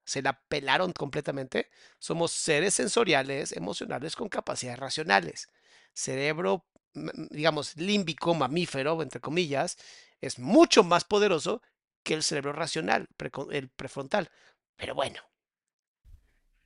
se 0.05 0.23
la 0.23 0.41
pelaron 0.47 0.91
completamente. 0.91 1.69
Somos 1.99 2.31
seres 2.31 2.73
sensoriales, 2.73 3.51
emocionales 3.51 4.15
con 4.15 4.29
capacidades 4.29 4.79
racionales. 4.79 5.49
Cerebro, 5.93 6.65
digamos, 7.29 7.77
límbico, 7.77 8.33
mamífero, 8.33 9.03
entre 9.03 9.21
comillas, 9.21 9.77
es 10.19 10.39
mucho 10.39 10.83
más 10.83 11.03
poderoso 11.03 11.61
que 12.01 12.15
el 12.15 12.23
cerebro 12.23 12.53
racional, 12.53 13.07
el 13.51 13.69
prefrontal. 13.69 14.31
Pero 14.77 14.95
bueno, 14.95 15.21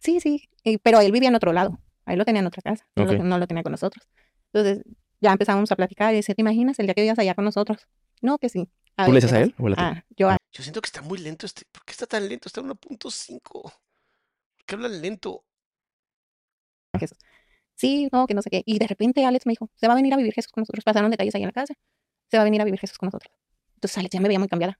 Sí, 0.07 0.21
sí. 0.21 0.49
y- 0.63 0.77
pero 0.77 1.01
él 1.01 1.11
vivía 1.11 1.27
en 1.27 1.35
otro 1.35 1.51
lado. 1.51 1.77
Ahí 2.05 2.15
lo 2.15 2.23
tenía 2.23 2.39
en 2.39 2.47
otra 2.47 2.61
casa. 2.61 2.87
No, 2.95 3.03
lo, 3.03 3.23
no 3.23 3.37
lo 3.37 3.45
tenía 3.45 3.61
con 3.61 3.71
nosotros. 3.71 4.07
Entonces, 4.53 4.85
ya 5.19 5.33
empezamos 5.33 5.69
a 5.69 5.75
platicar 5.75 6.13
y 6.13 6.17
dice, 6.17 6.33
¿te 6.33 6.41
imaginas 6.41 6.79
el 6.79 6.85
día 6.87 6.93
que 6.93 7.01
vivas 7.01 7.19
allá 7.19 7.35
con 7.35 7.43
nosotros? 7.43 7.89
No, 8.21 8.37
que 8.37 8.47
sí. 8.47 8.69
¿Tú 8.95 9.03
ver, 9.03 9.09
le 9.09 9.15
dices 9.15 9.33
a 9.33 9.37
¿qué 9.39 9.43
él 9.43 9.55
o 9.59 9.67
a? 9.67 9.73
Ah, 9.77 10.05
yo 10.15 10.29
a 10.29 10.37
Yo 10.53 10.63
siento 10.63 10.79
que 10.81 10.87
está 10.87 11.01
muy 11.01 11.17
lento 11.17 11.45
este. 11.45 11.63
¿Por 11.73 11.83
qué 11.83 11.91
está 11.91 12.05
tan 12.05 12.29
lento? 12.29 12.47
Está 12.47 12.61
en 12.61 12.67
1.5. 12.69 13.41
¿Por 13.41 13.73
qué 14.65 14.75
hablan 14.75 15.01
lento? 15.01 15.43
Jesús. 16.97 17.17
Sí, 17.75 18.07
no, 18.13 18.25
que 18.27 18.33
no 18.33 18.41
sé 18.41 18.49
qué. 18.49 18.63
Y 18.65 18.79
de 18.79 18.87
repente 18.87 19.25
Alex 19.25 19.45
me 19.45 19.51
dijo, 19.51 19.69
se 19.75 19.87
va 19.87 19.93
a 19.93 19.95
venir 19.97 20.13
a 20.13 20.17
vivir 20.17 20.33
Jesús 20.33 20.53
con 20.53 20.61
nosotros. 20.61 20.85
Pasaron 20.85 21.11
detalles 21.11 21.35
ahí 21.35 21.41
en 21.43 21.47
la 21.47 21.51
casa. 21.53 21.73
Se 22.31 22.37
va 22.37 22.41
a 22.41 22.45
venir 22.45 22.61
a 22.61 22.63
vivir 22.65 22.79
Jesús 22.79 22.97
con 22.97 23.07
nosotros. 23.07 23.31
Entonces 23.75 23.97
Alex 23.97 24.13
ya 24.13 24.21
me 24.21 24.29
veía 24.29 24.39
muy 24.39 24.47
cambiada. 24.47 24.79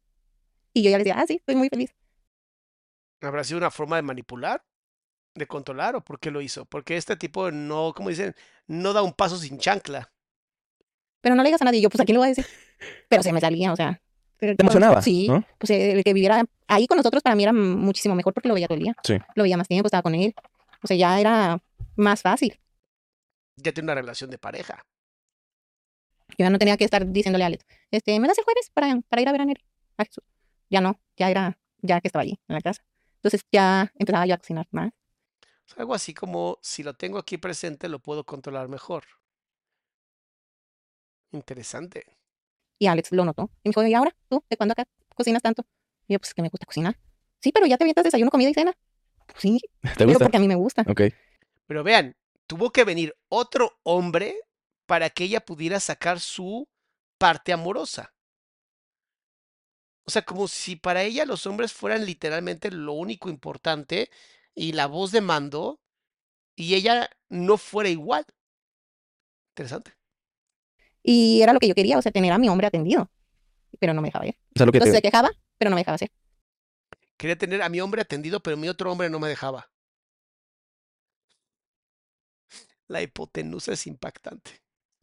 Y 0.73 0.81
yo 0.83 0.89
ya 0.89 0.97
le 0.97 1.03
decía, 1.03 1.19
ah, 1.19 1.25
sí, 1.27 1.35
estoy 1.35 1.57
muy 1.57 1.67
feliz. 1.67 1.93
¿Habrá 3.21 3.43
sido 3.43 3.57
una 3.57 3.69
forma 3.71 3.97
de 3.97 4.03
manipular? 4.03 4.63
¿De 5.37 5.45
controlar? 5.45 5.95
¿O 5.95 6.01
por 6.03 6.19
qué 6.19 6.31
lo 6.31 6.41
hizo? 6.41 6.65
Porque 6.65 6.97
este 6.97 7.15
tipo 7.15 7.51
no, 7.51 7.93
como 7.95 8.09
dicen, 8.09 8.33
no 8.65 8.91
da 8.93 9.03
un 9.03 9.13
paso 9.13 9.37
sin 9.37 9.59
chancla. 9.59 10.11
Pero 11.21 11.35
no 11.35 11.43
le 11.43 11.49
digas 11.49 11.61
a 11.61 11.65
nadie. 11.65 11.79
Y 11.79 11.83
yo, 11.83 11.89
pues 11.91 12.01
aquí 12.01 12.11
lo 12.11 12.19
voy 12.19 12.27
a 12.27 12.29
decir. 12.29 12.45
Pero 13.09 13.21
se 13.21 13.31
me 13.31 13.39
salía, 13.39 13.71
o 13.71 13.75
sea. 13.75 14.01
pero- 14.37 14.55
Te 14.55 14.63
emocionaba, 14.63 15.01
Sí. 15.01 15.27
¿no? 15.27 15.45
Pues 15.59 15.69
el 15.71 16.03
que 16.03 16.13
viviera 16.13 16.43
ahí 16.67 16.87
con 16.87 16.97
nosotros 16.97 17.21
para 17.23 17.35
mí 17.35 17.43
era 17.43 17.53
muchísimo 17.53 18.15
mejor 18.15 18.33
porque 18.33 18.47
lo 18.47 18.55
veía 18.55 18.67
todo 18.67 18.77
el 18.77 18.83
día. 18.83 18.95
Sí. 19.03 19.17
Lo 19.35 19.43
veía 19.43 19.57
más 19.57 19.67
tiempo, 19.67 19.87
estaba 19.87 20.01
con 20.03 20.15
él. 20.15 20.33
O 20.83 20.87
sea, 20.87 20.97
ya 20.97 21.19
era 21.19 21.61
más 21.95 22.21
fácil. 22.23 22.59
Ya 23.57 23.71
tiene 23.73 23.85
una 23.85 23.95
relación 23.95 24.29
de 24.31 24.37
pareja. 24.39 24.83
Yo 26.29 26.35
ya 26.45 26.49
no 26.49 26.57
tenía 26.59 26.77
que 26.77 26.83
estar 26.85 27.05
diciéndole 27.07 27.43
a 27.43 27.47
Alex, 27.47 27.65
este, 27.91 28.19
¿me 28.19 28.27
das 28.27 28.37
el 28.37 28.43
jueves 28.43 28.69
para, 28.73 28.99
para 29.09 29.21
ir 29.21 29.29
a 29.29 29.31
ver 29.31 29.41
a 29.41 29.45
Neri? 29.45 29.63
A 29.97 30.05
Jesús. 30.05 30.23
Ya 30.69 30.81
no, 30.81 30.99
ya 31.15 31.29
era, 31.31 31.57
ya 31.81 32.01
que 32.01 32.07
estaba 32.07 32.21
allí 32.23 32.39
en 32.47 32.55
la 32.55 32.61
casa. 32.61 32.83
Entonces 33.15 33.41
ya 33.51 33.91
empezaba 33.95 34.25
yo 34.25 34.35
a 34.35 34.37
cocinar 34.37 34.67
más. 34.71 34.91
Algo 35.75 35.93
así 35.93 36.13
como, 36.13 36.57
si 36.61 36.81
lo 36.83 36.93
tengo 36.95 37.17
aquí 37.19 37.37
presente, 37.37 37.89
lo 37.89 37.99
puedo 37.99 38.25
controlar 38.25 38.67
mejor. 38.67 39.03
Interesante. 41.31 42.17
Y 42.79 42.87
Alex 42.87 43.11
lo 43.11 43.25
notó. 43.25 43.49
Y 43.63 43.69
me 43.69 43.71
dijo, 43.71 43.83
¿y 43.83 43.93
ahora 43.93 44.15
tú? 44.29 44.43
¿De 44.49 44.57
cuándo 44.57 44.73
acá 44.73 44.85
cocinas 45.15 45.41
tanto? 45.41 45.65
Y 46.07 46.13
yo, 46.13 46.19
pues 46.19 46.33
que 46.33 46.41
me 46.41 46.49
gusta 46.49 46.65
cocinar. 46.65 46.97
Sí, 47.41 47.51
pero 47.51 47.65
ya 47.65 47.77
te 47.77 47.83
avientas 47.83 48.03
desayuno, 48.03 48.31
comida 48.31 48.49
y 48.49 48.53
cena. 48.53 48.73
Pues 49.25 49.39
sí, 49.39 49.59
¿Te 49.81 49.89
pero 49.97 50.07
gusta? 50.07 50.25
porque 50.25 50.37
a 50.37 50.39
mí 50.39 50.47
me 50.47 50.55
gusta. 50.55 50.83
Ok. 50.87 51.01
Pero 51.65 51.83
vean, 51.83 52.15
tuvo 52.47 52.71
que 52.71 52.83
venir 52.83 53.15
otro 53.29 53.77
hombre 53.83 54.35
para 54.85 55.09
que 55.09 55.25
ella 55.25 55.41
pudiera 55.45 55.79
sacar 55.79 56.19
su 56.19 56.67
parte 57.17 57.51
amorosa. 57.51 58.13
O 60.05 60.09
sea, 60.11 60.21
como 60.21 60.47
si 60.47 60.77
para 60.77 61.03
ella 61.03 61.25
los 61.25 61.45
hombres 61.45 61.73
fueran 61.73 62.05
literalmente 62.05 62.71
lo 62.71 62.93
único 62.93 63.29
importante 63.29 64.09
y 64.57 64.71
la 64.71 64.87
voz 64.87 65.11
de 65.11 65.21
mando 65.21 65.79
y 66.55 66.73
ella 66.73 67.09
no 67.29 67.57
fuera 67.57 67.89
igual. 67.89 68.25
Interesante. 69.51 69.93
Y 71.03 71.41
era 71.41 71.53
lo 71.53 71.59
que 71.59 71.67
yo 71.67 71.75
quería, 71.75 71.97
o 71.97 72.01
sea, 72.01 72.11
tener 72.11 72.33
a 72.33 72.39
mi 72.39 72.49
hombre 72.49 72.67
atendido. 72.67 73.09
Pero 73.79 73.93
no 73.93 74.01
me 74.01 74.07
dejaba 74.07 74.25
ir. 74.25 74.35
O 74.35 74.57
sea, 74.57 74.65
lo 74.65 74.71
que 74.71 74.79
Entonces 74.79 74.93
te... 74.93 74.97
se 74.97 75.01
quejaba, 75.03 75.29
pero 75.57 75.69
no 75.69 75.75
me 75.75 75.81
dejaba 75.81 75.95
hacer. 75.95 76.11
Quería 77.17 77.37
tener 77.37 77.61
a 77.61 77.69
mi 77.69 77.79
hombre 77.79 78.01
atendido, 78.01 78.39
pero 78.39 78.57
mi 78.57 78.67
otro 78.67 78.91
hombre 78.91 79.09
no 79.09 79.19
me 79.19 79.27
dejaba. 79.29 79.69
La 82.87 83.01
hipotenusa 83.01 83.73
es 83.73 83.85
impactante. 83.85 84.51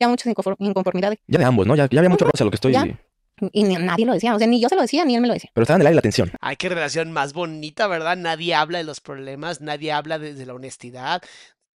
Ya 0.01 0.09
muchas 0.09 0.33
inconfor- 0.33 0.57
inconformidades. 0.59 1.21
Ya 1.29 1.39
de 1.39 1.45
ambos, 1.45 1.67
¿no? 1.67 1.77
Ya, 1.77 1.89
ya 1.89 2.01
había 2.01 2.11
mucho 2.11 2.25
roce 2.25 2.43
a 2.43 2.47
lo 2.47 2.51
que 2.51 2.57
estoy... 2.57 2.73
Ya. 2.73 2.85
Y 3.53 3.65
ni- 3.65 3.77
nadie 3.77 4.07
lo 4.07 4.13
decía, 4.15 4.35
o 4.35 4.39
sea, 4.39 4.47
ni 4.47 4.61
yo 4.61 4.69
se 4.69 4.77
lo 4.77 4.83
decía, 4.83 5.05
ni 5.05 5.15
él 5.17 5.21
me 5.21 5.29
lo 5.29 5.35
decía. 5.35 5.51
Pero 5.55 5.63
estaba 5.65 5.77
en 5.77 5.81
el 5.83 5.87
aire 5.89 5.97
la 5.97 6.03
tensión. 6.03 6.31
Ay, 6.41 6.57
qué 6.57 6.69
relación 6.69 7.11
más 7.13 7.33
bonita, 7.33 7.87
¿verdad? 7.89 8.17
Nadie 8.17 8.55
habla 8.55 8.79
de 8.79 8.85
los 8.85 9.01
problemas, 9.01 9.61
nadie 9.61 9.93
habla 9.93 10.19
de, 10.19 10.35
de 10.35 10.47
la 10.47 10.55
honestidad, 10.55 11.23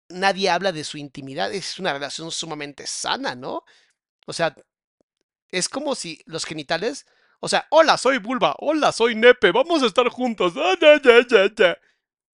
nadie 0.08 0.50
habla 0.50 0.70
de 0.72 0.84
su 0.84 0.98
intimidad. 0.98 1.52
Es 1.52 1.78
una 1.78 1.92
relación 1.92 2.30
sumamente 2.30 2.86
sana, 2.86 3.34
¿no? 3.34 3.64
O 4.26 4.32
sea, 4.32 4.54
es 5.50 5.68
como 5.68 5.94
si 5.94 6.22
los 6.26 6.44
genitales, 6.44 7.06
o 7.40 7.48
sea, 7.48 7.66
hola, 7.70 7.96
soy 7.98 8.18
vulva, 8.18 8.54
hola, 8.58 8.92
soy 8.92 9.14
nepe, 9.16 9.50
vamos 9.50 9.82
a 9.82 9.86
estar 9.86 10.08
juntos. 10.08 10.52
Ah, 10.56 10.74
ya, 10.80 11.00
ya, 11.02 11.26
ya, 11.28 11.54
ya. 11.56 11.78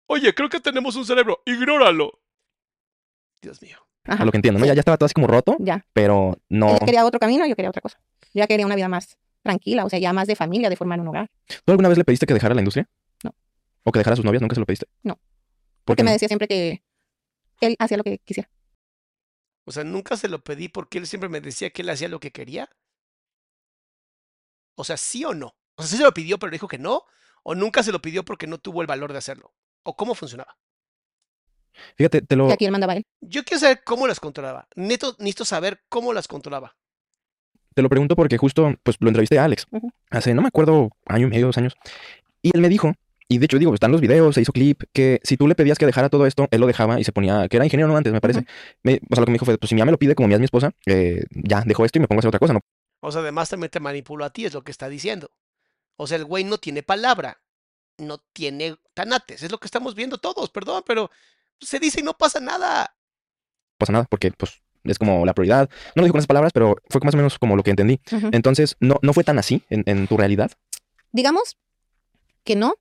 Oye, 0.07 0.33
creo 0.35 0.49
que 0.49 0.59
tenemos 0.59 0.95
un 0.97 1.05
cerebro, 1.05 1.41
ignóralo. 1.45 2.19
Dios 3.41 3.61
mío. 3.61 3.77
Ajá. 4.05 4.21
A 4.21 4.25
lo 4.25 4.31
que 4.31 4.37
entiendo, 4.37 4.59
¿no? 4.59 4.65
Ya, 4.65 4.73
ya 4.73 4.79
estaba 4.81 4.97
todo 4.97 5.05
así 5.05 5.13
como 5.13 5.27
roto, 5.27 5.55
Ya. 5.59 5.85
pero 5.93 6.37
no... 6.49 6.69
Ella 6.71 6.79
quería 6.85 7.05
otro 7.05 7.19
camino, 7.19 7.45
yo 7.45 7.55
quería 7.55 7.69
otra 7.69 7.81
cosa. 7.81 7.99
Ya 8.33 8.47
quería 8.47 8.65
una 8.65 8.75
vida 8.75 8.89
más 8.89 9.17
tranquila, 9.43 9.85
o 9.85 9.89
sea, 9.89 9.99
ya 9.99 10.13
más 10.13 10.27
de 10.27 10.35
familia, 10.35 10.69
de 10.69 10.75
formar 10.75 10.99
un 10.99 11.07
hogar. 11.07 11.29
¿Tú 11.65 11.71
alguna 11.71 11.89
vez 11.89 11.97
le 11.97 12.05
pediste 12.05 12.25
que 12.25 12.33
dejara 12.33 12.55
la 12.55 12.61
industria? 12.61 12.89
No. 13.23 13.35
¿O 13.83 13.91
que 13.91 13.99
dejara 13.99 14.13
a 14.13 14.15
sus 14.15 14.25
novias? 14.25 14.41
¿Nunca 14.41 14.55
se 14.55 14.59
lo 14.59 14.65
pediste? 14.65 14.87
No. 15.03 15.15
¿Por 15.15 15.21
Porque 15.85 16.01
qué 16.01 16.05
me 16.05 16.11
decía 16.11 16.27
siempre 16.27 16.47
que 16.47 16.81
él 17.61 17.75
hacía 17.79 17.97
lo 17.97 18.03
que 18.03 18.19
quisiera. 18.19 18.49
O 19.65 19.71
sea, 19.71 19.83
nunca 19.83 20.17
se 20.17 20.27
lo 20.27 20.43
pedí 20.43 20.69
porque 20.69 20.97
él 20.97 21.07
siempre 21.07 21.29
me 21.29 21.41
decía 21.41 21.69
que 21.69 21.81
él 21.81 21.89
hacía 21.89 22.09
lo 22.09 22.19
que 22.19 22.31
quería. 22.31 22.69
O 24.75 24.83
sea, 24.83 24.97
sí 24.97 25.23
o 25.25 25.33
no. 25.33 25.55
O 25.75 25.83
sea, 25.83 25.91
sí 25.91 25.97
se 25.97 26.03
lo 26.03 26.13
pidió, 26.13 26.39
pero 26.39 26.51
dijo 26.51 26.67
que 26.67 26.77
no. 26.77 27.03
O 27.43 27.55
nunca 27.55 27.83
se 27.83 27.91
lo 27.91 28.01
pidió 28.01 28.23
porque 28.23 28.47
no 28.47 28.57
tuvo 28.57 28.81
el 28.81 28.87
valor 28.87 29.11
de 29.11 29.19
hacerlo. 29.19 29.53
O 29.83 29.95
cómo 29.95 30.15
funcionaba. 30.15 30.57
Fíjate, 31.95 32.21
te 32.21 32.35
lo... 32.35 32.47
Que 32.47 32.53
aquí 32.53 32.65
él 32.65 32.71
mandaba 32.71 32.93
a 32.93 32.97
él. 32.97 33.05
Yo 33.21 33.43
quiero 33.43 33.59
saber 33.59 33.83
cómo 33.83 34.07
las 34.07 34.19
controlaba. 34.19 34.67
Neto, 34.75 35.15
necesito 35.19 35.45
saber 35.45 35.83
cómo 35.89 36.13
las 36.13 36.27
controlaba. 36.27 36.75
Te 37.73 37.81
lo 37.81 37.89
pregunto 37.89 38.15
porque 38.15 38.37
justo, 38.37 38.73
pues, 38.83 38.97
lo 38.99 39.09
entrevisté 39.09 39.39
a 39.39 39.45
Alex. 39.45 39.67
Hace, 40.09 40.33
no 40.33 40.41
me 40.41 40.47
acuerdo, 40.49 40.89
año 41.05 41.27
y 41.27 41.29
medio, 41.29 41.47
dos 41.47 41.57
años. 41.57 41.73
Y 42.41 42.51
él 42.53 42.61
me 42.61 42.69
dijo, 42.69 42.93
y 43.27 43.37
de 43.37 43.45
hecho 43.45 43.57
digo, 43.57 43.73
están 43.73 43.91
los 43.91 44.01
videos, 44.01 44.35
se 44.35 44.41
hizo 44.41 44.51
clip, 44.51 44.83
que 44.93 45.19
si 45.23 45.37
tú 45.37 45.47
le 45.47 45.55
pedías 45.55 45.77
que 45.77 45.85
dejara 45.85 46.09
todo 46.09 46.25
esto, 46.25 46.47
él 46.51 46.59
lo 46.61 46.67
dejaba 46.67 46.99
y 46.99 47.03
se 47.03 47.11
ponía, 47.11 47.47
que 47.47 47.57
era 47.57 47.65
ingeniero 47.65 47.87
no 47.87 47.97
antes, 47.97 48.13
me 48.13 48.21
parece. 48.21 48.45
Me- 48.83 48.99
o 49.09 49.15
sea, 49.15 49.21
lo 49.21 49.25
que 49.25 49.31
me 49.31 49.35
dijo 49.35 49.45
fue, 49.45 49.57
pues 49.57 49.69
si 49.69 49.75
mi 49.75 49.79
mamá 49.79 49.87
me 49.87 49.91
lo 49.93 49.97
pide 49.99 50.15
como 50.15 50.27
mi 50.27 50.33
es 50.33 50.39
mi 50.39 50.45
esposa, 50.45 50.71
eh, 50.85 51.23
ya, 51.31 51.63
dejo 51.65 51.85
esto 51.85 51.99
y 51.99 52.01
me 52.01 52.07
pongo 52.07 52.19
a 52.19 52.21
hacer 52.21 52.29
otra 52.29 52.39
cosa, 52.39 52.53
¿no? 52.53 52.61
O 53.01 53.11
sea, 53.11 53.21
además 53.21 53.49
también 53.49 53.69
te 53.69 53.79
manipuló 53.79 54.25
a 54.25 54.29
ti, 54.29 54.45
es 54.45 54.53
lo 54.53 54.63
que 54.63 54.71
está 54.71 54.89
diciendo. 54.89 55.31
O 55.95 56.07
sea, 56.07 56.17
el 56.17 56.25
güey 56.25 56.43
no 56.43 56.57
tiene 56.57 56.83
palabra. 56.83 57.41
No 57.99 58.17
tiene 58.33 58.75
tanates. 58.95 59.43
Es 59.43 59.51
lo 59.51 59.59
que 59.59 59.67
estamos 59.67 59.93
viendo 59.93 60.17
todos, 60.17 60.49
perdón, 60.49 60.83
pero 60.85 61.11
se 61.59 61.79
dice 61.79 61.99
y 61.99 62.03
no 62.03 62.13
pasa 62.17 62.39
nada. 62.39 62.95
pasa 63.77 63.93
nada, 63.93 64.05
porque 64.09 64.31
pues 64.31 64.62
es 64.83 64.99
como 64.99 65.25
la 65.25 65.33
prioridad. 65.33 65.69
No 65.95 66.01
lo 66.01 66.03
dijo 66.03 66.13
con 66.13 66.19
esas 66.19 66.27
palabras, 66.27 66.53
pero 66.53 66.75
fue 66.89 67.01
más 67.03 67.13
o 67.13 67.17
menos 67.17 67.39
como 67.39 67.55
lo 67.55 67.63
que 67.63 67.71
entendí. 67.71 67.99
Entonces, 68.31 68.75
no, 68.79 68.99
no 69.01 69.13
fue 69.13 69.23
tan 69.23 69.39
así 69.39 69.63
en, 69.69 69.83
en 69.85 70.07
tu 70.07 70.17
realidad. 70.17 70.51
Digamos 71.11 71.57
que 72.43 72.55
no, 72.55 72.75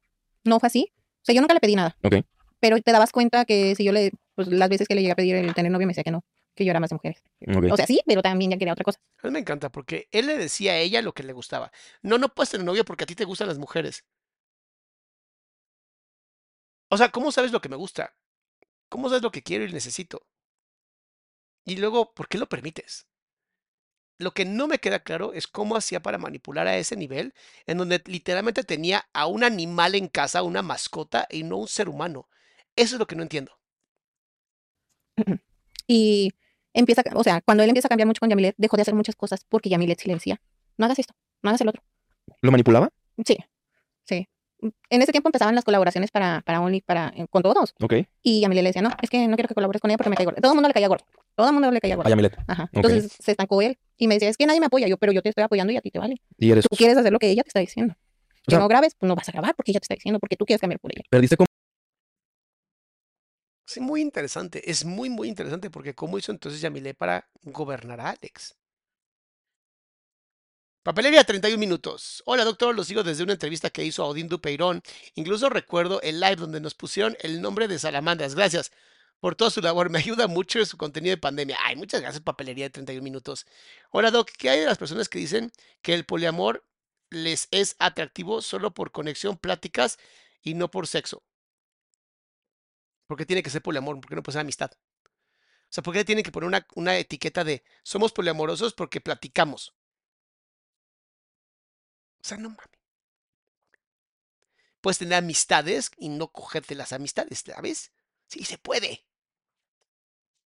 no 0.44 0.60
fue 0.60 0.66
así. 0.66 0.92
O 0.94 1.24
sea, 1.24 1.34
yo 1.34 1.40
nunca 1.40 1.54
le 1.54 1.60
pedí 1.60 1.76
nada. 1.76 1.96
Ok. 2.02 2.16
Pero 2.60 2.80
te 2.80 2.92
dabas 2.92 3.12
cuenta 3.12 3.44
que 3.44 3.74
si 3.74 3.84
yo 3.84 3.92
le, 3.92 4.12
pues 4.34 4.48
las 4.48 4.68
veces 4.68 4.88
que 4.88 4.94
le 4.94 5.02
llegué 5.02 5.12
a 5.12 5.16
pedir 5.16 5.36
el 5.36 5.54
tener 5.54 5.70
novio, 5.70 5.86
me 5.86 5.92
decía 5.92 6.04
que 6.04 6.10
no, 6.10 6.24
que 6.54 6.64
yo 6.64 6.70
era 6.70 6.80
más 6.80 6.90
de 6.90 6.94
mujeres. 6.96 7.22
Ok. 7.48 7.66
O 7.72 7.76
sea, 7.76 7.86
sí, 7.86 8.00
pero 8.06 8.22
también 8.22 8.50
ya 8.52 8.56
quería 8.58 8.72
otra 8.72 8.84
cosa. 8.84 9.00
A 9.22 9.26
mí 9.26 9.32
me 9.32 9.40
encanta 9.40 9.70
porque 9.70 10.08
él 10.12 10.26
le 10.26 10.36
decía 10.38 10.72
a 10.72 10.78
ella 10.78 11.02
lo 11.02 11.12
que 11.12 11.22
le 11.22 11.32
gustaba. 11.32 11.70
No, 12.02 12.18
no 12.18 12.28
puedes 12.28 12.50
tener 12.50 12.64
novio 12.64 12.84
porque 12.84 13.04
a 13.04 13.06
ti 13.06 13.14
te 13.14 13.24
gustan 13.24 13.48
las 13.48 13.58
mujeres. 13.58 14.04
O 16.88 16.96
sea, 16.96 17.10
¿cómo 17.10 17.32
sabes 17.32 17.52
lo 17.52 17.60
que 17.60 17.68
me 17.68 17.76
gusta? 17.76 18.14
¿Cómo 18.88 19.08
sabes 19.08 19.22
lo 19.22 19.30
que 19.30 19.42
quiero 19.42 19.64
y 19.64 19.72
necesito? 19.72 20.26
Y 21.64 21.76
luego, 21.76 22.12
¿por 22.14 22.28
qué 22.28 22.38
lo 22.38 22.48
permites? 22.48 23.06
Lo 24.18 24.32
que 24.32 24.44
no 24.44 24.68
me 24.68 24.78
queda 24.78 25.00
claro 25.00 25.32
es 25.32 25.46
cómo 25.46 25.76
hacía 25.76 26.00
para 26.00 26.18
manipular 26.18 26.66
a 26.66 26.76
ese 26.76 26.96
nivel, 26.96 27.34
en 27.66 27.78
donde 27.78 28.02
literalmente 28.06 28.62
tenía 28.62 29.08
a 29.12 29.26
un 29.26 29.42
animal 29.42 29.94
en 29.94 30.08
casa, 30.08 30.42
una 30.42 30.62
mascota, 30.62 31.26
y 31.30 31.42
no 31.42 31.56
un 31.56 31.68
ser 31.68 31.88
humano. 31.88 32.28
Eso 32.76 32.94
es 32.94 32.98
lo 32.98 33.06
que 33.06 33.16
no 33.16 33.22
entiendo. 33.22 33.58
Y 35.86 36.32
empieza, 36.72 37.02
o 37.14 37.24
sea, 37.24 37.40
cuando 37.40 37.62
él 37.62 37.70
empieza 37.70 37.88
a 37.88 37.90
cambiar 37.90 38.06
mucho 38.06 38.20
con 38.20 38.30
Yamilet, 38.30 38.54
dejó 38.56 38.76
de 38.76 38.82
hacer 38.82 38.94
muchas 38.94 39.16
cosas 39.16 39.44
porque 39.48 39.68
Yamilet 39.68 40.00
sí 40.00 40.08
le 40.08 40.14
decía, 40.14 40.40
no 40.76 40.86
hagas 40.86 40.98
esto, 40.98 41.14
no 41.42 41.50
hagas 41.50 41.60
el 41.60 41.68
otro. 41.68 41.82
¿Lo 42.40 42.50
manipulaba? 42.50 42.90
Sí, 43.24 43.36
sí. 44.04 44.28
En 44.90 45.02
ese 45.02 45.10
tiempo 45.10 45.28
empezaban 45.28 45.54
las 45.54 45.64
colaboraciones 45.64 46.10
para, 46.10 46.40
para 46.42 46.60
Only, 46.60 46.80
para, 46.82 47.12
eh, 47.16 47.26
con 47.28 47.42
todos. 47.42 47.74
Ok. 47.80 47.94
Y 48.22 48.40
Yamilet 48.40 48.62
le 48.62 48.68
decía, 48.68 48.82
no, 48.82 48.90
es 49.02 49.10
que 49.10 49.26
no 49.26 49.34
quiero 49.36 49.48
que 49.48 49.54
colabores 49.54 49.80
con 49.80 49.90
ella 49.90 49.98
porque 49.98 50.10
me 50.10 50.16
cae 50.16 50.24
gordo. 50.24 50.40
Todo 50.40 50.52
el 50.52 50.56
mundo 50.56 50.68
le 50.68 50.74
caía 50.74 50.88
gordo. 50.88 51.04
Todo 51.34 51.48
el 51.48 51.52
mundo 51.52 51.70
le 51.70 51.80
caía 51.80 51.94
A 51.94 51.96
gordo. 51.96 52.10
Yamilet. 52.10 52.36
Ajá. 52.46 52.70
Entonces 52.72 53.12
se 53.18 53.32
estancó 53.32 53.60
él. 53.60 53.78
Y 53.96 54.06
me 54.06 54.14
decía, 54.14 54.28
es 54.28 54.36
que 54.36 54.46
nadie 54.46 54.60
me 54.60 54.66
apoya. 54.66 54.86
Yo, 54.86 54.98
pero 54.98 55.12
yo 55.12 55.22
te 55.22 55.30
estoy 55.30 55.42
apoyando 55.42 55.72
y 55.72 55.76
a 55.76 55.80
ti 55.80 55.90
te 55.90 55.98
vale. 55.98 56.16
Y 56.38 56.50
eres... 56.52 56.66
Tú 56.68 56.76
quieres 56.76 56.96
hacer 56.96 57.12
lo 57.12 57.18
que 57.18 57.30
ella 57.30 57.42
te 57.42 57.48
está 57.48 57.60
diciendo. 57.60 57.94
O 57.94 58.50
Que 58.50 58.56
no 58.56 58.68
grabes, 58.68 58.94
pues 58.94 59.08
no 59.08 59.14
vas 59.16 59.28
a 59.28 59.32
grabar 59.32 59.54
porque 59.54 59.72
ella 59.72 59.80
te 59.80 59.84
está 59.84 59.94
diciendo, 59.94 60.20
porque 60.20 60.36
tú 60.36 60.44
quieres 60.44 60.60
cambiar 60.60 60.80
por 60.80 60.92
ella. 60.92 61.02
Perdiste 61.10 61.36
como... 61.36 61.46
Sí, 63.66 63.80
muy 63.80 64.00
interesante. 64.00 64.70
Es 64.70 64.84
muy, 64.84 65.10
muy 65.10 65.28
interesante 65.28 65.70
porque 65.70 65.94
cómo 65.94 66.18
hizo 66.18 66.30
entonces 66.30 66.60
Yamile 66.60 66.94
para 66.94 67.28
gobernar 67.42 68.00
a 68.00 68.10
Alex. 68.10 68.54
Papelería 70.82 71.22
31 71.22 71.58
minutos. 71.60 72.24
Hola 72.26 72.44
doctor, 72.44 72.74
lo 72.74 72.82
sigo 72.82 73.04
desde 73.04 73.22
una 73.22 73.34
entrevista 73.34 73.70
que 73.70 73.84
hizo 73.84 74.02
a 74.02 74.06
Odín 74.06 74.26
Dupeirón. 74.26 74.82
Incluso 75.14 75.48
recuerdo 75.48 76.00
el 76.02 76.18
live 76.18 76.34
donde 76.34 76.60
nos 76.60 76.74
pusieron 76.74 77.16
el 77.20 77.40
nombre 77.40 77.68
de 77.68 77.78
Salamandras. 77.78 78.34
Gracias 78.34 78.72
por 79.20 79.36
toda 79.36 79.52
su 79.52 79.60
labor. 79.60 79.90
Me 79.90 80.00
ayuda 80.00 80.26
mucho 80.26 80.58
en 80.58 80.66
su 80.66 80.76
contenido 80.76 81.14
de 81.14 81.20
pandemia. 81.20 81.56
Ay, 81.62 81.76
muchas 81.76 82.00
gracias, 82.00 82.20
papelería 82.24 82.64
de 82.64 82.70
31 82.70 83.00
minutos. 83.04 83.46
Hola 83.92 84.10
doc, 84.10 84.28
¿qué 84.36 84.50
hay 84.50 84.58
de 84.58 84.66
las 84.66 84.76
personas 84.76 85.08
que 85.08 85.20
dicen 85.20 85.52
que 85.82 85.94
el 85.94 86.04
poliamor 86.04 86.66
les 87.10 87.46
es 87.52 87.76
atractivo 87.78 88.42
solo 88.42 88.74
por 88.74 88.90
conexión, 88.90 89.36
pláticas 89.36 90.00
y 90.42 90.54
no 90.54 90.68
por 90.68 90.88
sexo? 90.88 91.22
¿Por 93.06 93.16
qué 93.16 93.24
tiene 93.24 93.44
que 93.44 93.50
ser 93.50 93.62
poliamor? 93.62 94.00
¿Por 94.00 94.08
qué 94.08 94.16
no 94.16 94.24
puede 94.24 94.32
ser 94.32 94.40
amistad? 94.40 94.72
O 94.72 95.08
sea, 95.68 95.84
¿por 95.84 95.94
qué 95.94 96.04
tiene 96.04 96.24
que 96.24 96.32
poner 96.32 96.48
una, 96.48 96.66
una 96.74 96.98
etiqueta 96.98 97.44
de 97.44 97.62
somos 97.84 98.10
poliamorosos 98.10 98.74
porque 98.74 99.00
platicamos? 99.00 99.76
O 102.22 102.24
sea, 102.28 102.36
no 102.38 102.50
mames. 102.50 102.66
Puedes 104.80 104.98
tener 104.98 105.14
amistades 105.14 105.90
y 105.96 106.08
no 106.08 106.28
cogerte 106.28 106.74
las 106.74 106.92
amistades, 106.92 107.40
¿sabes? 107.46 107.92
Sí, 108.26 108.44
se 108.44 108.58
puede. 108.58 109.04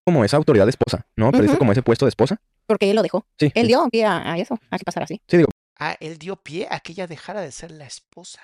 Como 0.04 0.24
esa 0.24 0.36
autoridad 0.36 0.66
de 0.66 0.70
esposa, 0.70 1.06
¿no? 1.16 1.32
Pero 1.32 1.44
Ujú. 1.44 1.58
como 1.58 1.72
ese 1.72 1.82
puesto 1.82 2.04
de 2.04 2.10
esposa. 2.10 2.40
Porque 2.66 2.90
él 2.90 2.96
lo 2.96 3.02
dejó. 3.02 3.26
Sí. 3.38 3.46
Él 3.54 3.62
sí. 3.62 3.68
dio 3.68 3.88
pie 3.90 4.04
a, 4.04 4.32
a 4.32 4.38
eso, 4.38 4.58
a 4.70 4.78
que 4.78 4.84
pasara 4.84 5.04
así. 5.04 5.20
Sí, 5.26 5.36
digo, 5.38 5.48
Ah, 5.78 5.94
él 6.00 6.16
dio 6.18 6.36
pie 6.36 6.66
a 6.70 6.80
que 6.80 6.92
ella 6.92 7.06
dejara 7.06 7.40
de 7.42 7.52
ser 7.52 7.70
la 7.70 7.84
esposa. 7.86 8.40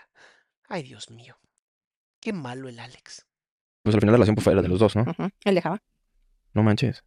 Ay, 0.69 0.83
Dios 0.83 1.11
mío. 1.11 1.39
Qué 2.21 2.33
malo 2.33 2.69
el 2.69 2.79
Alex. 2.79 3.27
pues 3.83 3.95
al 3.95 4.01
final 4.01 4.13
la 4.13 4.17
relación 4.19 4.35
pues, 4.35 4.45
fue 4.45 4.55
de 4.55 4.69
los 4.69 4.79
dos, 4.79 4.95
¿no? 4.97 5.05
Él 5.45 5.55
dejaba. 5.55 5.83
No 6.53 6.63
manches. 6.63 7.05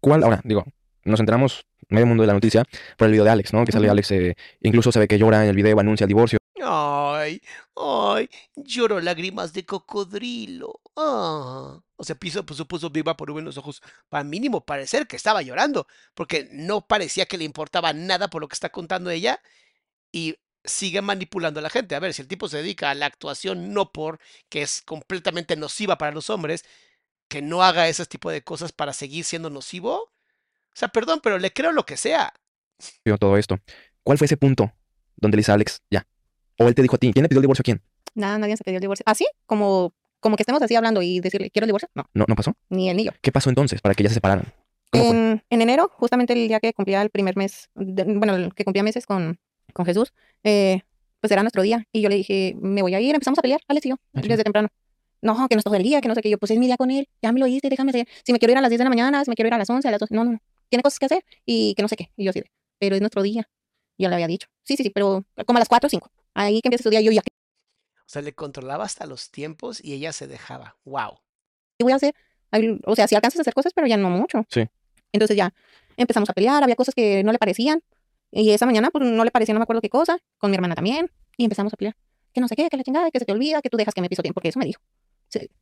¿Cuál? 0.00 0.22
Ahora, 0.24 0.40
digo, 0.44 0.64
nos 1.04 1.20
enteramos 1.20 1.66
medio 1.88 2.06
mundo 2.06 2.22
de 2.22 2.28
la 2.28 2.34
noticia 2.34 2.64
por 2.96 3.06
el 3.06 3.12
video 3.12 3.24
de 3.24 3.30
Alex, 3.30 3.52
¿no? 3.52 3.64
Que 3.64 3.72
sale. 3.72 3.88
Alex, 3.88 4.10
eh, 4.12 4.36
incluso 4.60 4.90
se 4.92 4.98
ve 4.98 5.08
que 5.08 5.18
llora 5.18 5.42
en 5.42 5.50
el 5.50 5.56
video, 5.56 5.78
anuncia 5.78 6.04
el 6.04 6.08
divorcio. 6.08 6.38
Ay, 6.62 7.42
ay, 7.76 8.28
lloro 8.56 9.00
lágrimas 9.00 9.52
de 9.52 9.64
cocodrilo. 9.66 10.80
Ah. 10.96 11.80
O 11.96 12.04
sea, 12.04 12.16
piso, 12.16 12.44
pues, 12.44 12.60
puso 12.64 12.90
viva 12.90 13.16
por 13.16 13.30
en 13.30 13.44
los 13.44 13.58
ojos. 13.58 13.82
Para 14.08 14.24
mínimo 14.24 14.64
parecer 14.64 15.06
que 15.06 15.16
estaba 15.16 15.42
llorando, 15.42 15.86
porque 16.14 16.48
no 16.52 16.86
parecía 16.86 17.26
que 17.26 17.38
le 17.38 17.44
importaba 17.44 17.92
nada 17.92 18.28
por 18.28 18.40
lo 18.42 18.48
que 18.48 18.54
está 18.54 18.70
contando 18.70 19.10
ella 19.10 19.40
y 20.12 20.36
sigue 20.64 21.02
manipulando 21.02 21.60
a 21.60 21.62
la 21.62 21.70
gente. 21.70 21.94
A 21.94 22.00
ver, 22.00 22.14
si 22.14 22.22
el 22.22 22.28
tipo 22.28 22.48
se 22.48 22.58
dedica 22.58 22.90
a 22.90 22.94
la 22.94 23.06
actuación 23.06 23.72
no 23.74 23.92
por 23.92 24.20
que 24.48 24.62
es 24.62 24.82
completamente 24.82 25.56
nociva 25.56 25.98
para 25.98 26.12
los 26.12 26.30
hombres, 26.30 26.64
que 27.28 27.42
no 27.42 27.62
haga 27.62 27.88
ese 27.88 28.06
tipo 28.06 28.30
de 28.30 28.42
cosas 28.44 28.72
para 28.72 28.92
seguir 28.92 29.24
siendo 29.24 29.50
nocivo. 29.50 30.13
O 30.74 30.76
sea, 30.76 30.88
perdón, 30.88 31.20
pero 31.22 31.38
le 31.38 31.52
creo 31.52 31.72
lo 31.72 31.84
que 31.86 31.96
sea. 31.96 32.32
todo 33.18 33.36
esto. 33.36 33.58
¿Cuál 34.02 34.18
fue 34.18 34.24
ese 34.26 34.36
punto 34.36 34.72
donde 35.16 35.36
le 35.36 35.40
dice 35.40 35.52
a 35.52 35.54
Alex, 35.54 35.82
ya? 35.90 36.06
O 36.58 36.66
él 36.68 36.74
te 36.74 36.82
dijo 36.82 36.96
a 36.96 36.98
ti, 36.98 37.12
¿quién 37.12 37.22
le 37.22 37.28
pidió 37.28 37.38
el 37.38 37.44
divorcio 37.44 37.62
a 37.62 37.64
quién? 37.64 37.82
Nada, 38.14 38.38
nadie 38.38 38.56
se 38.56 38.64
pidió 38.64 38.76
el 38.78 38.80
divorcio. 38.82 39.02
Así, 39.06 39.26
como, 39.46 39.92
como 40.20 40.36
que 40.36 40.42
estemos 40.42 40.60
así 40.62 40.74
hablando 40.74 41.00
y 41.02 41.20
decirle, 41.20 41.50
¿quiero 41.50 41.64
el 41.64 41.68
divorcio? 41.68 41.88
No, 41.94 42.04
¿No, 42.12 42.24
no 42.28 42.34
pasó? 42.36 42.54
ni 42.70 42.90
él 42.90 42.96
ni 42.96 43.04
yo. 43.04 43.12
¿Qué 43.20 43.32
pasó 43.32 43.48
entonces 43.50 43.80
para 43.80 43.94
que 43.94 44.02
ya 44.02 44.08
se 44.08 44.14
separaran? 44.14 44.52
¿Cómo 44.90 45.04
fue? 45.04 45.16
En, 45.16 45.44
en 45.50 45.62
enero, 45.62 45.90
justamente 45.94 46.32
el 46.32 46.46
día 46.48 46.60
que 46.60 46.72
cumplía 46.72 47.02
el 47.02 47.10
primer 47.10 47.36
mes, 47.36 47.70
de- 47.74 48.04
bueno, 48.04 48.34
el 48.36 48.54
que 48.54 48.64
cumplía 48.64 48.82
meses 48.82 49.06
con, 49.06 49.38
con 49.72 49.86
Jesús, 49.86 50.12
eh, 50.44 50.82
pues 51.20 51.30
era 51.32 51.42
nuestro 51.42 51.62
día. 51.62 51.86
Y 51.92 52.00
yo 52.02 52.08
le 52.08 52.16
dije, 52.16 52.54
me 52.60 52.82
voy 52.82 52.94
a 52.94 53.00
ir, 53.00 53.14
empezamos 53.14 53.38
a 53.38 53.42
pelear, 53.42 53.60
Alex 53.68 53.86
y 53.86 53.88
yo, 53.90 53.96
Ah, 54.14 54.20
sí. 54.22 54.28
desde 54.28 54.44
temprano. 54.44 54.68
No, 55.22 55.48
que 55.48 55.54
no 55.54 55.60
es 55.60 55.64
todo 55.64 55.74
el 55.74 55.82
día, 55.82 56.00
que 56.02 56.08
no 56.08 56.14
sé 56.14 56.20
qué. 56.20 56.28
Yo, 56.30 56.38
pues 56.38 56.50
es 56.50 56.58
mi 56.58 56.66
día 56.66 56.76
con 56.76 56.90
él, 56.90 57.08
ya 57.22 57.32
me 57.32 57.40
lo 57.40 57.46
hice, 57.46 57.68
déjame 57.70 57.90
hacer. 57.90 58.06
Si 58.24 58.32
me 58.32 58.38
quiero 58.38 58.52
ir 58.52 58.58
a 58.58 58.60
las 58.60 58.68
10 58.70 58.78
de 58.78 58.84
la 58.84 58.90
mañana, 58.90 59.24
si 59.24 59.30
me 59.30 59.34
quiero 59.36 59.46
ir 59.48 59.54
a 59.54 59.58
las 59.58 59.70
11, 59.70 59.88
a 59.88 59.90
las 59.90 60.00
12, 60.00 60.14
no, 60.14 60.22
no, 60.24 60.32
no. 60.32 60.38
Tiene 60.68 60.82
cosas 60.82 60.98
que 60.98 61.06
hacer 61.06 61.24
y 61.44 61.74
que 61.74 61.82
no 61.82 61.88
sé 61.88 61.96
qué. 61.96 62.10
Y 62.16 62.24
yo 62.24 62.30
así 62.30 62.40
de, 62.40 62.50
pero 62.78 62.94
es 62.94 63.00
nuestro 63.00 63.22
día. 63.22 63.48
Yo 63.98 64.08
le 64.08 64.14
había 64.14 64.26
dicho, 64.26 64.48
sí, 64.64 64.76
sí, 64.76 64.82
sí, 64.82 64.90
pero 64.90 65.24
como 65.46 65.58
a 65.58 65.60
las 65.60 65.68
4 65.68 65.86
o 65.86 65.90
5. 65.90 66.10
Ahí 66.34 66.60
que 66.60 66.68
empieza 66.68 66.82
su 66.82 66.90
día, 66.90 67.00
yo 67.00 67.12
ya, 67.12 67.22
¿qué 67.22 67.30
O 68.00 68.02
sea, 68.06 68.22
le 68.22 68.34
controlaba 68.34 68.84
hasta 68.84 69.06
los 69.06 69.30
tiempos 69.30 69.82
y 69.82 69.92
ella 69.92 70.12
se 70.12 70.26
dejaba. 70.26 70.76
Wow. 70.84 71.20
voy 71.78 71.92
a 71.92 71.96
hacer? 71.96 72.14
O 72.84 72.96
sea, 72.96 73.06
sí 73.08 73.14
alcanzas 73.14 73.38
a 73.38 73.42
hacer 73.42 73.54
cosas, 73.54 73.72
pero 73.74 73.86
ya 73.86 73.96
no 73.96 74.10
mucho. 74.10 74.44
Sí. 74.48 74.66
Entonces 75.12 75.36
ya 75.36 75.54
empezamos 75.96 76.28
a 76.28 76.32
pelear, 76.32 76.62
había 76.62 76.76
cosas 76.76 76.94
que 76.94 77.22
no 77.22 77.32
le 77.32 77.38
parecían. 77.38 77.82
Y 78.30 78.50
esa 78.50 78.66
mañana, 78.66 78.90
pues 78.90 79.04
no 79.04 79.24
le 79.24 79.30
parecía, 79.30 79.54
no 79.54 79.60
me 79.60 79.62
acuerdo 79.62 79.80
qué 79.80 79.90
cosa, 79.90 80.18
con 80.38 80.50
mi 80.50 80.56
hermana 80.56 80.74
también. 80.74 81.10
Y 81.36 81.44
empezamos 81.44 81.72
a 81.72 81.76
pelear. 81.76 81.96
Que 82.32 82.40
no 82.40 82.48
sé 82.48 82.56
qué, 82.56 82.68
que 82.68 82.76
la 82.76 82.82
chingada, 82.82 83.10
que 83.12 83.20
se 83.20 83.24
te 83.24 83.32
olvida, 83.32 83.62
que 83.62 83.70
tú 83.70 83.76
dejas 83.76 83.94
que 83.94 84.00
me 84.00 84.08
pisoteen, 84.08 84.34
porque 84.34 84.48
eso 84.48 84.58
me 84.58 84.66
dijo. 84.66 84.80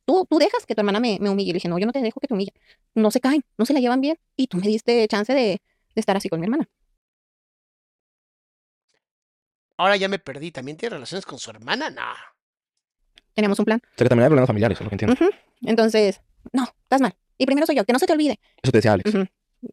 Tú, 0.05 0.25
tú 0.29 0.37
dejas 0.39 0.65
que 0.65 0.75
tu 0.75 0.81
hermana 0.81 0.99
me, 0.99 1.17
me 1.19 1.29
humille. 1.29 1.51
Le 1.51 1.55
dije, 1.55 1.69
no, 1.69 1.77
yo 1.79 1.85
no 1.85 1.91
te 1.91 2.01
dejo 2.01 2.19
que 2.19 2.27
te 2.27 2.33
humille. 2.33 2.53
No 2.95 3.11
se 3.11 3.19
caen, 3.19 3.43
no 3.57 3.65
se 3.65 3.73
la 3.73 3.79
llevan 3.79 4.01
bien. 4.01 4.17
Y 4.35 4.47
tú 4.47 4.57
me 4.57 4.67
diste 4.67 5.07
chance 5.07 5.33
de, 5.33 5.39
de 5.41 5.61
estar 5.95 6.15
así 6.17 6.29
con 6.29 6.39
mi 6.39 6.45
hermana. 6.45 6.69
Ahora 9.77 9.95
ya 9.97 10.07
me 10.07 10.19
perdí. 10.19 10.51
¿También 10.51 10.77
tiene 10.77 10.95
relaciones 10.95 11.25
con 11.25 11.39
su 11.39 11.49
hermana? 11.49 11.89
No. 11.89 12.01
Teníamos 13.33 13.59
un 13.59 13.65
plan. 13.65 13.81
O 13.83 13.87
sea, 13.97 14.05
que 14.05 14.09
también 14.09 14.25
hay 14.25 14.29
problemas 14.29 14.47
familiares, 14.47 14.77
es 14.77 14.83
lo 14.83 14.89
que 14.89 14.95
entiendo. 14.95 15.17
Entonces, 15.61 16.21
no, 16.51 16.63
estás 16.63 17.01
mal. 17.01 17.15
Y 17.37 17.45
primero 17.45 17.65
soy 17.65 17.75
yo, 17.75 17.85
que 17.85 17.93
no 17.93 17.99
se 17.99 18.05
te 18.05 18.13
olvide. 18.13 18.39
Eso 18.61 18.71
te 18.71 18.77
decía 18.77 18.93
Alex. 18.93 19.11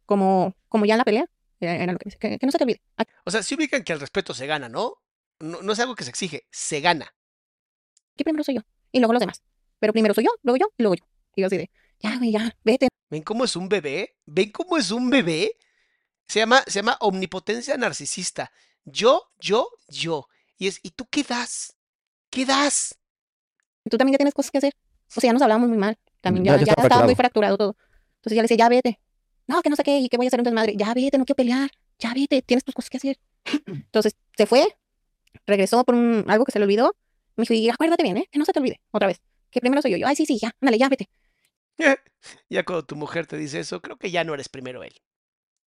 Como, 0.06 0.54
como 0.68 0.86
ya 0.86 0.94
en 0.94 0.98
la 0.98 1.04
pelea, 1.04 1.26
era, 1.58 1.76
era 1.76 1.92
lo 1.92 1.98
que 1.98 2.04
dice, 2.06 2.18
que, 2.18 2.38
que 2.38 2.46
no 2.46 2.52
se 2.52 2.58
te 2.58 2.64
olvide. 2.64 2.80
O 3.24 3.30
sea, 3.30 3.42
si 3.42 3.54
ubican 3.54 3.84
que 3.84 3.92
el 3.92 4.00
respeto 4.00 4.32
se 4.32 4.46
gana, 4.46 4.68
¿no? 4.68 4.94
No, 5.40 5.62
no 5.62 5.72
es 5.72 5.80
algo 5.80 5.94
que 5.94 6.04
se 6.04 6.10
exige, 6.10 6.46
se 6.50 6.80
gana. 6.80 7.14
primero 8.16 8.44
soy 8.44 8.56
yo. 8.56 8.62
Y 8.92 8.98
luego 9.00 9.12
los 9.12 9.20
demás. 9.20 9.42
Pero 9.80 9.92
primero 9.92 10.14
soy 10.14 10.24
yo, 10.24 10.30
luego 10.42 10.56
yo, 10.58 10.66
y 10.76 10.82
luego 10.82 10.94
yo. 10.94 11.04
Y 11.34 11.40
yo 11.40 11.46
así 11.48 11.56
de, 11.56 11.70
ya, 11.98 12.16
güey, 12.18 12.30
ya, 12.32 12.54
vete. 12.64 12.88
¿Ven 13.10 13.22
cómo 13.22 13.44
es 13.44 13.56
un 13.56 13.68
bebé? 13.68 14.14
¿Ven 14.26 14.50
cómo 14.52 14.76
es 14.76 14.90
un 14.92 15.10
bebé? 15.10 15.56
Se 16.28 16.38
llama, 16.38 16.62
se 16.66 16.74
llama 16.78 16.96
omnipotencia 17.00 17.76
narcisista. 17.76 18.52
Yo, 18.84 19.30
yo, 19.40 19.68
yo. 19.88 20.28
Y 20.58 20.68
es, 20.68 20.78
¿y 20.82 20.90
tú 20.90 21.06
qué 21.10 21.22
das? 21.24 21.74
¿Qué 22.30 22.46
das? 22.46 22.96
Tú 23.90 23.96
también 23.98 24.12
ya 24.14 24.18
tienes 24.18 24.34
cosas 24.34 24.50
que 24.52 24.58
hacer. 24.58 24.74
O 25.16 25.20
sea, 25.20 25.28
ya 25.28 25.32
nos 25.32 25.42
hablábamos 25.42 25.68
muy 25.68 25.78
mal. 25.78 25.98
También 26.20 26.44
Ya- 26.44 26.52
ya, 26.52 26.58
ya 26.60 26.64
ya, 26.66 26.82
estaba 26.82 27.04
muy 27.04 27.14
fracturado. 27.14 27.56
fracturado 27.56 27.58
todo. 27.58 27.76
Entonces 28.16 28.36
ya 28.36 28.42
le 28.42 28.44
decía, 28.44 28.56
ya 28.58 28.68
vete. 28.68 29.00
No, 29.48 29.62
que 29.62 29.70
no 29.70 29.76
sé 29.76 29.82
qué, 29.82 29.98
y 29.98 30.08
que 30.08 30.16
voy 30.16 30.26
a 30.26 30.28
hacer 30.28 30.38
un 30.40 30.44
desmadre. 30.44 30.74
Ya 30.76 30.94
vete, 30.94 31.18
no 31.18 31.24
quiero 31.24 31.36
pelear. 31.36 31.70
Ya 31.98 32.14
vete, 32.14 32.42
tienes 32.42 32.62
tus 32.64 32.74
cosas 32.74 32.90
que 32.90 32.98
hacer. 32.98 33.18
Entonces 33.66 34.14
se 34.36 34.46
fue, 34.46 34.76
regresó 35.46 35.82
por 35.84 35.94
un, 35.96 36.24
algo 36.28 36.44
que 36.44 36.52
se 36.52 36.58
le 36.60 36.66
olvidó. 36.66 36.94
Me 37.36 37.42
dijo, 37.42 37.54
y 37.54 37.68
acuérdate 37.70 38.02
bien, 38.04 38.18
¿eh? 38.18 38.28
Que 38.30 38.38
no 38.38 38.44
se 38.44 38.52
te 38.52 38.60
olvide. 38.60 38.80
Otra 38.92 39.08
vez. 39.08 39.20
Que 39.50 39.60
primero 39.60 39.82
soy 39.82 39.92
yo. 39.92 39.96
Yo, 39.96 40.06
ay, 40.06 40.16
sí, 40.16 40.26
sí, 40.26 40.38
ya, 40.38 40.54
ándale, 40.60 40.78
ya 40.78 40.88
vete. 40.88 41.08
Ya 42.48 42.64
cuando 42.64 42.84
tu 42.84 42.96
mujer 42.96 43.26
te 43.26 43.36
dice 43.36 43.60
eso, 43.60 43.80
creo 43.80 43.96
que 43.96 44.10
ya 44.10 44.24
no 44.24 44.34
eres 44.34 44.48
primero 44.48 44.82
él. 44.82 44.94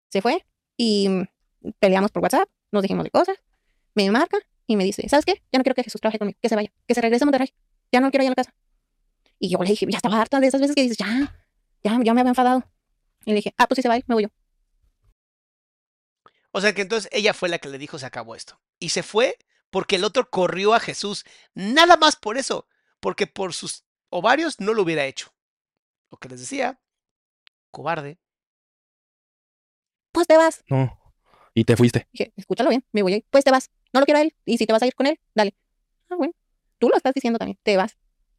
Se 0.09 0.21
fue 0.21 0.45
y 0.77 1.09
mm, 1.09 1.27
peleamos 1.79 2.11
por 2.11 2.21
WhatsApp, 2.21 2.47
nos 2.71 2.83
dijimos 2.83 3.03
de 3.03 3.09
cosas. 3.09 3.37
Me 3.95 4.09
marca 4.11 4.37
y 4.67 4.75
me 4.75 4.83
dice, 4.83 5.07
¿sabes 5.09 5.25
qué? 5.25 5.41
Ya 5.51 5.57
no 5.57 5.63
quiero 5.63 5.75
que 5.75 5.83
Jesús 5.83 5.99
trabaje 5.99 6.19
conmigo, 6.19 6.37
que 6.41 6.49
se 6.49 6.55
vaya, 6.55 6.71
que 6.87 6.93
se 6.93 7.01
regrese 7.01 7.23
a 7.23 7.25
Monterrey. 7.25 7.53
Ya 7.91 7.99
no 7.99 8.11
quiero 8.11 8.23
ir 8.23 8.27
a 8.27 8.31
la 8.31 8.35
casa. 8.35 8.53
Y 9.39 9.49
yo 9.49 9.57
le 9.59 9.69
dije, 9.69 9.85
ya 9.89 9.97
estaba 9.97 10.21
harta 10.21 10.39
de 10.39 10.47
esas 10.47 10.61
veces 10.61 10.75
que 10.75 10.83
dices, 10.83 10.97
ya, 10.97 11.35
ya, 11.83 11.99
ya 12.03 12.13
me 12.13 12.21
había 12.21 12.29
enfadado. 12.29 12.63
Y 13.25 13.31
le 13.31 13.35
dije, 13.37 13.53
ah, 13.57 13.67
pues 13.67 13.77
si 13.77 13.81
se 13.81 13.89
va, 13.89 13.95
me 13.95 14.15
voy 14.15 14.23
yo. 14.23 14.29
O 16.51 16.61
sea 16.61 16.73
que 16.73 16.83
entonces 16.83 17.09
ella 17.11 17.33
fue 17.33 17.49
la 17.49 17.57
que 17.57 17.69
le 17.69 17.77
dijo 17.77 17.97
se 17.97 18.05
acabó 18.05 18.35
esto. 18.35 18.59
Y 18.79 18.89
se 18.89 19.03
fue 19.03 19.37
porque 19.69 19.95
el 19.95 20.03
otro 20.03 20.29
corrió 20.29 20.73
a 20.73 20.79
Jesús. 20.79 21.25
Nada 21.55 21.97
más 21.97 22.15
por 22.15 22.37
eso. 22.37 22.67
Porque 23.03 23.27
por 23.27 23.53
sus 23.53 23.83
ovarios 24.09 24.61
no 24.61 24.73
lo 24.73 24.83
hubiera 24.83 25.05
hecho. 25.05 25.35
Lo 26.09 26.17
que 26.17 26.29
les 26.29 26.39
decía, 26.39 26.79
cobarde. 27.69 28.17
Pues 30.13 30.25
te 30.25 30.37
vas. 30.37 30.63
No. 30.69 30.97
Y 31.53 31.65
te 31.65 31.75
fuiste. 31.75 32.07
Dije, 32.13 32.31
escúchalo 32.37 32.69
bien, 32.69 32.85
me 32.93 33.01
voy 33.01 33.11
a 33.11 33.17
ir. 33.17 33.25
Pues 33.29 33.43
te 33.43 33.51
vas. 33.51 33.71
No 33.91 33.99
lo 33.99 34.05
quiero 34.05 34.19
a 34.19 34.21
él. 34.21 34.33
Y 34.45 34.57
si 34.57 34.65
te 34.65 34.71
vas 34.71 34.81
a 34.81 34.87
ir 34.87 34.95
con 34.95 35.05
él, 35.07 35.19
dale. 35.35 35.53
Ah, 36.09 36.15
bueno. 36.15 36.33
Tú 36.77 36.87
lo 36.87 36.95
estás 36.95 37.13
diciendo 37.13 37.37
también. 37.37 37.59
Te 37.61 37.75
vas. 37.75 37.97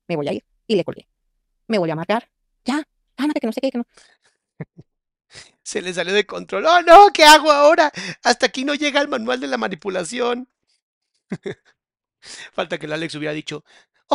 Me 0.08 0.16
voy 0.16 0.28
a 0.28 0.32
ir. 0.32 0.46
Y 0.66 0.76
le 0.76 0.84
colgué. 0.84 1.08
Me 1.66 1.76
voy 1.76 1.90
a 1.90 1.94
marcar. 1.94 2.30
Ya. 2.64 2.88
Ándate, 3.18 3.40
que 3.40 3.46
no 3.46 3.52
sé 3.52 3.60
qué, 3.60 3.70
que 3.70 3.76
no. 3.76 3.86
Se 5.62 5.82
le 5.82 5.92
salió 5.92 6.14
de 6.14 6.24
control. 6.24 6.64
¡Oh, 6.64 6.80
no! 6.80 7.12
¿Qué 7.12 7.24
hago 7.24 7.52
ahora? 7.52 7.92
Hasta 8.22 8.46
aquí 8.46 8.64
no 8.64 8.74
llega 8.74 9.02
el 9.02 9.08
manual 9.08 9.40
de 9.40 9.46
la 9.46 9.58
manipulación. 9.58 10.48
Falta 12.54 12.78
que 12.78 12.86
el 12.86 12.92
Alex 12.94 13.14
hubiera 13.16 13.34
dicho, 13.34 13.62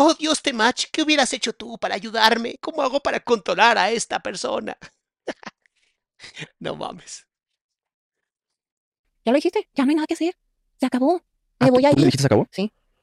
oh 0.01 0.13
Dios 0.13 0.41
te 0.41 0.53
match, 0.53 0.85
¿qué 0.91 1.01
hubieras 1.03 1.31
hecho 1.33 1.53
tú 1.53 1.77
para 1.77 1.95
ayudarme? 1.95 2.57
¿Cómo 2.61 2.81
hago 2.81 2.99
para 3.01 3.19
controlar 3.19 3.77
a 3.77 3.91
esta 3.91 4.19
persona? 4.19 4.77
no 6.59 6.75
mames. 6.75 7.25
Ya 9.25 9.31
lo 9.31 9.35
dijiste. 9.35 9.69
Ya 9.75 9.85
no 9.85 9.89
hay 9.91 9.95
nada 9.95 10.07
que 10.07 10.13
hacer. 10.13 10.35
Se 10.79 10.85
acabó. 10.85 11.21
Me 11.59 11.67
Ah, 11.67 11.71
voy 11.71 11.85
a 11.85 11.91
¿tú 11.91 11.97
le 11.97 12.01
ir. 12.01 12.05
dijiste 12.07 12.21
se 12.21 12.27
acabó? 12.27 12.47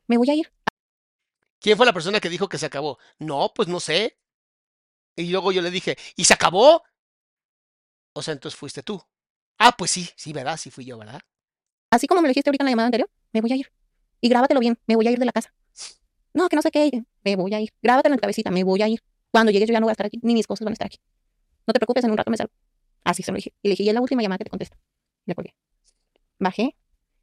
Me 0.09 0.16
voy 0.16 0.31
a 0.31 0.35
ir. 0.35 0.51
¿Quién 1.60 1.77
fue 1.77 1.86
la 1.86 1.93
persona 1.93 2.20
que 2.20 2.28
dijo 2.28 2.48
que 2.48 2.59
se 2.59 2.66
acabó? 2.66 2.98
No, 3.18 3.52
pues 3.55 3.68
no 3.68 3.81
sé. 3.81 4.18
Y 5.16 5.31
luego 5.31 5.52
yo 5.52 5.62
le 5.62 5.70
dije, 5.70 5.97
¿y 6.16 6.24
se 6.24 6.35
acabó? 6.35 6.82
O 8.14 8.23
sea, 8.23 8.32
entonces 8.32 8.59
fuiste 8.59 8.82
tú. 8.82 9.02
Ah, 9.59 9.74
pues 9.77 9.90
sí, 9.90 10.09
sí, 10.16 10.32
¿verdad? 10.32 10.56
Sí 10.56 10.70
fui 10.70 10.85
yo, 10.85 10.98
¿verdad? 10.98 11.20
Así 11.90 12.06
como 12.06 12.20
me 12.20 12.28
lo 12.28 12.31
dijiste 12.31 12.51
ahorita 12.51 12.62
en 12.62 12.66
la 12.66 12.70
llamada 12.73 12.86
anterior, 12.86 13.10
me 13.32 13.40
voy 13.40 13.52
a 13.52 13.56
ir. 13.56 13.73
Y 14.20 14.28
grábatelo 14.28 14.60
bien, 14.60 14.78
me 14.86 14.97
voy 14.97 15.06
a 15.06 15.10
ir 15.10 15.18
de 15.18 15.24
la 15.24 15.32
casa. 15.32 15.52
No, 16.37 16.49
que 16.49 16.57
no 16.57 16.63
sé 16.63 16.71
qué, 16.71 17.03
me 17.25 17.35
voy 17.37 17.55
a 17.55 17.61
ir. 17.61 17.71
Grábatelo 17.83 18.15
en 18.15 18.19
tu 18.19 18.23
cabecita, 18.23 18.51
me 18.51 18.63
voy 18.63 18.83
a 18.83 18.89
ir. 18.89 19.01
Cuando 19.31 19.51
llegues 19.51 19.69
yo 19.69 19.73
ya 19.73 19.81
no 19.81 19.87
voy 19.87 19.91
a 19.91 19.93
estar 19.93 20.07
aquí, 20.07 20.19
ni 20.23 20.35
mis 20.35 20.47
cosas 20.47 20.65
van 20.65 20.73
a 20.73 20.75
estar 20.75 20.87
aquí. 20.87 20.99
No 21.67 21.73
te 21.73 21.81
preocupes, 21.81 22.05
en 22.05 22.11
un 22.11 22.17
rato 22.19 22.31
me 22.31 22.37
salgo. 22.37 22.53
Así 23.05 23.23
se 23.23 23.33
lo 23.33 23.37
dije. 23.37 23.53
Y 23.63 23.69
le 23.69 23.73
dije, 23.73 23.83
y 23.85 23.89
es 23.89 23.95
la 23.95 24.01
última 24.03 24.21
llamada 24.23 24.39
que 24.39 24.45
te 24.45 24.51
contesto. 24.51 24.77
Le 25.25 25.35
colgué. 25.35 25.55
Bajé 26.39 26.77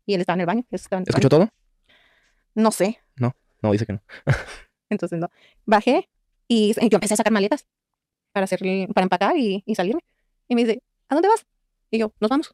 y 0.06 0.14
él 0.16 0.22
estaba 0.22 0.36
en 0.36 0.42
el 0.42 0.46
baño. 0.48 0.60
en 0.62 0.66
el 0.70 0.76
¿Escuchó 0.80 1.00
baño. 1.14 1.30
todo? 1.30 1.50
No 2.56 2.72
sé, 2.72 3.00
No, 3.18 3.72
dice 3.72 3.86
que 3.86 3.94
no. 3.94 4.02
entonces 4.90 5.20
no. 5.20 5.30
Bajé 5.66 6.10
y 6.48 6.74
yo 6.74 6.98
empecé 6.98 7.14
a 7.14 7.18
sacar 7.18 7.32
maletas 7.32 7.66
para, 8.34 8.44
hacer, 8.44 8.60
para 8.94 9.04
empacar 9.04 9.38
y, 9.38 9.64
y 9.66 9.76
salirme. 9.76 10.02
Y 10.50 10.56
me 10.56 10.66
dice, 10.66 10.84
¿a 11.08 11.16
dónde 11.16 11.30
vas? 11.30 11.46
Y 11.92 12.00
yo, 12.00 12.14
nos 12.20 12.30
vamos. 12.30 12.54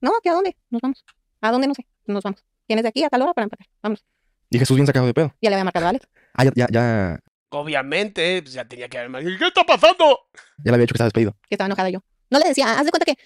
No, 0.00 0.12
¿que 0.22 0.28
a 0.28 0.34
dónde? 0.34 0.56
Nos 0.70 0.80
vamos. 0.82 1.04
¿A 1.40 1.50
dónde? 1.50 1.66
No 1.66 1.74
sé. 1.74 1.86
Nos 2.06 2.22
vamos. 2.22 2.44
Tienes 2.66 2.82
de 2.84 2.88
aquí 2.90 3.02
a 3.02 3.08
tal 3.08 3.22
hora 3.22 3.34
para 3.34 3.44
empacar. 3.44 3.66
Vamos. 3.82 4.04
Y 4.50 4.58
Jesús 4.58 4.76
bien 4.76 4.86
sacado 4.86 5.06
de 5.06 5.14
pedo. 5.14 5.34
Ya 5.40 5.50
le 5.50 5.56
había 5.56 5.64
marcado 5.64 5.86
a 5.86 5.88
Alex. 5.90 6.06
Ah, 6.34 6.44
ya, 6.44 6.52
ya, 6.54 6.66
ya 6.70 7.20
Obviamente, 7.50 8.42
pues 8.42 8.54
ya 8.54 8.64
tenía 8.64 8.88
que 8.88 8.98
haber. 8.98 9.38
¿Qué 9.38 9.46
está 9.46 9.64
pasando? 9.64 10.28
Ya 10.58 10.70
le 10.70 10.74
había 10.74 10.82
dicho 10.82 10.92
que 10.92 10.96
estaba 10.96 11.06
despedido. 11.06 11.36
que 11.48 11.54
estaba 11.54 11.66
enojada 11.66 11.90
yo. 11.90 12.00
No 12.30 12.38
le 12.38 12.48
decía, 12.48 12.78
haz 12.78 12.84
de 12.84 12.90
cuenta 12.90 13.04
que 13.04 13.16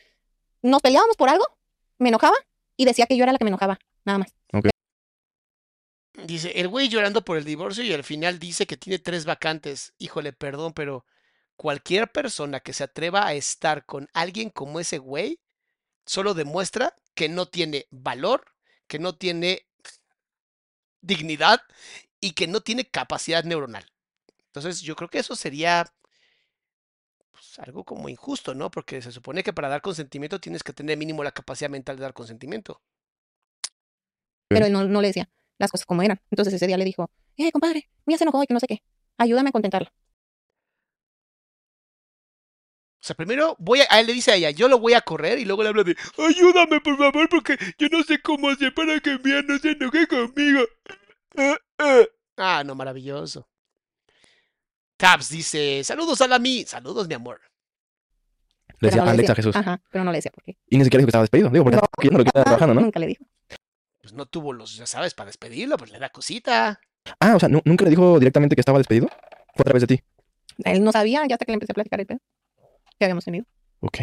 nos 0.62 0.82
peleábamos 0.82 1.16
por 1.16 1.28
algo, 1.28 1.44
me 1.98 2.10
enojaba 2.10 2.36
y 2.76 2.84
decía 2.84 3.06
que 3.06 3.16
yo 3.16 3.22
era 3.22 3.32
la 3.32 3.38
que 3.38 3.44
me 3.44 3.50
enojaba, 3.50 3.78
nada 4.04 4.18
más. 4.18 4.34
Dice, 6.24 6.52
el 6.60 6.68
güey 6.68 6.88
llorando 6.88 7.22
por 7.24 7.38
el 7.38 7.44
divorcio 7.44 7.82
y 7.82 7.94
al 7.94 8.04
final 8.04 8.38
dice 8.38 8.66
que 8.66 8.76
tiene 8.76 8.98
tres 8.98 9.24
vacantes. 9.24 9.94
Híjole, 9.98 10.34
perdón, 10.34 10.74
pero 10.74 11.06
cualquier 11.56 12.10
persona 12.12 12.60
que 12.60 12.74
se 12.74 12.84
atreva 12.84 13.26
a 13.26 13.32
estar 13.32 13.86
con 13.86 14.08
alguien 14.12 14.50
como 14.50 14.80
ese 14.80 14.98
güey 14.98 15.40
solo 16.04 16.34
demuestra 16.34 16.94
que 17.14 17.30
no 17.30 17.46
tiene 17.46 17.86
valor, 17.90 18.44
que 18.86 18.98
no 18.98 19.14
tiene 19.14 19.66
dignidad 21.00 21.60
y 22.20 22.32
que 22.32 22.46
no 22.46 22.60
tiene 22.60 22.84
capacidad 22.84 23.44
neuronal. 23.44 23.86
Entonces, 24.46 24.80
yo 24.80 24.96
creo 24.96 25.08
que 25.08 25.18
eso 25.18 25.36
sería 25.36 25.92
pues, 27.30 27.58
algo 27.58 27.84
como 27.84 28.08
injusto, 28.08 28.54
¿no? 28.54 28.70
Porque 28.70 29.00
se 29.00 29.12
supone 29.12 29.42
que 29.42 29.52
para 29.52 29.68
dar 29.68 29.82
consentimiento 29.82 30.40
tienes 30.40 30.62
que 30.62 30.72
tener 30.72 30.98
mínimo 30.98 31.22
la 31.24 31.32
capacidad 31.32 31.70
mental 31.70 31.96
de 31.96 32.02
dar 32.02 32.12
consentimiento. 32.12 32.82
Pero 34.48 34.66
él 34.66 34.72
no, 34.72 34.84
no 34.84 35.00
le 35.00 35.08
decía 35.08 35.30
las 35.60 35.70
cosas 35.70 35.86
como 35.86 36.02
eran. 36.02 36.20
Entonces 36.30 36.54
ese 36.54 36.66
día 36.66 36.78
le 36.78 36.84
dijo, 36.84 37.10
eh, 37.36 37.52
compadre, 37.52 37.88
mira, 38.06 38.18
se 38.18 38.24
enojó 38.24 38.42
y 38.42 38.46
que 38.46 38.54
no 38.54 38.60
sé 38.60 38.66
qué. 38.66 38.82
Ayúdame 39.18 39.50
a 39.50 39.52
contentarlo. 39.52 39.92
O 43.02 43.02
sea, 43.02 43.16
primero 43.16 43.56
voy 43.58 43.80
a, 43.80 43.86
a 43.88 44.00
él 44.00 44.06
le 44.08 44.12
dice 44.12 44.30
a 44.30 44.34
ella, 44.36 44.50
yo 44.50 44.68
lo 44.68 44.78
voy 44.78 44.92
a 44.92 45.00
correr 45.00 45.38
y 45.38 45.46
luego 45.46 45.62
le 45.62 45.70
habla 45.70 45.84
de, 45.84 45.96
ayúdame 46.18 46.80
por 46.82 46.98
favor 46.98 47.28
porque 47.30 47.56
yo 47.78 47.88
no 47.88 48.02
sé 48.02 48.20
cómo 48.20 48.50
hacer 48.50 48.74
para 48.74 49.00
que 49.00 49.18
Mía 49.18 49.40
no 49.46 49.58
se 49.58 49.70
enoje 49.70 50.06
conmigo. 50.06 50.60
Eh, 51.36 51.56
eh". 51.78 52.08
Ah, 52.36 52.62
no, 52.64 52.74
maravilloso. 52.74 53.48
Tabs 54.98 55.30
dice, 55.30 55.82
saludos 55.82 56.20
a 56.20 56.28
la 56.28 56.38
mi, 56.38 56.64
saludos 56.64 57.08
mi 57.08 57.14
amor. 57.14 57.40
Le 58.80 58.88
decía 58.88 59.02
no 59.04 59.10
le 59.12 59.16
decía. 59.18 59.32
a 59.32 59.36
Jesús. 59.36 59.56
Ajá, 59.56 59.82
pero 59.90 60.04
no 60.04 60.10
le 60.12 60.18
decía 60.18 60.30
por 60.30 60.42
qué. 60.44 60.56
Y 60.68 60.76
ni 60.78 60.84
siquiera 60.84 61.00
dijo 61.00 61.06
que 61.06 61.10
estaba 61.10 61.22
despedido. 61.24 61.48
Digo, 61.50 61.64
porque, 61.64 61.76
No. 61.76 61.88
yo 62.02 62.10
no 62.10 62.18
lo 62.18 62.24
quedaba 62.24 62.44
trabajando, 62.44 62.74
¿no? 62.74 62.80
Nunca 62.82 62.98
le 63.00 63.06
dijo. 63.08 63.24
Pues 64.00 64.12
no 64.14 64.26
tuvo 64.26 64.52
los, 64.52 64.76
ya 64.76 64.86
sabes, 64.86 65.14
para 65.14 65.26
despedirlo, 65.28 65.76
pues 65.78 65.90
le 65.90 65.98
da 65.98 66.08
cosita. 66.10 66.80
Ah, 67.18 67.34
o 67.36 67.40
sea, 67.40 67.48
¿nu- 67.48 67.60
¿nunca 67.64 67.84
le 67.84 67.90
dijo 67.90 68.18
directamente 68.18 68.56
que 68.56 68.60
estaba 68.60 68.78
despedido? 68.78 69.08
Fue 69.54 69.60
a 69.60 69.64
través 69.64 69.82
de 69.82 69.86
ti. 69.96 70.02
Él 70.64 70.82
no 70.84 70.92
sabía, 70.92 71.26
ya 71.26 71.34
hasta 71.34 71.44
que 71.46 71.52
le 71.52 71.54
empecé 71.54 71.72
a 71.72 71.74
platicar 71.74 72.00
el 72.00 72.06
pedo 72.06 72.20
que 73.00 73.04
habíamos 73.06 73.24
tenido, 73.24 73.46
Ok. 73.80 73.98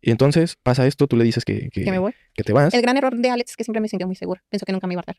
Y 0.00 0.10
entonces 0.10 0.56
pasa 0.62 0.86
esto, 0.86 1.06
tú 1.06 1.16
le 1.16 1.24
dices 1.24 1.44
que, 1.44 1.68
que, 1.70 1.84
que 1.84 1.90
me 1.90 1.98
voy. 1.98 2.14
que 2.34 2.42
te 2.44 2.52
vas. 2.52 2.72
El 2.74 2.82
gran 2.82 2.96
error 2.96 3.14
de 3.16 3.30
Alex 3.30 3.50
es 3.52 3.56
que 3.56 3.64
siempre 3.64 3.80
me 3.80 3.88
sintió 3.88 4.06
muy 4.06 4.16
segura. 4.16 4.42
Pensó 4.48 4.64
que 4.66 4.72
nunca 4.72 4.86
me 4.86 4.94
iba 4.94 5.00
a 5.00 5.02
hartar. 5.02 5.16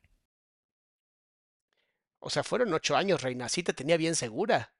O 2.19 2.29
sea, 2.29 2.43
fueron 2.43 2.73
ocho 2.73 2.95
años, 2.95 3.21
reina, 3.21 3.47
sí 3.49 3.63
te 3.63 3.73
tenía 3.73 3.97
bien 3.97 4.15
segura. 4.15 4.73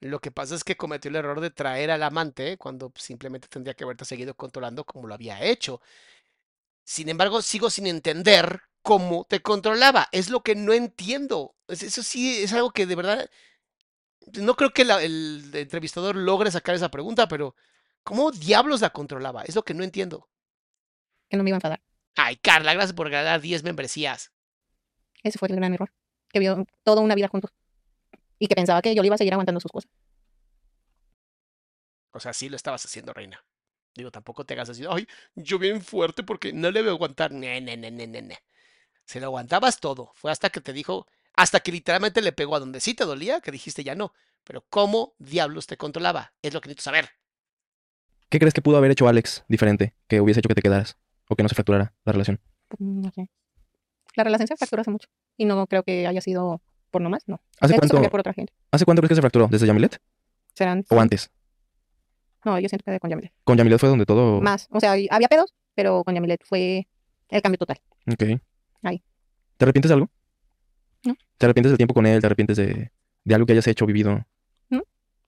Lo 0.00 0.20
que 0.20 0.30
pasa 0.30 0.54
es 0.54 0.64
que 0.64 0.76
cometió 0.76 1.10
el 1.10 1.16
error 1.16 1.40
de 1.40 1.50
traer 1.50 1.90
al 1.90 2.02
amante 2.02 2.56
cuando 2.58 2.92
simplemente 2.96 3.48
tendría 3.48 3.74
que 3.74 3.84
haberte 3.84 4.04
seguido 4.04 4.34
controlando 4.34 4.84
como 4.84 5.06
lo 5.06 5.14
había 5.14 5.42
hecho. 5.44 5.80
Sin 6.84 7.08
embargo, 7.08 7.42
sigo 7.42 7.70
sin 7.70 7.86
entender 7.86 8.62
cómo 8.82 9.24
te 9.28 9.40
controlaba. 9.42 10.08
Es 10.12 10.30
lo 10.30 10.42
que 10.42 10.54
no 10.54 10.72
entiendo. 10.72 11.54
Es- 11.68 11.82
Eso 11.82 12.02
sí 12.02 12.42
es 12.42 12.52
algo 12.52 12.70
que 12.72 12.86
de 12.86 12.94
verdad 12.96 13.30
no 14.38 14.54
creo 14.54 14.70
que 14.70 14.84
la- 14.84 15.02
el 15.02 15.50
entrevistador 15.54 16.16
logre 16.16 16.50
sacar 16.50 16.74
esa 16.74 16.90
pregunta, 16.90 17.28
pero 17.28 17.54
¿cómo 18.02 18.30
diablos 18.30 18.80
la 18.80 18.90
controlaba? 18.90 19.42
Es 19.42 19.54
lo 19.54 19.62
que 19.62 19.74
no 19.74 19.84
entiendo. 19.84 20.28
Que 21.28 21.36
no 21.36 21.42
me 21.42 21.50
iba 21.50 21.56
a 21.56 21.58
enfadar. 21.58 21.82
Ay, 22.16 22.36
Carla, 22.36 22.74
gracias 22.74 22.94
por 22.94 23.08
ganar 23.10 23.40
10 23.40 23.62
membresías. 23.62 24.32
Ese 25.22 25.38
fue 25.38 25.48
el 25.48 25.56
gran 25.56 25.74
error. 25.74 25.92
Que 26.28 26.38
vio 26.38 26.66
toda 26.82 27.00
una 27.02 27.14
vida 27.14 27.28
juntos. 27.28 27.52
Y 28.38 28.46
que 28.48 28.54
pensaba 28.54 28.82
que 28.82 28.94
yo 28.94 29.02
le 29.02 29.06
iba 29.06 29.14
a 29.14 29.18
seguir 29.18 29.32
aguantando 29.32 29.60
sus 29.60 29.70
cosas. 29.70 29.90
O 32.12 32.20
sea, 32.20 32.32
sí 32.32 32.48
lo 32.48 32.56
estabas 32.56 32.84
haciendo, 32.84 33.12
reina. 33.12 33.44
Digo, 33.94 34.10
tampoco 34.10 34.44
te 34.44 34.54
hagas 34.54 34.70
así, 34.70 34.84
ay, 34.88 35.06
yo 35.34 35.58
bien 35.58 35.82
fuerte 35.82 36.22
porque 36.22 36.52
no 36.52 36.70
le 36.70 36.80
voy 36.80 36.90
a 36.90 36.92
aguantar. 36.92 37.32
Ne, 37.32 37.60
ne, 37.60 37.76
ne, 37.76 37.90
ne, 37.90 38.06
ne, 38.06 38.22
ne. 38.22 38.38
Se 39.04 39.20
lo 39.20 39.26
aguantabas 39.26 39.80
todo. 39.80 40.12
Fue 40.14 40.30
hasta 40.30 40.50
que 40.50 40.60
te 40.60 40.72
dijo, 40.72 41.06
hasta 41.36 41.60
que 41.60 41.72
literalmente 41.72 42.22
le 42.22 42.32
pegó 42.32 42.56
a 42.56 42.60
donde 42.60 42.80
sí 42.80 42.94
te 42.94 43.04
dolía, 43.04 43.40
que 43.40 43.50
dijiste 43.50 43.84
ya 43.84 43.94
no. 43.94 44.12
Pero 44.44 44.64
¿cómo 44.68 45.14
diablos 45.18 45.66
te 45.66 45.76
controlaba? 45.76 46.32
Es 46.42 46.52
lo 46.54 46.60
que 46.60 46.68
necesito 46.68 46.84
saber. 46.84 47.08
¿Qué 48.28 48.38
crees 48.38 48.54
que 48.54 48.62
pudo 48.62 48.76
haber 48.76 48.90
hecho 48.90 49.08
Alex 49.08 49.44
diferente 49.48 49.94
que 50.06 50.20
hubiese 50.20 50.40
hecho 50.40 50.48
que 50.48 50.54
te 50.54 50.62
quedaras 50.62 50.96
o 51.28 51.36
que 51.36 51.42
no 51.42 51.48
se 51.48 51.54
fracturara 51.54 51.94
la 52.04 52.12
relación? 52.12 52.40
Mm, 52.78 53.02
No 53.02 53.10
sé. 53.12 53.28
La 54.16 54.24
relación 54.24 54.46
se 54.48 54.56
fracturó 54.56 54.80
hace 54.82 54.90
mucho. 54.90 55.08
Y 55.36 55.44
no 55.44 55.66
creo 55.66 55.82
que 55.82 56.06
haya 56.06 56.20
sido 56.20 56.60
por 56.90 57.00
nomás, 57.00 57.22
no. 57.26 57.40
¿Hace 57.60 57.74
cuánto, 57.76 57.94
cambiar 57.94 58.10
por 58.10 58.20
otra 58.20 58.32
gente. 58.32 58.52
¿Hace 58.72 58.84
cuánto 58.84 59.00
crees 59.02 59.10
que 59.10 59.14
se 59.14 59.20
fracturó? 59.20 59.46
¿Desde 59.48 59.66
Yamilet 59.66 60.00
Serán. 60.54 60.84
o 60.88 61.00
antes? 61.00 61.30
No, 62.44 62.58
yo 62.58 62.68
siento 62.68 62.84
que 62.90 62.98
con 62.98 63.10
Yamilet. 63.10 63.32
Con 63.44 63.56
Yamilet 63.56 63.78
fue 63.78 63.88
donde 63.88 64.06
todo... 64.06 64.40
Más. 64.40 64.66
O 64.70 64.80
sea, 64.80 64.92
había 64.92 65.28
pedos, 65.28 65.54
pero 65.74 66.02
con 66.04 66.14
Yamilet 66.14 66.42
fue 66.44 66.88
el 67.28 67.42
cambio 67.42 67.58
total. 67.58 67.80
Ok. 68.10 68.40
Ahí. 68.82 69.02
¿Te 69.56 69.64
arrepientes 69.64 69.88
de 69.90 69.94
algo? 69.94 70.10
No. 71.04 71.16
¿Te 71.38 71.46
arrepientes 71.46 71.70
del 71.70 71.78
tiempo 71.78 71.94
con 71.94 72.06
él? 72.06 72.20
¿Te 72.20 72.26
arrepientes 72.26 72.56
de, 72.56 72.92
de 73.24 73.34
algo 73.34 73.46
que 73.46 73.52
hayas 73.52 73.66
hecho, 73.66 73.86
vivido? 73.86 74.24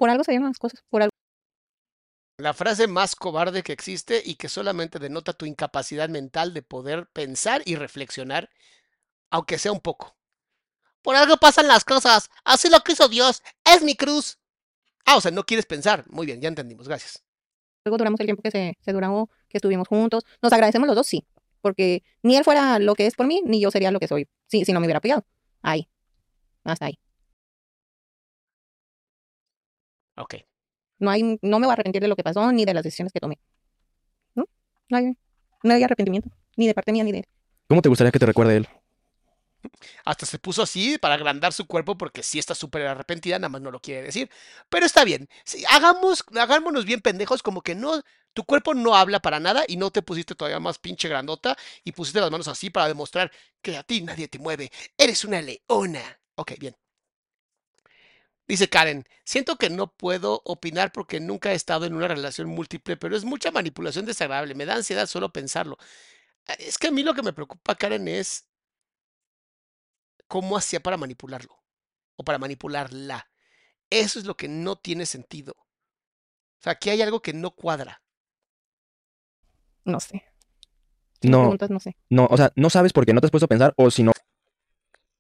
Por 0.03 0.11
algo 0.11 0.25
se 0.25 0.33
dieron 0.33 0.49
las 0.49 0.59
cosas. 0.59 0.83
Por 0.91 1.01
algo. 1.03 1.13
La 2.39 2.55
frase 2.55 2.89
más 2.89 3.15
cobarde 3.15 3.63
que 3.63 3.73
existe 3.73 4.21
y 4.25 4.35
que 4.35 4.49
solamente 4.49 4.99
denota 4.99 5.33
tu 5.33 5.47
incapacidad 5.47 6.09
mental 6.09 6.53
de 6.55 6.63
poder 6.63 7.07
pensar 7.13 7.63
y 7.67 7.77
reflexionar, 7.77 8.51
aunque 9.31 9.59
sea 9.59 9.71
un 9.71 9.79
poco. 9.79 10.17
Por 11.03 11.15
algo 11.15 11.37
pasan 11.37 11.69
las 11.69 11.85
cosas. 11.85 12.31
Así 12.43 12.69
lo 12.69 12.81
quiso 12.81 13.09
Dios. 13.09 13.45
Es 13.65 13.85
mi 13.85 13.95
cruz. 13.95 14.41
Ah, 15.05 15.19
o 15.19 15.21
sea, 15.21 15.31
no 15.31 15.45
quieres 15.45 15.67
pensar. 15.67 16.03
Muy 16.09 16.27
bien, 16.27 16.41
ya 16.41 16.49
entendimos. 16.49 16.89
Gracias. 16.89 17.23
Luego 17.85 17.97
duramos 17.97 18.19
el 18.19 18.27
tiempo 18.27 18.43
que 18.43 18.51
se, 18.51 18.77
se 18.81 18.93
duró, 18.93 19.31
que 19.49 19.59
estuvimos 19.59 19.87
juntos. 19.87 20.25
Nos 20.43 20.53
agradecemos 20.53 20.89
los 20.89 20.97
dos, 20.97 21.07
sí. 21.07 21.25
Porque 21.61 22.03
ni 22.25 22.35
él 22.35 22.43
fuera 22.43 22.81
lo 22.81 22.97
que 22.97 23.07
es 23.07 23.15
por 23.15 23.29
mí, 23.29 23.41
ni 23.45 23.61
yo 23.61 23.71
sería 23.71 23.93
lo 23.93 24.01
que 24.01 24.09
soy. 24.09 24.29
Sí, 24.49 24.65
si 24.65 24.73
no 24.73 24.81
me 24.81 24.87
hubiera 24.87 24.99
apoyado. 24.99 25.25
Ahí. 25.63 25.89
Hasta 26.65 26.87
ahí. 26.87 26.99
Ok. 30.17 30.35
No 30.99 31.11
hay, 31.11 31.39
no 31.43 31.59
me 31.59 31.67
voy 31.67 31.71
a 31.71 31.73
arrepentir 31.73 32.03
de 32.03 32.09
lo 32.09 32.17
que 32.17 32.23
pasó, 32.23 32.53
ni 32.53 32.65
de 32.65 32.75
las 32.75 32.85
decisiones 32.85 33.13
que 33.13 33.21
tomé. 33.21 33.39
¿No? 34.35 34.45
No 34.89 34.97
hay, 34.99 35.17
no 35.63 35.75
hay 35.75 35.83
arrepentimiento. 35.83 36.31
Ni 36.57 36.67
de 36.67 36.75
parte 36.75 36.93
mía, 36.93 37.05
ni 37.05 37.13
de 37.13 37.19
él. 37.19 37.27
¿Cómo 37.69 37.83
te 37.83 37.89
gustaría 37.89 38.13
que 38.13 38.19
te 38.19 38.27
recuerde 38.27 38.57
él? 38.57 38.69
Hasta 40.05 40.27
se 40.27 40.39
puso 40.39 40.63
así 40.63 40.99
para 40.99 41.15
agrandar 41.15 41.53
su 41.53 41.67
cuerpo 41.67 41.97
porque 41.99 42.23
sí 42.23 42.39
está 42.39 42.55
súper 42.55 42.87
arrepentida, 42.87 43.39
nada 43.39 43.49
más 43.49 43.61
no 43.63 43.71
lo 43.71 43.81
quiere 43.81 44.03
decir. 44.03 44.31
Pero 44.69 44.87
está 44.87 45.05
bien. 45.05 45.29
Hagamos, 45.69 46.25
hagámonos 46.39 46.85
bien 46.85 47.01
pendejos, 47.01 47.43
como 47.43 47.63
que 47.63 47.75
no, 47.75 48.03
tu 48.33 48.45
cuerpo 48.45 48.75
no 48.75 48.95
habla 48.97 49.21
para 49.21 49.41
nada 49.41 49.65
y 49.69 49.77
no 49.77 49.91
te 49.91 50.03
pusiste 50.03 50.35
todavía 50.35 50.61
más 50.61 50.79
pinche 50.79 51.09
grandota 51.09 51.57
y 51.85 51.93
pusiste 51.93 52.21
las 52.21 52.31
manos 52.31 52.49
así 52.49 52.71
para 52.71 52.89
demostrar 52.89 53.31
que 53.63 53.77
a 53.77 53.83
ti 53.83 54.03
nadie 54.03 54.29
te 54.29 54.39
mueve. 54.39 54.71
Eres 54.97 55.25
una 55.25 55.41
leona. 55.43 56.03
Ok, 56.37 56.53
bien. 56.59 56.77
Dice 58.49 58.69
Karen, 58.69 59.05
siento 59.25 59.57
que 59.57 59.71
no 59.71 59.93
puedo 59.97 60.43
opinar 60.45 60.93
porque 60.93 61.21
nunca 61.21 61.53
he 61.53 61.55
estado 61.55 61.87
en 61.87 61.95
una 61.95 62.09
relación 62.09 62.49
múltiple, 62.49 62.97
pero 62.97 63.17
es 63.17 63.25
mucha 63.25 63.51
manipulación 63.51 64.05
desagradable. 64.05 64.55
Me 64.55 64.67
da 64.67 64.75
ansiedad 64.75 65.07
solo 65.07 65.33
pensarlo. 65.33 65.79
Ah, 66.49 66.55
Es 66.59 66.79
que 66.79 66.89
a 66.89 66.91
mí 66.93 67.03
lo 67.05 67.15
que 67.15 67.23
me 67.23 67.33
preocupa, 67.35 67.77
Karen, 67.77 68.09
es 68.09 68.47
cómo 70.33 70.57
hacía 70.57 70.81
para 70.81 70.97
manipularlo 70.97 71.63
o 72.17 72.25
para 72.25 72.39
manipularla. 72.39 73.29
Eso 73.91 74.19
es 74.19 74.25
lo 74.25 74.35
que 74.35 74.49
no 74.49 74.77
tiene 74.77 75.05
sentido. 75.05 75.53
O 75.59 76.63
sea, 76.63 76.73
aquí 76.73 76.89
hay 76.89 77.03
algo 77.03 77.21
que 77.21 77.35
no 77.35 77.51
cuadra. 77.51 78.03
No 79.85 80.01
sé. 80.01 80.25
Si 81.21 81.29
No, 81.29 81.41
preguntas, 81.41 81.69
no 81.69 81.81
sé. 81.81 81.99
no, 82.09 82.27
o 82.31 82.37
sea, 82.39 82.51
no 82.57 82.71
sabes 82.71 82.95
por 82.95 83.05
qué 83.05 83.13
no 83.13 83.21
te 83.21 83.27
has 83.27 83.31
puesto 83.31 83.45
a 83.45 83.49
pensar 83.49 83.75
o 83.77 83.91
si 83.91 84.03
no, 84.05 84.13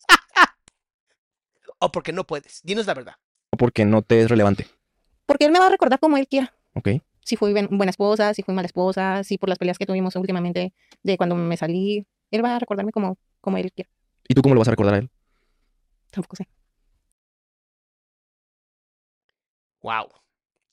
O 1.78 1.92
porque 1.92 2.12
no 2.12 2.24
puedes. 2.26 2.60
Dinos 2.62 2.86
la 2.86 2.94
verdad. 2.94 3.14
porque 3.58 3.84
no 3.84 4.00
te 4.00 4.22
es 4.22 4.30
relevante. 4.30 4.66
Porque 5.26 5.44
él 5.44 5.52
me 5.52 5.58
va 5.58 5.66
a 5.66 5.70
recordar 5.70 5.98
como 6.00 6.16
él 6.16 6.26
quiera. 6.26 6.54
¿Ok? 6.74 6.88
Si 7.20 7.36
fui 7.36 7.52
buen- 7.52 7.68
buena 7.76 7.90
esposa, 7.90 8.32
si 8.32 8.42
fui 8.42 8.54
mala 8.54 8.66
esposa, 8.66 9.22
si 9.24 9.36
por 9.36 9.50
las 9.50 9.58
peleas 9.58 9.76
que 9.76 9.84
tuvimos 9.86 10.16
últimamente 10.16 10.72
de 11.02 11.16
cuando 11.18 11.34
me 11.34 11.56
salí. 11.58 12.06
Él 12.30 12.42
va 12.42 12.56
a 12.56 12.58
recordarme 12.58 12.92
como, 12.92 13.18
como 13.42 13.58
él 13.58 13.70
quiera. 13.72 13.90
¿Y 14.28 14.34
tú 14.34 14.42
cómo 14.42 14.54
lo 14.54 14.60
vas 14.60 14.68
a 14.68 14.72
recordar 14.72 14.94
a 14.94 14.98
él? 14.98 15.10
Tampoco 16.10 16.36
sé. 16.36 16.46
Wow. 19.82 20.08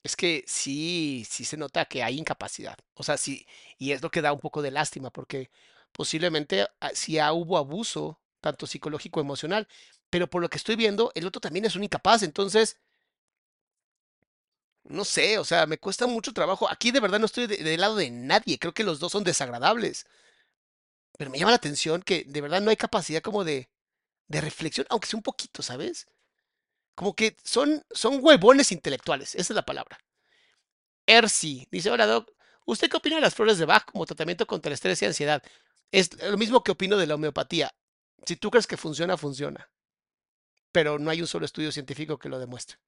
Es 0.04 0.16
que 0.16 0.44
sí, 0.46 1.26
sí 1.28 1.44
se 1.44 1.56
nota 1.56 1.84
que 1.86 2.02
hay 2.02 2.18
incapacidad. 2.18 2.78
O 2.94 3.02
sea, 3.04 3.16
sí, 3.18 3.46
y 3.78 3.92
es 3.92 4.02
lo 4.02 4.10
que 4.10 4.22
da 4.22 4.32
un 4.32 4.40
poco 4.40 4.62
de 4.62 4.70
lástima, 4.72 5.10
porque 5.10 5.50
posiblemente 5.92 6.66
ah, 6.80 6.90
sí 6.94 7.18
hubo 7.20 7.58
abuso, 7.58 8.20
tanto 8.40 8.66
psicológico 8.66 9.20
emocional, 9.20 9.68
pero 10.10 10.28
por 10.30 10.42
lo 10.42 10.50
que 10.50 10.58
estoy 10.58 10.76
viendo, 10.76 11.12
el 11.16 11.26
otro 11.26 11.40
también 11.40 11.66
es 11.66 11.76
un 11.76 11.84
incapaz. 11.84 12.22
Entonces, 12.22 12.78
no 14.84 15.04
sé, 15.04 15.38
o 15.38 15.44
sea, 15.44 15.66
me 15.66 15.78
cuesta 15.78 16.06
mucho 16.06 16.32
trabajo. 16.32 16.68
Aquí 16.70 16.90
de 16.90 17.00
verdad 17.00 17.18
no 17.20 17.26
estoy 17.26 17.46
de- 17.46 17.58
del 17.58 17.80
lado 17.80 17.96
de 17.96 18.10
nadie. 18.10 18.58
Creo 18.58 18.72
que 18.74 18.84
los 18.84 18.98
dos 19.00 19.12
son 19.12 19.24
desagradables. 19.24 20.06
Pero 21.20 21.30
me 21.30 21.38
llama 21.38 21.50
la 21.50 21.56
atención 21.56 22.00
que 22.00 22.24
de 22.26 22.40
verdad 22.40 22.62
no 22.62 22.70
hay 22.70 22.78
capacidad 22.78 23.20
como 23.20 23.44
de, 23.44 23.68
de 24.26 24.40
reflexión, 24.40 24.86
aunque 24.88 25.06
sea 25.06 25.18
un 25.18 25.22
poquito, 25.22 25.60
¿sabes? 25.62 26.08
Como 26.94 27.14
que 27.14 27.36
son, 27.44 27.84
son 27.90 28.20
huevones 28.24 28.72
intelectuales, 28.72 29.34
esa 29.34 29.52
es 29.52 29.54
la 29.54 29.66
palabra. 29.66 29.98
Ersi 31.04 31.68
dice, 31.70 31.90
hola 31.90 32.06
Doc, 32.06 32.32
¿usted 32.64 32.88
qué 32.88 32.96
opina 32.96 33.16
de 33.16 33.20
las 33.20 33.34
flores 33.34 33.58
de 33.58 33.66
Bach 33.66 33.84
como 33.84 34.06
tratamiento 34.06 34.46
contra 34.46 34.70
el 34.70 34.72
estrés 34.72 35.02
y 35.02 35.04
ansiedad? 35.04 35.42
Es 35.92 36.10
lo 36.22 36.38
mismo 36.38 36.64
que 36.64 36.72
opino 36.72 36.96
de 36.96 37.06
la 37.06 37.16
homeopatía. 37.16 37.70
Si 38.24 38.36
tú 38.36 38.50
crees 38.50 38.66
que 38.66 38.78
funciona, 38.78 39.18
funciona. 39.18 39.70
Pero 40.72 40.98
no 40.98 41.10
hay 41.10 41.20
un 41.20 41.26
solo 41.26 41.44
estudio 41.44 41.70
científico 41.70 42.18
que 42.18 42.30
lo 42.30 42.38
demuestre. 42.38 42.78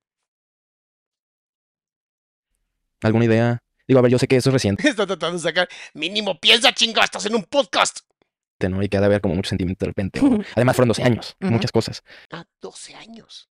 ¿Alguna 3.02 3.26
idea? 3.26 3.62
Digo, 3.86 3.98
a 3.98 4.02
ver, 4.02 4.12
yo 4.12 4.18
sé 4.18 4.26
que 4.26 4.36
eso 4.36 4.48
es 4.48 4.54
reciente, 4.54 4.88
Está 4.88 5.06
tratando 5.06 5.36
de 5.36 5.42
sacar. 5.42 5.68
Mínimo 5.92 6.40
piensa, 6.40 6.72
chinga, 6.72 7.04
estás 7.04 7.26
en 7.26 7.34
un 7.34 7.44
podcast. 7.44 8.00
¿No? 8.68 8.82
Y 8.82 8.89
que 8.89 8.97
ha 8.97 9.01
de 9.01 9.06
haber 9.06 9.20
como 9.20 9.34
mucho 9.34 9.48
sentimiento 9.51 9.84
de 9.84 9.90
repente. 9.90 10.20
o- 10.20 10.39
Además, 10.56 10.76
fueron 10.76 10.89
12 10.89 11.02
años, 11.02 11.36
muchas 11.40 11.72
cosas. 11.72 12.02
Ah, 12.30 12.44
12 12.60 12.94
años. 12.94 13.48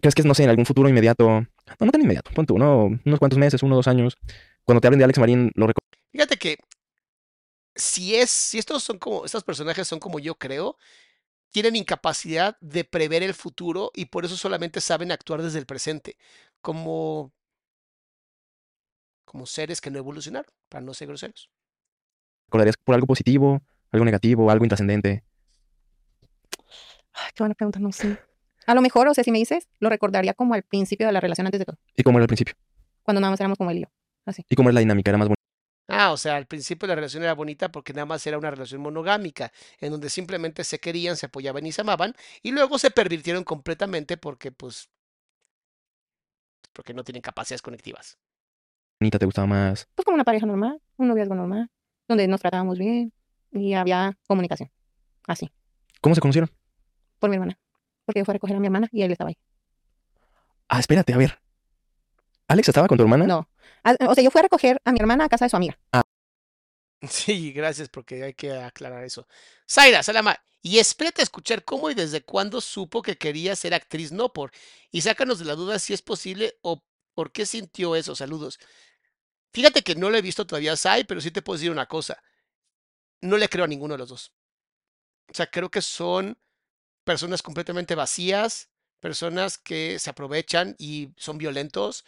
¿Crees 0.00 0.14
que, 0.14 0.22
no 0.22 0.34
sé, 0.34 0.44
en 0.44 0.50
algún 0.50 0.64
futuro 0.66 0.88
inmediato, 0.88 1.28
no, 1.28 1.46
no 1.80 1.90
tan 1.92 2.00
inmediato, 2.00 2.30
pon 2.32 2.46
tú, 2.46 2.54
uno, 2.54 2.86
unos 3.04 3.18
cuantos 3.18 3.38
meses, 3.38 3.62
uno 3.62 3.74
o 3.74 3.76
dos 3.78 3.86
años, 3.88 4.16
cuando 4.64 4.80
te 4.80 4.86
hablen 4.86 4.98
de 4.98 5.04
Alex 5.04 5.18
Marín, 5.18 5.52
lo 5.54 5.66
recuerdo? 5.66 5.88
Fíjate 6.10 6.36
que 6.38 6.58
si 7.74 8.16
es, 8.16 8.30
si 8.30 8.58
estos 8.58 8.82
son 8.82 8.98
como, 8.98 9.24
estos 9.24 9.44
personajes 9.44 9.86
son 9.86 10.00
como 10.00 10.18
yo 10.18 10.34
creo, 10.36 10.76
tienen 11.50 11.76
incapacidad 11.76 12.56
de 12.60 12.84
prever 12.84 13.22
el 13.22 13.34
futuro 13.34 13.90
y 13.94 14.06
por 14.06 14.24
eso 14.24 14.36
solamente 14.36 14.80
saben 14.80 15.12
actuar 15.12 15.42
desde 15.42 15.58
el 15.58 15.66
presente, 15.66 16.16
como, 16.62 17.32
como 19.24 19.46
seres 19.46 19.80
que 19.80 19.90
no 19.90 19.98
evolucionaron, 19.98 20.50
para 20.68 20.82
no 20.84 20.94
ser 20.94 21.08
groseros. 21.08 21.50
¿Recordarías 22.50 22.76
por 22.78 22.96
algo 22.96 23.06
positivo, 23.06 23.62
algo 23.92 24.04
negativo, 24.04 24.50
algo 24.50 24.64
intrascendente? 24.64 25.22
Ay, 27.12 27.30
qué 27.32 27.44
buena 27.44 27.54
pregunta, 27.54 27.78
no 27.78 27.92
sé. 27.92 28.18
A 28.66 28.74
lo 28.74 28.82
mejor, 28.82 29.06
o 29.06 29.14
sea, 29.14 29.22
si 29.22 29.30
me 29.30 29.38
dices, 29.38 29.68
lo 29.78 29.88
recordaría 29.88 30.34
como 30.34 30.54
al 30.54 30.64
principio 30.64 31.06
de 31.06 31.12
la 31.12 31.20
relación 31.20 31.46
antes 31.46 31.60
de 31.60 31.64
todo. 31.64 31.78
¿Y 31.94 32.02
cómo 32.02 32.18
era 32.18 32.24
al 32.24 32.26
principio? 32.26 32.56
Cuando 33.04 33.20
nada 33.20 33.30
más 33.30 33.38
éramos 33.38 33.56
como 33.56 33.70
él 33.70 33.78
y 33.78 33.80
yo. 33.82 33.86
¿Y 34.48 34.56
cómo 34.56 34.68
era 34.68 34.74
la 34.74 34.80
dinámica? 34.80 35.12
¿Era 35.12 35.18
más 35.18 35.28
bonita? 35.28 35.40
Ah, 35.86 36.10
o 36.10 36.16
sea, 36.16 36.34
al 36.34 36.46
principio 36.46 36.88
la 36.88 36.96
relación 36.96 37.22
era 37.22 37.34
bonita 37.34 37.70
porque 37.70 37.92
nada 37.92 38.06
más 38.06 38.26
era 38.26 38.36
una 38.36 38.50
relación 38.50 38.80
monogámica, 38.80 39.52
en 39.78 39.92
donde 39.92 40.10
simplemente 40.10 40.64
se 40.64 40.80
querían, 40.80 41.16
se 41.16 41.26
apoyaban 41.26 41.64
y 41.66 41.70
se 41.70 41.82
amaban, 41.82 42.16
y 42.42 42.50
luego 42.50 42.78
se 42.78 42.90
pervirtieron 42.90 43.44
completamente 43.44 44.16
porque, 44.16 44.50
pues, 44.50 44.90
porque 46.72 46.94
no 46.94 47.04
tienen 47.04 47.22
capacidades 47.22 47.62
conectivas. 47.62 48.18
¿Te 48.98 49.24
gustaba 49.24 49.46
más? 49.46 49.88
Pues 49.94 50.04
como 50.04 50.16
una 50.16 50.24
pareja 50.24 50.46
normal, 50.46 50.82
un 50.96 51.06
noviazgo 51.06 51.36
normal, 51.36 51.70
donde 52.10 52.26
nos 52.28 52.40
tratábamos 52.40 52.76
bien 52.78 53.12
y 53.52 53.74
había 53.74 54.18
comunicación. 54.26 54.70
Así, 55.26 55.50
¿Cómo 56.00 56.14
se 56.14 56.20
conocieron? 56.20 56.50
por 57.18 57.30
mi 57.30 57.36
hermana. 57.36 57.58
Porque 58.04 58.20
yo 58.20 58.24
fui 58.24 58.32
a 58.32 58.34
recoger 58.34 58.56
a 58.56 58.60
mi 58.60 58.66
hermana 58.66 58.88
y 58.90 59.02
él 59.02 59.12
estaba 59.12 59.28
ahí. 59.28 59.38
Ah, 60.68 60.80
espérate, 60.80 61.12
a 61.12 61.16
ver. 61.18 61.38
¿Alex 62.48 62.68
estaba 62.68 62.88
con 62.88 62.96
tu 62.96 63.02
hermana? 63.04 63.26
No. 63.26 63.48
Ah, 63.84 63.94
O 64.08 64.14
sea, 64.14 64.24
yo 64.24 64.30
fui 64.30 64.40
a 64.40 64.42
recoger 64.42 64.80
a 64.84 64.92
mi 64.92 64.98
hermana 64.98 65.24
a 65.26 65.28
casa 65.28 65.44
de 65.44 65.50
su 65.50 65.56
amiga. 65.56 65.78
Sí, 67.08 67.52
gracias 67.52 67.88
porque 67.88 68.22
hay 68.24 68.34
que 68.34 68.52
aclarar 68.52 69.04
eso. 69.04 69.26
Zaira, 69.68 70.02
Salama, 70.02 70.36
y 70.60 70.78
espérate 70.78 71.22
a 71.22 71.24
escuchar 71.24 71.64
cómo 71.64 71.90
y 71.90 71.94
desde 71.94 72.22
cuándo 72.22 72.60
supo 72.60 73.00
que 73.02 73.16
quería 73.16 73.56
ser 73.56 73.72
actriz, 73.72 74.12
no 74.12 74.32
por. 74.32 74.50
Y 74.90 75.00
sácanos 75.00 75.38
de 75.38 75.46
la 75.46 75.54
duda 75.54 75.78
si 75.78 75.94
es 75.94 76.02
posible 76.02 76.58
o 76.62 76.82
por 77.14 77.32
qué 77.32 77.46
sintió 77.46 77.96
eso. 77.96 78.14
Saludos. 78.14 78.58
Fíjate 79.52 79.82
que 79.82 79.94
no 79.94 80.10
lo 80.10 80.16
he 80.16 80.22
visto 80.22 80.46
todavía 80.46 80.76
Sai, 80.76 81.04
pero 81.04 81.20
sí 81.20 81.30
te 81.30 81.42
puedo 81.42 81.56
decir 81.58 81.70
una 81.70 81.86
cosa. 81.86 82.22
No 83.20 83.36
le 83.36 83.48
creo 83.48 83.64
a 83.64 83.68
ninguno 83.68 83.94
de 83.94 83.98
los 83.98 84.08
dos. 84.08 84.32
O 85.30 85.34
sea, 85.34 85.46
creo 85.46 85.70
que 85.70 85.82
son 85.82 86.38
personas 87.04 87.42
completamente 87.42 87.94
vacías, 87.94 88.68
personas 89.00 89.58
que 89.58 89.98
se 89.98 90.10
aprovechan 90.10 90.74
y 90.78 91.10
son 91.16 91.38
violentos. 91.38 92.04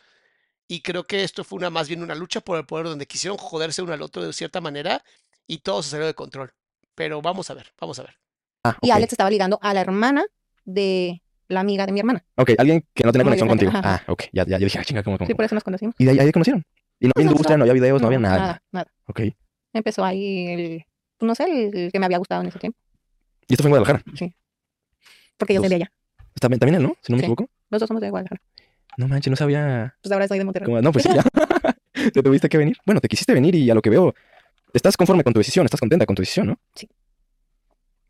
Y 0.68 0.80
creo 0.82 1.06
que 1.06 1.22
esto 1.24 1.44
fue 1.44 1.58
una 1.58 1.70
más 1.70 1.88
bien 1.88 2.02
una 2.02 2.14
lucha 2.14 2.40
por 2.40 2.58
el 2.58 2.66
poder 2.66 2.86
donde 2.86 3.06
quisieron 3.06 3.36
joderse 3.38 3.82
uno 3.82 3.92
al 3.92 4.02
otro 4.02 4.22
de 4.24 4.32
cierta 4.32 4.60
manera 4.60 5.04
y 5.46 5.58
todo 5.58 5.82
se 5.82 5.90
salió 5.90 6.06
de 6.06 6.14
control. 6.14 6.54
Pero 6.94 7.20
vamos 7.20 7.50
a 7.50 7.54
ver, 7.54 7.72
vamos 7.80 7.98
a 7.98 8.04
ver. 8.04 8.18
Ah, 8.64 8.76
Y 8.80 8.90
ok. 8.90 8.96
Alex 8.96 9.12
estaba 9.12 9.30
ligando 9.30 9.58
a 9.60 9.74
la 9.74 9.80
hermana 9.80 10.24
de 10.64 11.22
la 11.48 11.60
amiga 11.60 11.84
de 11.84 11.92
mi 11.92 12.00
hermana. 12.00 12.24
Ok, 12.36 12.52
alguien 12.58 12.86
que 12.94 13.04
no 13.04 13.12
tenía 13.12 13.24
conexión 13.24 13.48
contigo. 13.48 13.70
ajá. 13.74 13.82
Ah, 14.06 14.12
ok, 14.12 14.24
ya, 14.32 14.44
ya, 14.46 14.58
yo 14.58 14.64
dije, 14.64 14.78
ah, 14.78 14.84
chinga, 14.84 15.02
¿cómo, 15.02 15.18
cómo? 15.18 15.26
Sí, 15.26 15.34
por 15.34 15.44
eso 15.44 15.54
nos 15.54 15.64
conocimos. 15.64 15.94
Y 15.98 16.04
de 16.04 16.12
ahí, 16.12 16.18
ahí 16.20 16.32
conocieron. 16.32 16.64
Y 17.02 17.06
no 17.06 17.12
había 17.16 17.24
no, 17.26 17.32
industria, 17.32 17.56
no 17.56 17.64
había 17.64 17.72
videos, 17.74 18.00
no, 18.00 18.06
había 18.06 18.18
nada. 18.20 18.38
Nada, 18.38 18.62
nada. 18.70 18.92
Ok. 19.06 19.20
¿Y 19.20 19.34
Empezó 19.72 20.04
ahí 20.04 20.46
el, 20.48 20.84
no 21.20 21.34
sé, 21.34 21.44
el, 21.44 21.76
el 21.76 21.92
que 21.92 21.98
me 21.98 22.06
había 22.06 22.18
gustado 22.18 22.42
en 22.42 22.48
ese 22.48 22.58
tiempo. 22.58 22.78
esto 23.48 23.62
fue 23.62 23.68
en 23.70 23.76
Guadalajara? 23.78 24.04
Porque 25.36 25.54
yo 25.54 25.60
soy 25.60 25.68
de 25.68 25.74
allá. 25.76 25.92
Está 26.34 26.48
bien- 26.48 26.60
también 26.60 26.76
él, 26.80 26.86
¿no? 26.88 26.96
Si 27.02 27.12
no 27.12 27.16
me 27.16 27.20
Sí. 27.20 27.24
equivoco. 27.26 27.50
Los 27.70 27.80
dos 27.80 27.88
somos 27.88 28.00
de 28.00 28.10
Guadalajara. 28.10 28.40
No 28.98 29.08
manches, 29.08 29.30
no 29.30 29.36
sabía. 29.36 29.96
Pues 30.02 30.12
ahora 30.12 30.28
soy 30.28 30.38
de 30.38 30.44
Monterrey. 30.44 30.66
cómo- 30.66 30.80
No, 30.80 30.92
pues 30.92 31.04
sí, 31.04 31.10
ya. 31.14 31.22
te 32.12 32.22
tuviste 32.22 32.48
que 32.48 32.58
venir. 32.58 32.76
Bueno, 32.86 33.00
te 33.00 33.08
quisiste 33.08 33.32
venir 33.34 33.54
y 33.54 33.68
a 33.70 33.74
lo 33.74 33.82
que 33.82 33.90
veo, 33.90 34.14
estás 34.72 34.96
conforme 34.96 35.24
con 35.24 35.32
tu 35.32 35.40
decisión, 35.40 35.64
estás 35.64 35.80
contenta 35.80 36.06
con 36.06 36.14
tu 36.14 36.22
decisión, 36.22 36.46
¿no? 36.48 36.60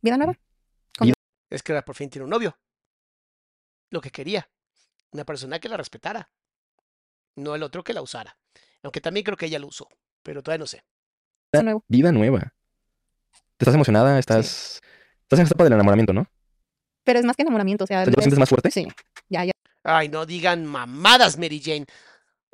¿Vida 0.02 0.16
nueva? 0.16 0.36
Es 1.48 1.62
que 1.62 1.72
ahora 1.72 1.84
por 1.84 1.94
fin 1.94 2.08
tiene 2.10 2.24
un 2.24 2.30
novio. 2.30 2.56
Lo 3.90 4.00
que 4.00 4.10
quería. 4.10 4.48
Una 5.12 5.24
persona 5.24 5.58
que 5.58 5.68
la 5.68 5.76
respetara. 5.76 6.30
No 7.36 7.54
el 7.54 7.62
otro 7.62 7.84
que 7.84 7.92
la 7.92 8.00
usara. 8.02 8.36
Aunque 8.82 9.00
también 9.00 9.24
creo 9.24 9.36
que 9.36 9.46
ella 9.46 9.58
lo 9.58 9.68
usó. 9.68 9.88
Pero 10.22 10.42
todavía 10.42 10.60
no 10.60 10.66
sé. 10.66 10.82
Vida 11.88 12.12
nueva. 12.12 12.52
¿Te 13.56 13.64
estás 13.64 13.74
emocionada? 13.74 14.18
Estás, 14.18 14.80
estás 15.22 15.38
en 15.38 15.44
esta 15.44 15.54
etapa 15.54 15.64
del 15.64 15.74
enamoramiento, 15.74 16.12
¿no? 16.12 16.26
Pero 17.04 17.18
es 17.18 17.24
más 17.24 17.36
que 17.36 17.42
enamoramiento, 17.42 17.84
o 17.84 17.86
sea, 17.86 18.00
¿Ya 18.04 18.06
lo 18.06 18.12
es- 18.12 18.16
sientes 18.24 18.38
más 18.38 18.48
fuerte? 18.48 18.70
sí, 18.70 18.86
ya, 19.28 19.44
ya. 19.44 19.52
Ay, 19.84 20.08
no 20.08 20.24
digan 20.26 20.64
mamadas, 20.64 21.36
Mary 21.38 21.60
Jane. 21.60 21.86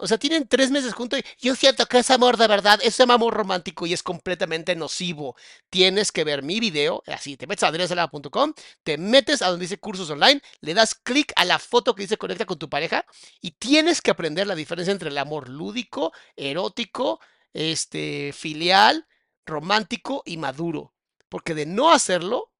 O 0.01 0.07
sea, 0.07 0.17
tienen 0.17 0.47
tres 0.47 0.71
meses 0.71 0.95
juntos 0.95 1.19
y 1.19 1.47
yo 1.47 1.57
siento 1.57 1.85
que 1.87 1.99
es 1.99 2.11
amor 2.13 2.37
de 2.37 2.47
verdad, 2.47 2.79
es 2.85 3.01
amor 3.01 3.35
romántico 3.35 3.85
y 3.85 3.93
es 3.93 4.05
completamente 4.05 4.77
nocivo. 4.77 5.35
Tienes 5.71 6.13
que 6.13 6.23
ver 6.23 6.45
mi 6.45 6.61
video, 6.61 7.03
así, 7.09 7.37
te 7.37 7.49
metes 7.49 7.65
a 7.65 7.69
adriansalama.com, 7.69 8.55
te 8.85 8.97
metes 8.97 9.43
a 9.43 9.49
donde 9.49 9.65
dice 9.65 9.81
cursos 9.81 10.09
online, 10.09 10.41
le 10.61 10.75
das 10.75 10.95
clic 10.95 11.33
a 11.35 11.45
la 11.45 11.59
foto 11.59 11.97
que 11.97 12.03
dice 12.03 12.17
conecta 12.17 12.47
con 12.47 12.61
tu 12.61 12.69
pareja 12.69 13.05
y 13.41 13.51
tienes 13.53 14.01
que 14.01 14.13
aprender 14.13 14.47
la 14.47 14.55
diferencia 14.55 14.93
entre 14.93 15.09
el 15.09 15.19
amor 15.19 15.49
lúdico, 15.49 16.13
erótico, 16.37 17.19
este, 17.53 18.33
filial, 18.33 19.09
romántico 19.45 20.23
y 20.25 20.37
maduro. 20.37 20.95
Porque 21.29 21.55
de 21.55 21.67
no 21.67 21.91
hacerlo, 21.91 22.53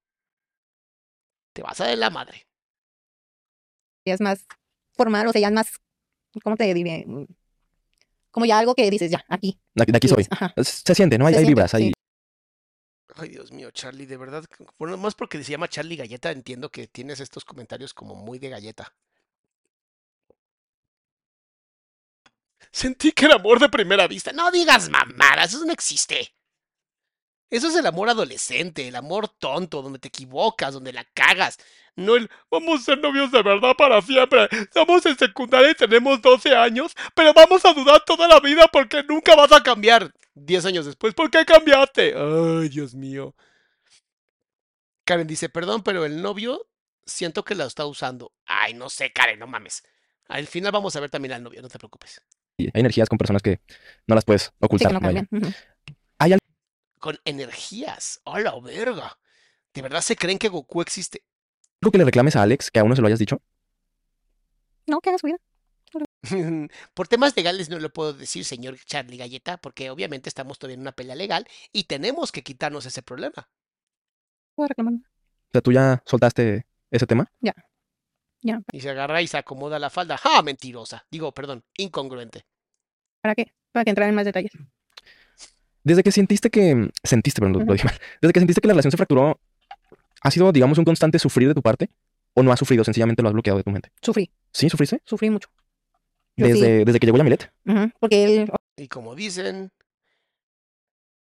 te 1.53 1.61
vas 1.61 1.79
a 1.79 1.87
dar 1.87 1.97
la 1.97 2.09
madre. 2.09 2.47
es 4.03 4.19
más 4.19 4.45
formal, 4.91 5.27
o 5.27 5.31
sea, 5.31 5.39
ya 5.39 5.47
es 5.47 5.53
más, 5.53 5.79
¿cómo 6.43 6.55
te 6.55 6.73
diré? 6.73 7.05
Como 8.31 8.45
ya 8.45 8.59
algo 8.59 8.75
que 8.75 8.89
dices, 8.89 9.11
ya, 9.11 9.23
aquí. 9.27 9.59
De 9.73 9.83
aquí, 9.95 10.07
soy. 10.07 10.25
Ajá. 10.29 10.53
Se 10.61 10.95
siente, 10.95 11.17
¿no? 11.17 11.25
Hay, 11.25 11.33
hay 11.33 11.39
siente, 11.39 11.49
vibras, 11.49 11.71
sí. 11.71 11.91
Ay, 13.15 13.29
Dios 13.29 13.51
mío, 13.51 13.71
Charlie, 13.71 14.05
de 14.05 14.17
verdad, 14.17 14.45
bueno, 14.77 14.97
más 14.97 15.15
porque 15.15 15.43
se 15.43 15.51
llama 15.51 15.67
Charlie 15.67 15.97
Galleta, 15.97 16.31
entiendo 16.31 16.69
que 16.69 16.87
tienes 16.87 17.19
estos 17.19 17.43
comentarios 17.43 17.93
como 17.93 18.15
muy 18.15 18.39
de 18.39 18.49
galleta. 18.49 18.93
Sentí 22.71 23.11
que 23.11 23.25
el 23.25 23.31
amor 23.31 23.59
de 23.59 23.69
primera 23.69 24.07
vista. 24.07 24.31
No 24.31 24.51
digas 24.51 24.89
mamadas, 24.89 25.53
eso 25.53 25.65
no 25.65 25.73
existe. 25.73 26.33
Eso 27.49 27.67
es 27.67 27.75
el 27.75 27.85
amor 27.85 28.09
adolescente, 28.09 28.87
el 28.87 28.95
amor 28.95 29.27
tonto, 29.27 29.81
donde 29.81 29.99
te 29.99 30.09
equivocas, 30.09 30.73
donde 30.73 30.93
la 30.93 31.03
cagas. 31.13 31.57
No 31.95 32.15
el 32.15 32.29
vamos 32.51 32.81
a 32.81 32.83
ser 32.83 32.99
novios 32.99 33.31
de 33.31 33.41
verdad 33.41 33.75
para 33.77 34.01
siempre. 34.01 34.47
Estamos 34.51 35.05
en 35.05 35.17
secundaria 35.17 35.71
y 35.71 35.75
tenemos 35.75 36.21
12 36.21 36.55
años, 36.55 36.93
pero 37.15 37.33
vamos 37.33 37.65
a 37.65 37.73
dudar 37.73 38.03
toda 38.05 38.27
la 38.27 38.39
vida 38.39 38.67
porque 38.71 39.03
nunca 39.03 39.35
vas 39.35 39.51
a 39.51 39.63
cambiar. 39.63 40.13
10 40.35 40.65
años 40.65 40.85
después, 40.85 41.13
¿por 41.13 41.29
qué 41.29 41.43
cambiaste? 41.43 42.13
Ay, 42.15 42.69
Dios 42.69 42.93
mío. 42.95 43.35
Karen 45.03 45.27
dice, 45.27 45.49
perdón, 45.49 45.83
pero 45.83 46.05
el 46.05 46.21
novio 46.21 46.67
siento 47.05 47.43
que 47.43 47.55
la 47.55 47.65
está 47.65 47.85
usando. 47.85 48.31
Ay, 48.45 48.73
no 48.73 48.89
sé, 48.89 49.11
Karen, 49.11 49.39
no 49.39 49.47
mames. 49.47 49.83
Al 50.27 50.45
final 50.47 50.71
vamos 50.71 50.95
a 50.95 50.99
ver 50.99 51.09
también 51.09 51.33
al 51.33 51.43
novio, 51.43 51.61
no 51.61 51.67
te 51.69 51.79
preocupes. 51.79 52.21
hay 52.59 52.69
energías 52.73 53.09
con 53.09 53.17
personas 53.17 53.41
que 53.41 53.59
no 54.05 54.13
las 54.15 54.23
puedes 54.23 54.43
Sí, 54.43 54.49
ocultar. 54.59 54.93
no. 54.93 55.53
Con 56.99 57.17
energías. 57.25 58.21
¡A 58.25 58.39
la 58.39 58.59
verga! 58.59 59.17
¿De 59.73 59.81
verdad 59.81 60.01
se 60.01 60.15
creen 60.15 60.37
que 60.37 60.49
Goku 60.49 60.81
existe? 60.81 61.23
¿Algo 61.81 61.91
que 61.91 61.97
le 61.97 62.05
reclames 62.05 62.35
a 62.35 62.43
Alex 62.43 62.69
que 62.69 62.79
aún 62.79 62.89
no 62.89 62.95
se 62.95 63.01
lo 63.01 63.07
hayas 63.07 63.19
dicho? 63.19 63.41
No, 64.85 64.99
que 64.99 65.09
haga 65.09 65.17
su 65.17 65.27
vida. 65.27 65.37
Por 66.93 67.07
temas 67.07 67.35
legales 67.35 67.69
no 67.69 67.79
lo 67.79 67.91
puedo 67.91 68.13
decir, 68.13 68.43
señor 68.45 68.77
Charlie 68.85 69.17
Galleta, 69.17 69.57
porque 69.57 69.89
obviamente 69.89 70.29
estamos 70.29 70.59
todavía 70.59 70.75
en 70.75 70.81
una 70.81 70.91
pelea 70.91 71.15
legal 71.15 71.47
y 71.71 71.85
tenemos 71.85 72.31
que 72.31 72.43
quitarnos 72.43 72.85
ese 72.85 73.01
problema. 73.01 73.49
Puedo 74.55 74.67
reclamar. 74.67 74.93
O 74.95 75.51
sea, 75.51 75.61
¿tú 75.61 75.71
ya 75.71 76.03
soltaste 76.05 76.67
ese 76.91 77.07
tema? 77.07 77.31
Ya. 77.39 77.53
Y 78.71 78.79
se 78.79 78.89
agarra 78.89 79.21
y 79.21 79.27
se 79.27 79.37
acomoda 79.37 79.79
la 79.79 79.89
falda. 79.89 80.17
¡Ja! 80.17 80.41
Mentirosa. 80.41 81.05
Digo, 81.11 81.33
perdón, 81.33 81.63
incongruente. 81.77 82.45
¿Para 83.21 83.35
qué? 83.35 83.53
Para 83.71 83.83
que 83.83 83.89
entrar 83.89 84.09
en 84.09 84.15
más 84.15 84.25
detalles. 84.25 84.51
Desde 85.83 86.03
que 86.03 86.11
sentiste 86.11 86.49
que... 86.49 86.89
Sentiste, 87.03 87.41
perdón, 87.41 87.65
lo- 87.65 87.73
dije 87.73 87.85
mal. 87.85 87.97
Desde 88.21 88.33
que 88.33 88.39
sentiste 88.39 88.61
que 88.61 88.67
la 88.67 88.73
relación 88.73 88.91
se 88.91 88.97
fracturó, 88.97 89.39
¿ha 90.21 90.31
sido, 90.31 90.51
digamos, 90.51 90.77
un 90.77 90.85
constante 90.85 91.19
sufrir 91.19 91.47
de 91.47 91.53
tu 91.55 91.61
parte? 91.61 91.89
¿O 92.33 92.43
no 92.43 92.51
has 92.51 92.59
sufrido? 92.59 92.83
Sencillamente 92.83 93.21
lo 93.23 93.29
has 93.29 93.33
bloqueado 93.33 93.57
de 93.57 93.63
tu 93.63 93.71
mente. 93.71 93.91
Sufrí, 94.01 94.31
¿Sí? 94.53 94.69
¿Sufriste? 94.69 95.01
sufrí 95.05 95.29
mucho. 95.29 95.49
Desde, 96.35 96.85
desde 96.85 96.99
que 96.99 97.05
llegó 97.07 97.17
Yamilet. 97.17 97.51
Ujú, 97.65 97.91
Porque 97.99 98.23
él, 98.23 98.51
Y 98.77 98.87
como 98.87 99.13
dicen, 99.15 99.71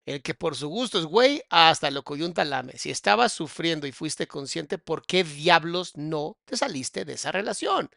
el 0.06 0.22
que 0.22 0.34
por 0.34 0.56
su 0.56 0.68
gusto 0.68 0.98
es 0.98 1.04
güey, 1.04 1.42
hasta 1.50 1.90
lo 1.90 2.02
coyunta 2.02 2.44
lame. 2.44 2.72
Si 2.78 2.90
estabas 2.90 3.32
sufriendo 3.32 3.86
y 3.86 3.92
fuiste 3.92 4.26
consciente, 4.26 4.78
¿por 4.78 5.04
qué 5.06 5.22
diablos 5.22 5.96
no 5.96 6.38
te 6.46 6.56
saliste 6.56 7.04
de 7.04 7.12
esa 7.14 7.30
relación? 7.30 7.90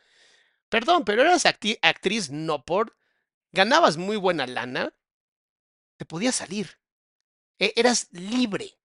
Perdón, 0.70 1.04
pero 1.06 1.22
eras 1.22 1.46
actriz 1.46 2.32
no 2.32 2.64
por... 2.66 2.96
Ganabas 3.54 3.96
muy 3.96 4.18
buena 4.18 4.46
lana, 4.46 4.94
te 5.98 6.06
podías 6.06 6.36
salir. 6.36 6.80
E- 7.60 7.74
eras 7.76 8.10
libre. 8.12 8.78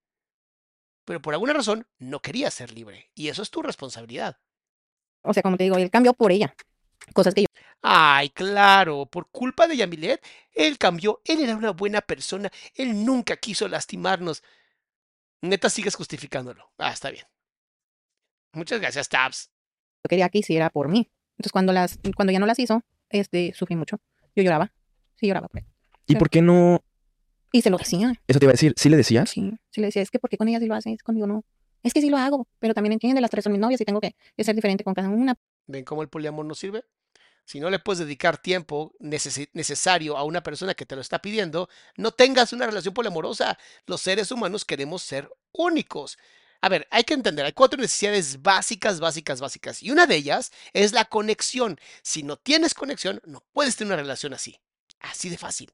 Pero 1.05 1.21
por 1.21 1.35
alguna 1.35 1.53
razón 1.53 1.87
no 1.99 2.21
querías 2.21 2.55
ser 2.55 2.73
libre. 2.73 3.11
Y 3.15 3.29
eso 3.29 3.43
es 3.43 3.51
tu 3.51 3.63
responsabilidad. 3.63 4.39
o 5.23 5.35
sea, 5.35 5.43
como 5.43 5.57
te 5.57 5.65
digo, 5.65 5.77
él 5.77 5.91
cambió 5.91 6.15
por 6.15 6.33
ella. 6.33 6.55
Cosas 7.15 7.35
que 7.35 7.43
yo, 7.43 7.47
Ay, 7.83 8.29
claro, 8.31 9.07
por 9.07 9.31
culpa 9.31 9.67
de 9.67 9.77
Yamilet, 9.77 10.23
él 10.53 10.77
cambió, 10.77 11.23
él 11.25 11.41
era 11.41 11.57
una 11.57 11.71
buena 11.71 12.03
persona, 12.03 12.51
él 12.75 13.05
nunca 13.05 13.37
quiso 13.39 13.67
lastimarnos. 13.69 14.43
Neta, 15.41 15.71
sigues 15.71 15.95
justificándolo. 15.95 16.71
Ah, 16.77 16.93
está 16.93 17.11
bien. 17.11 17.25
Muchas 18.53 18.81
gracias, 18.81 19.09
Tabs. 19.09 19.51
yo 20.05 20.09
quería 20.09 20.29
que 20.29 20.39
hiciera 20.39 20.69
por 20.71 20.89
mí. 20.89 21.11
Entonces, 21.39 21.53
cuando 21.53 21.73
las, 21.73 21.99
cuando 22.15 22.33
ya 22.33 22.39
no 22.39 22.47
las 22.47 22.59
hizo, 22.59 22.83
este, 23.09 23.55
sufrí 23.55 23.77
mucho. 23.77 23.99
Yo 24.37 24.43
lloraba. 24.43 24.73
Sí, 25.17 25.27
lloraba 25.27 25.49
por 25.49 25.61
él. 25.61 25.67
¿Y 26.07 26.17
por 26.17 26.29
qué 26.29 26.43
no? 26.43 26.85
Y 27.53 27.63
se 27.63 27.71
lo 27.71 27.79
decía. 27.79 28.13
Eso 28.27 28.39
te 28.39 28.45
iba 28.47 28.51
a 28.51 28.55
decir. 28.55 28.75
¿Sí 28.77 28.89
le 28.89 28.97
decías? 28.97 29.31
Sí, 29.31 29.53
sí 29.71 29.81
le 29.81 29.89
decía, 29.89 30.03
es 30.03 30.11
que 30.11 30.19
¿por 30.19 30.31
qué 30.31 30.37
con 30.37 30.49
ella 30.49 30.61
sí 30.61 30.67
lo 30.67 30.75
haces? 30.75 31.03
Conmigo 31.03 31.27
no. 31.27 31.45
Es 31.83 31.93
que 31.95 32.01
sí 32.01 32.11
lo 32.11 32.19
hago, 32.19 32.47
pero 32.59 32.75
también 32.75 32.93
entiende, 32.93 33.21
las 33.21 33.31
tres 33.31 33.43
son 33.45 33.53
mis 33.53 33.61
novias 33.61 33.81
y 33.81 33.85
tengo 33.85 34.01
que, 34.01 34.15
que 34.37 34.45
ser 34.45 34.55
diferente 34.55 34.85
con 34.85 34.95
cada 34.95 35.09
una. 35.09 35.35
¿Ven 35.67 35.85
cómo 35.85 36.03
el 36.03 36.09
poliamor 36.09 36.45
no 36.45 36.55
sirve? 36.55 36.85
Si 37.47 37.59
no 37.59 37.71
le 37.71 37.79
puedes 37.79 37.99
dedicar 38.01 38.39
tiempo 38.39 38.93
necesi- 39.01 39.49
necesario 39.55 40.17
a 40.17 40.25
una 40.25 40.43
persona 40.43 40.75
que 40.75 40.87
te 40.87 40.95
lo 40.95 41.01
está 41.01 41.21
pidiendo, 41.21 41.69
no 41.97 42.13
tengas 42.13 42.53
una 42.53 42.67
relación 42.67 42.95
poliamorosa. 42.95 43.59
Los 43.87 44.03
seres 44.03 44.31
humanos 44.31 44.65
queremos 44.65 45.03
ser 45.03 45.29
únicos. 45.53 46.19
A 46.61 46.69
ver, 46.69 46.87
hay 46.91 47.05
que 47.05 47.15
entender, 47.15 47.47
hay 47.47 47.53
cuatro 47.53 47.81
necesidades 47.81 48.43
básicas, 48.43 49.01
básicas, 49.01 49.41
básicas. 49.41 49.83
Y 49.83 49.91
una 49.91 50.07
de 50.07 50.17
ellas 50.17 50.53
es 50.75 50.93
la 50.93 51.07
conexión. 51.07 51.81
Si 52.03 52.23
no 52.23 52.37
tienes 52.37 52.75
conexión, 52.75 53.21
no 53.25 53.43
puedes 53.53 53.75
tener 53.77 53.95
una 53.95 54.03
relación 54.03 54.35
así. 54.35 54.61
Así 55.01 55.31
de 55.31 55.39
fácil. 55.39 55.73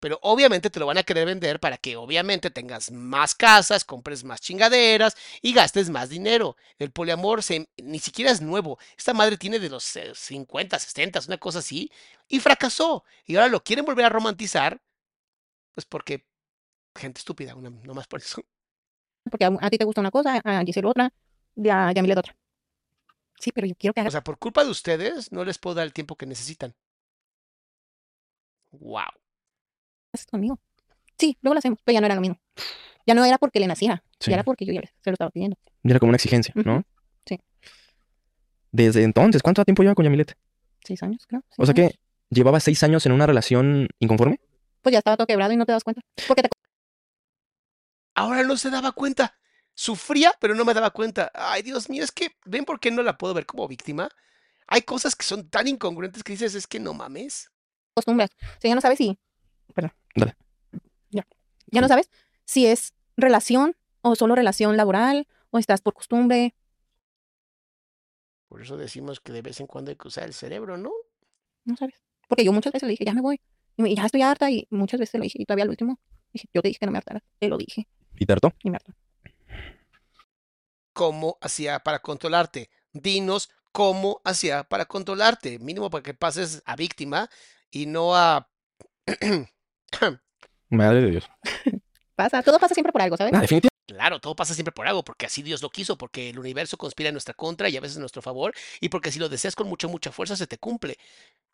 Pero 0.00 0.18
obviamente 0.22 0.70
te 0.70 0.78
lo 0.80 0.86
van 0.86 0.98
a 0.98 1.02
querer 1.02 1.26
vender 1.26 1.58
para 1.60 1.78
que 1.78 1.96
obviamente 1.96 2.50
tengas 2.50 2.90
más 2.90 3.34
casas, 3.34 3.84
compres 3.84 4.24
más 4.24 4.40
chingaderas 4.40 5.16
y 5.42 5.52
gastes 5.54 5.90
más 5.90 6.08
dinero. 6.10 6.56
El 6.78 6.90
poliamor 6.92 7.42
se- 7.42 7.68
ni 7.78 7.98
siquiera 7.98 8.30
es 8.30 8.40
nuevo. 8.42 8.78
Esta 8.96 9.14
madre 9.14 9.36
tiene 9.38 9.58
de 9.58 9.70
los 9.70 9.96
eh, 9.96 10.12
50, 10.14 10.78
60, 10.78 11.20
una 11.26 11.38
cosa 11.38 11.60
así, 11.60 11.90
y 12.28 12.40
fracasó. 12.40 13.04
Y 13.26 13.36
ahora 13.36 13.48
lo 13.48 13.62
quieren 13.64 13.84
volver 13.86 14.04
a 14.04 14.10
romantizar, 14.10 14.80
pues 15.74 15.86
porque 15.86 16.26
gente 16.96 17.20
estúpida, 17.20 17.54
una, 17.56 17.70
nomás 17.70 18.06
por 18.08 18.20
eso. 18.20 18.42
Porque 19.30 19.44
a, 19.44 19.50
a 19.60 19.70
ti 19.70 19.78
te 19.78 19.84
gusta 19.84 20.00
una 20.00 20.10
cosa, 20.10 20.40
a 20.44 20.64
Giselle 20.64 20.88
otra, 20.88 21.12
y 21.56 21.68
a 21.68 21.92
Yamilet 21.92 22.18
otra. 22.18 22.36
Sí, 23.40 23.52
pero 23.52 23.66
yo 23.66 23.74
quiero 23.76 23.94
que 23.94 24.00
O 24.06 24.10
sea, 24.10 24.24
por 24.24 24.38
culpa 24.38 24.64
de 24.64 24.70
ustedes, 24.70 25.32
no 25.32 25.44
les 25.44 25.58
puedo 25.58 25.74
dar 25.76 25.86
el 25.86 25.92
tiempo 25.92 26.16
que 26.16 26.26
necesitan. 26.26 26.74
Wow. 28.72 29.10
Esto 30.22 30.30
conmigo. 30.32 30.58
Sí, 31.18 31.36
luego 31.42 31.54
lo 31.54 31.58
hacemos, 31.58 31.78
pero 31.84 31.94
ya 31.94 32.00
no 32.00 32.06
era 32.06 32.14
lo 32.14 32.20
mismo. 32.20 32.38
Ya 33.06 33.14
no 33.14 33.24
era 33.24 33.38
porque 33.38 33.60
le 33.60 33.66
naciera, 33.66 34.02
Sí. 34.20 34.30
ya 34.30 34.36
era 34.36 34.44
porque 34.44 34.66
yo 34.66 34.72
ya 34.72 34.80
se 34.82 35.10
lo 35.10 35.12
estaba 35.12 35.30
pidiendo. 35.30 35.56
Y 35.84 35.90
Era 35.90 35.98
como 36.00 36.10
una 36.10 36.16
exigencia, 36.16 36.52
¿no? 36.56 36.84
Sí. 37.24 37.40
Desde 38.72 39.02
entonces, 39.04 39.42
¿cuánto 39.42 39.64
tiempo 39.64 39.82
lleva 39.82 39.94
con 39.94 40.04
Yamilet? 40.04 40.36
Seis 40.84 41.02
años, 41.02 41.24
creo. 41.26 41.42
O 41.56 41.64
sea 41.66 41.72
años. 41.74 41.92
que 41.92 41.98
llevaba 42.30 42.60
seis 42.60 42.82
años 42.82 43.06
en 43.06 43.12
una 43.12 43.26
relación 43.26 43.88
inconforme. 44.00 44.40
Pues 44.82 44.92
ya 44.92 44.98
estaba 44.98 45.16
todo 45.16 45.26
quebrado 45.26 45.52
y 45.52 45.56
no 45.56 45.64
te 45.66 45.72
das 45.72 45.84
cuenta. 45.84 46.02
Porque 46.26 46.42
te 46.42 46.48
Ahora 48.14 48.42
no 48.44 48.56
se 48.56 48.70
daba 48.70 48.92
cuenta. 48.92 49.36
Sufría, 49.74 50.32
pero 50.40 50.54
no 50.54 50.64
me 50.64 50.72
daba 50.74 50.90
cuenta. 50.90 51.30
Ay, 51.34 51.62
Dios 51.62 51.90
mío, 51.90 52.02
es 52.02 52.10
que, 52.10 52.30
¿ven 52.46 52.64
por 52.64 52.80
qué 52.80 52.90
no 52.90 53.02
la 53.02 53.18
puedo 53.18 53.34
ver 53.34 53.44
como 53.46 53.68
víctima? 53.68 54.08
Hay 54.66 54.82
cosas 54.82 55.14
que 55.14 55.24
son 55.24 55.48
tan 55.48 55.68
incongruentes 55.68 56.22
que 56.24 56.32
dices, 56.32 56.54
es 56.54 56.66
que 56.66 56.80
no 56.80 56.94
mames. 56.94 57.50
acostumbras. 57.94 58.30
O 58.40 58.60
sea, 58.60 58.68
ya 58.70 58.74
no 58.74 58.80
sabes 58.80 58.98
si. 58.98 59.18
Perdón. 59.74 59.92
Dale. 60.16 60.34
Ya. 61.10 61.26
Ya 61.66 61.80
no 61.80 61.88
sabes 61.88 62.10
si 62.44 62.66
es 62.66 62.94
relación 63.16 63.76
o 64.02 64.16
solo 64.16 64.34
relación 64.34 64.76
laboral 64.76 65.26
o 65.50 65.58
estás 65.58 65.80
por 65.80 65.94
costumbre. 65.94 66.54
Por 68.48 68.62
eso 68.62 68.76
decimos 68.76 69.20
que 69.20 69.32
de 69.32 69.42
vez 69.42 69.60
en 69.60 69.66
cuando 69.66 69.90
hay 69.90 69.96
que 69.96 70.08
usar 70.08 70.24
el 70.24 70.34
cerebro, 70.34 70.76
¿no? 70.76 70.90
No 71.64 71.76
sabes. 71.76 71.94
Porque 72.28 72.44
yo 72.44 72.52
muchas 72.52 72.72
veces 72.72 72.86
le 72.86 72.90
dije, 72.92 73.04
ya 73.04 73.12
me 73.14 73.20
voy. 73.20 73.40
Y 73.76 73.82
me- 73.82 73.94
ya 73.94 74.06
estoy 74.06 74.22
harta. 74.22 74.50
Y 74.50 74.66
muchas 74.70 75.00
veces 75.00 75.14
le 75.20 75.24
dije, 75.24 75.40
y 75.40 75.44
todavía 75.44 75.64
al 75.64 75.70
último, 75.70 75.98
dije, 76.32 76.48
yo 76.52 76.62
te 76.62 76.68
dije 76.68 76.78
que 76.80 76.86
no 76.86 76.92
me 76.92 76.98
hartara. 76.98 77.22
Te 77.38 77.48
lo 77.48 77.56
dije. 77.58 77.86
¿Y 78.18 78.24
te 78.26 78.32
hartó? 78.32 78.52
Y 78.62 78.70
me 78.70 78.76
hartó. 78.76 78.92
¿Cómo 80.92 81.36
hacía 81.40 81.80
para 81.80 81.98
controlarte? 82.00 82.70
Dinos 82.92 83.50
cómo 83.72 84.20
hacía 84.24 84.64
para 84.64 84.86
controlarte. 84.86 85.58
Mínimo 85.58 85.90
para 85.90 86.02
que 86.02 86.14
pases 86.14 86.62
a 86.64 86.76
víctima 86.76 87.28
y 87.70 87.86
no 87.86 88.16
a... 88.16 88.48
Madre 90.68 91.02
de 91.02 91.10
Dios. 91.10 91.30
Pasa, 92.14 92.42
todo 92.42 92.58
pasa 92.58 92.74
siempre 92.74 92.92
por 92.92 93.02
algo, 93.02 93.16
¿sabes? 93.16 93.32
Ah, 93.34 93.40
definitivamente. 93.40 93.76
Claro, 93.86 94.20
todo 94.20 94.34
pasa 94.34 94.54
siempre 94.54 94.72
por 94.72 94.86
algo, 94.88 95.04
porque 95.04 95.26
así 95.26 95.42
Dios 95.42 95.62
lo 95.62 95.70
quiso, 95.70 95.96
porque 95.96 96.30
el 96.30 96.38
universo 96.38 96.76
conspira 96.76 97.08
en 97.10 97.14
nuestra 97.14 97.34
contra 97.34 97.68
y 97.68 97.76
a 97.76 97.80
veces 97.80 97.96
en 97.96 98.00
nuestro 98.00 98.20
favor, 98.20 98.52
y 98.80 98.88
porque 98.88 99.12
si 99.12 99.18
lo 99.18 99.28
deseas 99.28 99.54
con 99.54 99.68
mucha, 99.68 99.86
mucha 99.86 100.10
fuerza 100.10 100.34
se 100.34 100.46
te 100.46 100.58
cumple. 100.58 100.98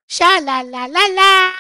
¡Sha 0.09 0.41
la 0.41 0.63
la 0.63 0.89
la 0.89 1.09
la! 1.09 1.53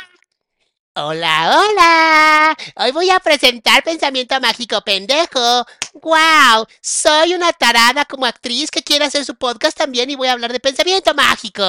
Hola, 0.94 1.58
hola. 1.58 2.56
Hoy 2.76 2.92
voy 2.92 3.10
a 3.10 3.18
presentar 3.18 3.82
Pensamiento 3.82 4.38
Mágico 4.40 4.80
Pendejo. 4.82 5.64
¡Wow! 5.94 6.66
Soy 6.82 7.34
una 7.34 7.52
tarada 7.52 8.04
como 8.04 8.26
actriz 8.26 8.70
que 8.70 8.82
quiere 8.82 9.06
hacer 9.06 9.24
su 9.24 9.34
podcast 9.36 9.76
también 9.76 10.10
y 10.10 10.16
voy 10.16 10.28
a 10.28 10.32
hablar 10.32 10.52
de 10.52 10.60
Pensamiento 10.60 11.14
Mágico. 11.14 11.62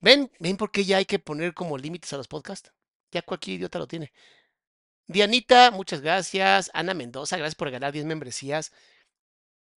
¿Ven? 0.00 0.30
¿Ven 0.40 0.56
por 0.58 0.70
qué 0.70 0.84
ya 0.84 0.98
hay 0.98 1.06
que 1.06 1.18
poner 1.18 1.54
como 1.54 1.78
límites 1.78 2.12
a 2.12 2.18
los 2.18 2.28
podcasts? 2.28 2.70
Ya 3.12 3.22
cualquier 3.22 3.58
idiota 3.58 3.78
lo 3.78 3.86
tiene. 3.86 4.12
Dianita, 5.06 5.70
muchas 5.70 6.00
gracias. 6.00 6.70
Ana 6.74 6.94
Mendoza, 6.94 7.36
gracias 7.36 7.54
por 7.54 7.70
ganar 7.70 7.92
10 7.92 8.04
membresías. 8.06 8.72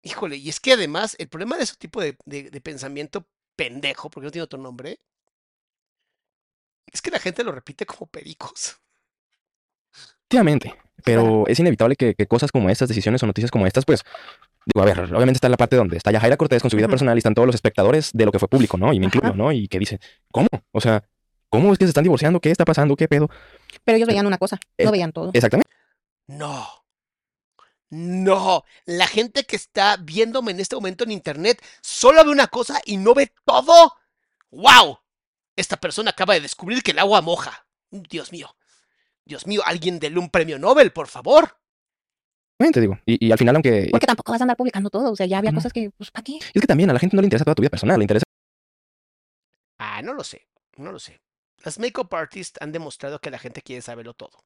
Híjole, 0.01 0.37
y 0.37 0.49
es 0.49 0.59
que 0.59 0.73
además 0.73 1.15
el 1.19 1.27
problema 1.29 1.57
de 1.57 1.63
ese 1.63 1.75
tipo 1.75 1.99
de, 2.01 2.17
de- 2.25 2.49
de 2.49 2.61
pensamiento 2.61 3.27
pendejo, 3.55 4.09
porque 4.09 4.25
no 4.25 4.31
tiene 4.31 4.43
otro 4.43 4.59
nombre, 4.59 4.99
es 6.91 7.01
que 7.01 7.11
la 7.11 7.19
gente 7.19 7.43
lo 7.43 7.51
repite 7.51 7.85
como 7.85 8.07
pericos. 8.07 8.77
Pero 11.03 11.45
es 11.47 11.59
inevitable 11.59 11.95
que, 11.95 12.15
que 12.15 12.27
cosas 12.27 12.51
como 12.51 12.69
estas, 12.69 12.87
decisiones 12.89 13.21
o 13.21 13.27
noticias 13.27 13.51
como 13.51 13.67
estas, 13.67 13.85
pues, 13.85 14.03
digo, 14.65 14.81
a 14.81 14.85
ver, 14.85 14.99
obviamente 14.99 15.33
está 15.37 15.49
la 15.49 15.57
parte 15.57 15.75
donde 15.75 15.97
está 15.97 16.11
Yajaira 16.11 16.37
Cortés 16.37 16.61
con 16.61 16.71
su 16.71 16.77
vida 16.77 16.87
personal 16.87 17.15
y 17.17 17.19
están 17.19 17.35
todos 17.35 17.45
los 17.45 17.55
espectadores 17.55 18.11
de 18.13 18.25
lo 18.25 18.31
que 18.31 18.39
fue 18.39 18.47
público, 18.47 18.77
¿no? 18.77 18.91
Y 18.93 18.99
me 18.99 19.05
incluyo. 19.07 19.33
¿no? 19.35 19.51
Y 19.51 19.67
que 19.67 19.77
dice, 19.79 19.99
¿cómo? 20.31 20.47
O 20.71 20.81
sea, 20.81 21.03
¿cómo 21.55 21.73
es 21.73 21.79
que 21.79 21.85
se 21.85 21.89
están 21.89 22.03
divorciando? 22.03 22.39
¿Qué 22.39 22.51
está 22.51 22.65
pasando? 22.65 22.95
¿Qué 22.95 23.07
pedo? 23.07 23.29
Pero 23.83 23.97
ellos 23.97 24.07
veían 24.07 24.27
una 24.27 24.37
cosa, 24.37 24.59
Es- 24.77 24.85
no 24.85 24.91
veían 24.91 25.11
todo. 25.11 25.31
Exactamente. 25.33 25.69
No. 26.27 26.67
No. 27.89 28.63
La 28.85 29.07
gente 29.07 29.43
que 29.43 29.55
está 29.55 29.97
viéndome 29.97 30.51
en 30.51 30.59
este 30.59 30.75
momento 30.75 31.03
en 31.03 31.11
internet 31.11 31.63
solo 31.81 32.23
ve 32.25 32.31
una 32.31 32.47
cosa 32.47 32.81
y 32.85 32.97
no 32.97 33.13
ve 33.13 33.31
todo. 33.45 33.93
¡Wow! 34.51 34.99
Esta 35.55 35.77
persona 35.77 36.11
acaba 36.11 36.33
de 36.33 36.41
descubrir 36.41 36.83
que 36.83 36.91
el 36.91 36.99
agua 36.99 37.21
moja. 37.21 37.67
Dios 37.91 38.31
mío. 38.31 38.55
Dios 39.23 39.47
mío, 39.47 39.61
alguien 39.65 39.99
déle 39.99 40.19
un 40.19 40.29
premio 40.29 40.59
Nobel, 40.59 40.91
por 40.91 41.07
favor. 41.07 41.57
Te 42.57 42.79
digo. 42.81 42.97
Y, 43.05 43.27
y 43.27 43.31
al 43.31 43.37
final, 43.37 43.55
aunque... 43.55 43.89
Porque 43.91 44.07
tampoco 44.07 44.31
vas 44.31 44.41
a 44.41 44.45
andar 44.45 44.57
publicando 44.57 44.89
todo. 44.89 45.11
O 45.11 45.15
sea, 45.15 45.25
ya 45.25 45.37
había 45.39 45.51
cosas 45.53 45.73
que, 45.73 45.91
pues, 45.91 46.09
¿para 46.11 46.23
qué? 46.23 46.37
Es 46.37 46.61
que 46.61 46.67
también 46.67 46.89
a 46.89 46.93
la 46.93 46.99
gente 46.99 47.15
no 47.15 47.21
le 47.21 47.25
interesa 47.25 47.43
toda 47.45 47.55
tu 47.55 47.61
vida 47.61 47.69
personal, 47.69 47.97
le 47.97 48.03
interesa 48.03 48.23
Ah, 49.77 50.01
no 50.01 50.13
lo 50.13 50.23
sé. 50.23 50.47
No 50.77 50.91
lo 50.91 50.99
sé. 50.99 51.19
Las 51.65 51.79
makeup 51.79 52.13
artists 52.13 52.59
han 52.61 52.71
demostrado 52.71 53.19
que 53.19 53.31
la 53.31 53.39
gente 53.39 53.61
quiere 53.61 53.81
saberlo 53.81 54.13
todo. 54.13 54.45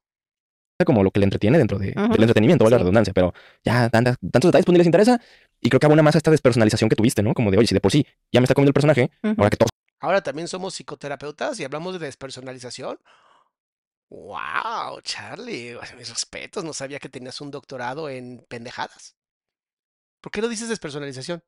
como 0.86 1.04
lo 1.04 1.10
que 1.10 1.20
le 1.20 1.24
entretiene 1.24 1.58
dentro 1.58 1.78
de, 1.78 1.88
del 1.92 2.22
entretenimiento, 2.22 2.64
vale 2.64 2.74
la 2.74 2.78
redundancia, 2.78 3.12
pero 3.12 3.34
ya 3.62 3.90
tantas, 3.90 4.16
tantos 4.18 4.48
detalles 4.48 4.64
pues 4.64 4.72
ni 4.72 4.78
les 4.78 4.86
interesa. 4.86 5.20
Y 5.60 5.68
creo 5.68 5.78
que 5.78 5.86
abona 5.86 6.02
más 6.02 6.14
a 6.14 6.18
esta 6.18 6.30
despersonalización 6.30 6.88
que 6.88 6.96
tuviste, 6.96 7.22
¿no? 7.22 7.34
Como 7.34 7.50
de, 7.50 7.58
oye, 7.58 7.66
si 7.66 7.74
de 7.74 7.80
por 7.80 7.92
sí 7.92 8.06
ya 8.32 8.40
me 8.40 8.46
está 8.46 8.54
comiendo 8.54 8.70
el 8.70 8.74
personaje, 8.74 9.10
ahora 9.22 9.50
que 9.50 9.58
todos 9.58 9.70
Ahora 10.00 10.22
también 10.22 10.48
somos 10.48 10.74
psicoterapeutas 10.74 11.60
y 11.60 11.64
hablamos 11.64 11.92
de 12.00 12.06
despersonalización. 12.06 12.98
¡Wow, 14.08 15.00
Charlie! 15.02 15.76
Mis 15.96 16.08
respetos, 16.08 16.64
no 16.64 16.72
sabía 16.72 16.98
que 16.98 17.08
tenías 17.08 17.40
un 17.40 17.50
doctorado 17.50 18.08
en 18.08 18.44
pendejadas. 18.48 19.16
¿Por 20.20 20.32
qué 20.32 20.40
no 20.40 20.48
dices 20.48 20.68
despersonalización? 20.68 21.42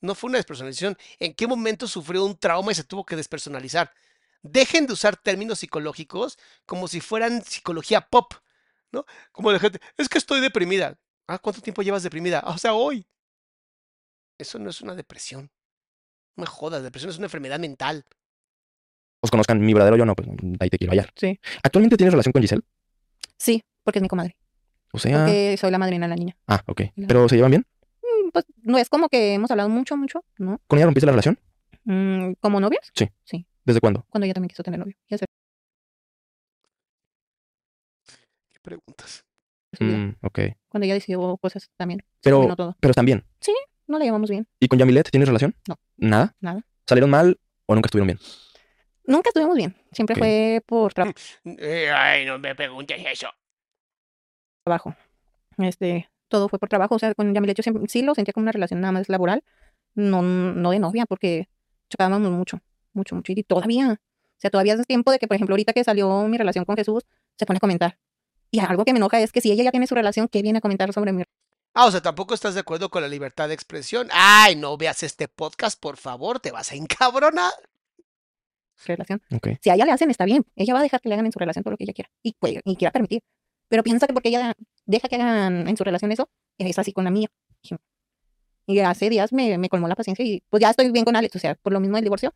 No 0.00 0.14
fue 0.14 0.28
una 0.28 0.38
despersonalización. 0.38 0.96
¿En 1.18 1.34
qué 1.34 1.46
momento 1.46 1.86
sufrió 1.86 2.24
un 2.24 2.38
trauma 2.38 2.72
y 2.72 2.74
se 2.74 2.84
tuvo 2.84 3.04
que 3.04 3.16
despersonalizar? 3.16 3.92
Dejen 4.44 4.86
de 4.86 4.92
usar 4.92 5.16
términos 5.16 5.58
psicológicos 5.58 6.38
como 6.66 6.86
si 6.86 7.00
fueran 7.00 7.42
psicología 7.42 8.02
pop, 8.02 8.34
¿no? 8.92 9.06
Como 9.32 9.50
la 9.50 9.58
gente, 9.58 9.80
es 9.96 10.08
que 10.08 10.18
estoy 10.18 10.40
deprimida. 10.40 10.98
Ah, 11.26 11.38
¿cuánto 11.38 11.62
tiempo 11.62 11.82
llevas 11.82 12.02
deprimida? 12.02 12.40
"Ah, 12.44 12.52
o 12.52 12.58
sea, 12.58 12.74
hoy. 12.74 13.06
Eso 14.38 14.58
no 14.58 14.68
es 14.70 14.80
una 14.82 14.94
depresión. 14.94 15.50
No 16.36 16.42
me 16.42 16.46
jodas, 16.46 16.82
depresión 16.82 17.10
es 17.10 17.16
una 17.18 17.26
enfermedad 17.26 17.58
mental. 17.58 18.04
Os 19.22 19.30
conozcan 19.30 19.60
mi 19.60 19.72
verdadero 19.72 19.96
yo, 19.96 20.04
no, 20.04 20.14
pues 20.14 20.28
ahí 20.60 20.68
te 20.68 20.76
quiero 20.76 20.92
hallar. 20.92 21.10
Sí. 21.16 21.40
¿Actualmente 21.62 21.96
tienes 21.96 22.12
relación 22.12 22.32
con 22.32 22.42
Giselle? 22.42 22.62
Sí, 23.38 23.64
porque 23.82 23.98
es 24.00 24.02
mi 24.02 24.08
comadre. 24.08 24.36
O 24.92 24.98
sea. 24.98 25.20
Porque 25.24 25.56
soy 25.58 25.70
la 25.70 25.78
madrina 25.78 26.06
de 26.06 26.10
la 26.10 26.16
niña. 26.16 26.36
Ah, 26.46 26.62
ok. 26.66 26.82
¿Pero 27.08 27.28
se 27.28 27.36
llevan 27.36 27.52
bien? 27.52 27.66
Mm, 28.02 28.30
Pues 28.32 28.44
no 28.62 28.76
es 28.76 28.90
como 28.90 29.08
que 29.08 29.32
hemos 29.34 29.50
hablado 29.50 29.70
mucho, 29.70 29.96
mucho, 29.96 30.22
¿no? 30.36 30.60
¿Con 30.66 30.78
ella 30.78 30.84
rompiste 30.86 31.06
la 31.06 31.12
relación? 31.12 31.38
Mm, 31.84 32.32
¿Como 32.40 32.60
novias? 32.60 32.90
¿Desde 33.64 33.80
cuándo? 33.80 34.04
Cuando 34.10 34.24
ella 34.24 34.34
también 34.34 34.48
quiso 34.50 34.62
tener 34.62 34.78
novio. 34.80 34.94
¿Qué 38.52 38.60
preguntas? 38.62 39.24
Mm, 39.80 40.10
ok. 40.22 40.38
Cuando 40.68 40.84
ella 40.84 40.94
decidió 40.94 41.36
cosas 41.38 41.68
también. 41.76 42.02
Pero, 42.22 42.54
todo. 42.56 42.76
pero 42.80 42.90
están 42.90 43.06
bien. 43.06 43.24
No 43.86 43.98
la 43.98 44.04
llevamos 44.04 44.30
bien. 44.30 44.46
¿Y 44.60 44.68
con 44.68 44.78
Yamilet 44.78 45.10
tienes 45.10 45.28
relación? 45.28 45.54
No. 45.68 45.78
¿Nada? 45.96 46.34
Nada. 46.40 46.64
¿Salieron 46.88 47.10
mal 47.10 47.38
o 47.66 47.74
nunca 47.74 47.88
estuvieron 47.88 48.06
bien? 48.06 48.18
Nunca 49.06 49.28
estuvimos 49.28 49.56
bien. 49.56 49.76
Siempre 49.92 50.16
fue 50.16 50.62
por 50.64 50.94
tra- 50.94 51.14
Eh, 51.44 51.90
ay, 51.90 52.24
no 52.24 52.38
me 52.38 52.54
preguntes 52.54 52.98
eso. 53.06 53.28
trabajo. 54.64 54.94
Este, 55.58 56.08
todo 56.28 56.48
fue 56.48 56.58
por 56.58 56.70
trabajo. 56.70 56.94
O 56.94 56.98
sea, 56.98 57.14
con 57.14 57.34
Yamilet 57.34 57.58
yo 57.58 57.62
siempre, 57.62 57.82
sí 57.88 58.00
lo 58.02 58.14
sentía 58.14 58.32
como 58.32 58.44
una 58.44 58.52
relación 58.52 58.80
nada 58.80 58.92
más 58.92 59.08
laboral, 59.10 59.44
no, 59.94 60.22
no 60.22 60.70
de 60.70 60.78
novia, 60.78 61.04
porque 61.04 61.48
chocábamos 61.90 62.30
mucho, 62.30 62.60
mucho, 62.94 63.14
mucho. 63.14 63.32
Y 63.32 63.42
todavía, 63.42 63.92
o 63.92 64.40
sea, 64.40 64.50
todavía 64.50 64.74
es 64.74 64.86
tiempo 64.86 65.10
de 65.10 65.18
que, 65.18 65.26
por 65.28 65.34
ejemplo, 65.34 65.54
ahorita 65.54 65.72
que 65.72 65.84
salió 65.84 66.22
mi 66.28 66.38
relación 66.38 66.64
con 66.64 66.76
Jesús, 66.76 67.04
se 67.38 67.46
pone 67.46 67.58
a 67.58 67.60
comentar. 67.60 67.98
Y 68.50 68.60
algo 68.60 68.84
que 68.84 68.92
me 68.92 68.98
enoja 68.98 69.20
es 69.20 69.32
que 69.32 69.40
si 69.40 69.50
ella 69.50 69.64
ya 69.64 69.70
tiene 69.70 69.86
su 69.86 69.94
relación, 69.94 70.28
¿qué 70.28 70.40
viene 70.42 70.58
a 70.58 70.60
comentar 70.60 70.92
sobre 70.92 71.12
mi 71.12 71.24
Ah, 71.76 71.86
o 71.86 71.90
sea, 71.90 72.00
tampoco 72.00 72.34
estás 72.34 72.54
de 72.54 72.60
acuerdo 72.60 72.88
con 72.88 73.02
la 73.02 73.08
libertad 73.08 73.48
de 73.48 73.54
expresión. 73.54 74.08
Ay, 74.12 74.54
no 74.54 74.76
veas 74.76 75.02
este 75.02 75.26
podcast, 75.26 75.80
por 75.80 75.96
favor, 75.96 76.38
te 76.38 76.52
vas 76.52 76.70
a 76.70 76.76
encabronar. 76.76 77.52
relación? 78.86 79.20
Ok. 79.34 79.48
Si 79.60 79.70
a 79.70 79.74
ella 79.74 79.84
le 79.86 79.92
hacen, 79.92 80.10
está 80.10 80.24
bien. 80.24 80.44
Ella 80.54 80.72
va 80.74 80.80
a 80.80 80.82
dejar 80.82 81.00
que 81.00 81.08
le 81.08 81.14
hagan 81.16 81.26
en 81.26 81.32
su 81.32 81.38
relación 81.40 81.64
todo 81.64 81.72
lo 81.72 81.76
que 81.76 81.84
ella 81.84 81.92
quiera 81.94 82.10
y, 82.22 82.34
puede- 82.34 82.60
y 82.64 82.76
quiera 82.76 82.92
permitir. 82.92 83.22
Pero 83.68 83.82
piensa 83.82 84.06
que 84.06 84.12
porque 84.12 84.28
ella 84.28 84.54
deja 84.86 85.08
que 85.08 85.16
hagan 85.16 85.66
en 85.68 85.76
su 85.76 85.82
relación 85.84 86.12
eso, 86.12 86.28
es 86.58 86.78
así 86.78 86.92
con 86.92 87.04
la 87.04 87.10
mía. 87.10 87.28
Y 88.66 88.78
hace 88.78 89.10
días 89.10 89.32
me, 89.32 89.58
me 89.58 89.68
colmó 89.68 89.88
la 89.88 89.94
paciencia 89.96 90.24
y 90.24 90.42
pues 90.48 90.60
ya 90.62 90.70
estoy 90.70 90.90
bien 90.90 91.04
con 91.04 91.16
Alex. 91.16 91.36
O 91.36 91.38
sea, 91.38 91.54
por 91.56 91.72
lo 91.72 91.80
mismo 91.80 91.96
del 91.96 92.04
divorcio, 92.04 92.32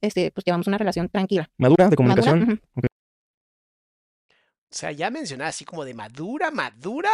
este, 0.00 0.30
pues 0.30 0.44
llevamos 0.44 0.66
una 0.66 0.78
relación 0.78 1.08
tranquila. 1.08 1.50
¿Madura 1.56 1.88
de 1.88 1.96
madura, 1.96 1.96
comunicación? 1.96 2.62
O 2.74 4.72
sea, 4.72 4.92
ya 4.92 5.10
mencionar 5.10 5.48
así 5.48 5.64
como 5.64 5.84
de 5.84 5.94
madura, 5.94 6.50
madura. 6.50 7.10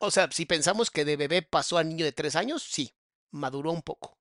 O 0.00 0.10
sea, 0.10 0.28
si 0.30 0.46
pensamos 0.46 0.90
que 0.90 1.04
de 1.04 1.16
bebé 1.16 1.42
pasó 1.42 1.76
a 1.76 1.84
niño 1.84 2.04
de 2.04 2.12
tres 2.12 2.36
años, 2.36 2.62
sí, 2.62 2.94
maduró 3.30 3.70
un 3.70 3.82
poco. 3.82 4.16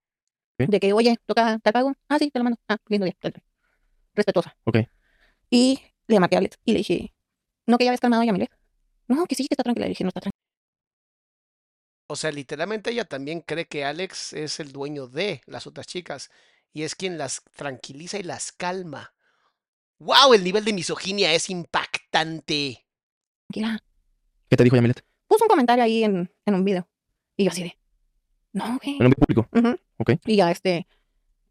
De 0.58 0.80
que, 0.80 0.92
oye, 0.92 1.18
toca 1.26 1.58
tal 1.60 1.74
pago. 1.74 1.94
Ah, 2.10 2.20
sí, 2.20 2.30
te 2.32 2.40
lo 2.40 2.44
mando. 2.44 2.60
Ah, 2.68 2.78
lindo 2.90 3.06
día. 3.06 3.16
tal, 3.20 3.32
tal. 3.32 3.44
Respetuosa. 4.14 4.58
Ok. 4.66 4.80
Y 5.50 5.80
le 6.08 6.20
marqué 6.20 6.36
a 6.36 6.40
Alex 6.40 6.60
y 6.66 6.74
le 6.74 6.80
dije, 6.80 7.14
¿no 7.66 7.78
que 7.78 7.86
ya 7.86 7.92
habías 7.92 8.02
calmado 8.02 8.24
a 8.24 8.26
Yamilet? 8.26 8.52
No, 9.08 9.26
que 9.26 9.36
sí, 9.36 9.48
que 9.48 9.54
está 9.54 9.64
tranquila. 9.64 9.86
Le 9.86 9.92
dije, 9.92 10.04
no 10.04 10.10
está 10.10 10.20
tranquila. 10.20 10.40
O 12.08 12.16
sea, 12.16 12.32
literalmente 12.32 12.92
ella 12.92 13.06
también 13.06 13.40
cree 13.40 13.68
que 13.68 13.86
Alex 13.86 14.34
es 14.34 14.60
el 14.60 14.74
dueño 14.74 15.08
de 15.08 15.42
las 15.46 15.66
otras 15.66 15.88
chicas 15.88 16.30
y 16.74 16.84
es 16.84 16.96
quien 16.96 17.18
las 17.18 17.42
tranquiliza 17.56 18.18
y 18.20 18.24
las 18.24 18.52
calma. 18.52 19.14
¡Wow! 20.00 20.34
El 20.34 20.44
nivel 20.44 20.64
de 20.64 20.74
misoginia 20.74 21.34
es 21.34 21.50
impactante. 21.50 22.86
¿Qué 23.52 24.58
te 24.58 24.64
dijo 24.64 24.76
Yamilet? 24.76 25.04
Puso 25.28 25.46
un 25.46 25.50
comentario 25.50 25.84
ahí 25.84 26.04
en, 26.04 26.32
en 26.46 26.54
un 26.56 26.64
video. 26.64 26.88
Y 27.36 27.46
yo 27.46 27.52
así 27.52 27.64
de, 27.64 27.78
no, 28.54 28.80
güey. 28.84 28.98
En 28.98 29.06
un 29.06 29.12
video 29.12 29.26
público. 29.26 29.50
Ujú. 29.52 29.80
Ok. 29.98 30.12
Y 30.26 30.36
ya, 30.38 30.52
este, 30.52 30.88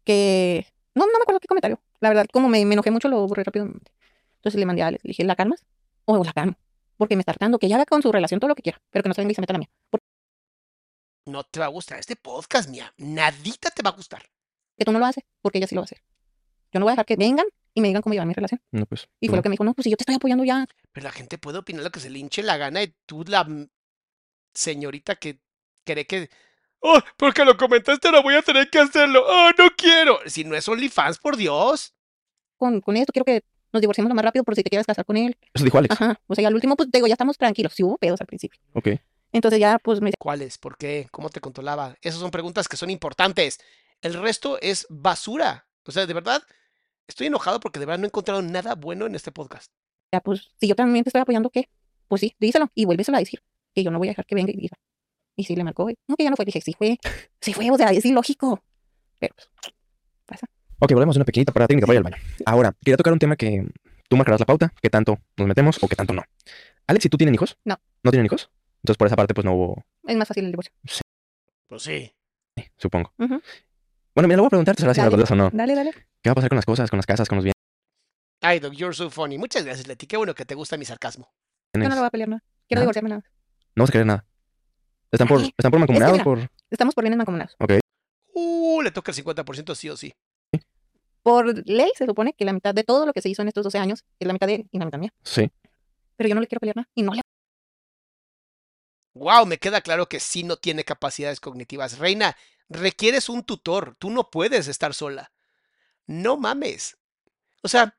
que, 0.03 0.65
no, 0.95 1.05
no 1.05 1.11
me 1.11 1.21
acuerdo 1.21 1.39
qué 1.39 1.47
comentario. 1.47 1.81
La 1.99 2.09
verdad, 2.09 2.25
como 2.31 2.49
me, 2.49 2.65
me 2.65 2.73
enojé 2.73 2.91
mucho, 2.91 3.07
lo 3.07 3.27
borré 3.27 3.43
rápidamente. 3.43 3.91
Entonces 4.35 4.59
le 4.59 4.65
mandé 4.65 4.83
a 4.83 4.87
Alex, 4.87 5.03
le 5.03 5.09
dije, 5.09 5.23
¿la 5.23 5.35
calmas? 5.35 5.65
O 6.05 6.23
la 6.23 6.33
calmo. 6.33 6.57
Porque 6.97 7.15
me 7.15 7.21
está 7.21 7.31
hartando, 7.31 7.59
que 7.59 7.67
ya 7.67 7.75
haga 7.75 7.85
con 7.85 8.01
su 8.01 8.11
relación 8.11 8.39
todo 8.39 8.49
lo 8.49 8.55
que 8.55 8.63
quiera, 8.63 8.81
pero 8.89 9.03
que 9.03 9.09
no 9.09 9.15
se 9.15 9.21
venga 9.21 9.31
y 9.31 9.35
se 9.35 9.41
meta 9.41 9.53
la 9.53 9.59
mía. 9.59 9.69
Porque 9.89 10.05
No 11.25 11.43
te 11.43 11.59
va 11.59 11.67
a 11.67 11.69
gustar 11.69 11.99
este 11.99 12.15
podcast, 12.15 12.69
mía. 12.69 12.93
Nadita 12.97 13.69
te 13.71 13.81
va 13.83 13.91
a 13.91 13.93
gustar. 13.93 14.23
Tú 14.85 14.91
no 14.91 14.99
lo 14.99 15.05
haces, 15.05 15.23
porque 15.41 15.57
ella 15.59 15.67
sí 15.67 15.75
lo 15.75 15.81
va 15.81 15.83
a 15.83 15.85
hacer. 15.85 16.01
Yo 16.71 16.79
no 16.79 16.85
voy 16.85 16.91
a 16.91 16.93
dejar 16.93 17.05
que 17.05 17.15
vengan 17.15 17.45
y 17.73 17.81
me 17.81 17.87
digan 17.87 18.01
cómo 18.01 18.13
llevar 18.13 18.27
mi 18.27 18.33
relación. 18.33 18.61
No, 18.71 18.85
pues. 18.85 19.07
Y 19.19 19.27
fue 19.27 19.33
no. 19.33 19.37
lo 19.37 19.43
que 19.43 19.49
me 19.49 19.53
dijo, 19.53 19.63
no, 19.63 19.73
pues 19.73 19.83
si 19.83 19.89
yo 19.89 19.97
te 19.97 20.03
estoy 20.03 20.15
apoyando 20.15 20.43
ya. 20.43 20.67
Pero 20.91 21.03
la 21.03 21.11
gente 21.11 21.37
puede 21.37 21.57
opinar 21.57 21.83
lo 21.83 21.91
que 21.91 21.99
se 21.99 22.09
le 22.09 22.19
hinche 22.19 22.43
la 22.43 22.57
gana 22.57 22.83
y 22.83 22.93
tú, 23.05 23.23
la 23.27 23.41
m- 23.41 23.67
señorita 24.53 25.15
que 25.15 25.39
cree 25.83 26.05
que. 26.05 26.29
¡Oh! 26.81 26.99
Porque 27.17 27.43
lo 27.43 27.57
comentaste, 27.57 28.07
ahora 28.07 28.21
voy 28.21 28.35
a 28.35 28.41
tener 28.41 28.69
que 28.69 28.79
hacerlo. 28.79 29.23
¡Oh, 29.27 29.49
no 29.57 29.69
quiero! 29.75 30.19
Si 30.27 30.43
no 30.43 30.55
es 30.55 30.67
OnlyFans, 30.67 31.17
por 31.19 31.35
Dios. 31.35 31.93
Con, 32.57 32.81
con 32.81 32.95
esto 32.97 33.11
quiero 33.11 33.25
que 33.25 33.43
nos 33.71 33.81
divorciemos 33.81 34.09
lo 34.09 34.15
más 34.15 34.23
rápido 34.25 34.43
por 34.43 34.55
si 34.55 34.63
te 34.63 34.69
quieres 34.69 34.85
casar 34.87 35.05
con 35.05 35.17
él. 35.17 35.37
Eso 35.53 35.63
dijo 35.65 35.77
Alex. 35.77 35.93
Ajá. 35.93 36.19
O 36.27 36.35
sea, 36.35 36.41
ya 36.43 36.47
al 36.47 36.55
último, 36.55 36.75
pues 36.75 36.89
digo, 36.91 37.07
ya 37.07 37.13
estamos 37.13 37.37
tranquilos. 37.37 37.73
Sí 37.73 37.83
hubo 37.83 37.97
pedos 37.97 38.19
al 38.21 38.27
principio. 38.27 38.59
Ok. 38.73 38.89
Entonces 39.31 39.59
ya, 39.59 39.77
pues 39.79 40.01
me 40.01 40.07
dice, 40.07 40.15
¿Cuáles? 40.17 40.57
¿Por 40.57 40.77
qué? 40.77 41.07
¿Cómo 41.11 41.29
te 41.29 41.39
controlaba? 41.41 41.95
Esas 42.01 42.19
son 42.19 42.31
preguntas 42.31 42.67
que 42.67 42.77
son 42.77 42.89
importantes. 42.89 43.59
El 44.01 44.13
resto 44.13 44.59
es 44.61 44.87
basura. 44.89 45.67
O 45.85 45.91
sea, 45.91 46.05
de 46.05 46.13
verdad, 46.13 46.43
estoy 47.07 47.27
enojado 47.27 47.59
porque 47.59 47.79
de 47.79 47.85
verdad 47.85 47.99
no 47.99 48.05
he 48.05 48.07
encontrado 48.07 48.41
nada 48.41 48.75
bueno 48.75 49.05
en 49.05 49.15
este 49.15 49.31
podcast. 49.31 49.71
ya, 50.11 50.21
pues, 50.21 50.51
si 50.59 50.67
yo 50.67 50.75
también 50.75 51.03
te 51.03 51.09
estoy 51.09 51.21
apoyando, 51.21 51.49
¿qué? 51.49 51.69
Pues 52.07 52.21
sí, 52.21 52.35
díselo 52.39 52.69
y 52.75 52.85
vuélveselo 52.85 53.17
a 53.17 53.19
decir. 53.19 53.43
Que 53.73 53.83
yo 53.83 53.91
no 53.91 53.99
voy 53.99 54.07
a 54.07 54.11
dejar 54.11 54.25
que 54.25 54.35
venga 54.35 54.51
y 54.51 54.55
diga. 54.55 54.77
Y 55.35 55.43
sí, 55.43 55.55
le 55.55 55.63
marcó, 55.63 55.89
y, 55.89 55.97
no, 56.07 56.15
que 56.15 56.23
ya 56.23 56.29
no 56.29 56.35
fue. 56.35 56.45
Dije, 56.45 56.61
sí 56.61 56.73
fue. 56.73 56.97
Sí 57.41 57.53
fue, 57.53 57.69
o 57.71 57.77
sea, 57.77 57.91
es 57.91 58.05
ilógico. 58.05 58.63
Pero, 59.19 59.35
pues, 59.35 59.49
pasa. 60.25 60.47
Ok, 60.79 60.91
volvemos 60.93 61.15
a 61.15 61.19
una 61.19 61.25
pequeñita 61.25 61.51
para 61.51 61.67
técnica 61.67 61.85
para 61.87 61.95
ir 61.95 62.05
al 62.05 62.11
baño. 62.11 62.23
Ahora, 62.45 62.75
quería 62.83 62.97
tocar 62.97 63.13
un 63.13 63.19
tema 63.19 63.35
que 63.35 63.65
tú 64.07 64.17
marcarás 64.17 64.39
la 64.39 64.45
pauta, 64.45 64.73
qué 64.81 64.89
tanto 64.89 65.19
nos 65.37 65.47
metemos 65.47 65.81
o 65.83 65.87
qué 65.87 65.95
tanto 65.95 66.13
no. 66.13 66.23
Alex, 66.87 67.05
¿y 67.05 67.09
tú 67.09 67.17
tienen 67.17 67.35
hijos? 67.35 67.57
No. 67.65 67.79
¿No 68.03 68.11
tienen 68.11 68.25
hijos? 68.25 68.49
Entonces 68.77 68.97
por 68.97 69.07
esa 69.07 69.15
parte 69.15 69.33
pues 69.33 69.45
no 69.45 69.53
hubo, 69.53 69.85
Es 70.07 70.15
más 70.15 70.27
fácil 70.27 70.45
el 70.45 70.51
divorcio. 70.51 70.73
Pues 71.67 71.83
sí. 71.83 72.11
supongo. 72.77 73.13
Ujú. 73.19 73.41
Bueno, 74.15 74.27
mira, 74.27 74.37
lo 74.37 74.43
voy 74.43 74.47
a 74.47 74.49
preguntar, 74.49 74.75
¿será 74.75 74.93
si 74.93 74.99
me 74.99 75.05
Dale. 75.05 75.11
lo 75.11 75.17
contestas 75.17 75.31
o 75.31 75.35
no? 75.35 75.49
Dale, 75.53 75.75
dale. 75.75 75.91
¿Qué 76.21 76.29
va 76.29 76.31
a 76.31 76.35
pasar 76.35 76.49
con 76.49 76.55
las 76.57 76.65
cosas, 76.65 76.89
con 76.89 76.97
las 76.97 77.05
casas, 77.05 77.27
con 77.29 77.37
los 77.43 77.53
Ay, 78.41 78.59
Doc, 78.59 78.73
you're 78.73 78.95
so 78.95 79.09
funny. 79.09 79.37
Muchas 79.37 79.65
gracias, 79.65 79.87
Leti. 79.87 80.07
Qué 80.07 80.17
bueno 80.17 80.33
que 80.33 80.45
te 80.45 80.55
gusta 80.55 80.77
mi 80.77 80.85
sarcasmo. 80.85 81.25
Yo 81.73 81.79
bienes? 81.79 81.89
no 81.89 81.95
le 81.95 82.01
voy 82.01 82.07
a 82.07 82.11
pelear 82.11 82.29
nada. 82.29 82.43
Quiero 82.67 82.79
¿Nada? 82.79 82.83
divorciarme 82.83 83.09
nada. 83.09 83.23
No 83.75 83.83
vas 83.83 83.89
a 83.89 83.91
querer 83.91 84.07
nada. 84.07 84.25
¿Están 85.11 85.27
por, 85.27 85.39
Ay, 85.41 85.53
están 85.57 85.71
por 85.71 85.79
mancomunados? 85.79 86.13
mira. 86.13 86.23
por... 86.23 86.49
Estamos 86.69 86.95
por 86.95 87.03
bienes 87.03 87.17
mancomunados. 87.17 87.55
Uh, 88.33 88.81
le 88.81 88.91
toca 88.91 89.11
el 89.11 89.17
50% 89.17 89.75
sí 89.75 89.89
o 89.89 89.97
sí. 89.97 90.13
Por 91.21 91.67
ley 91.67 91.91
se 91.95 92.05
supone 92.05 92.33
que 92.33 92.45
la 92.45 92.53
mitad 92.53 92.73
de 92.73 92.83
todo 92.83 93.05
lo 93.05 93.11
que 93.13 93.21
se 93.21 93.29
hizo 93.29 93.41
en 93.41 93.49
estos 93.49 93.63
12 93.65 93.77
años 93.77 94.05
es 94.19 94.27
la 94.27 94.33
mitad 94.33 94.47
de 94.47 94.55
él 94.55 94.67
y 94.71 94.79
la 94.79 94.85
mitad 94.85 94.99
mía. 94.99 95.13
Sí. 95.23 95.51
Pero 96.15 96.29
yo 96.29 96.35
no 96.35 96.41
le 96.41 96.47
quiero 96.47 96.59
pelear 96.61 96.77
nada. 96.77 96.89
Y 96.95 97.03
no 97.03 97.13
le 97.13 97.21
Wow, 99.15 99.45
me 99.45 99.57
queda 99.57 99.81
claro 99.81 100.07
que 100.07 100.19
sí 100.21 100.43
no 100.43 100.55
tiene 100.55 100.85
capacidades 100.85 101.39
cognitivas. 101.41 101.97
Reina, 101.97 102.37
requieres 102.69 103.29
un 103.29 103.43
tutor. 103.43 103.95
Tú 103.99 104.09
no 104.09 104.29
puedes 104.29 104.67
estar 104.67 104.93
sola. 104.93 105.31
No 106.07 106.37
mames. 106.37 106.97
O 107.61 107.67
sea, 107.67 107.97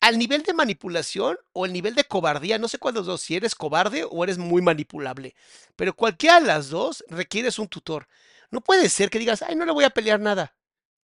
al 0.00 0.18
nivel 0.18 0.42
de 0.42 0.52
manipulación 0.52 1.38
o 1.52 1.66
el 1.66 1.72
nivel 1.72 1.94
de 1.94 2.04
cobardía, 2.04 2.58
no 2.58 2.68
sé 2.68 2.78
cuál 2.78 2.94
de 2.94 3.00
los 3.00 3.06
dos, 3.06 3.22
si 3.22 3.36
eres 3.36 3.54
cobarde 3.54 4.04
o 4.08 4.22
eres 4.22 4.38
muy 4.38 4.62
manipulable. 4.62 5.34
Pero 5.76 5.96
cualquiera 5.96 6.40
de 6.40 6.46
las 6.46 6.68
dos 6.68 7.04
requieres 7.08 7.58
un 7.58 7.68
tutor. 7.68 8.06
No 8.50 8.60
puede 8.60 8.88
ser 8.88 9.10
que 9.10 9.18
digas, 9.18 9.42
ay, 9.42 9.56
no 9.56 9.64
le 9.64 9.72
voy 9.72 9.84
a 9.84 9.90
pelear 9.90 10.20
nada. 10.20 10.54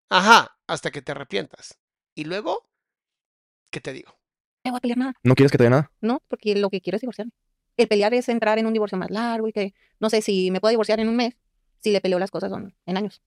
Ajá, 0.09 0.59
hasta 0.67 0.91
que 0.91 1.03
te 1.03 1.13
arrepientas. 1.13 1.79
Y 2.15 2.25
luego, 2.25 2.69
¿qué 3.71 3.81
te 3.81 3.93
digo? 3.93 4.19
le 4.65 4.73
voy 4.73 4.79
a 4.79 4.81
pelear 4.81 4.99
nada. 4.99 5.15
¿No 5.23 5.35
quieres 5.35 5.53
que 5.53 5.59
te 5.59 5.65
dé 5.65 5.71
nada? 5.71 5.91
No, 6.01 6.23
porque 6.29 6.55
lo 6.55 6.71
que 6.71 6.81
quiero 6.81 6.97
es 6.97 7.01
divorciarme. 7.01 7.33
El 7.77 7.89
pelear 7.89 8.13
es 8.15 8.29
entrar 8.29 8.59
en 8.59 8.67
un 8.67 8.73
divorcio 8.73 8.99
más 8.99 9.11
largo 9.11 9.49
y 9.49 9.53
que 9.53 9.75
no 10.01 10.11
sé 10.11 10.21
si 10.21 10.51
me 10.51 10.61
puedo 10.61 10.71
divorciar 10.71 11.01
en 11.01 11.09
un 11.09 11.17
mes, 11.17 11.35
si 11.81 11.91
le 11.91 12.01
peleo 12.01 12.19
las 12.19 12.31
cosas 12.31 12.53
en 12.87 12.97
años. 12.97 13.23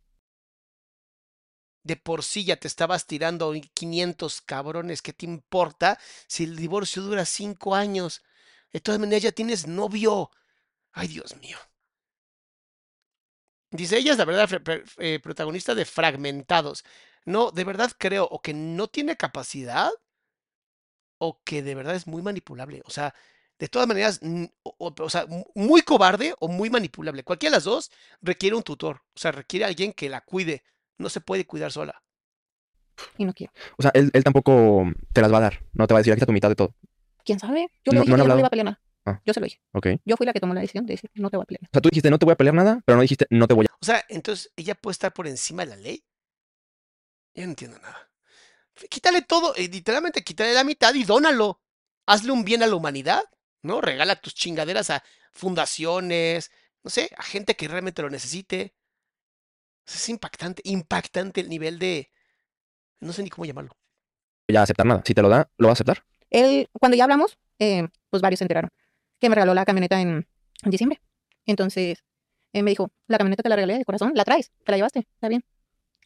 De 1.84 1.96
por 1.96 2.24
sí 2.24 2.46
ya 2.46 2.58
te 2.58 2.68
estabas 2.68 3.08
tirando 3.08 3.54
500 3.74 4.42
cabrones. 4.42 5.02
¿Qué 5.02 5.14
te 5.14 5.26
importa 5.26 6.00
si 6.28 6.44
el 6.44 6.56
divorcio 6.56 7.02
dura 7.02 7.26
5 7.26 7.76
años? 7.76 8.22
De 8.72 8.80
todas 8.82 9.00
maneras 9.00 9.24
ya 9.24 9.32
tienes 9.32 9.68
novio. 9.68 10.30
Ay, 10.92 11.08
Dios 11.08 11.36
mío. 11.38 11.58
Dice, 13.72 13.98
ella 13.98 14.12
es 14.12 14.18
la 14.18 14.26
verdad 14.26 14.50
eh, 14.98 15.20
protagonista 15.24 15.74
de 15.74 15.86
Fragmentados. 15.86 16.84
No, 17.26 17.52
de 17.52 17.64
verdad 17.64 17.92
creo 17.98 18.26
o 18.26 18.42
que 18.42 18.54
no 18.54 18.88
tiene 18.88 19.16
capacidad 19.18 19.92
o 21.18 21.40
que 21.44 21.62
de 21.62 21.76
verdad 21.76 21.96
es 21.96 22.08
muy 22.08 22.22
manipulable. 22.22 22.82
O 22.86 22.90
sea, 22.92 23.14
de 23.62 23.68
todas 23.70 23.88
maneras, 23.88 24.20
o, 24.64 24.76
o- 24.80 24.94
o 25.04 25.10
sea, 25.10 25.26
mu- 25.28 25.46
muy 25.56 25.84
cobarde 25.84 26.34
o 26.40 26.48
muy 26.48 26.70
manipulable. 26.70 27.24
Cualquiera 27.24 27.52
de 27.52 27.58
las 27.58 27.64
dos 27.64 27.92
requiere 28.22 28.56
un 28.56 28.64
tutor. 28.64 29.02
O 29.16 29.20
sea, 29.20 29.32
requiere 29.32 29.66
alguien 29.66 29.94
que 29.94 30.10
la 30.10 30.22
cuide. 30.22 30.64
No 30.98 31.10
se 31.10 31.22
puede 31.22 31.46
cuidar 31.46 31.72
sola. 31.72 32.02
Y 33.18 33.26
no 33.26 33.34
quiero. 33.34 33.54
O 33.78 33.82
sea, 33.82 33.92
él, 33.94 34.10
él 34.14 34.24
tampoco 34.24 34.86
te 35.14 35.22
las 35.22 35.32
va 35.32 35.38
a 35.38 35.42
dar. 35.42 35.64
No 35.74 35.88
te 35.88 35.94
va 35.94 36.00
a 36.00 36.02
decir, 36.02 36.12
aquí 36.12 36.18
está 36.20 36.26
tu 36.26 36.34
mitad 36.34 36.50
de 36.50 36.56
todo. 36.56 36.76
¿Quién 37.24 37.40
sabe? 37.40 37.68
Yo 37.86 37.92
No- 37.94 38.00
le 38.00 38.00
dije 38.02 38.10
no 38.12 38.24
que 38.24 38.28
no 38.28 38.36
le 38.36 38.40
iba 38.42 38.48
a 38.48 38.50
pelear 38.50 38.66
nada. 38.66 38.82
Ah. 39.06 39.22
Yo 39.26 39.34
se 39.34 39.40
lo 39.40 39.46
dije. 39.46 39.62
Ok. 39.74 39.86
O 39.96 40.02
Yo 40.06 40.18
fui 40.18 40.26
la 40.26 40.34
que 40.34 40.40
tomó 40.40 40.54
la 40.54 40.62
decisión 40.62 40.86
de 40.86 40.94
decir, 40.94 41.10
no 41.14 41.30
te 41.30 41.38
voy 41.38 41.44
a 41.44 41.48
pelear. 41.48 41.70
sea, 41.72 41.82
tú 41.82 41.90
dijiste 41.90 42.10
no 42.10 42.20
te 42.20 42.26
voy 42.26 42.34
a 42.34 42.38
pelear 42.38 42.56
nada, 42.56 42.82
pero 42.86 42.96
no 42.98 43.02
dijiste 43.04 43.26
no 43.30 43.48
te 43.48 43.54
voy 43.54 43.66
a... 43.68 43.74
O 43.80 43.86
sea, 43.86 44.04
entonces 44.10 44.52
ella 44.56 44.76
puede 44.76 44.94
estar 44.94 45.14
por 45.14 45.28
encima 45.28 45.64
de 45.66 45.70
la 45.70 45.76
ley. 45.78 46.04
Yo 47.36 47.44
no 47.44 47.50
entiendo 47.52 47.78
nada. 47.80 48.10
Quítale 48.90 49.22
todo, 49.22 49.56
eh, 49.56 49.68
literalmente 49.68 50.24
quítale 50.24 50.54
la 50.54 50.64
mitad 50.64 50.94
y 50.96 51.04
dónalo. 51.04 51.62
Hazle 52.08 52.32
un 52.32 52.44
bien 52.44 52.64
a 52.64 52.68
la 52.68 52.76
humanidad, 52.76 53.24
¿no? 53.62 53.82
Regala 53.82 54.16
tus 54.16 54.34
chingaderas 54.34 54.90
a 54.90 55.04
fundaciones, 55.32 56.52
no 56.84 56.90
sé, 56.90 57.10
a 57.18 57.24
gente 57.24 57.56
que 57.56 57.68
realmente 57.68 58.02
lo 58.02 58.10
necesite. 58.10 58.74
Es 59.86 60.10
impactante, 60.10 60.62
impactante 60.66 61.42
el 61.42 61.50
nivel 61.50 61.80
de... 61.80 62.12
No 63.00 63.14
sé 63.14 63.24
ni 63.24 63.30
cómo 63.30 63.46
llamarlo. 63.46 63.76
ya 64.48 64.62
aceptar 64.62 64.86
nada. 64.86 65.02
Si 65.06 65.14
te 65.14 65.22
lo 65.22 65.30
da, 65.30 65.50
¿lo 65.58 65.68
vas 65.68 65.74
a 65.74 65.84
aceptar? 65.84 66.06
Él, 66.30 66.70
cuando 66.80 66.96
ya 66.96 67.04
hablamos, 67.04 67.38
eh, 67.60 67.88
pues 68.10 68.22
varios 68.22 68.40
se 68.40 68.44
enteraron 68.46 68.72
que 69.20 69.30
me 69.30 69.36
regaló 69.36 69.54
la 69.54 69.66
camioneta 69.66 70.02
en, 70.02 70.28
en 70.64 70.72
diciembre. 70.72 71.00
Entonces, 71.46 72.04
él 72.54 72.64
me 72.64 72.72
dijo, 72.72 72.92
la 73.08 73.18
camioneta 73.18 73.44
te 73.44 73.50
la 73.50 73.56
regalé 73.56 73.78
de 73.78 73.86
corazón, 73.86 74.14
la 74.16 74.26
traes, 74.26 74.52
te 74.64 74.72
la 74.72 74.78
llevaste, 74.78 75.00
está 75.14 75.30
bien, 75.30 75.44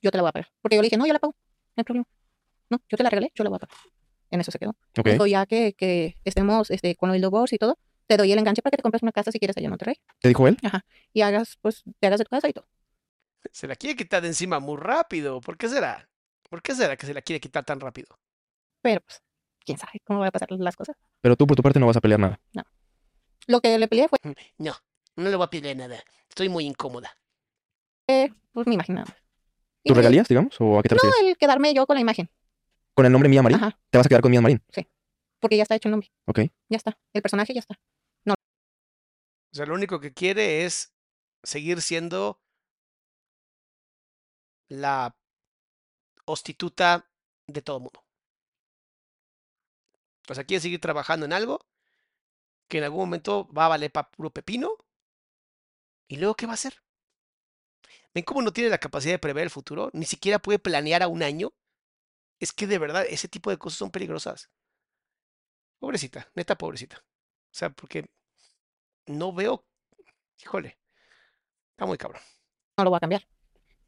yo 0.02 0.11
te 0.11 0.18
la 0.18 0.23
voy 0.23 0.30
a 0.30 0.34
pagar. 0.34 0.52
Porque 0.61 0.76
yo 0.76 0.82
le 0.82 0.88
dije, 0.88 0.98
no, 0.98 1.07
yo 1.07 1.14
la 1.14 1.19
pago, 1.19 1.34
no 1.76 1.82
hay 1.82 1.84
problema. 1.86 2.07
No, 2.69 2.80
yo 2.90 2.98
te 2.98 3.03
la 3.03 3.10
regalé, 3.10 3.32
yo 3.34 3.44
la 3.44 3.49
voy 3.49 3.57
a 3.57 3.60
pagar. 3.61 3.77
En 4.31 4.41
eso 4.41 4.52
se 4.52 4.60
quedó. 4.60 4.72
Ok. 4.97 5.06
Me 5.06 5.11
Dijo, 5.14 5.27
ya 5.27 5.45
que, 5.45 5.73
que 5.73 6.15
estemos 6.23 6.72
este, 6.72 6.95
con 6.95 7.11
el 7.14 7.22
divorcio 7.22 7.56
y 7.56 7.60
todo, 7.60 7.77
te 8.07 8.18
doy 8.18 8.31
el 8.31 8.39
enganche 8.39 8.61
para 8.61 8.72
que 8.72 8.77
te 8.77 8.84
compres 8.84 9.03
una 9.03 9.11
casa 9.11 9.31
si 9.31 9.39
quieres 9.39 9.56
allá 9.57 9.65
en 9.65 9.72
Monterrey. 9.72 9.95
¿Te 10.19 10.27
dijo 10.30 10.47
él? 10.47 10.57
Y 11.14 11.22
hagas, 11.22 11.57
pues, 11.61 11.84
te 11.99 12.07
hagas 12.07 12.19
de 12.19 12.26
tu 12.26 12.30
casa 12.30 12.49
y 12.49 12.53
todo. 12.53 12.68
Se 13.52 13.68
la 13.68 13.76
quiere 13.76 13.95
quitar 13.95 14.22
de 14.22 14.27
encima 14.30 14.60
muy 14.60 14.77
rápido. 14.77 15.39
¿Por 15.41 15.57
qué 15.57 15.69
será? 15.69 16.10
¿Por 16.49 16.61
qué 16.61 16.73
será 16.76 16.95
que 16.97 17.06
se 17.06 17.14
la 17.14 17.22
quiere 17.22 17.39
quitar 17.39 17.64
tan 17.64 17.80
rápido? 17.80 18.19
Pero, 18.81 19.02
pues, 19.02 19.22
quién 19.64 19.77
sabe 19.77 19.99
cómo 20.03 20.19
van 20.19 20.30
a 20.30 20.31
pasar 20.31 20.49
las 20.52 20.76
cosas. 20.76 20.95
Pero 21.22 21.35
tú 21.35 21.45
por 21.47 21.56
tu 21.56 21.64
parte 21.64 21.80
no 21.80 21.88
vas 21.88 21.97
a 21.97 22.02
pelear 22.02 22.19
nada. 22.19 22.39
Lo 23.47 23.61
que 23.61 23.77
le 23.77 23.88
peleé 23.88 24.07
fue, 24.07 24.18
No, 24.57 24.73
no 25.15 25.30
le 25.30 25.35
voy 25.35 25.45
a 25.45 25.49
pedir 25.49 25.76
nada. 25.77 26.03
Estoy 26.30 26.49
muy 26.49 26.65
incómoda. 26.65 27.15
pues, 28.07 28.68
mi 28.68 28.76
imagen 28.76 28.95
nada 28.95 29.06
más. 29.10 29.18
Y 29.84 29.89
¿Tus 29.89 29.97
me- 29.97 30.02
regalías, 30.02 30.27
digamos? 30.27 30.56
¿O 30.60 30.80
a 30.80 30.84
qué 30.84 30.89
te 30.89 30.95
No, 30.95 31.02
refieres? 31.03 31.31
el 31.31 31.38
quedarme 31.38 31.73
yo 31.73 31.85
con 31.85 31.95
la 31.95 32.02
imagen. 32.02 32.30
¿Con 32.95 33.05
el 33.05 33.11
nombre 33.11 33.30
Mía 33.30 33.43
Marín? 33.43 33.57
Ajá, 33.57 33.77
¿Te 33.89 33.97
vas 33.97 34.07
a 34.07 34.09
quedar 34.09 34.22
con 34.22 34.31
Mía 34.31 34.41
Marín? 34.41 34.63
porque 35.39 35.57
ya 35.57 35.63
está 35.63 35.76
hecho 35.76 35.89
el 35.89 35.91
nombre. 35.91 36.11
Ok. 36.26 36.39
Ya 36.69 36.77
está. 36.77 36.97
El 37.13 37.22
personaje 37.22 37.53
ya 37.53 37.59
está. 37.59 37.80
O 38.27 39.55
sea, 39.55 39.65
lo 39.67 39.76
único 39.76 40.01
que 40.01 40.13
quiere 40.13 40.65
es 40.65 40.93
seguir 41.43 41.81
siendo 41.81 42.41
la 44.67 45.15
hostituta 46.26 47.09
de 47.47 47.61
todo 47.61 47.80
mundo. 47.80 48.03
O 50.27 50.34
sea, 50.35 50.43
quiere 50.43 50.59
seguir 50.59 50.81
trabajando 50.81 51.26
en 51.26 51.31
algo 51.31 51.65
que 52.67 52.80
en 52.80 52.84
algún 52.84 53.01
momento 53.01 53.47
va 53.53 53.65
a 53.65 53.69
valer 53.69 53.91
para 53.91 54.09
puro 54.09 54.31
pepino. 54.31 54.72
¿Y 56.09 56.17
luego 56.17 56.35
qué 56.35 56.47
va 56.47 56.53
a 56.53 56.55
hacer? 56.55 56.81
¿Ven 58.13 58.26
cómo 58.26 58.41
no 58.41 58.51
tiene 58.51 58.69
la 58.69 58.80
capacidad 58.80 59.13
de 59.13 59.19
prever 59.19 59.43
el 59.43 59.49
futuro? 59.51 59.89
Ni 59.93 60.05
siquiera 60.05 60.39
puede 60.39 60.59
planear 60.59 61.01
a 61.03 61.07
un 61.07 61.23
año. 61.23 61.53
Es 62.45 62.53
que 62.53 62.67
de 62.67 62.77
verdad 62.77 63.07
ese 63.09 63.27
tipo 63.27 63.49
de 63.49 63.57
cosas 63.57 63.80
son 63.80 63.89
peligrosas. 63.89 64.51
Pobrecita, 65.80 66.30
neta 66.35 66.55
pobrecita. 66.55 66.97
O 66.97 67.49
sea, 67.49 67.72
porque 67.72 68.05
no 69.07 69.34
veo. 69.34 69.65
Híjole. 70.39 70.77
Está 71.72 71.88
muy 71.88 71.97
cabrón. 71.97 72.22
No 72.77 72.84
lo 72.84 72.91
voy 72.91 72.97
a 72.97 72.99
cambiar. 72.99 73.27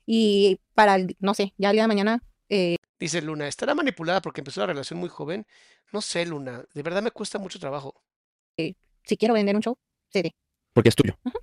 Y 0.08 0.60
para, 0.74 0.96
el, 0.96 1.16
no 1.20 1.36
sé, 1.36 1.54
ya 1.60 1.70
el 1.70 1.76
día 1.76 1.84
de 1.84 1.88
mañana, 1.88 2.24
eh, 2.50 2.78
Dice 3.00 3.22
Luna, 3.22 3.48
¿estará 3.48 3.76
manipulada 3.76 4.22
porque 4.24 4.42
empezó 4.42 4.62
la 4.62 4.66
relación 4.66 4.98
muy 4.98 5.10
joven? 5.10 5.46
No 5.94 6.02
sé, 6.02 6.26
Luna. 6.26 6.66
De 6.74 6.82
verdad 6.82 7.04
me 7.04 7.12
cuesta 7.12 7.38
mucho 7.38 7.60
trabajo. 7.60 7.94
si 8.58 9.18
quiero 9.18 9.36
vender 9.36 9.56
un 9.56 9.62
show, 9.62 9.78
seré 10.10 10.34
Porque 10.74 10.90
es 10.90 10.96
tuyo. 10.96 11.16
Ajá. 11.24 11.38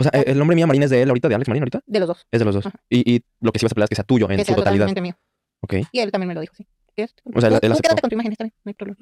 O 0.00 0.02
sea, 0.02 0.10
¿el 0.22 0.36
nombre 0.36 0.56
Mía 0.56 0.66
Marín 0.66 0.82
es 0.82 0.90
de 0.90 1.02
él 1.02 1.08
ahorita, 1.08 1.28
de 1.28 1.36
Alex 1.36 1.46
Marín 1.46 1.62
ahorita? 1.62 1.84
de 1.86 2.00
los 2.00 2.08
dos. 2.08 2.26
Es 2.32 2.40
de 2.40 2.44
los 2.44 2.54
dos. 2.56 2.64
Y, 2.88 3.14
y 3.14 3.24
lo 3.38 3.52
que 3.52 3.60
sí 3.60 3.64
vas 3.64 3.70
a 3.70 3.76
pelear 3.76 3.84
es 3.84 3.90
que 3.90 3.94
sea 3.94 4.04
tuyo 4.04 4.28
en 4.28 4.38
que 4.38 4.42
su 4.42 4.48
sea 4.48 4.56
totalidad. 4.56 4.86
totalmente 4.86 5.02
mío. 5.02 5.27
Ok. 5.60 5.74
Y 5.92 6.00
él 6.00 6.10
también 6.12 6.28
me 6.28 6.34
lo 6.34 6.40
dijo, 6.40 6.54
sí. 6.54 6.66
O 6.96 7.40
sea, 7.40 7.48
él- 7.50 7.58
él 7.62 7.72
aceptó. 7.72 7.82
quédate 7.82 8.00
con 8.00 8.10
tu 8.10 8.14
imagen, 8.14 8.32
está 8.32 8.44
bien, 8.44 8.54
no 8.64 8.70
hay 8.70 8.74
problema. 8.74 8.98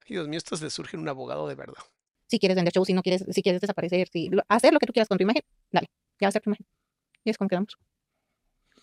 Ay, 0.00 0.08
Dios 0.16 0.28
mío, 0.28 0.38
esto 0.38 0.56
le 0.60 0.70
surge 0.70 0.96
un 0.96 1.08
abogado 1.08 1.46
de 1.48 1.54
verdad. 1.54 1.82
Si 2.28 2.38
quieres 2.38 2.56
vender 2.56 2.72
show, 2.72 2.84
si 2.84 2.92
no 2.94 3.02
quieres, 3.02 3.24
si 3.30 3.42
quieres 3.42 3.60
desaparecer, 3.60 4.08
si 4.08 4.28
lo- 4.30 4.42
hacer 4.48 4.72
lo 4.72 4.78
que 4.78 4.86
tú 4.86 4.92
quieras 4.92 5.08
con 5.08 5.18
tu 5.18 5.22
imagen, 5.22 5.42
dale, 5.70 5.88
ya 6.20 6.26
va 6.26 6.28
a 6.28 6.32
ser 6.32 6.42
tu 6.42 6.50
imagen. 6.50 6.66
Y 7.24 7.30
es 7.30 7.38
como 7.38 7.48
quedamos. 7.48 7.76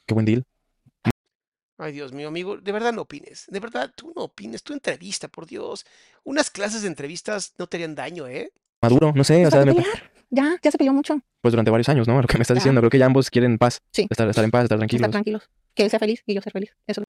Qué 0.06 0.14
buen 0.14 0.26
deal. 0.26 0.46
Ay, 1.78 1.94
Dios 1.94 2.12
mío, 2.12 2.28
amigo, 2.28 2.58
de 2.58 2.72
verdad 2.72 2.92
no 2.94 3.04
opines. 3.04 3.46
De 3.48 3.60
verdad, 3.60 3.92
tú 3.96 4.12
no 4.16 4.24
opines. 4.24 4.62
Tu 4.64 4.74
entrevista, 4.74 5.30
por 5.30 5.46
Dios. 5.48 5.86
Unas 6.24 6.50
clases 6.50 6.82
de 6.82 6.90
entrevistas 6.90 7.54
no 7.58 7.68
te 7.68 7.78
harían 7.78 7.96
daño, 7.96 8.28
¿eh? 8.28 8.52
Maduro, 8.82 9.14
no 9.16 9.24
sé, 9.24 9.38
o 9.46 9.50
Pues 9.50 9.54
sea, 9.54 9.62
hay 9.62 9.74
que 9.74 9.82
me-. 9.82 9.88
Ya, 10.32 10.58
ya 10.62 10.72
se 10.72 10.78
peleó 10.78 10.94
mucho. 10.94 11.20
pues 11.42 11.52
durante 11.54 11.72
varios 11.72 11.90
años, 11.90 12.08
¿no? 12.08 12.22
Lo 12.22 12.28
que 12.28 12.38
me 12.38 12.42
estás 12.44 12.56
Ya. 12.56 12.60
diciendo, 12.60 12.82
creo 12.82 12.90
que 12.92 12.98
ya 13.00 13.06
ambos 13.06 13.30
quieren 13.32 13.58
paz. 13.58 13.80
Sí. 13.92 14.06
Estar, 14.10 14.28
estar 14.30 14.44
en 14.44 14.52
paz, 14.52 14.64
estar 14.64 14.76
Estar 14.76 14.88
tranquilos. 14.88 15.12
tranquilos. 15.12 15.50
Que 15.74 15.84
él 15.84 15.90
sea 15.90 16.00
feliz 16.00 16.22
y 16.26 16.34
yo 16.36 16.42
ser 16.42 16.52
feliz. 16.54 16.76
Eso. 16.86 17.04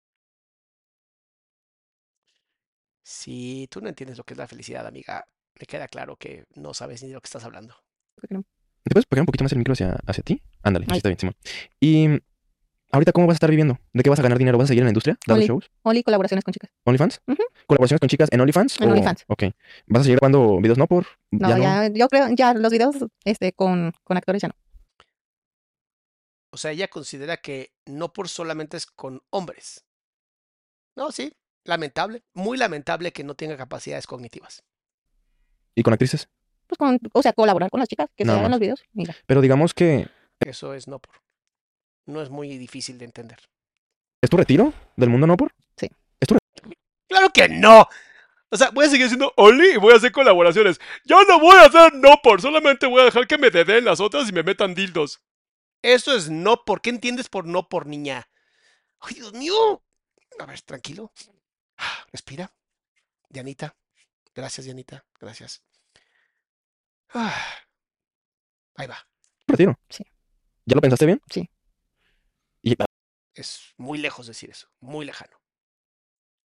Si 3.03 3.67
tú 3.71 3.81
no 3.81 3.89
entiendes 3.89 4.17
lo 4.17 4.23
que 4.23 4.33
es 4.33 4.37
la 4.37 4.47
felicidad, 4.47 4.85
amiga, 4.85 5.25
me 5.59 5.65
queda 5.65 5.87
claro 5.87 6.17
que 6.17 6.45
no 6.55 6.73
sabes 6.73 7.01
ni 7.03 7.09
de 7.09 7.15
lo 7.15 7.21
que 7.21 7.27
estás 7.27 7.45
hablando. 7.45 7.75
¿Te 8.21 8.89
puedes 8.91 9.05
pegar 9.05 9.21
un 9.21 9.25
poquito 9.27 9.43
más 9.43 9.51
el 9.53 9.57
micro 9.59 9.73
hacia, 9.73 9.97
hacia 10.05 10.23
ti? 10.23 10.41
Ándale, 10.63 10.85
está 10.91 11.09
bien, 11.09 11.19
Simón. 11.19 11.35
Y 11.79 12.07
ahorita, 12.91 13.11
¿cómo 13.11 13.27
vas 13.27 13.35
a 13.35 13.37
estar 13.37 13.49
viviendo? 13.49 13.79
¿De 13.93 14.03
qué 14.03 14.09
vas 14.09 14.19
a 14.19 14.23
ganar 14.23 14.37
dinero? 14.37 14.57
¿Vas 14.57 14.65
a 14.65 14.67
seguir 14.69 14.81
en 14.81 14.85
la 14.85 14.91
industria? 14.91 15.17
¿Dando 15.25 15.41
Only- 15.43 15.47
shows? 15.47 15.71
Oli, 15.83 16.03
colaboraciones 16.03 16.43
con 16.43 16.53
chicas. 16.53 16.71
¿OnlyFans? 16.85 17.21
¿Colaboraciones 17.67 17.99
con 17.99 18.09
chicas 18.09 18.29
en 18.31 18.41
OnlyFans? 18.41 18.79
En 18.81 18.87
o- 18.89 18.91
OnlyFans. 18.91 19.23
Ok. 19.27 19.43
¿Vas 19.87 20.01
a 20.01 20.03
seguir 20.03 20.17
grabando 20.19 20.57
videos 20.61 20.77
no 20.77 20.87
por? 20.87 21.05
No, 21.31 21.57
ya, 21.57 21.87
yo 21.89 22.07
creo, 22.07 22.27
ya 22.35 22.53
los 22.53 22.71
videos 22.71 22.95
este, 23.25 23.53
con, 23.53 23.93
con 24.03 24.17
actores 24.17 24.41
ya 24.41 24.49
no. 24.49 24.55
O 26.51 26.57
sea, 26.57 26.71
ella 26.71 26.87
considera 26.87 27.37
que 27.37 27.73
no 27.85 28.13
por 28.13 28.29
solamente 28.29 28.77
es 28.77 28.85
con 28.85 29.21
hombres. 29.29 29.85
No, 30.95 31.11
sí, 31.11 31.33
lamentable, 31.65 32.23
muy 32.33 32.57
lamentable 32.57 33.11
que 33.11 33.23
no 33.23 33.35
tenga 33.35 33.57
capacidades 33.57 34.07
cognitivas. 34.07 34.63
¿Y 35.75 35.83
con 35.83 35.93
actrices? 35.93 36.29
Pues 36.65 36.77
con, 36.79 36.99
o 37.13 37.21
sea, 37.21 37.33
colaborar 37.33 37.69
con 37.69 37.79
las 37.79 37.87
chicas 37.87 38.09
que 38.15 38.25
se 38.25 38.31
hagan 38.31 38.49
los 38.49 38.59
videos. 38.59 38.83
Mira, 38.93 39.15
Pero 39.27 39.41
digamos 39.41 39.73
que 39.73 40.07
Eso 40.39 40.73
es 40.73 40.87
no 40.87 40.99
por. 40.99 41.15
No 42.07 42.21
es 42.21 42.29
muy 42.29 42.57
difícil 42.57 42.97
de 42.97 43.05
entender. 43.05 43.37
¿es 44.21 44.29
tu 44.29 44.37
retiro 44.37 44.73
del 44.95 45.09
mundo 45.09 45.27
no 45.27 45.37
por? 45.37 45.53
¡Claro 47.07 47.29
que 47.29 47.47
no! 47.47 47.87
O 48.49 48.57
sea, 48.57 48.69
voy 48.71 48.85
a 48.85 48.89
seguir 48.89 49.07
siendo 49.07 49.33
Oli 49.37 49.71
y 49.71 49.77
voy 49.77 49.93
a 49.93 49.97
hacer 49.97 50.11
colaboraciones. 50.11 50.79
Yo 51.05 51.23
no 51.23 51.39
voy 51.39 51.55
a 51.55 51.65
hacer 51.65 51.93
no 51.93 52.19
por, 52.21 52.41
solamente 52.41 52.85
voy 52.85 53.01
a 53.01 53.05
dejar 53.05 53.27
que 53.27 53.37
me 53.37 53.49
dedeen 53.49 53.85
las 53.85 53.99
otras 53.99 54.27
y 54.27 54.33
me 54.33 54.43
metan 54.43 54.75
dildos. 54.75 55.21
Eso 55.81 56.15
es 56.15 56.29
no 56.29 56.63
por. 56.65 56.81
¿Qué 56.81 56.89
entiendes 56.89 57.29
por 57.29 57.45
no 57.45 57.69
por, 57.69 57.87
niña? 57.87 58.29
¡Ay, 58.99 59.15
Dios 59.15 59.33
mío! 59.33 59.83
A 60.39 60.45
ver, 60.45 60.61
tranquilo. 60.61 61.11
Respira. 62.11 62.51
Dianita. 63.29 63.75
Gracias, 64.35 64.65
Dianita. 64.65 65.05
Gracias. 65.19 65.63
Ah, 67.13 67.33
Ahí 68.75 68.87
va. 68.87 68.97
¿Tu 69.45 69.53
retiro? 69.53 69.79
Sí. 69.89 70.03
¿Ya 70.65 70.75
lo 70.75 70.81
pensaste 70.81 71.05
bien? 71.05 71.21
Sí. 71.31 71.49
Y 72.71 72.75
Es 73.35 73.73
muy 73.77 73.97
lejos 73.99 74.27
decir 74.27 74.49
eso. 74.49 74.67
Muy 74.81 75.05
lejano. 75.05 75.37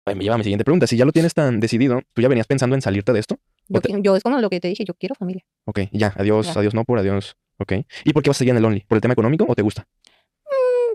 me 0.05 0.15
lleva 0.23 0.35
a 0.35 0.37
mi 0.37 0.43
siguiente 0.43 0.63
pregunta. 0.63 0.85
Si 0.87 0.95
ya 0.97 1.05
lo 1.05 1.11
tienes 1.11 1.33
tan 1.33 1.59
decidido, 1.59 2.01
¿tú 2.13 2.21
ya 2.21 2.27
venías 2.27 2.45
pensando 2.47 2.75
en 2.75 2.81
salirte 2.81 3.11
de 3.11 3.19
esto? 3.19 3.39
yo, 3.67 3.77
¿O 3.79 3.81
te- 3.81 4.01
yo 4.01 4.15
es 4.15 4.21
como 4.23 4.39
lo 4.39 4.49
que 4.49 4.59
te 4.59 4.67
dije, 4.67 4.85
yo 4.85 4.93
quiero 4.93 5.15
familia. 5.15 5.43
Ok, 5.65 5.79
ya, 5.91 6.13
adiós, 6.15 6.53
Ya. 6.53 6.59
adiós 6.59 6.73
no 6.75 6.83
por, 6.85 6.99
adiós. 6.99 7.35
Ok. 7.57 7.73
¿Y 8.03 8.13
por 8.13 8.21
qué 8.21 8.29
vas 8.29 8.37
a 8.37 8.39
seguir 8.39 8.51
en 8.51 8.57
el 8.57 8.65
Only? 8.65 8.81
¿Por 8.81 8.97
el 8.97 9.01
tema 9.01 9.13
económico 9.13 9.45
o 9.47 9.55
te 9.55 9.61
gusta? 9.63 9.87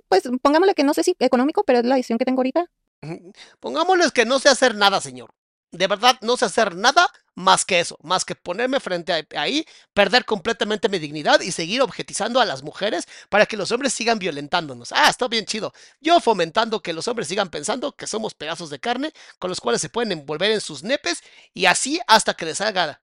Pues 0.08 0.22
pongámosle 0.42 0.74
que 0.74 0.84
no 0.84 0.94
sé 0.94 1.02
si 1.02 1.14
económico, 1.18 1.64
pero 1.64 1.80
es 1.80 1.84
la 1.84 1.96
decisión 1.96 2.18
que 2.18 2.24
tengo 2.24 2.40
ahorita. 2.40 2.66
Pongámosles 3.60 4.12
que 4.12 4.24
no 4.24 4.38
sé 4.38 4.48
hacer 4.48 4.74
nada, 4.74 5.00
señor. 5.00 5.30
De 5.72 5.86
verdad, 5.86 6.18
no 6.20 6.36
sé 6.36 6.46
hacer 6.46 6.74
nada 6.74 7.08
más 7.36 7.64
que 7.64 7.78
eso, 7.78 7.96
más 8.02 8.24
que 8.24 8.34
ponerme 8.34 8.80
frente 8.80 9.12
a 9.12 9.40
ahí, 9.40 9.64
perder 9.94 10.24
completamente 10.24 10.88
mi 10.88 10.98
dignidad 10.98 11.40
y 11.40 11.52
seguir 11.52 11.80
objetizando 11.80 12.40
a 12.40 12.44
las 12.44 12.62
mujeres 12.64 13.06
para 13.28 13.46
que 13.46 13.56
los 13.56 13.70
hombres 13.70 13.92
sigan 13.92 14.18
violentándonos. 14.18 14.92
Ah, 14.92 15.08
está 15.08 15.28
bien 15.28 15.46
chido. 15.46 15.72
Yo 16.00 16.20
fomentando 16.20 16.82
que 16.82 16.92
los 16.92 17.06
hombres 17.08 17.28
sigan 17.28 17.50
pensando 17.50 17.92
que 17.92 18.08
somos 18.08 18.34
pedazos 18.34 18.68
de 18.70 18.80
carne 18.80 19.12
con 19.38 19.48
los 19.48 19.60
cuales 19.60 19.80
se 19.80 19.88
pueden 19.88 20.12
envolver 20.12 20.50
en 20.50 20.60
sus 20.60 20.82
nepes 20.82 21.22
y 21.54 21.66
así 21.66 22.00
hasta 22.08 22.34
que 22.34 22.46
les 22.46 22.58
salga. 22.58 23.00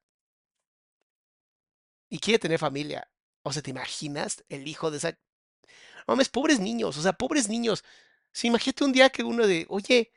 Y 2.10 2.20
quiere 2.20 2.40
tener 2.40 2.60
familia. 2.60 3.10
O 3.44 3.52
sea, 3.54 3.62
¿te 3.62 3.72
imaginas 3.72 4.44
el 4.50 4.68
hijo 4.68 4.92
de 4.92 4.98
esa... 4.98 5.18
Mames, 6.08 6.30
pobres 6.30 6.60
niños, 6.60 6.98
o 6.98 7.02
sea, 7.02 7.14
pobres 7.14 7.50
niños. 7.50 7.84
Sí, 8.32 8.48
imagínate 8.48 8.84
un 8.86 8.94
día 8.94 9.10
que 9.10 9.24
uno 9.24 9.48
de, 9.48 9.66
oye, 9.70 10.12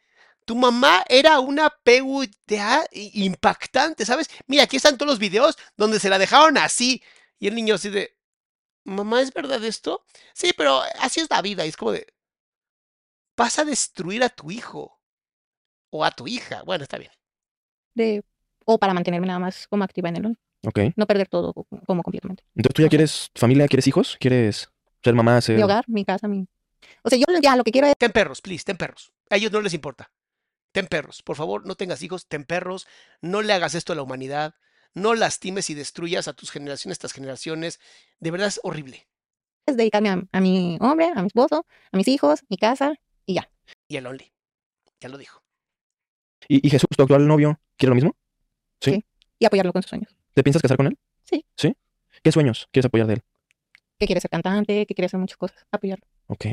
tu 0.44 0.56
mamá 0.56 1.04
era 1.08 1.38
una 1.40 1.70
PUTA 1.70 2.86
impactante, 2.92 4.04
¿sabes? 4.04 4.28
Mira, 4.46 4.64
aquí 4.64 4.76
están 4.76 4.98
todos 4.98 5.10
los 5.10 5.18
videos 5.18 5.56
donde 5.76 6.00
se 6.00 6.08
la 6.08 6.18
dejaron 6.18 6.58
así. 6.58 7.02
Y 7.38 7.46
el 7.48 7.54
niño 7.54 7.76
así 7.76 7.88
de, 7.90 8.16
mamá, 8.84 9.22
¿es 9.22 9.32
verdad 9.32 9.64
esto? 9.64 10.04
Sí, 10.34 10.52
pero 10.56 10.82
así 10.98 11.20
es 11.20 11.30
la 11.30 11.40
vida. 11.42 11.64
Y 11.64 11.68
es 11.68 11.76
como 11.76 11.92
de, 11.92 12.06
vas 13.36 13.58
a 13.58 13.64
destruir 13.64 14.22
a 14.24 14.28
tu 14.28 14.50
hijo. 14.50 15.00
o 15.90 16.04
a 16.04 16.10
tu 16.10 16.26
hija. 16.26 16.62
Bueno, 16.62 16.84
está 16.84 16.98
bien. 16.98 17.10
De, 17.94 18.22
o 18.64 18.78
para 18.78 18.94
mantenerme 18.94 19.26
nada 19.26 19.38
más 19.38 19.66
como 19.68 19.84
activa 19.84 20.08
en 20.08 20.16
el 20.16 20.26
Only. 20.26 20.38
Ok. 20.66 20.78
No 20.96 21.06
perder 21.06 21.28
todo 21.28 21.52
como 21.86 22.02
completamente. 22.02 22.44
Entonces 22.54 22.74
tú 22.74 22.82
ya 22.82 22.88
quieres 22.88 23.30
familia, 23.34 23.66
quieres 23.66 23.86
hijos, 23.86 24.16
quieres 24.20 24.70
ser 25.02 25.14
mamá, 25.14 25.40
ser... 25.40 25.56
Mi 25.56 25.62
hogar, 25.62 25.84
mi 25.88 26.04
casa, 26.04 26.28
mi... 26.28 26.46
O 27.02 27.08
sea, 27.08 27.18
yo 27.18 27.24
ya 27.40 27.56
lo 27.56 27.64
que 27.64 27.72
quiero 27.72 27.86
es 27.86 27.94
Ten 27.98 28.12
perros, 28.12 28.40
please, 28.40 28.64
ten 28.64 28.76
perros. 28.76 29.12
A 29.30 29.36
ellos 29.36 29.50
no 29.52 29.60
les 29.60 29.72
importa. 29.74 30.10
Ten 30.72 30.86
perros. 30.86 31.22
Por 31.22 31.36
favor, 31.36 31.66
no 31.66 31.74
tengas 31.74 32.02
hijos, 32.02 32.26
ten 32.26 32.44
perros. 32.44 32.86
No 33.20 33.42
le 33.42 33.52
hagas 33.52 33.74
esto 33.74 33.92
a 33.92 33.96
la 33.96 34.02
humanidad. 34.02 34.54
No 34.94 35.14
lastimes 35.14 35.70
y 35.70 35.74
destruyas 35.74 36.28
a 36.28 36.32
tus 36.32 36.50
generaciones, 36.50 36.94
estas 36.96 37.12
generaciones. 37.12 37.80
De 38.18 38.30
verdad 38.30 38.48
es 38.48 38.60
horrible. 38.62 39.06
dedicarme 39.66 40.10
a, 40.10 40.22
a 40.32 40.40
mi 40.40 40.78
hombre, 40.80 41.10
a 41.14 41.20
mi 41.20 41.26
esposo, 41.28 41.66
a 41.92 41.96
mis 41.96 42.08
hijos, 42.08 42.40
mi 42.48 42.56
casa 42.56 42.94
y 43.26 43.34
ya. 43.34 43.50
Y 43.88 43.96
el 43.96 44.06
Only. 44.06 44.32
Ya 45.00 45.08
lo 45.08 45.18
dijo. 45.18 45.42
¿Y, 46.48 46.66
y 46.66 46.70
Jesús, 46.70 46.88
tu 46.96 47.02
actual 47.02 47.26
novio, 47.26 47.60
quiere 47.76 47.90
lo 47.90 47.94
mismo? 47.94 48.16
Y 49.38 49.46
apoyarlo 49.46 49.72
con 49.72 49.82
sus 49.82 49.88
sueños. 49.90 50.14
¿Te 50.34 50.42
piensas 50.42 50.60
casar 50.60 50.76
con 50.76 50.86
él? 50.86 50.98
Sí. 51.24 51.46
¿Sí? 51.56 51.74
¿Qué 52.22 52.30
sueños 52.32 52.68
quieres 52.72 52.86
apoyar 52.86 53.06
de 53.06 53.14
él? 53.14 53.22
Que 53.98 54.06
quiere 54.06 54.20
ser 54.20 54.30
cantante, 54.30 54.84
que 54.86 54.94
quiere 54.94 55.06
hacer 55.06 55.18
muchas 55.20 55.38
cosas. 55.38 55.64
Apoyarlo. 55.70 56.04
Ok. 56.26 56.46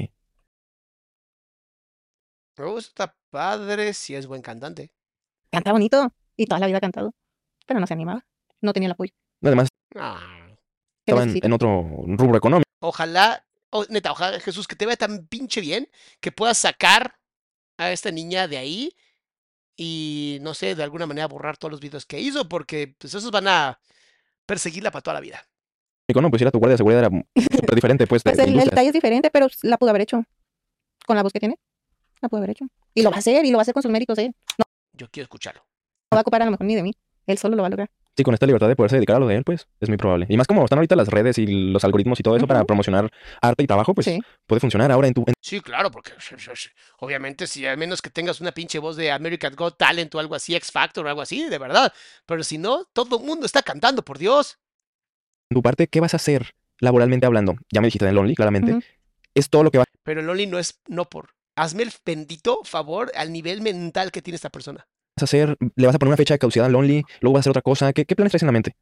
Oh, 2.57 2.77
está 2.77 3.15
padre 3.29 3.93
si 3.93 4.15
es 4.15 4.27
buen 4.27 4.41
cantante. 4.41 4.91
Canta 5.51 5.71
bonito 5.71 6.13
y 6.35 6.45
toda 6.45 6.59
la 6.59 6.67
vida 6.67 6.77
ha 6.77 6.81
cantado. 6.81 7.13
Pero 7.65 7.79
no 7.79 7.87
se 7.87 7.93
animaba. 7.93 8.25
No 8.61 8.73
tenía 8.73 8.87
el 8.87 8.93
apoyo. 8.93 9.13
Además, 9.41 9.69
Ah, 9.95 10.47
estaba 11.05 11.23
en, 11.23 11.53
otro 11.53 11.83
rubro 12.05 12.37
económico. 12.37 12.69
Ojalá, 12.79 13.45
oh, 13.69 13.85
neta, 13.89 14.11
ojalá 14.11 14.39
Jesús 14.39 14.67
que 14.67 14.75
te 14.75 14.85
vea 14.85 14.97
tan 14.97 15.27
pinche 15.27 15.61
bien 15.61 15.89
que 16.19 16.31
puedas 16.31 16.57
sacar 16.57 17.17
a 17.77 17.91
esta 17.91 18.11
niña 18.11 18.47
de 18.47 18.57
ahí 18.57 18.95
y 19.75 20.39
no 20.41 20.53
sé, 20.53 20.75
de 20.75 20.83
alguna 20.83 21.05
manera 21.05 21.27
borrar 21.27 21.57
todos 21.57 21.71
los 21.71 21.79
videos 21.79 22.05
que 22.05 22.19
hizo 22.19 22.49
porque 22.49 22.95
pues 22.97 23.13
esos 23.13 23.31
van 23.31 23.47
a 23.47 23.79
perseguirla 24.45 24.91
para 24.91 25.01
toda 25.01 25.15
la 25.15 25.21
vida. 25.21 25.47
¿no? 26.13 26.29
Pues 26.29 26.41
ir 26.41 26.47
a 26.47 26.51
tu 26.51 26.59
guardia 26.59 26.73
de 26.73 26.77
seguridad 26.77 27.05
era 27.05 27.25
súper 27.35 27.75
diferente, 27.75 28.07
pues, 28.07 28.23
de, 28.23 28.31
Pues 28.31 28.37
de 28.37 28.51
el, 28.51 28.59
el 28.59 28.65
detalle 28.65 28.87
es 28.87 28.93
diferente, 28.93 29.29
pero 29.29 29.47
la 29.61 29.77
pudo 29.77 29.91
haber 29.91 30.01
hecho. 30.01 30.23
Con 31.05 31.15
la 31.15 31.23
voz 31.23 31.31
que 31.31 31.39
tiene. 31.39 31.57
La 32.21 32.29
pudo 32.29 32.39
haber 32.39 32.51
hecho. 32.51 32.65
Y 32.93 33.01
lo 33.03 33.09
va 33.11 33.17
a 33.17 33.19
hacer, 33.19 33.45
y 33.45 33.51
lo 33.51 33.57
va 33.57 33.61
a 33.61 33.63
hacer 33.63 33.73
con 33.73 33.83
sus 33.83 33.91
méritos, 33.91 34.17
¿eh? 34.17 34.31
No, 34.57 34.65
Yo 34.93 35.07
quiero 35.09 35.25
escucharlo. 35.25 35.61
no 36.11 36.15
va 36.15 36.19
a 36.19 36.21
ocupar 36.21 36.41
a 36.41 36.45
lo 36.45 36.51
mejor 36.51 36.65
ni 36.65 36.75
de 36.75 36.83
mí. 36.83 36.93
Él 37.27 37.37
solo 37.37 37.55
lo 37.55 37.61
va 37.63 37.67
a 37.67 37.69
lograr. 37.69 37.89
Sí, 38.15 38.23
con 38.23 38.33
esta 38.33 38.47
libertad 38.47 38.67
de 38.67 38.75
poderse 38.75 38.95
dedicar 38.95 39.17
a 39.17 39.19
lo 39.19 39.27
de 39.27 39.35
él, 39.35 39.43
pues, 39.43 39.67
es 39.79 39.89
muy 39.89 39.97
probable. 39.97 40.25
Y 40.27 40.37
más 40.37 40.47
como 40.47 40.63
están 40.63 40.79
ahorita 40.79 40.95
las 40.95 41.07
redes 41.09 41.37
y 41.37 41.45
los 41.45 41.83
algoritmos 41.83 42.19
y 42.19 42.23
todo 42.23 42.35
eso 42.35 42.47
para 42.47 42.63
promocionar 42.65 43.11
arte 43.43 43.63
y 43.63 43.67
trabajo, 43.67 43.93
pues, 43.93 44.05
sí. 44.05 44.19
puede 44.47 44.59
funcionar 44.59 44.91
ahora 44.91 45.07
en 45.07 45.13
tu... 45.13 45.23
en- 45.27 45.33
Sí, 45.39 45.61
claro, 45.61 45.91
porque 45.91 46.13
obviamente 46.99 47.45
si 47.45 47.67
a 47.67 47.75
menos 47.75 48.01
que 48.01 48.09
tengas 48.09 48.41
una 48.41 48.51
pinche 48.53 48.79
voz 48.79 48.95
de 48.95 49.11
American 49.11 49.53
Got 49.55 49.77
Talent 49.77 50.15
o 50.15 50.19
algo 50.19 50.33
así, 50.33 50.55
X 50.55 50.71
Factor 50.71 51.05
o 51.05 51.09
algo 51.09 51.21
así, 51.21 51.47
de 51.47 51.57
verdad. 51.59 51.93
Pero 52.25 52.43
si 52.43 52.57
no, 52.57 52.85
todo 52.93 53.19
el 53.19 53.25
mundo 53.25 53.45
está 53.45 53.61
cantando, 53.61 54.03
por 54.03 54.17
Dios. 54.17 54.57
tu 55.49 55.61
parte, 55.61 55.87
¿qué 55.87 55.99
vas 55.99 56.15
a 56.15 56.17
hacer 56.17 56.55
laboralmente 56.79 57.27
hablando? 57.27 57.55
Ya 57.71 57.81
me 57.81 57.87
dijiste 57.87 58.05
en 58.05 58.11
el 58.11 58.17
Only, 58.17 58.33
claramente. 58.35 58.79
Es 59.35 59.49
todo 59.49 59.63
lo 59.63 59.69
que 59.69 59.77
vas 59.77 59.87
Pero 60.01 60.21
el 60.21 60.29
Only 60.29 60.47
no 60.47 60.57
es 60.57 60.79
no 60.87 61.05
por. 61.05 61.29
Hazme 61.57 61.83
el 61.83 61.91
bendito 62.05 62.63
favor 62.63 63.11
al 63.15 63.33
nivel 63.33 63.61
mental 63.61 64.11
que 64.11 64.21
tiene 64.21 64.35
esta 64.35 64.49
persona. 64.49 64.87
a 65.19 65.23
hacer. 65.23 65.57
¿Le 65.75 65.87
vas 65.87 65.95
a 65.95 65.99
poner 65.99 66.09
una 66.11 66.17
fecha 66.17 66.35
de 66.35 66.39
caducidad 66.39 66.67
al 66.67 66.75
Only? 66.75 67.03
¿Luego 67.19 67.33
vas 67.33 67.39
a 67.39 67.41
hacer 67.41 67.49
otra 67.49 67.61
cosa? 67.63 67.91
¿Qué, 67.93 68.05
qué 68.05 68.15
planes 68.15 68.31
traes 68.31 68.43
en 68.43 68.47
la 68.47 68.51
mente? 68.53 68.75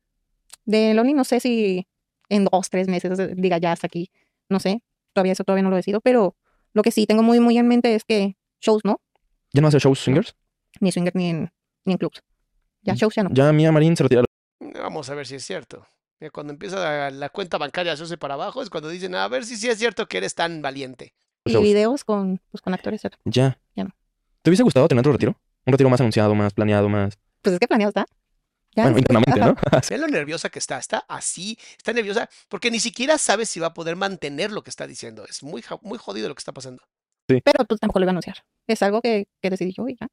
De 0.65 0.93
Lonely 0.93 1.13
no 1.13 1.23
sé 1.23 1.39
si 1.39 1.87
en 2.29 2.45
dos, 2.45 2.69
tres 2.69 2.87
meses 2.87 3.17
diga 3.37 3.57
ya 3.59 3.71
hasta 3.71 3.87
aquí. 3.87 4.11
No 4.49 4.59
sé. 4.59 4.81
Todavía 5.13 5.31
eso 5.33 5.43
todavía 5.43 5.63
no 5.63 5.69
lo 5.69 5.77
decido. 5.77 6.01
Pero 6.01 6.35
lo 6.73 6.81
que 6.83 6.91
sí 6.91 7.05
tengo 7.05 7.23
muy, 7.23 7.39
muy 7.39 7.57
en 7.57 7.67
mente 7.67 7.95
es 7.95 8.03
que 8.03 8.35
shows 8.61 8.81
no. 8.83 8.99
¿Ya 9.53 9.61
no 9.61 9.67
vas 9.67 9.75
a 9.75 9.77
hacer 9.77 9.87
shows 9.87 9.99
swingers? 9.99 10.35
Ni 10.81 10.91
swinger 10.91 11.15
ni 11.15 11.29
en, 11.29 11.51
ni 11.85 11.93
en 11.93 11.97
clubs. 11.97 12.21
Ya 12.81 12.93
Mm, 12.93 12.97
shows 12.97 13.15
ya 13.15 13.23
no. 13.23 13.29
Ya 13.31 13.53
Mía 13.53 13.71
Marín 13.71 13.95
se 13.95 14.03
retira. 14.03 14.23
Vamos 14.59 15.09
a 15.09 15.15
ver 15.15 15.25
si 15.25 15.35
es 15.35 15.45
cierto. 15.45 15.87
Mira, 16.19 16.31
Cuando 16.31 16.51
empieza 16.51 16.77
la, 16.77 17.09
la 17.11 17.29
cuenta 17.29 17.57
bancaria 17.57 17.91
a 17.91 17.95
hacerse 17.95 18.17
para 18.17 18.33
abajo 18.33 18.61
es 18.61 18.69
cuando 18.69 18.89
dicen, 18.89 19.15
a 19.15 19.27
ver 19.29 19.45
si 19.45 19.55
sí 19.55 19.69
es 19.69 19.77
cierto 19.77 20.07
que 20.07 20.17
eres 20.17 20.35
tan 20.35 20.61
valiente. 20.61 21.13
Y 21.45 21.51
shows. 21.53 21.63
videos 21.63 22.03
con, 22.03 22.41
pues, 22.51 22.61
con 22.61 22.73
actores. 22.73 23.01
Ya. 23.25 23.57
Ya 23.75 23.83
no. 23.83 23.91
¿Te 24.41 24.49
hubiese 24.49 24.63
gustado 24.63 24.87
tener 24.87 24.99
otro 25.01 25.11
retiro? 25.13 25.35
Un 25.65 25.71
retiro 25.71 25.89
más 25.89 25.99
anunciado, 25.99 26.35
más 26.35 26.53
planeado, 26.53 26.89
más... 26.89 27.17
Pues 27.41 27.53
es 27.53 27.59
que 27.59 27.67
planeado 27.67 27.89
está. 27.89 28.05
Ya, 28.75 28.83
Bueno, 28.83 28.97
sí, 28.97 29.01
internamente. 29.01 29.39
¿no? 29.39 29.55
Ve 29.89 29.97
lo 29.97 30.07
nerviosa 30.07 30.49
que 30.49 30.59
está, 30.59 30.77
está 30.77 31.05
así, 31.07 31.57
está 31.77 31.93
nerviosa 31.93 32.29
porque 32.49 32.69
ni 32.71 32.79
siquiera 32.79 33.17
sabe 33.17 33.45
si 33.45 33.59
va 33.59 33.67
a 33.67 33.73
poder 33.73 33.95
mantener 33.95 34.51
lo 34.51 34.63
que 34.63 34.69
está 34.69 34.85
diciendo. 34.85 35.25
Es 35.29 35.43
muy, 35.43 35.63
muy 35.81 35.97
jodido 35.97 36.27
lo 36.27 36.35
que 36.35 36.39
está 36.39 36.51
pasando. 36.51 36.83
Pero 37.27 37.65
pues 37.67 37.79
tampoco 37.79 37.99
lo 37.99 38.03
iba 38.05 38.09
a 38.09 38.13
anunciar. 38.13 38.43
Es 38.67 38.83
algo 38.83 39.01
que, 39.01 39.27
que 39.41 39.49
decidí 39.49 39.73
yo 39.73 39.87
y 39.87 39.95
ya. 39.99 40.07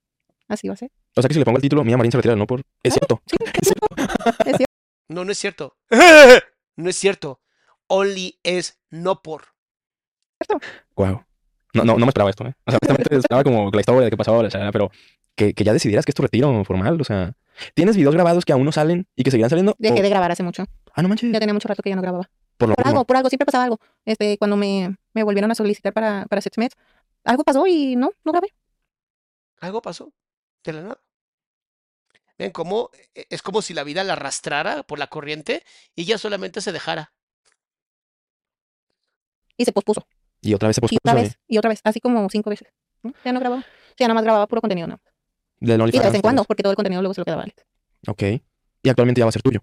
Así 0.49 0.69
va 0.69 0.75
a 0.75 0.77
ser. 0.77 0.91
O 1.17 1.21
sea 1.21 1.29
que 1.29 1.35
si 1.35 1.39
le 1.41 1.45
pongo 1.45 1.59
el 1.59 1.63
título, 1.63 1.85
Mía 1.85 1.97
Marín 1.97 2.13
se 2.13 2.19
retira, 2.19 2.37
¿no? 2.37 2.47
Por... 2.47 2.61
Es 2.83 2.95
Ah, 2.95 2.99
cierto. 2.99 3.23
Sí, 3.27 3.37
es 3.61 3.69
cierto. 3.69 3.87
Es 4.47 4.57
cierto. 4.57 4.65
No, 5.09 5.25
no 5.25 5.33
es 5.33 5.39
cierto. 5.39 5.77
No 6.77 6.89
es 6.89 6.97
cierto. 6.97 7.41
Only 7.89 8.39
es 8.43 8.81
no 8.91 9.23
por. 9.23 9.52
Wow. 10.97 11.25
No, 11.75 11.85
no, 11.85 11.93
no 11.99 12.05
me 12.07 12.09
esperaba 12.11 12.31
esto, 12.31 12.45
¿eh? 12.47 12.55
O 12.67 12.71
sea, 12.71 12.79
honestamente 12.83 13.17
esperaba 13.17 13.45
como 13.45 13.71
la 13.71 13.81
historia 13.81 14.03
de 14.03 14.11
qué 14.11 14.17
pasaba, 14.17 14.43
pero 14.73 14.91
que, 15.35 15.55
que 15.55 15.65
ya 15.65 15.73
decidieras 15.73 16.05
que 16.05 16.11
es 16.11 16.15
tu 16.15 16.23
retiro 16.23 16.65
formal, 16.65 17.01
o 17.01 17.05
sea... 17.05 17.35
¿Tienes 17.75 17.97
videos 17.97 18.15
grabados 18.15 18.45
que 18.47 18.53
aún 18.53 18.65
no 18.65 18.73
salen 18.73 19.07
y 19.15 19.25
que 19.25 19.31
seguirán 19.31 19.51
saliendo? 19.51 19.75
Dejé 19.79 20.01
O- 20.01 20.03
de 20.03 20.09
grabar 20.09 20.33
hace 20.33 20.43
mucho. 20.43 20.65
Ah, 20.95 21.03
no 21.03 21.09
manches. 21.09 21.31
Ya 21.31 21.39
tenía 21.39 21.53
mucho 21.53 21.69
rato 21.69 21.83
que 21.83 21.91
ya 21.91 21.97
no 21.97 22.03
grababa. 22.03 22.31
Por 22.57 22.69
lo 22.71 22.75
Por 22.75 22.85
mismo. 22.87 22.99
algo, 23.01 23.05
por 23.07 23.17
algo, 23.17 23.29
siempre 23.29 23.45
pasaba 23.45 23.65
algo. 23.65 23.79
Este, 24.07 24.39
cuando 24.39 24.57
me, 24.57 24.97
me 25.13 25.23
volvieron 25.23 25.51
a 25.51 25.55
solicitar 25.55 25.93
para, 25.93 26.25
para 26.31 26.41
Sexmet, 26.41 26.73
algo 27.25 27.45
pasó 27.45 27.67
y 27.67 27.95
no, 27.95 28.11
no 28.25 28.33
grabé. 28.33 28.55
Algo 29.61 29.83
pasó. 29.83 30.13
De 30.65 30.73
la 30.73 30.83
nada. 30.83 30.99
Ven 32.39 32.53
cómo 32.53 32.91
e- 33.15 33.27
es 33.29 33.43
como 33.43 33.61
si 33.61 33.75
la 33.75 33.85
vida 33.85 34.03
la 34.03 34.15
arrastrara 34.15 34.83
por 34.83 34.99
la 34.99 35.09
corriente 35.09 35.63
y 35.95 36.03
ella 36.03 36.17
solamente 36.17 36.63
se 36.63 36.73
dejara. 36.73 37.13
Y 39.59 39.65
se 39.67 39.73
pospuso. 39.73 40.07
Y 40.43 40.53
otra 40.55 40.69
vez 40.69 40.77
se 40.77 40.81
Y 40.81 40.83
pospuso. 40.83 41.01
otra 41.05 41.21
y- 41.21 41.23
vez, 41.25 41.39
y 41.49 41.59
otra 41.59 41.69
vez, 41.71 41.81
así 41.85 42.01
como 42.01 42.29
cinco 42.29 42.51
veces. 42.51 42.69
¿no? 43.03 43.15
Ya 43.25 43.33
no 43.33 43.41
grababa. 43.41 43.63
O 43.63 43.95
sea, 43.97 44.09
nada 44.09 44.15
más 44.15 44.25
grababa 44.25 44.47
puro 44.47 44.61
contenido. 44.61 44.87
nada 44.89 45.01
más. 45.03 45.13
Del 45.61 45.81
Y 45.89 45.93
de 45.93 45.99
vez 46.01 46.15
en 46.15 46.21
cuando, 46.21 46.43
vez. 46.43 46.47
porque 46.49 46.63
todo 46.63 46.73
el 46.73 46.77
contenido 46.77 47.01
luego 47.03 47.15
se 47.15 47.21
lo 47.21 47.25
quedaba 47.25 47.43
Alex. 47.45 47.65
Ok. 48.09 48.23
Y 48.83 48.89
actualmente 48.89 49.21
ya 49.21 49.25
va 49.25 49.29
a 49.29 49.33
ser 49.33 49.43
tuyo. 49.43 49.61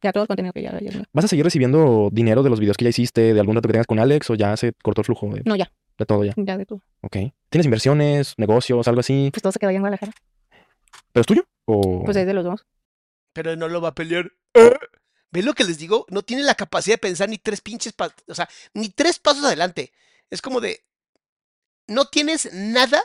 Ya 0.00 0.12
todo 0.12 0.22
el 0.22 0.28
contenido 0.28 0.52
que 0.52 0.62
ya, 0.62 0.78
ya 0.78 0.92
no. 0.96 1.02
¿Vas 1.12 1.24
a 1.24 1.28
seguir 1.28 1.44
recibiendo 1.44 2.08
dinero 2.12 2.44
de 2.44 2.50
los 2.50 2.60
videos 2.60 2.76
que 2.76 2.84
ya 2.84 2.90
hiciste, 2.90 3.34
de 3.34 3.40
algún 3.40 3.56
dato 3.56 3.66
que 3.66 3.72
tengas 3.72 3.86
con 3.88 3.98
Alex, 3.98 4.30
o 4.30 4.36
ya 4.36 4.56
se 4.56 4.72
cortó 4.80 5.00
el 5.00 5.06
flujo 5.06 5.28
de, 5.34 5.42
No, 5.44 5.56
ya, 5.56 5.72
de 5.98 6.06
todo 6.06 6.24
ya? 6.24 6.34
ya 6.36 6.56
de 6.56 6.64
todo. 6.66 6.82
Ok. 7.02 7.16
¿Tienes 7.50 7.64
inversiones, 7.64 8.34
negocios, 8.36 8.86
algo 8.86 9.00
así? 9.00 9.30
Pues 9.32 9.42
todo 9.42 9.50
se 9.50 9.58
quedó 9.58 9.70
allá 9.70 9.78
en 9.78 9.82
Guadalajara. 9.82 10.12
¿Pero 11.12 11.20
es 11.22 11.26
tuyo? 11.26 11.42
¿O... 11.64 12.04
Pues 12.04 12.16
es 12.16 12.26
de 12.26 12.32
los 12.34 12.44
dos. 12.44 12.64
Pero 13.32 13.56
no 13.56 13.66
lo 13.66 13.80
va 13.80 13.88
a 13.88 13.94
pelear. 13.96 14.30
¿Ven 15.30 15.44
lo 15.44 15.54
que 15.54 15.64
les 15.64 15.78
digo? 15.78 16.06
No 16.08 16.22
tiene 16.22 16.42
la 16.42 16.54
capacidad 16.54 16.94
de 16.94 16.98
pensar 16.98 17.28
ni 17.28 17.38
tres 17.38 17.60
pinches, 17.60 17.94
o 18.26 18.34
sea, 18.34 18.48
ni 18.72 18.88
tres 18.88 19.18
pasos 19.18 19.44
adelante. 19.44 19.92
Es 20.30 20.40
como 20.40 20.60
de, 20.60 20.84
no 21.86 22.06
tienes 22.06 22.52
nada 22.52 23.02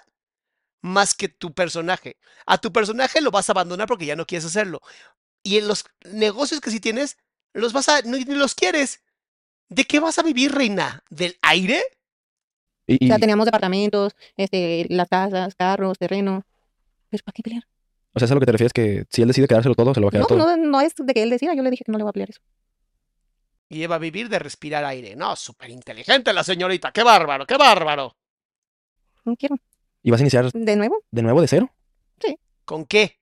más 0.81 1.13
que 1.13 1.29
tu 1.29 1.53
personaje. 1.53 2.17
A 2.45 2.59
tu 2.59 2.71
personaje 2.71 3.21
lo 3.21 3.31
vas 3.31 3.49
a 3.49 3.53
abandonar 3.53 3.87
porque 3.87 4.05
ya 4.05 4.15
no 4.15 4.25
quieres 4.25 4.45
hacerlo. 4.45 4.81
Y 5.41 5.57
en 5.57 5.67
los 5.67 5.85
negocios 6.05 6.61
que 6.61 6.71
sí 6.71 6.79
tienes, 6.79 7.17
los 7.53 7.73
vas 7.73 7.89
a, 7.89 8.01
no, 8.03 8.17
ni 8.17 8.25
los 8.25 8.55
quieres. 8.55 9.01
¿De 9.69 9.85
qué 9.85 9.99
vas 9.99 10.19
a 10.19 10.23
vivir, 10.23 10.53
reina? 10.53 11.03
¿Del 11.09 11.37
aire? 11.41 11.81
y, 12.87 13.05
O 13.05 13.07
sea, 13.07 13.19
teníamos 13.19 13.45
departamentos, 13.45 14.13
este, 14.37 14.85
las 14.89 15.09
casas, 15.09 15.55
carros, 15.55 15.97
terreno. 15.97 16.45
Pues, 17.09 17.21
¿para 17.21 17.33
qué 17.33 17.43
pelear? 17.43 17.63
O 18.13 18.19
sea, 18.19 18.25
es 18.25 18.31
a 18.31 18.33
lo 18.35 18.39
que 18.39 18.45
te 18.45 18.51
refieres 18.51 18.73
que 18.73 19.05
si 19.09 19.21
él 19.21 19.27
decide 19.27 19.47
quedárselo 19.47 19.75
todo, 19.75 19.93
se 19.93 19.99
lo 19.99 20.05
va 20.05 20.09
a 20.09 20.11
quedar 20.11 20.21
No, 20.23 20.27
todo. 20.27 20.37
no, 20.37 20.57
no 20.57 20.81
es 20.81 20.93
de 20.95 21.13
que 21.13 21.23
él 21.23 21.29
decida. 21.29 21.53
Yo 21.55 21.63
le 21.63 21.71
dije 21.71 21.83
que 21.83 21.91
no 21.91 21.97
le 21.97 22.03
voy 22.03 22.09
a 22.09 22.13
pelear 22.13 22.29
eso. 22.29 22.41
Y 23.69 23.77
ella 23.79 23.87
va 23.87 23.95
a 23.95 23.99
vivir 23.99 24.29
de 24.29 24.37
respirar 24.39 24.85
aire. 24.85 25.15
No, 25.15 25.35
súper 25.35 25.69
inteligente 25.71 26.31
la 26.33 26.43
señorita. 26.43 26.91
¡Qué 26.91 27.03
bárbaro, 27.03 27.45
qué 27.47 27.57
bárbaro! 27.57 28.15
No 29.25 29.35
quiero. 29.35 29.55
¿Y 30.03 30.11
vas 30.11 30.19
a 30.19 30.23
iniciar 30.23 30.51
De 30.51 30.75
nuevo, 30.75 31.03
de 31.11 31.21
nuevo 31.21 31.41
de 31.41 31.47
cero? 31.47 31.71
¿Con 32.65 32.85
qué? 32.85 33.19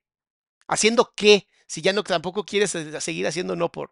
¿Haciendo 0.68 1.12
qué? 1.16 1.46
Si 1.66 1.82
ya 1.82 1.92
no 1.92 2.04
tampoco 2.04 2.44
quieres 2.44 2.70
seguir 2.70 3.26
haciendo 3.26 3.56
no 3.56 3.72
por. 3.72 3.90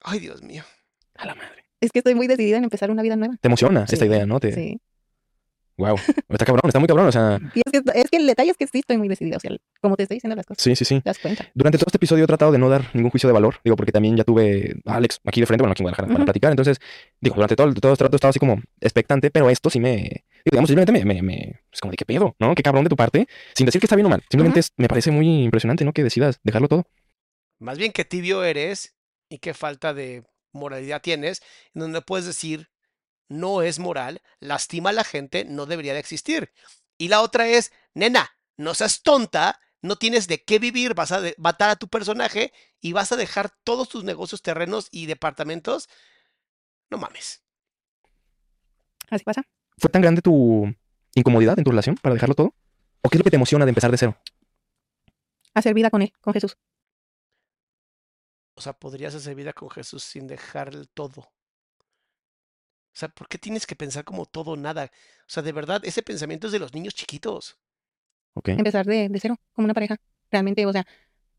Ay, 0.00 0.18
Dios 0.18 0.42
mío. 0.42 0.64
A 1.14 1.26
la 1.26 1.34
madre. 1.34 1.64
es 1.80 1.90
que 1.92 2.00
estoy 2.00 2.14
muy 2.14 2.26
decidida 2.26 2.58
en 2.58 2.64
empezar 2.64 2.90
una 2.90 3.02
vida 3.02 3.16
nueva. 3.16 3.36
Te 3.40 3.48
emociona 3.48 3.84
esta 3.84 3.96
Sí, 3.96 4.04
idea, 4.04 4.26
¿no? 4.26 4.40
Te... 4.40 4.52
Sí. 4.52 4.80
Wow. 5.76 5.96
Está 6.28 6.44
cabrón, 6.44 6.62
está 6.68 6.78
muy 6.78 6.86
cabrón. 6.86 7.08
O 7.08 7.12
sea, 7.12 7.40
Y 7.54 7.60
es 7.64 7.72
que, 7.82 8.00
es 8.00 8.10
que 8.10 8.16
el 8.18 8.26
detalle 8.26 8.50
es 8.52 8.56
que 8.56 8.66
sí 8.68 8.78
estoy 8.78 8.96
muy 8.96 9.08
decidida. 9.08 9.36
O 9.36 9.40
sea, 9.40 9.50
como 9.80 9.96
te 9.96 10.04
estoy 10.04 10.16
diciendo 10.16 10.36
las 10.36 10.46
cosas, 10.46 10.62
sí, 10.62 10.76
sí, 10.76 10.84
sí. 10.84 11.00
te 11.00 11.10
das 11.10 11.18
cuenta. 11.18 11.46
Durante 11.54 11.78
todo 11.78 11.86
este 11.88 11.96
episodio 11.96 12.24
he 12.24 12.26
tratado 12.28 12.52
de 12.52 12.58
no 12.58 12.68
dar 12.68 12.84
ningún 12.94 13.10
juicio 13.10 13.28
de 13.28 13.32
valor, 13.32 13.56
digo, 13.64 13.74
porque 13.76 13.90
también 13.90 14.16
ya 14.16 14.22
tuve 14.24 14.76
a 14.86 14.94
Alex 14.96 15.20
aquí 15.24 15.40
de 15.40 15.46
frente, 15.46 15.62
bueno, 15.62 15.72
aquí 15.72 15.82
en 15.82 15.84
Guadalajara, 15.84 16.06
para 16.08 16.18
Ujú. 16.18 16.24
platicar. 16.26 16.50
Entonces, 16.52 16.78
digo, 17.20 17.34
durante 17.34 17.56
todo, 17.56 17.66
el- 17.66 17.74
todo 17.74 17.92
este 17.92 18.04
rato 18.04 18.14
he 18.14 18.18
estado 18.18 18.30
así 18.30 18.38
como 18.38 18.60
expectante, 18.80 19.30
pero 19.32 19.50
esto 19.50 19.68
sí 19.68 19.80
me, 19.80 19.96
digo, 19.96 20.22
digamos, 20.52 20.68
simplemente 20.68 20.92
me, 20.92 21.04
me, 21.04 21.22
me- 21.22 21.60
es 21.72 21.80
como 21.80 21.90
de 21.90 21.96
qué 21.96 22.04
pedo, 22.04 22.36
¿no? 22.38 22.54
Qué 22.54 22.62
cabrón 22.62 22.84
de 22.84 22.90
tu 22.90 22.96
parte, 22.96 23.26
sin 23.54 23.66
decir 23.66 23.80
que 23.80 23.86
está 23.86 23.96
bien 23.96 24.06
o 24.06 24.10
mal. 24.10 24.22
Simplemente 24.30 24.60
es- 24.60 24.72
me 24.76 24.86
parece 24.86 25.10
muy 25.10 25.42
impresionante, 25.44 25.84
¿no? 25.84 25.92
Que 25.92 26.04
decidas 26.04 26.38
dejarlo 26.44 26.68
todo. 26.68 26.84
Más 27.58 27.78
bien 27.78 27.90
qué 27.92 28.04
tibio 28.04 28.44
eres 28.44 28.94
y 29.28 29.38
qué 29.38 29.54
falta 29.54 29.92
de 29.94 30.22
moralidad 30.52 31.02
tienes, 31.02 31.40
en 31.74 31.80
donde 31.80 32.00
puedes 32.02 32.26
decir, 32.26 32.68
no 33.28 33.62
es 33.62 33.78
moral, 33.78 34.22
lastima 34.40 34.90
a 34.90 34.92
la 34.92 35.04
gente, 35.04 35.44
no 35.44 35.66
debería 35.66 35.94
de 35.94 36.00
existir. 36.00 36.52
Y 36.98 37.08
la 37.08 37.20
otra 37.20 37.48
es, 37.48 37.72
nena, 37.94 38.30
no 38.56 38.74
seas 38.74 39.02
tonta, 39.02 39.60
no 39.82 39.96
tienes 39.96 40.28
de 40.28 40.42
qué 40.42 40.58
vivir, 40.58 40.94
vas 40.94 41.12
a 41.12 41.20
matar 41.36 41.70
a 41.70 41.76
tu 41.76 41.88
personaje 41.88 42.52
y 42.80 42.92
vas 42.92 43.12
a 43.12 43.16
dejar 43.16 43.50
todos 43.64 43.88
tus 43.88 44.04
negocios, 44.04 44.42
terrenos 44.42 44.88
y 44.90 45.06
departamentos. 45.06 45.88
No 46.90 46.98
mames. 46.98 47.42
Así 49.10 49.24
pasa. 49.24 49.42
¿Fue 49.76 49.90
tan 49.90 50.02
grande 50.02 50.22
tu 50.22 50.72
incomodidad 51.14 51.58
en 51.58 51.64
tu 51.64 51.70
relación 51.70 51.96
para 51.96 52.14
dejarlo 52.14 52.34
todo? 52.34 52.54
¿O 53.02 53.10
qué 53.10 53.16
es 53.16 53.20
lo 53.20 53.24
que 53.24 53.30
te 53.30 53.36
emociona 53.36 53.66
de 53.66 53.70
empezar 53.70 53.90
de 53.90 53.98
cero? 53.98 54.16
Hacer 55.52 55.74
vida 55.74 55.90
con 55.90 56.02
él, 56.02 56.12
con 56.20 56.32
Jesús. 56.32 56.56
O 58.54 58.60
sea, 58.60 58.72
podrías 58.72 59.14
hacer 59.14 59.34
vida 59.34 59.52
con 59.52 59.68
Jesús 59.68 60.02
sin 60.02 60.26
dejar 60.26 60.68
el 60.68 60.88
todo. 60.88 61.33
O 62.94 62.96
sea, 62.96 63.08
¿por 63.08 63.26
qué 63.28 63.38
tienes 63.38 63.66
que 63.66 63.74
pensar 63.74 64.04
como 64.04 64.24
todo 64.24 64.52
o 64.52 64.56
nada? 64.56 64.84
O 64.84 65.24
sea, 65.26 65.42
de 65.42 65.50
verdad, 65.52 65.80
ese 65.84 66.02
pensamiento 66.02 66.46
es 66.46 66.52
de 66.52 66.60
los 66.60 66.72
niños 66.74 66.94
chiquitos. 66.94 67.58
Ok. 68.34 68.50
Empezar 68.50 68.86
de, 68.86 69.08
de 69.08 69.20
cero, 69.20 69.36
como 69.52 69.64
una 69.64 69.74
pareja. 69.74 69.96
Realmente, 70.30 70.64
o 70.64 70.72
sea. 70.72 70.86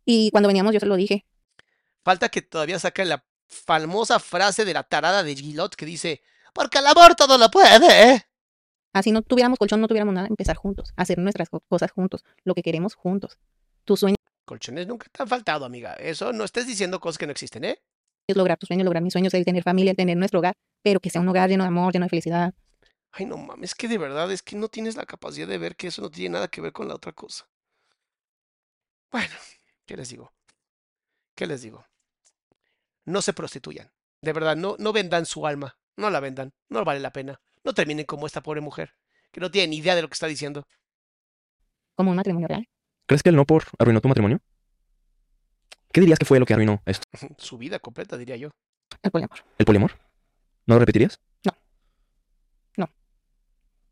Y 0.03 0.31
cuando 0.31 0.47
veníamos, 0.47 0.73
yo 0.73 0.79
se 0.79 0.85
lo 0.85 0.95
dije. 0.97 1.25
Falta 2.03 2.29
que 2.29 2.41
todavía 2.41 2.77
saquen 2.77 3.09
la 3.09 3.25
famosa 3.47 4.19
frase 4.19 4.65
de 4.65 4.73
la 4.73 4.83
tarada 4.83 5.23
de 5.23 5.35
Gilot 5.35 5.75
que 5.75 5.85
dice, 5.85 6.21
porque 6.53 6.79
el 6.79 6.87
amor 6.87 7.15
todo 7.15 7.37
lo 7.37 7.49
puede. 7.49 8.11
¿eh?". 8.13 8.25
Así 8.93 9.11
no 9.11 9.21
tuviéramos 9.21 9.57
colchón, 9.59 9.81
no 9.81 9.87
tuviéramos 9.87 10.13
nada. 10.13 10.27
Empezar 10.27 10.55
juntos. 10.57 10.93
Hacer 10.95 11.17
nuestras 11.19 11.49
co- 11.49 11.61
cosas 11.61 11.91
juntos. 11.91 12.23
Lo 12.43 12.53
que 12.53 12.63
queremos 12.63 12.95
juntos. 12.95 13.37
Tu 13.85 13.95
sueño 13.97 14.15
Colchones 14.45 14.87
nunca 14.87 15.07
te 15.11 15.23
han 15.23 15.27
faltado, 15.27 15.65
amiga. 15.65 15.93
Eso 15.93 16.31
no 16.31 16.43
estés 16.43 16.67
diciendo 16.67 16.99
cosas 16.99 17.17
que 17.17 17.25
no 17.25 17.31
existen, 17.31 17.63
¿eh? 17.65 17.81
Es 18.27 18.35
lograr 18.35 18.57
tus 18.57 18.67
sueños, 18.67 18.85
lograr 18.85 19.03
mis 19.03 19.13
sueños, 19.13 19.33
el 19.33 19.45
tener 19.45 19.63
familia, 19.63 19.91
el 19.91 19.97
tener 19.97 20.17
nuestro 20.17 20.39
hogar. 20.39 20.55
Pero 20.81 20.99
que 20.99 21.09
sea 21.09 21.21
un 21.21 21.29
hogar 21.29 21.49
lleno 21.49 21.63
de 21.63 21.69
amor, 21.69 21.93
lleno 21.93 22.05
de 22.05 22.09
felicidad. 22.09 22.53
Ay, 23.11 23.25
no 23.25 23.37
mames, 23.37 23.71
es 23.71 23.75
que 23.75 23.87
de 23.87 23.97
verdad 23.97 24.31
es 24.31 24.43
que 24.43 24.55
no 24.55 24.67
tienes 24.67 24.97
la 24.97 25.05
capacidad 25.05 25.47
de 25.47 25.57
ver 25.57 25.75
que 25.75 25.87
eso 25.87 26.01
no 26.01 26.09
tiene 26.09 26.33
nada 26.33 26.47
que 26.47 26.61
ver 26.61 26.73
con 26.73 26.87
la 26.87 26.95
otra 26.95 27.13
cosa. 27.13 27.47
Bueno, 29.11 29.33
¿qué 29.85 29.95
les 29.95 30.09
digo? 30.09 30.33
¿Qué 31.33 31.47
les 31.47 31.61
digo? 31.61 31.85
No 33.05 33.21
se 33.21 33.33
prostituyan. 33.33 33.91
De 34.21 34.33
verdad, 34.33 34.57
no, 34.57 34.75
no 34.79 34.91
vendan 34.91 35.25
su 35.25 35.47
alma. 35.47 35.77
No 35.95 36.09
la 36.09 36.19
vendan. 36.19 36.53
No 36.67 36.83
vale 36.83 36.99
la 36.99 37.13
pena. 37.13 37.39
No 37.63 37.73
terminen 37.73 38.05
como 38.05 38.27
esta 38.27 38.41
pobre 38.41 38.61
mujer, 38.61 38.95
que 39.31 39.39
no 39.39 39.49
tiene 39.49 39.69
ni 39.69 39.77
idea 39.77 39.95
de 39.95 40.01
lo 40.01 40.09
que 40.09 40.13
está 40.13 40.27
diciendo. 40.27 40.67
Como 41.95 42.11
un 42.11 42.17
matrimonio 42.17 42.47
real. 42.47 42.67
¿Crees 43.05 43.23
que 43.23 43.29
el 43.29 43.35
no 43.35 43.45
por 43.45 43.63
arruinó 43.79 44.01
tu 44.01 44.07
matrimonio? 44.07 44.41
¿Qué 45.95 46.01
dirías 46.01 46.19
que 46.19 46.25
fue 46.25 46.39
lo 46.41 46.45
que 46.45 46.53
arruinó 46.53 46.81
esto? 46.85 47.05
Su 47.37 47.57
vida 47.57 47.79
completa, 47.79 48.17
diría 48.17 48.35
yo. 48.35 48.49
El 49.01 49.11
poliamor. 49.11 49.37
¿El 49.57 49.65
poliamor? 49.65 49.91
¿No 50.65 50.75
lo 50.75 50.79
repetirías? 50.79 51.21
No. 51.45 51.53
No. 52.75 52.89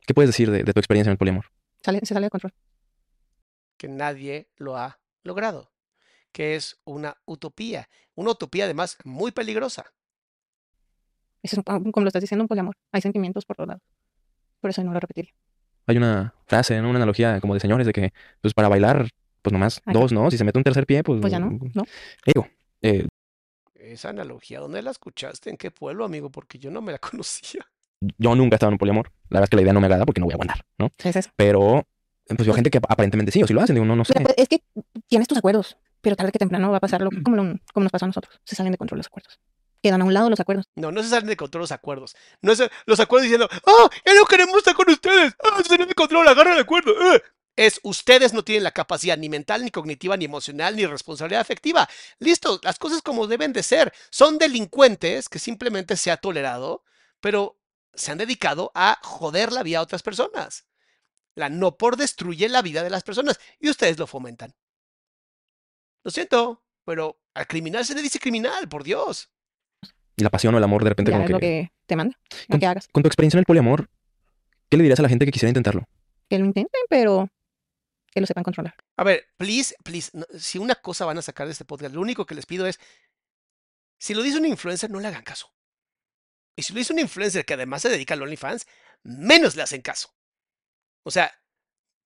¿Qué 0.05 0.13
puedes 0.13 0.27
decir 0.27 0.51
de, 0.51 0.65
de 0.65 0.73
tu 0.73 0.81
experiencia 0.81 1.09
en 1.09 1.13
el 1.13 1.17
poliamor? 1.17 1.45
Sale, 1.81 1.99
se 2.01 2.07
sale 2.13 2.25
de 2.25 2.29
control. 2.29 2.53
Que 3.77 3.87
nadie 3.87 4.49
lo 4.57 4.75
ha 4.75 4.99
logrado. 5.23 5.71
Que 6.33 6.55
es 6.57 6.81
una 6.83 7.15
utopía. 7.23 7.87
Una 8.15 8.31
utopía, 8.31 8.65
además, 8.65 8.97
muy 9.05 9.31
peligrosa. 9.31 9.93
Eso 11.41 11.61
es 11.61 11.63
un- 11.65 11.91
como 11.93 12.03
lo 12.03 12.07
estás 12.09 12.21
diciendo, 12.21 12.43
un 12.43 12.49
poliamor. 12.49 12.75
Hay 12.91 12.99
sentimientos 12.99 13.45
por 13.45 13.55
todos 13.55 13.69
lados. 13.69 13.83
Por 14.59 14.71
eso 14.71 14.83
no 14.83 14.91
lo 14.91 14.99
repetiría. 14.99 15.31
Hay 15.87 15.95
una 15.95 16.33
frase, 16.47 16.81
¿no? 16.81 16.89
una 16.89 16.97
analogía 16.99 17.39
como 17.39 17.53
de 17.53 17.61
señores 17.61 17.87
de 17.87 17.93
que, 17.93 18.13
pues 18.41 18.53
para 18.53 18.67
bailar, 18.67 19.07
pues 19.43 19.53
nomás 19.53 19.79
dos, 19.85 20.11
¿no? 20.11 20.31
Si 20.31 20.37
se 20.39 20.43
mete 20.43 20.57
un 20.57 20.63
tercer 20.63 20.87
pie, 20.87 21.03
pues... 21.03 21.21
Pues 21.21 21.31
ya 21.31 21.37
no, 21.39 21.51
¿no? 21.75 21.83
Digo, 22.25 22.47
eh, 22.81 23.07
Esa 23.75 24.09
analogía, 24.09 24.59
¿dónde 24.59 24.81
la 24.81 24.89
escuchaste? 24.91 25.49
¿En 25.51 25.57
qué 25.57 25.69
pueblo, 25.69 26.05
amigo? 26.05 26.29
Porque 26.31 26.57
yo 26.57 26.71
no 26.71 26.81
me 26.81 26.91
la 26.93 26.97
conocía. 26.99 27.65
yo 28.17 28.33
nunca 28.35 28.55
he 28.55 28.57
estado 28.57 28.69
en 28.69 28.75
un 28.75 28.79
poliamor. 28.79 29.11
La 29.29 29.39
verdad 29.39 29.43
es 29.43 29.49
que 29.51 29.55
la 29.57 29.61
idea 29.61 29.73
no 29.73 29.79
me 29.81 29.85
agrada 29.87 30.05
porque 30.05 30.19
no 30.21 30.25
voy 30.25 30.33
a 30.33 30.35
aguantar, 30.35 30.65
¿no? 30.79 30.89
Es 31.03 31.15
eso. 31.15 31.29
Pero, 31.35 31.85
pues 32.27 32.45
veo 32.45 32.53
gente 32.55 32.69
que 32.71 32.77
aparentemente 32.79 33.31
sí, 33.31 33.43
o 33.43 33.47
si 33.47 33.53
lo 33.53 33.61
hacen, 33.61 33.75
digo, 33.75 33.85
no, 33.85 33.95
no 33.95 34.05
sé. 34.05 34.13
Pero, 34.13 34.25
pues, 34.25 34.37
es 34.37 34.47
que 34.47 34.63
tienes 35.07 35.27
tus 35.27 35.37
acuerdos, 35.37 35.77
pero 36.01 36.15
tarde 36.15 36.31
que 36.31 36.39
temprano 36.39 36.71
va 36.71 36.77
a 36.77 36.81
pasar 36.81 37.01
lo, 37.01 37.09
como, 37.23 37.35
lo- 37.35 37.59
como 37.73 37.83
nos 37.83 37.91
pasó 37.91 38.05
a 38.05 38.07
nosotros. 38.07 38.39
Se 38.45 38.55
salen 38.55 38.71
de 38.71 38.77
control 38.77 38.97
los 38.99 39.07
acuerdos. 39.07 39.39
Quedan 39.81 40.01
a 40.01 40.05
un 40.05 40.13
lado 40.13 40.29
los 40.29 40.39
acuerdos. 40.39 40.65
No, 40.77 40.93
no 40.93 41.03
se 41.03 41.09
salen 41.09 41.27
de 41.27 41.35
control 41.35 41.63
los 41.63 41.73
acuerdos. 41.73 42.15
No 42.41 42.53
es 42.53 42.63
los 42.85 42.99
acuerdos 43.01 43.23
diciendo, 43.23 43.49
¡ah! 43.51 43.89
¡Ya 44.05 44.13
no 44.13 44.23
queremos 44.25 44.55
estar 44.55 44.73
con 44.75 44.89
ustedes! 44.89 45.33
¡Ah! 45.43 45.57
Se 45.61 45.67
salió 45.67 45.85
de 45.85 45.93
control! 45.93 46.25
¡Agarra 46.25 46.53
el 46.53 46.61
acuerdo! 46.61 46.93
¡ah! 47.01 47.17
Es 47.55 47.79
ustedes 47.83 48.33
no 48.33 48.43
tienen 48.43 48.63
la 48.63 48.71
capacidad 48.71 49.17
ni 49.17 49.29
mental, 49.29 49.63
ni 49.63 49.69
cognitiva, 49.69 50.17
ni 50.17 50.25
emocional, 50.25 50.75
ni 50.75 50.85
responsabilidad 50.87 51.41
afectiva. 51.41 51.87
Listo, 52.19 52.59
las 52.63 52.79
cosas 52.79 53.01
como 53.03 53.27
deben 53.27 53.53
de 53.53 53.61
ser. 53.61 53.93
Son 54.09 54.37
delincuentes 54.39 55.29
que 55.29 55.37
simplemente 55.39 55.95
se 55.95 56.09
ha 56.09 56.17
tolerado, 56.17 56.83
pero 57.19 57.59
se 57.93 58.11
han 58.11 58.17
dedicado 58.17 58.71
a 58.73 58.99
joder 59.03 59.51
la 59.51 59.61
vida 59.61 59.77
a 59.79 59.83
otras 59.83 60.01
personas. 60.01 60.65
La 61.35 61.49
no 61.49 61.77
por 61.77 61.95
destruye 61.95 62.49
la 62.49 62.61
vida 62.63 62.83
de 62.83 62.89
las 62.89 63.03
personas 63.03 63.39
y 63.59 63.69
ustedes 63.69 63.99
lo 63.99 64.07
fomentan. 64.07 64.55
Lo 66.03 66.11
siento, 66.11 66.63
pero 66.85 67.19
al 67.35 67.47
criminal 67.47 67.85
se 67.85 67.93
le 67.95 68.01
dice 68.01 68.19
criminal, 68.19 68.67
por 68.67 68.83
Dios. 68.83 69.29
Y 70.15 70.23
la 70.23 70.29
pasión 70.29 70.53
o 70.53 70.57
el 70.57 70.63
amor 70.63 70.83
de 70.83 70.89
repente 70.89 71.11
Ya 71.11 71.17
como 71.17 71.23
es 71.23 71.27
que... 71.27 71.33
lo 71.33 71.39
que 71.39 71.71
te 71.85 71.95
manda, 71.95 72.17
lo 72.29 72.37
Con- 72.49 72.59
que 72.59 72.65
hagas. 72.65 72.87
Con 72.91 73.03
tu 73.03 73.07
experiencia 73.07 73.37
en 73.37 73.41
el 73.41 73.45
poliamor, 73.45 73.89
¿qué 74.69 74.77
le 74.77 74.83
dirías 74.83 74.99
a 74.99 75.03
la 75.03 75.09
gente 75.09 75.25
que 75.25 75.31
quisiera 75.31 75.49
intentarlo? 75.49 75.87
Que 76.29 76.37
lo 76.39 76.45
intenten, 76.45 76.81
pero 76.89 77.29
que 78.13 78.21
lo 78.21 78.27
sepan 78.27 78.43
controlar. 78.43 78.75
A 78.97 79.03
ver, 79.03 79.27
please, 79.37 79.75
please, 79.83 80.11
si 80.37 80.57
una 80.57 80.75
cosa 80.75 81.05
van 81.05 81.17
a 81.17 81.21
sacar 81.21 81.47
de 81.47 81.53
este 81.53 81.65
podcast, 81.65 81.93
lo 81.93 82.01
único 82.01 82.25
que 82.25 82.35
les 82.35 82.45
pido 82.45 82.67
es, 82.67 82.79
si 83.99 84.13
lo 84.13 84.21
dice 84.21 84.37
un 84.37 84.45
influencer, 84.45 84.89
no 84.91 84.99
le 84.99 85.07
hagan 85.07 85.23
caso. 85.23 85.53
Y 86.55 86.63
si 86.63 86.73
lo 86.73 86.79
dice 86.79 86.93
un 86.93 86.99
influencer 86.99 87.45
que 87.45 87.55
además 87.55 87.81
se 87.81 87.89
dedica 87.89 88.13
al 88.13 88.21
OnlyFans, 88.21 88.67
menos 89.03 89.55
le 89.55 89.63
hacen 89.63 89.81
caso. 89.81 90.15
O 91.03 91.11
sea, 91.11 91.33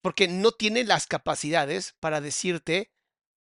porque 0.01 0.27
no 0.27 0.51
tiene 0.51 0.83
las 0.83 1.07
capacidades 1.07 1.95
para 1.99 2.21
decirte 2.21 2.93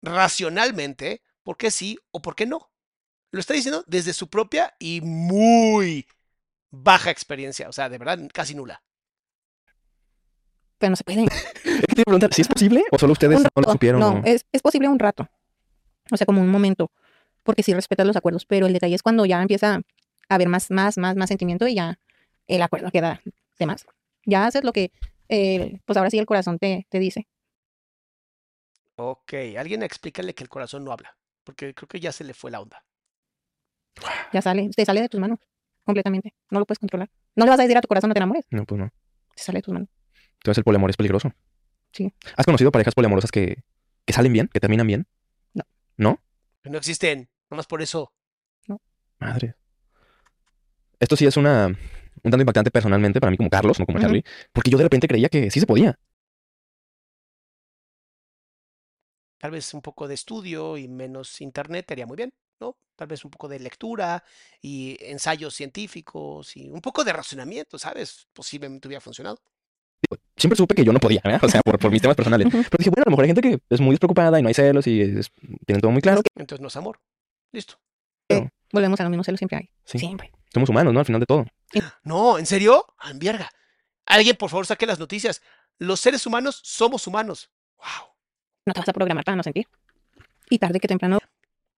racionalmente 0.02 1.22
por 1.42 1.56
qué 1.56 1.70
sí 1.70 1.98
o 2.10 2.22
por 2.22 2.34
qué 2.34 2.46
no. 2.46 2.72
Lo 3.30 3.40
está 3.40 3.52
diciendo 3.54 3.84
desde 3.86 4.12
su 4.12 4.30
propia 4.30 4.74
y 4.78 5.00
muy 5.02 6.06
baja 6.70 7.10
experiencia, 7.10 7.68
o 7.68 7.72
sea, 7.72 7.88
de 7.88 7.98
verdad, 7.98 8.18
casi 8.32 8.54
nula. 8.54 8.82
Pero 10.84 10.90
no 10.90 10.96
se 10.96 11.04
pueden. 11.04 11.24
Es 11.64 11.80
que 11.86 11.94
te 11.94 12.00
iba 12.00 12.02
a 12.02 12.04
preguntar, 12.04 12.34
¿si 12.34 12.42
es 12.42 12.48
posible 12.48 12.82
o 12.90 12.98
solo 12.98 13.12
ustedes 13.14 13.40
no 13.42 13.48
lo 13.62 13.72
supieron? 13.72 14.00
No, 14.00 14.10
o- 14.20 14.22
es, 14.24 14.44
es 14.52 14.60
posible 14.60 14.86
un 14.88 14.98
rato. 14.98 15.26
O 16.10 16.16
sea, 16.18 16.26
como 16.26 16.42
un 16.42 16.48
momento. 16.50 16.90
Porque 17.42 17.62
sí 17.62 17.72
respetas 17.72 18.06
los 18.06 18.16
acuerdos. 18.16 18.44
Pero 18.44 18.66
el 18.66 18.72
detalle 18.74 18.94
es 18.94 19.02
cuando 19.02 19.24
ya 19.24 19.40
empieza 19.40 19.76
a 20.28 20.34
haber 20.34 20.48
más, 20.48 20.70
más, 20.70 20.98
más, 20.98 21.16
más 21.16 21.28
sentimiento 21.28 21.66
y 21.66 21.74
ya 21.76 21.98
el 22.46 22.60
acuerdo 22.60 22.90
queda 22.90 23.22
de 23.58 23.66
más. 23.66 23.86
Ya 24.26 24.44
haces 24.46 24.62
lo 24.62 24.72
que, 24.72 24.92
eh, 25.30 25.80
pues 25.86 25.96
ahora 25.96 26.10
sí 26.10 26.18
el 26.18 26.26
corazón 26.26 26.58
te, 26.58 26.86
te 26.90 26.98
dice. 26.98 27.26
Ok, 28.96 29.32
alguien 29.58 29.82
explícale 29.82 30.34
que 30.34 30.44
el 30.44 30.48
corazón 30.50 30.84
no 30.84 30.92
habla, 30.92 31.16
porque 31.44 31.74
creo 31.74 31.88
que 31.88 31.98
ya 32.00 32.12
se 32.12 32.24
le 32.24 32.34
fue 32.34 32.50
la 32.50 32.60
onda. 32.60 32.84
Ya 34.32 34.42
sale, 34.42 34.68
te 34.74 34.84
sale 34.84 35.00
de 35.00 35.08
tus 35.08 35.20
manos. 35.20 35.38
Completamente. 35.84 36.34
No 36.50 36.58
lo 36.60 36.66
puedes 36.66 36.78
controlar. 36.78 37.10
No 37.36 37.44
le 37.44 37.50
vas 37.50 37.58
a 37.60 37.62
decir 37.62 37.76
a 37.76 37.80
tu 37.80 37.88
corazón 37.88 38.08
no 38.08 38.14
te 38.14 38.18
enamores. 38.20 38.44
No, 38.50 38.64
pues 38.64 38.78
no. 38.80 38.90
Se 39.36 39.44
sale 39.44 39.58
de 39.58 39.62
tus 39.62 39.74
manos. 39.74 39.88
Entonces 40.44 40.58
el 40.58 40.64
poliamor 40.64 40.90
es 40.90 40.96
peligroso. 40.98 41.32
Sí. 41.90 42.12
¿Has 42.36 42.44
conocido 42.44 42.70
parejas 42.70 42.94
poliamorosas 42.94 43.32
que, 43.32 43.62
que 44.04 44.12
salen 44.12 44.30
bien, 44.30 44.48
que 44.52 44.60
terminan 44.60 44.86
bien? 44.86 45.06
No. 45.54 45.64
¿No? 45.96 46.20
No 46.64 46.76
existen, 46.76 47.30
nomás 47.48 47.66
por 47.66 47.80
eso. 47.80 48.12
Madre. 49.18 49.54
Esto 51.00 51.16
sí 51.16 51.24
es 51.24 51.38
una 51.38 51.68
un 51.68 52.30
tanto 52.30 52.40
impactante 52.42 52.70
personalmente 52.70 53.20
para 53.20 53.30
mí 53.30 53.38
como 53.38 53.48
Carlos, 53.48 53.78
no 53.78 53.86
como 53.86 53.96
Ujú. 53.96 54.06
Charlie, 54.06 54.24
porque 54.52 54.70
yo 54.70 54.76
de 54.76 54.84
repente 54.84 55.08
creía 55.08 55.30
que 55.30 55.50
sí 55.50 55.60
se 55.60 55.66
podía. 55.66 55.98
Tal 59.38 59.50
vez 59.50 59.72
un 59.72 59.80
poco 59.80 60.06
de 60.06 60.14
estudio 60.14 60.76
y 60.76 60.88
menos 60.88 61.40
internet 61.40 61.90
haría 61.90 62.06
muy 62.06 62.16
bien, 62.18 62.34
¿no? 62.60 62.76
Tal 62.96 63.08
vez 63.08 63.24
un 63.24 63.30
poco 63.30 63.48
de 63.48 63.60
lectura 63.60 64.22
y 64.60 64.98
ensayos 65.00 65.54
científicos 65.54 66.54
y 66.54 66.68
un 66.68 66.82
poco 66.82 67.02
de 67.02 67.14
razonamiento, 67.14 67.78
¿sabes? 67.78 68.28
Posiblemente 68.34 68.88
hubiera 68.88 69.00
funcionado. 69.00 69.40
Siempre 70.36 70.56
supe 70.56 70.74
que 70.74 70.84
yo 70.84 70.92
no 70.92 70.98
podía, 71.00 71.20
¿verdad? 71.24 71.44
O 71.44 71.48
sea, 71.48 71.60
por, 71.62 71.78
por 71.78 71.90
mis 71.90 72.02
temas 72.02 72.16
personales. 72.16 72.48
Pero 72.50 72.62
dije, 72.78 72.90
bueno, 72.90 73.02
a 73.06 73.06
lo 73.06 73.10
mejor 73.10 73.24
hay 73.24 73.28
gente 73.28 73.40
que 73.42 73.58
es 73.70 73.80
muy 73.80 73.90
despreocupada 73.92 74.38
y 74.38 74.42
no 74.42 74.48
hay 74.48 74.54
celos 74.54 74.86
y 74.86 75.00
es- 75.00 75.30
tienen 75.66 75.80
todo 75.80 75.90
muy 75.90 76.02
claro. 76.02 76.22
Entonces 76.36 76.60
no 76.60 76.68
es 76.68 76.76
amor. 76.76 77.00
Listo. 77.52 77.78
Volvemos 78.72 78.98
a 79.00 79.04
lo 79.04 79.10
mismo, 79.10 79.22
celos 79.22 79.38
siempre 79.38 79.58
hay. 79.58 79.70
Sí. 79.84 79.98
Siempre. 79.98 80.32
Somos 80.52 80.68
humanos, 80.68 80.92
¿no? 80.92 81.00
Al 81.00 81.06
final 81.06 81.20
de 81.20 81.26
todo. 81.26 81.46
No, 82.02 82.38
¿en 82.38 82.46
serio? 82.46 82.86
Ah, 82.98 83.12
Vierga. 83.14 83.48
Alguien, 84.06 84.36
por 84.36 84.50
favor, 84.50 84.66
saque 84.66 84.86
las 84.86 84.98
noticias. 84.98 85.42
Los 85.78 86.00
seres 86.00 86.26
humanos 86.26 86.60
somos 86.64 87.06
humanos. 87.06 87.50
Wow. 87.78 88.08
No 88.66 88.72
te 88.72 88.80
vas 88.80 88.88
a 88.88 88.92
programar 88.92 89.24
para 89.24 89.36
no 89.36 89.42
sentir. 89.42 89.66
Y 90.50 90.58
tarde 90.58 90.80
que 90.80 90.88
temprano, 90.88 91.18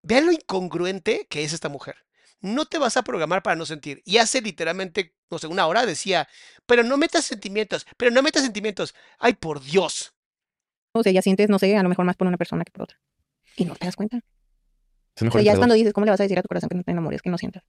Vean 0.03 0.27
lo 0.27 0.33
incongruente 0.33 1.27
que 1.29 1.43
es 1.43 1.53
esta 1.53 1.69
mujer. 1.69 1.97
No 2.41 2.65
te 2.67 2.79
vas 2.79 2.97
a 2.97 3.03
programar 3.03 3.43
para 3.43 3.57
no 3.57 3.67
sentir. 3.67 4.03
Y 4.05 4.19
hace 4.19 4.41
literalmente, 4.41 5.16
no 5.31 5.39
sé, 5.39 5.47
una 5.47 5.67
hora 5.67 5.87
decía, 5.87 6.29
pero 6.67 6.83
no 6.83 6.97
metas 6.97 7.25
sentimientos, 7.25 7.87
pero 7.97 8.11
no 8.11 8.23
metas 8.23 8.43
sentimientos. 8.43 8.95
Ay, 9.19 9.35
por 9.35 9.61
Dios. 9.63 10.15
o 10.93 11.03
sea, 11.03 11.13
ya 11.13 11.23
sientes, 11.23 11.49
no 11.49 11.59
sé, 11.59 11.77
a 11.77 11.83
lo 11.83 11.89
mejor 11.89 12.05
más 12.05 12.17
por 12.17 12.27
una 12.27 12.37
persona 12.37 12.65
que 12.65 12.73
por 12.73 12.85
otra. 12.85 13.01
Y 13.57 13.65
no 13.65 13.75
te 13.75 13.87
das 13.87 13.97
cuenta. 13.97 14.19
Es 15.17 15.23
O 15.23 15.31
sea, 15.31 15.43
ya 15.43 15.53
es 15.53 15.59
cuando 15.59 15.75
dices, 15.75 15.93
¿cómo 15.93 16.05
le 16.05 16.11
vas 16.11 16.21
a 16.21 16.25
decir 16.25 16.39
a 16.39 16.43
tu 16.43 16.49
corazón 16.49 16.69
que 16.69 16.77
no 16.77 16.83
te 16.83 16.91
enamores, 16.91 17.23
que 17.23 17.31
no 17.31 17.39
sientas? 17.39 17.63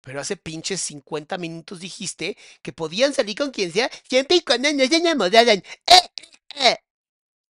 Pero 0.00 0.20
hace 0.20 0.36
pinches 0.36 0.80
50 0.80 1.36
minutos 1.38 1.80
dijiste 1.80 2.36
que 2.62 2.72
podían 2.72 3.12
salir 3.12 3.36
con 3.36 3.50
quien 3.50 3.70
sea 3.72 3.90
siempre 4.08 4.38
y 4.38 4.40
cuando 4.40 4.72
no 4.72 4.86
se 4.86 4.96
enamoraran. 4.96 5.58
¡Eh, 5.58 6.08
eh, 6.56 6.76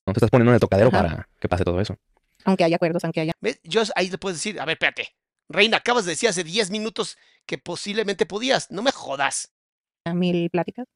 No 0.06 0.12
te 0.12 0.18
estás 0.18 0.30
poniendo 0.30 0.52
en 0.52 0.54
el 0.54 0.60
tocadero 0.60 0.88
Ajá. 0.88 1.02
para 1.02 1.28
que 1.40 1.48
pase 1.48 1.64
todo 1.64 1.80
eso. 1.80 1.96
Aunque 2.44 2.62
haya 2.64 2.76
acuerdos, 2.76 3.02
aunque 3.04 3.22
haya. 3.22 3.32
¿Ves? 3.40 3.58
Yo 3.64 3.82
ahí 3.96 4.08
le 4.08 4.18
puedes 4.18 4.38
decir, 4.38 4.60
a 4.60 4.64
ver, 4.66 4.74
espérate. 4.74 5.14
Reina, 5.48 5.78
acabas 5.78 6.04
de 6.04 6.12
decir 6.12 6.28
hace 6.28 6.44
10 6.44 6.70
minutos 6.70 7.18
que 7.46 7.58
posiblemente 7.58 8.26
podías. 8.26 8.70
No 8.70 8.82
me 8.82 8.92
jodas. 8.92 9.52
mil 10.14 10.50
pláticas, 10.50 10.86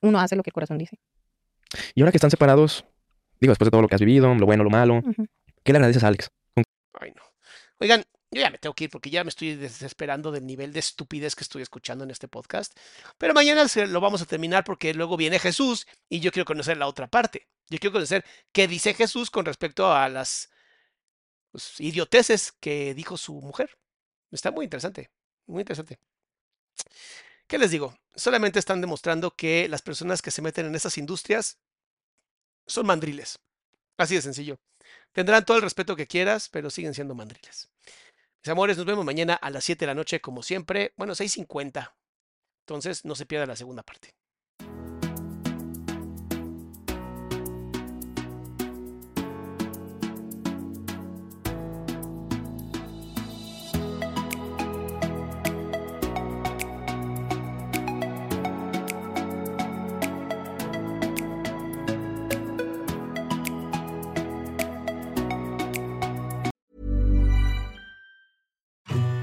uno 0.00 0.20
hace 0.20 0.36
lo 0.36 0.42
que 0.42 0.50
el 0.50 0.54
corazón 0.54 0.78
dice. 0.78 0.98
Y 1.94 2.02
ahora 2.02 2.12
que 2.12 2.18
están 2.18 2.30
separados, 2.30 2.84
digo, 3.40 3.52
después 3.52 3.66
de 3.66 3.70
todo 3.70 3.82
lo 3.82 3.88
que 3.88 3.94
has 3.94 4.00
vivido, 4.00 4.34
lo 4.34 4.46
bueno, 4.46 4.64
lo 4.64 4.70
malo. 4.70 5.00
¿qué 5.64 5.72
le 5.72 5.78
agradeces 5.78 6.04
a 6.04 6.08
Alex? 6.08 6.28
Ay, 7.00 7.12
no. 7.16 7.22
Oigan, 7.78 8.04
yo 8.30 8.40
ya 8.40 8.50
me 8.50 8.58
tengo 8.58 8.74
que 8.74 8.84
ir 8.84 8.90
porque 8.90 9.10
ya 9.10 9.24
me 9.24 9.28
estoy 9.30 9.56
desesperando 9.56 10.30
del 10.32 10.46
nivel 10.46 10.72
de 10.72 10.80
estupidez 10.80 11.34
que 11.34 11.44
estoy 11.44 11.62
escuchando 11.62 12.04
en 12.04 12.10
este 12.10 12.28
podcast. 12.28 12.76
Pero 13.18 13.34
mañana 13.34 13.68
se- 13.68 13.86
lo 13.86 14.00
vamos 14.00 14.22
a 14.22 14.26
terminar 14.26 14.64
porque 14.64 14.92
luego 14.94 15.16
viene 15.16 15.38
Jesús 15.38 15.86
y 16.08 16.20
yo 16.20 16.30
quiero 16.32 16.44
conocer 16.44 16.76
la 16.76 16.86
otra 16.86 17.06
parte. 17.08 17.48
Yo 17.68 17.78
quiero 17.78 17.92
conocer 17.94 18.24
qué 18.52 18.66
dice 18.68 18.92
Jesús 18.94 19.30
con 19.30 19.44
respecto 19.46 19.92
a 19.92 20.08
las 20.08 20.50
pues, 21.50 21.80
idioteces 21.80 22.52
que 22.52 22.94
dijo 22.94 23.16
su 23.16 23.34
mujer. 23.40 23.78
Está 24.30 24.50
muy 24.50 24.64
interesante, 24.64 25.10
muy 25.52 25.60
interesante. 25.62 25.98
¿Qué 27.46 27.58
les 27.58 27.70
digo? 27.70 27.96
Solamente 28.14 28.58
están 28.58 28.80
demostrando 28.80 29.34
que 29.36 29.68
las 29.68 29.82
personas 29.82 30.22
que 30.22 30.30
se 30.30 30.42
meten 30.42 30.66
en 30.66 30.74
esas 30.74 30.98
industrias 30.98 31.58
son 32.66 32.86
mandriles. 32.86 33.38
Así 33.98 34.14
de 34.14 34.22
sencillo. 34.22 34.58
Tendrán 35.12 35.44
todo 35.44 35.58
el 35.58 35.62
respeto 35.62 35.96
que 35.96 36.06
quieras, 36.06 36.48
pero 36.48 36.70
siguen 36.70 36.94
siendo 36.94 37.14
mandriles. 37.14 37.70
Mis 38.42 38.48
amores, 38.48 38.76
nos 38.76 38.86
vemos 38.86 39.04
mañana 39.04 39.34
a 39.34 39.50
las 39.50 39.64
7 39.64 39.84
de 39.84 39.86
la 39.86 39.94
noche, 39.94 40.20
como 40.20 40.42
siempre. 40.42 40.92
Bueno, 40.96 41.14
6.50. 41.14 41.94
Entonces, 42.62 43.04
no 43.04 43.14
se 43.14 43.26
pierda 43.26 43.46
la 43.46 43.56
segunda 43.56 43.82
parte. 43.82 44.14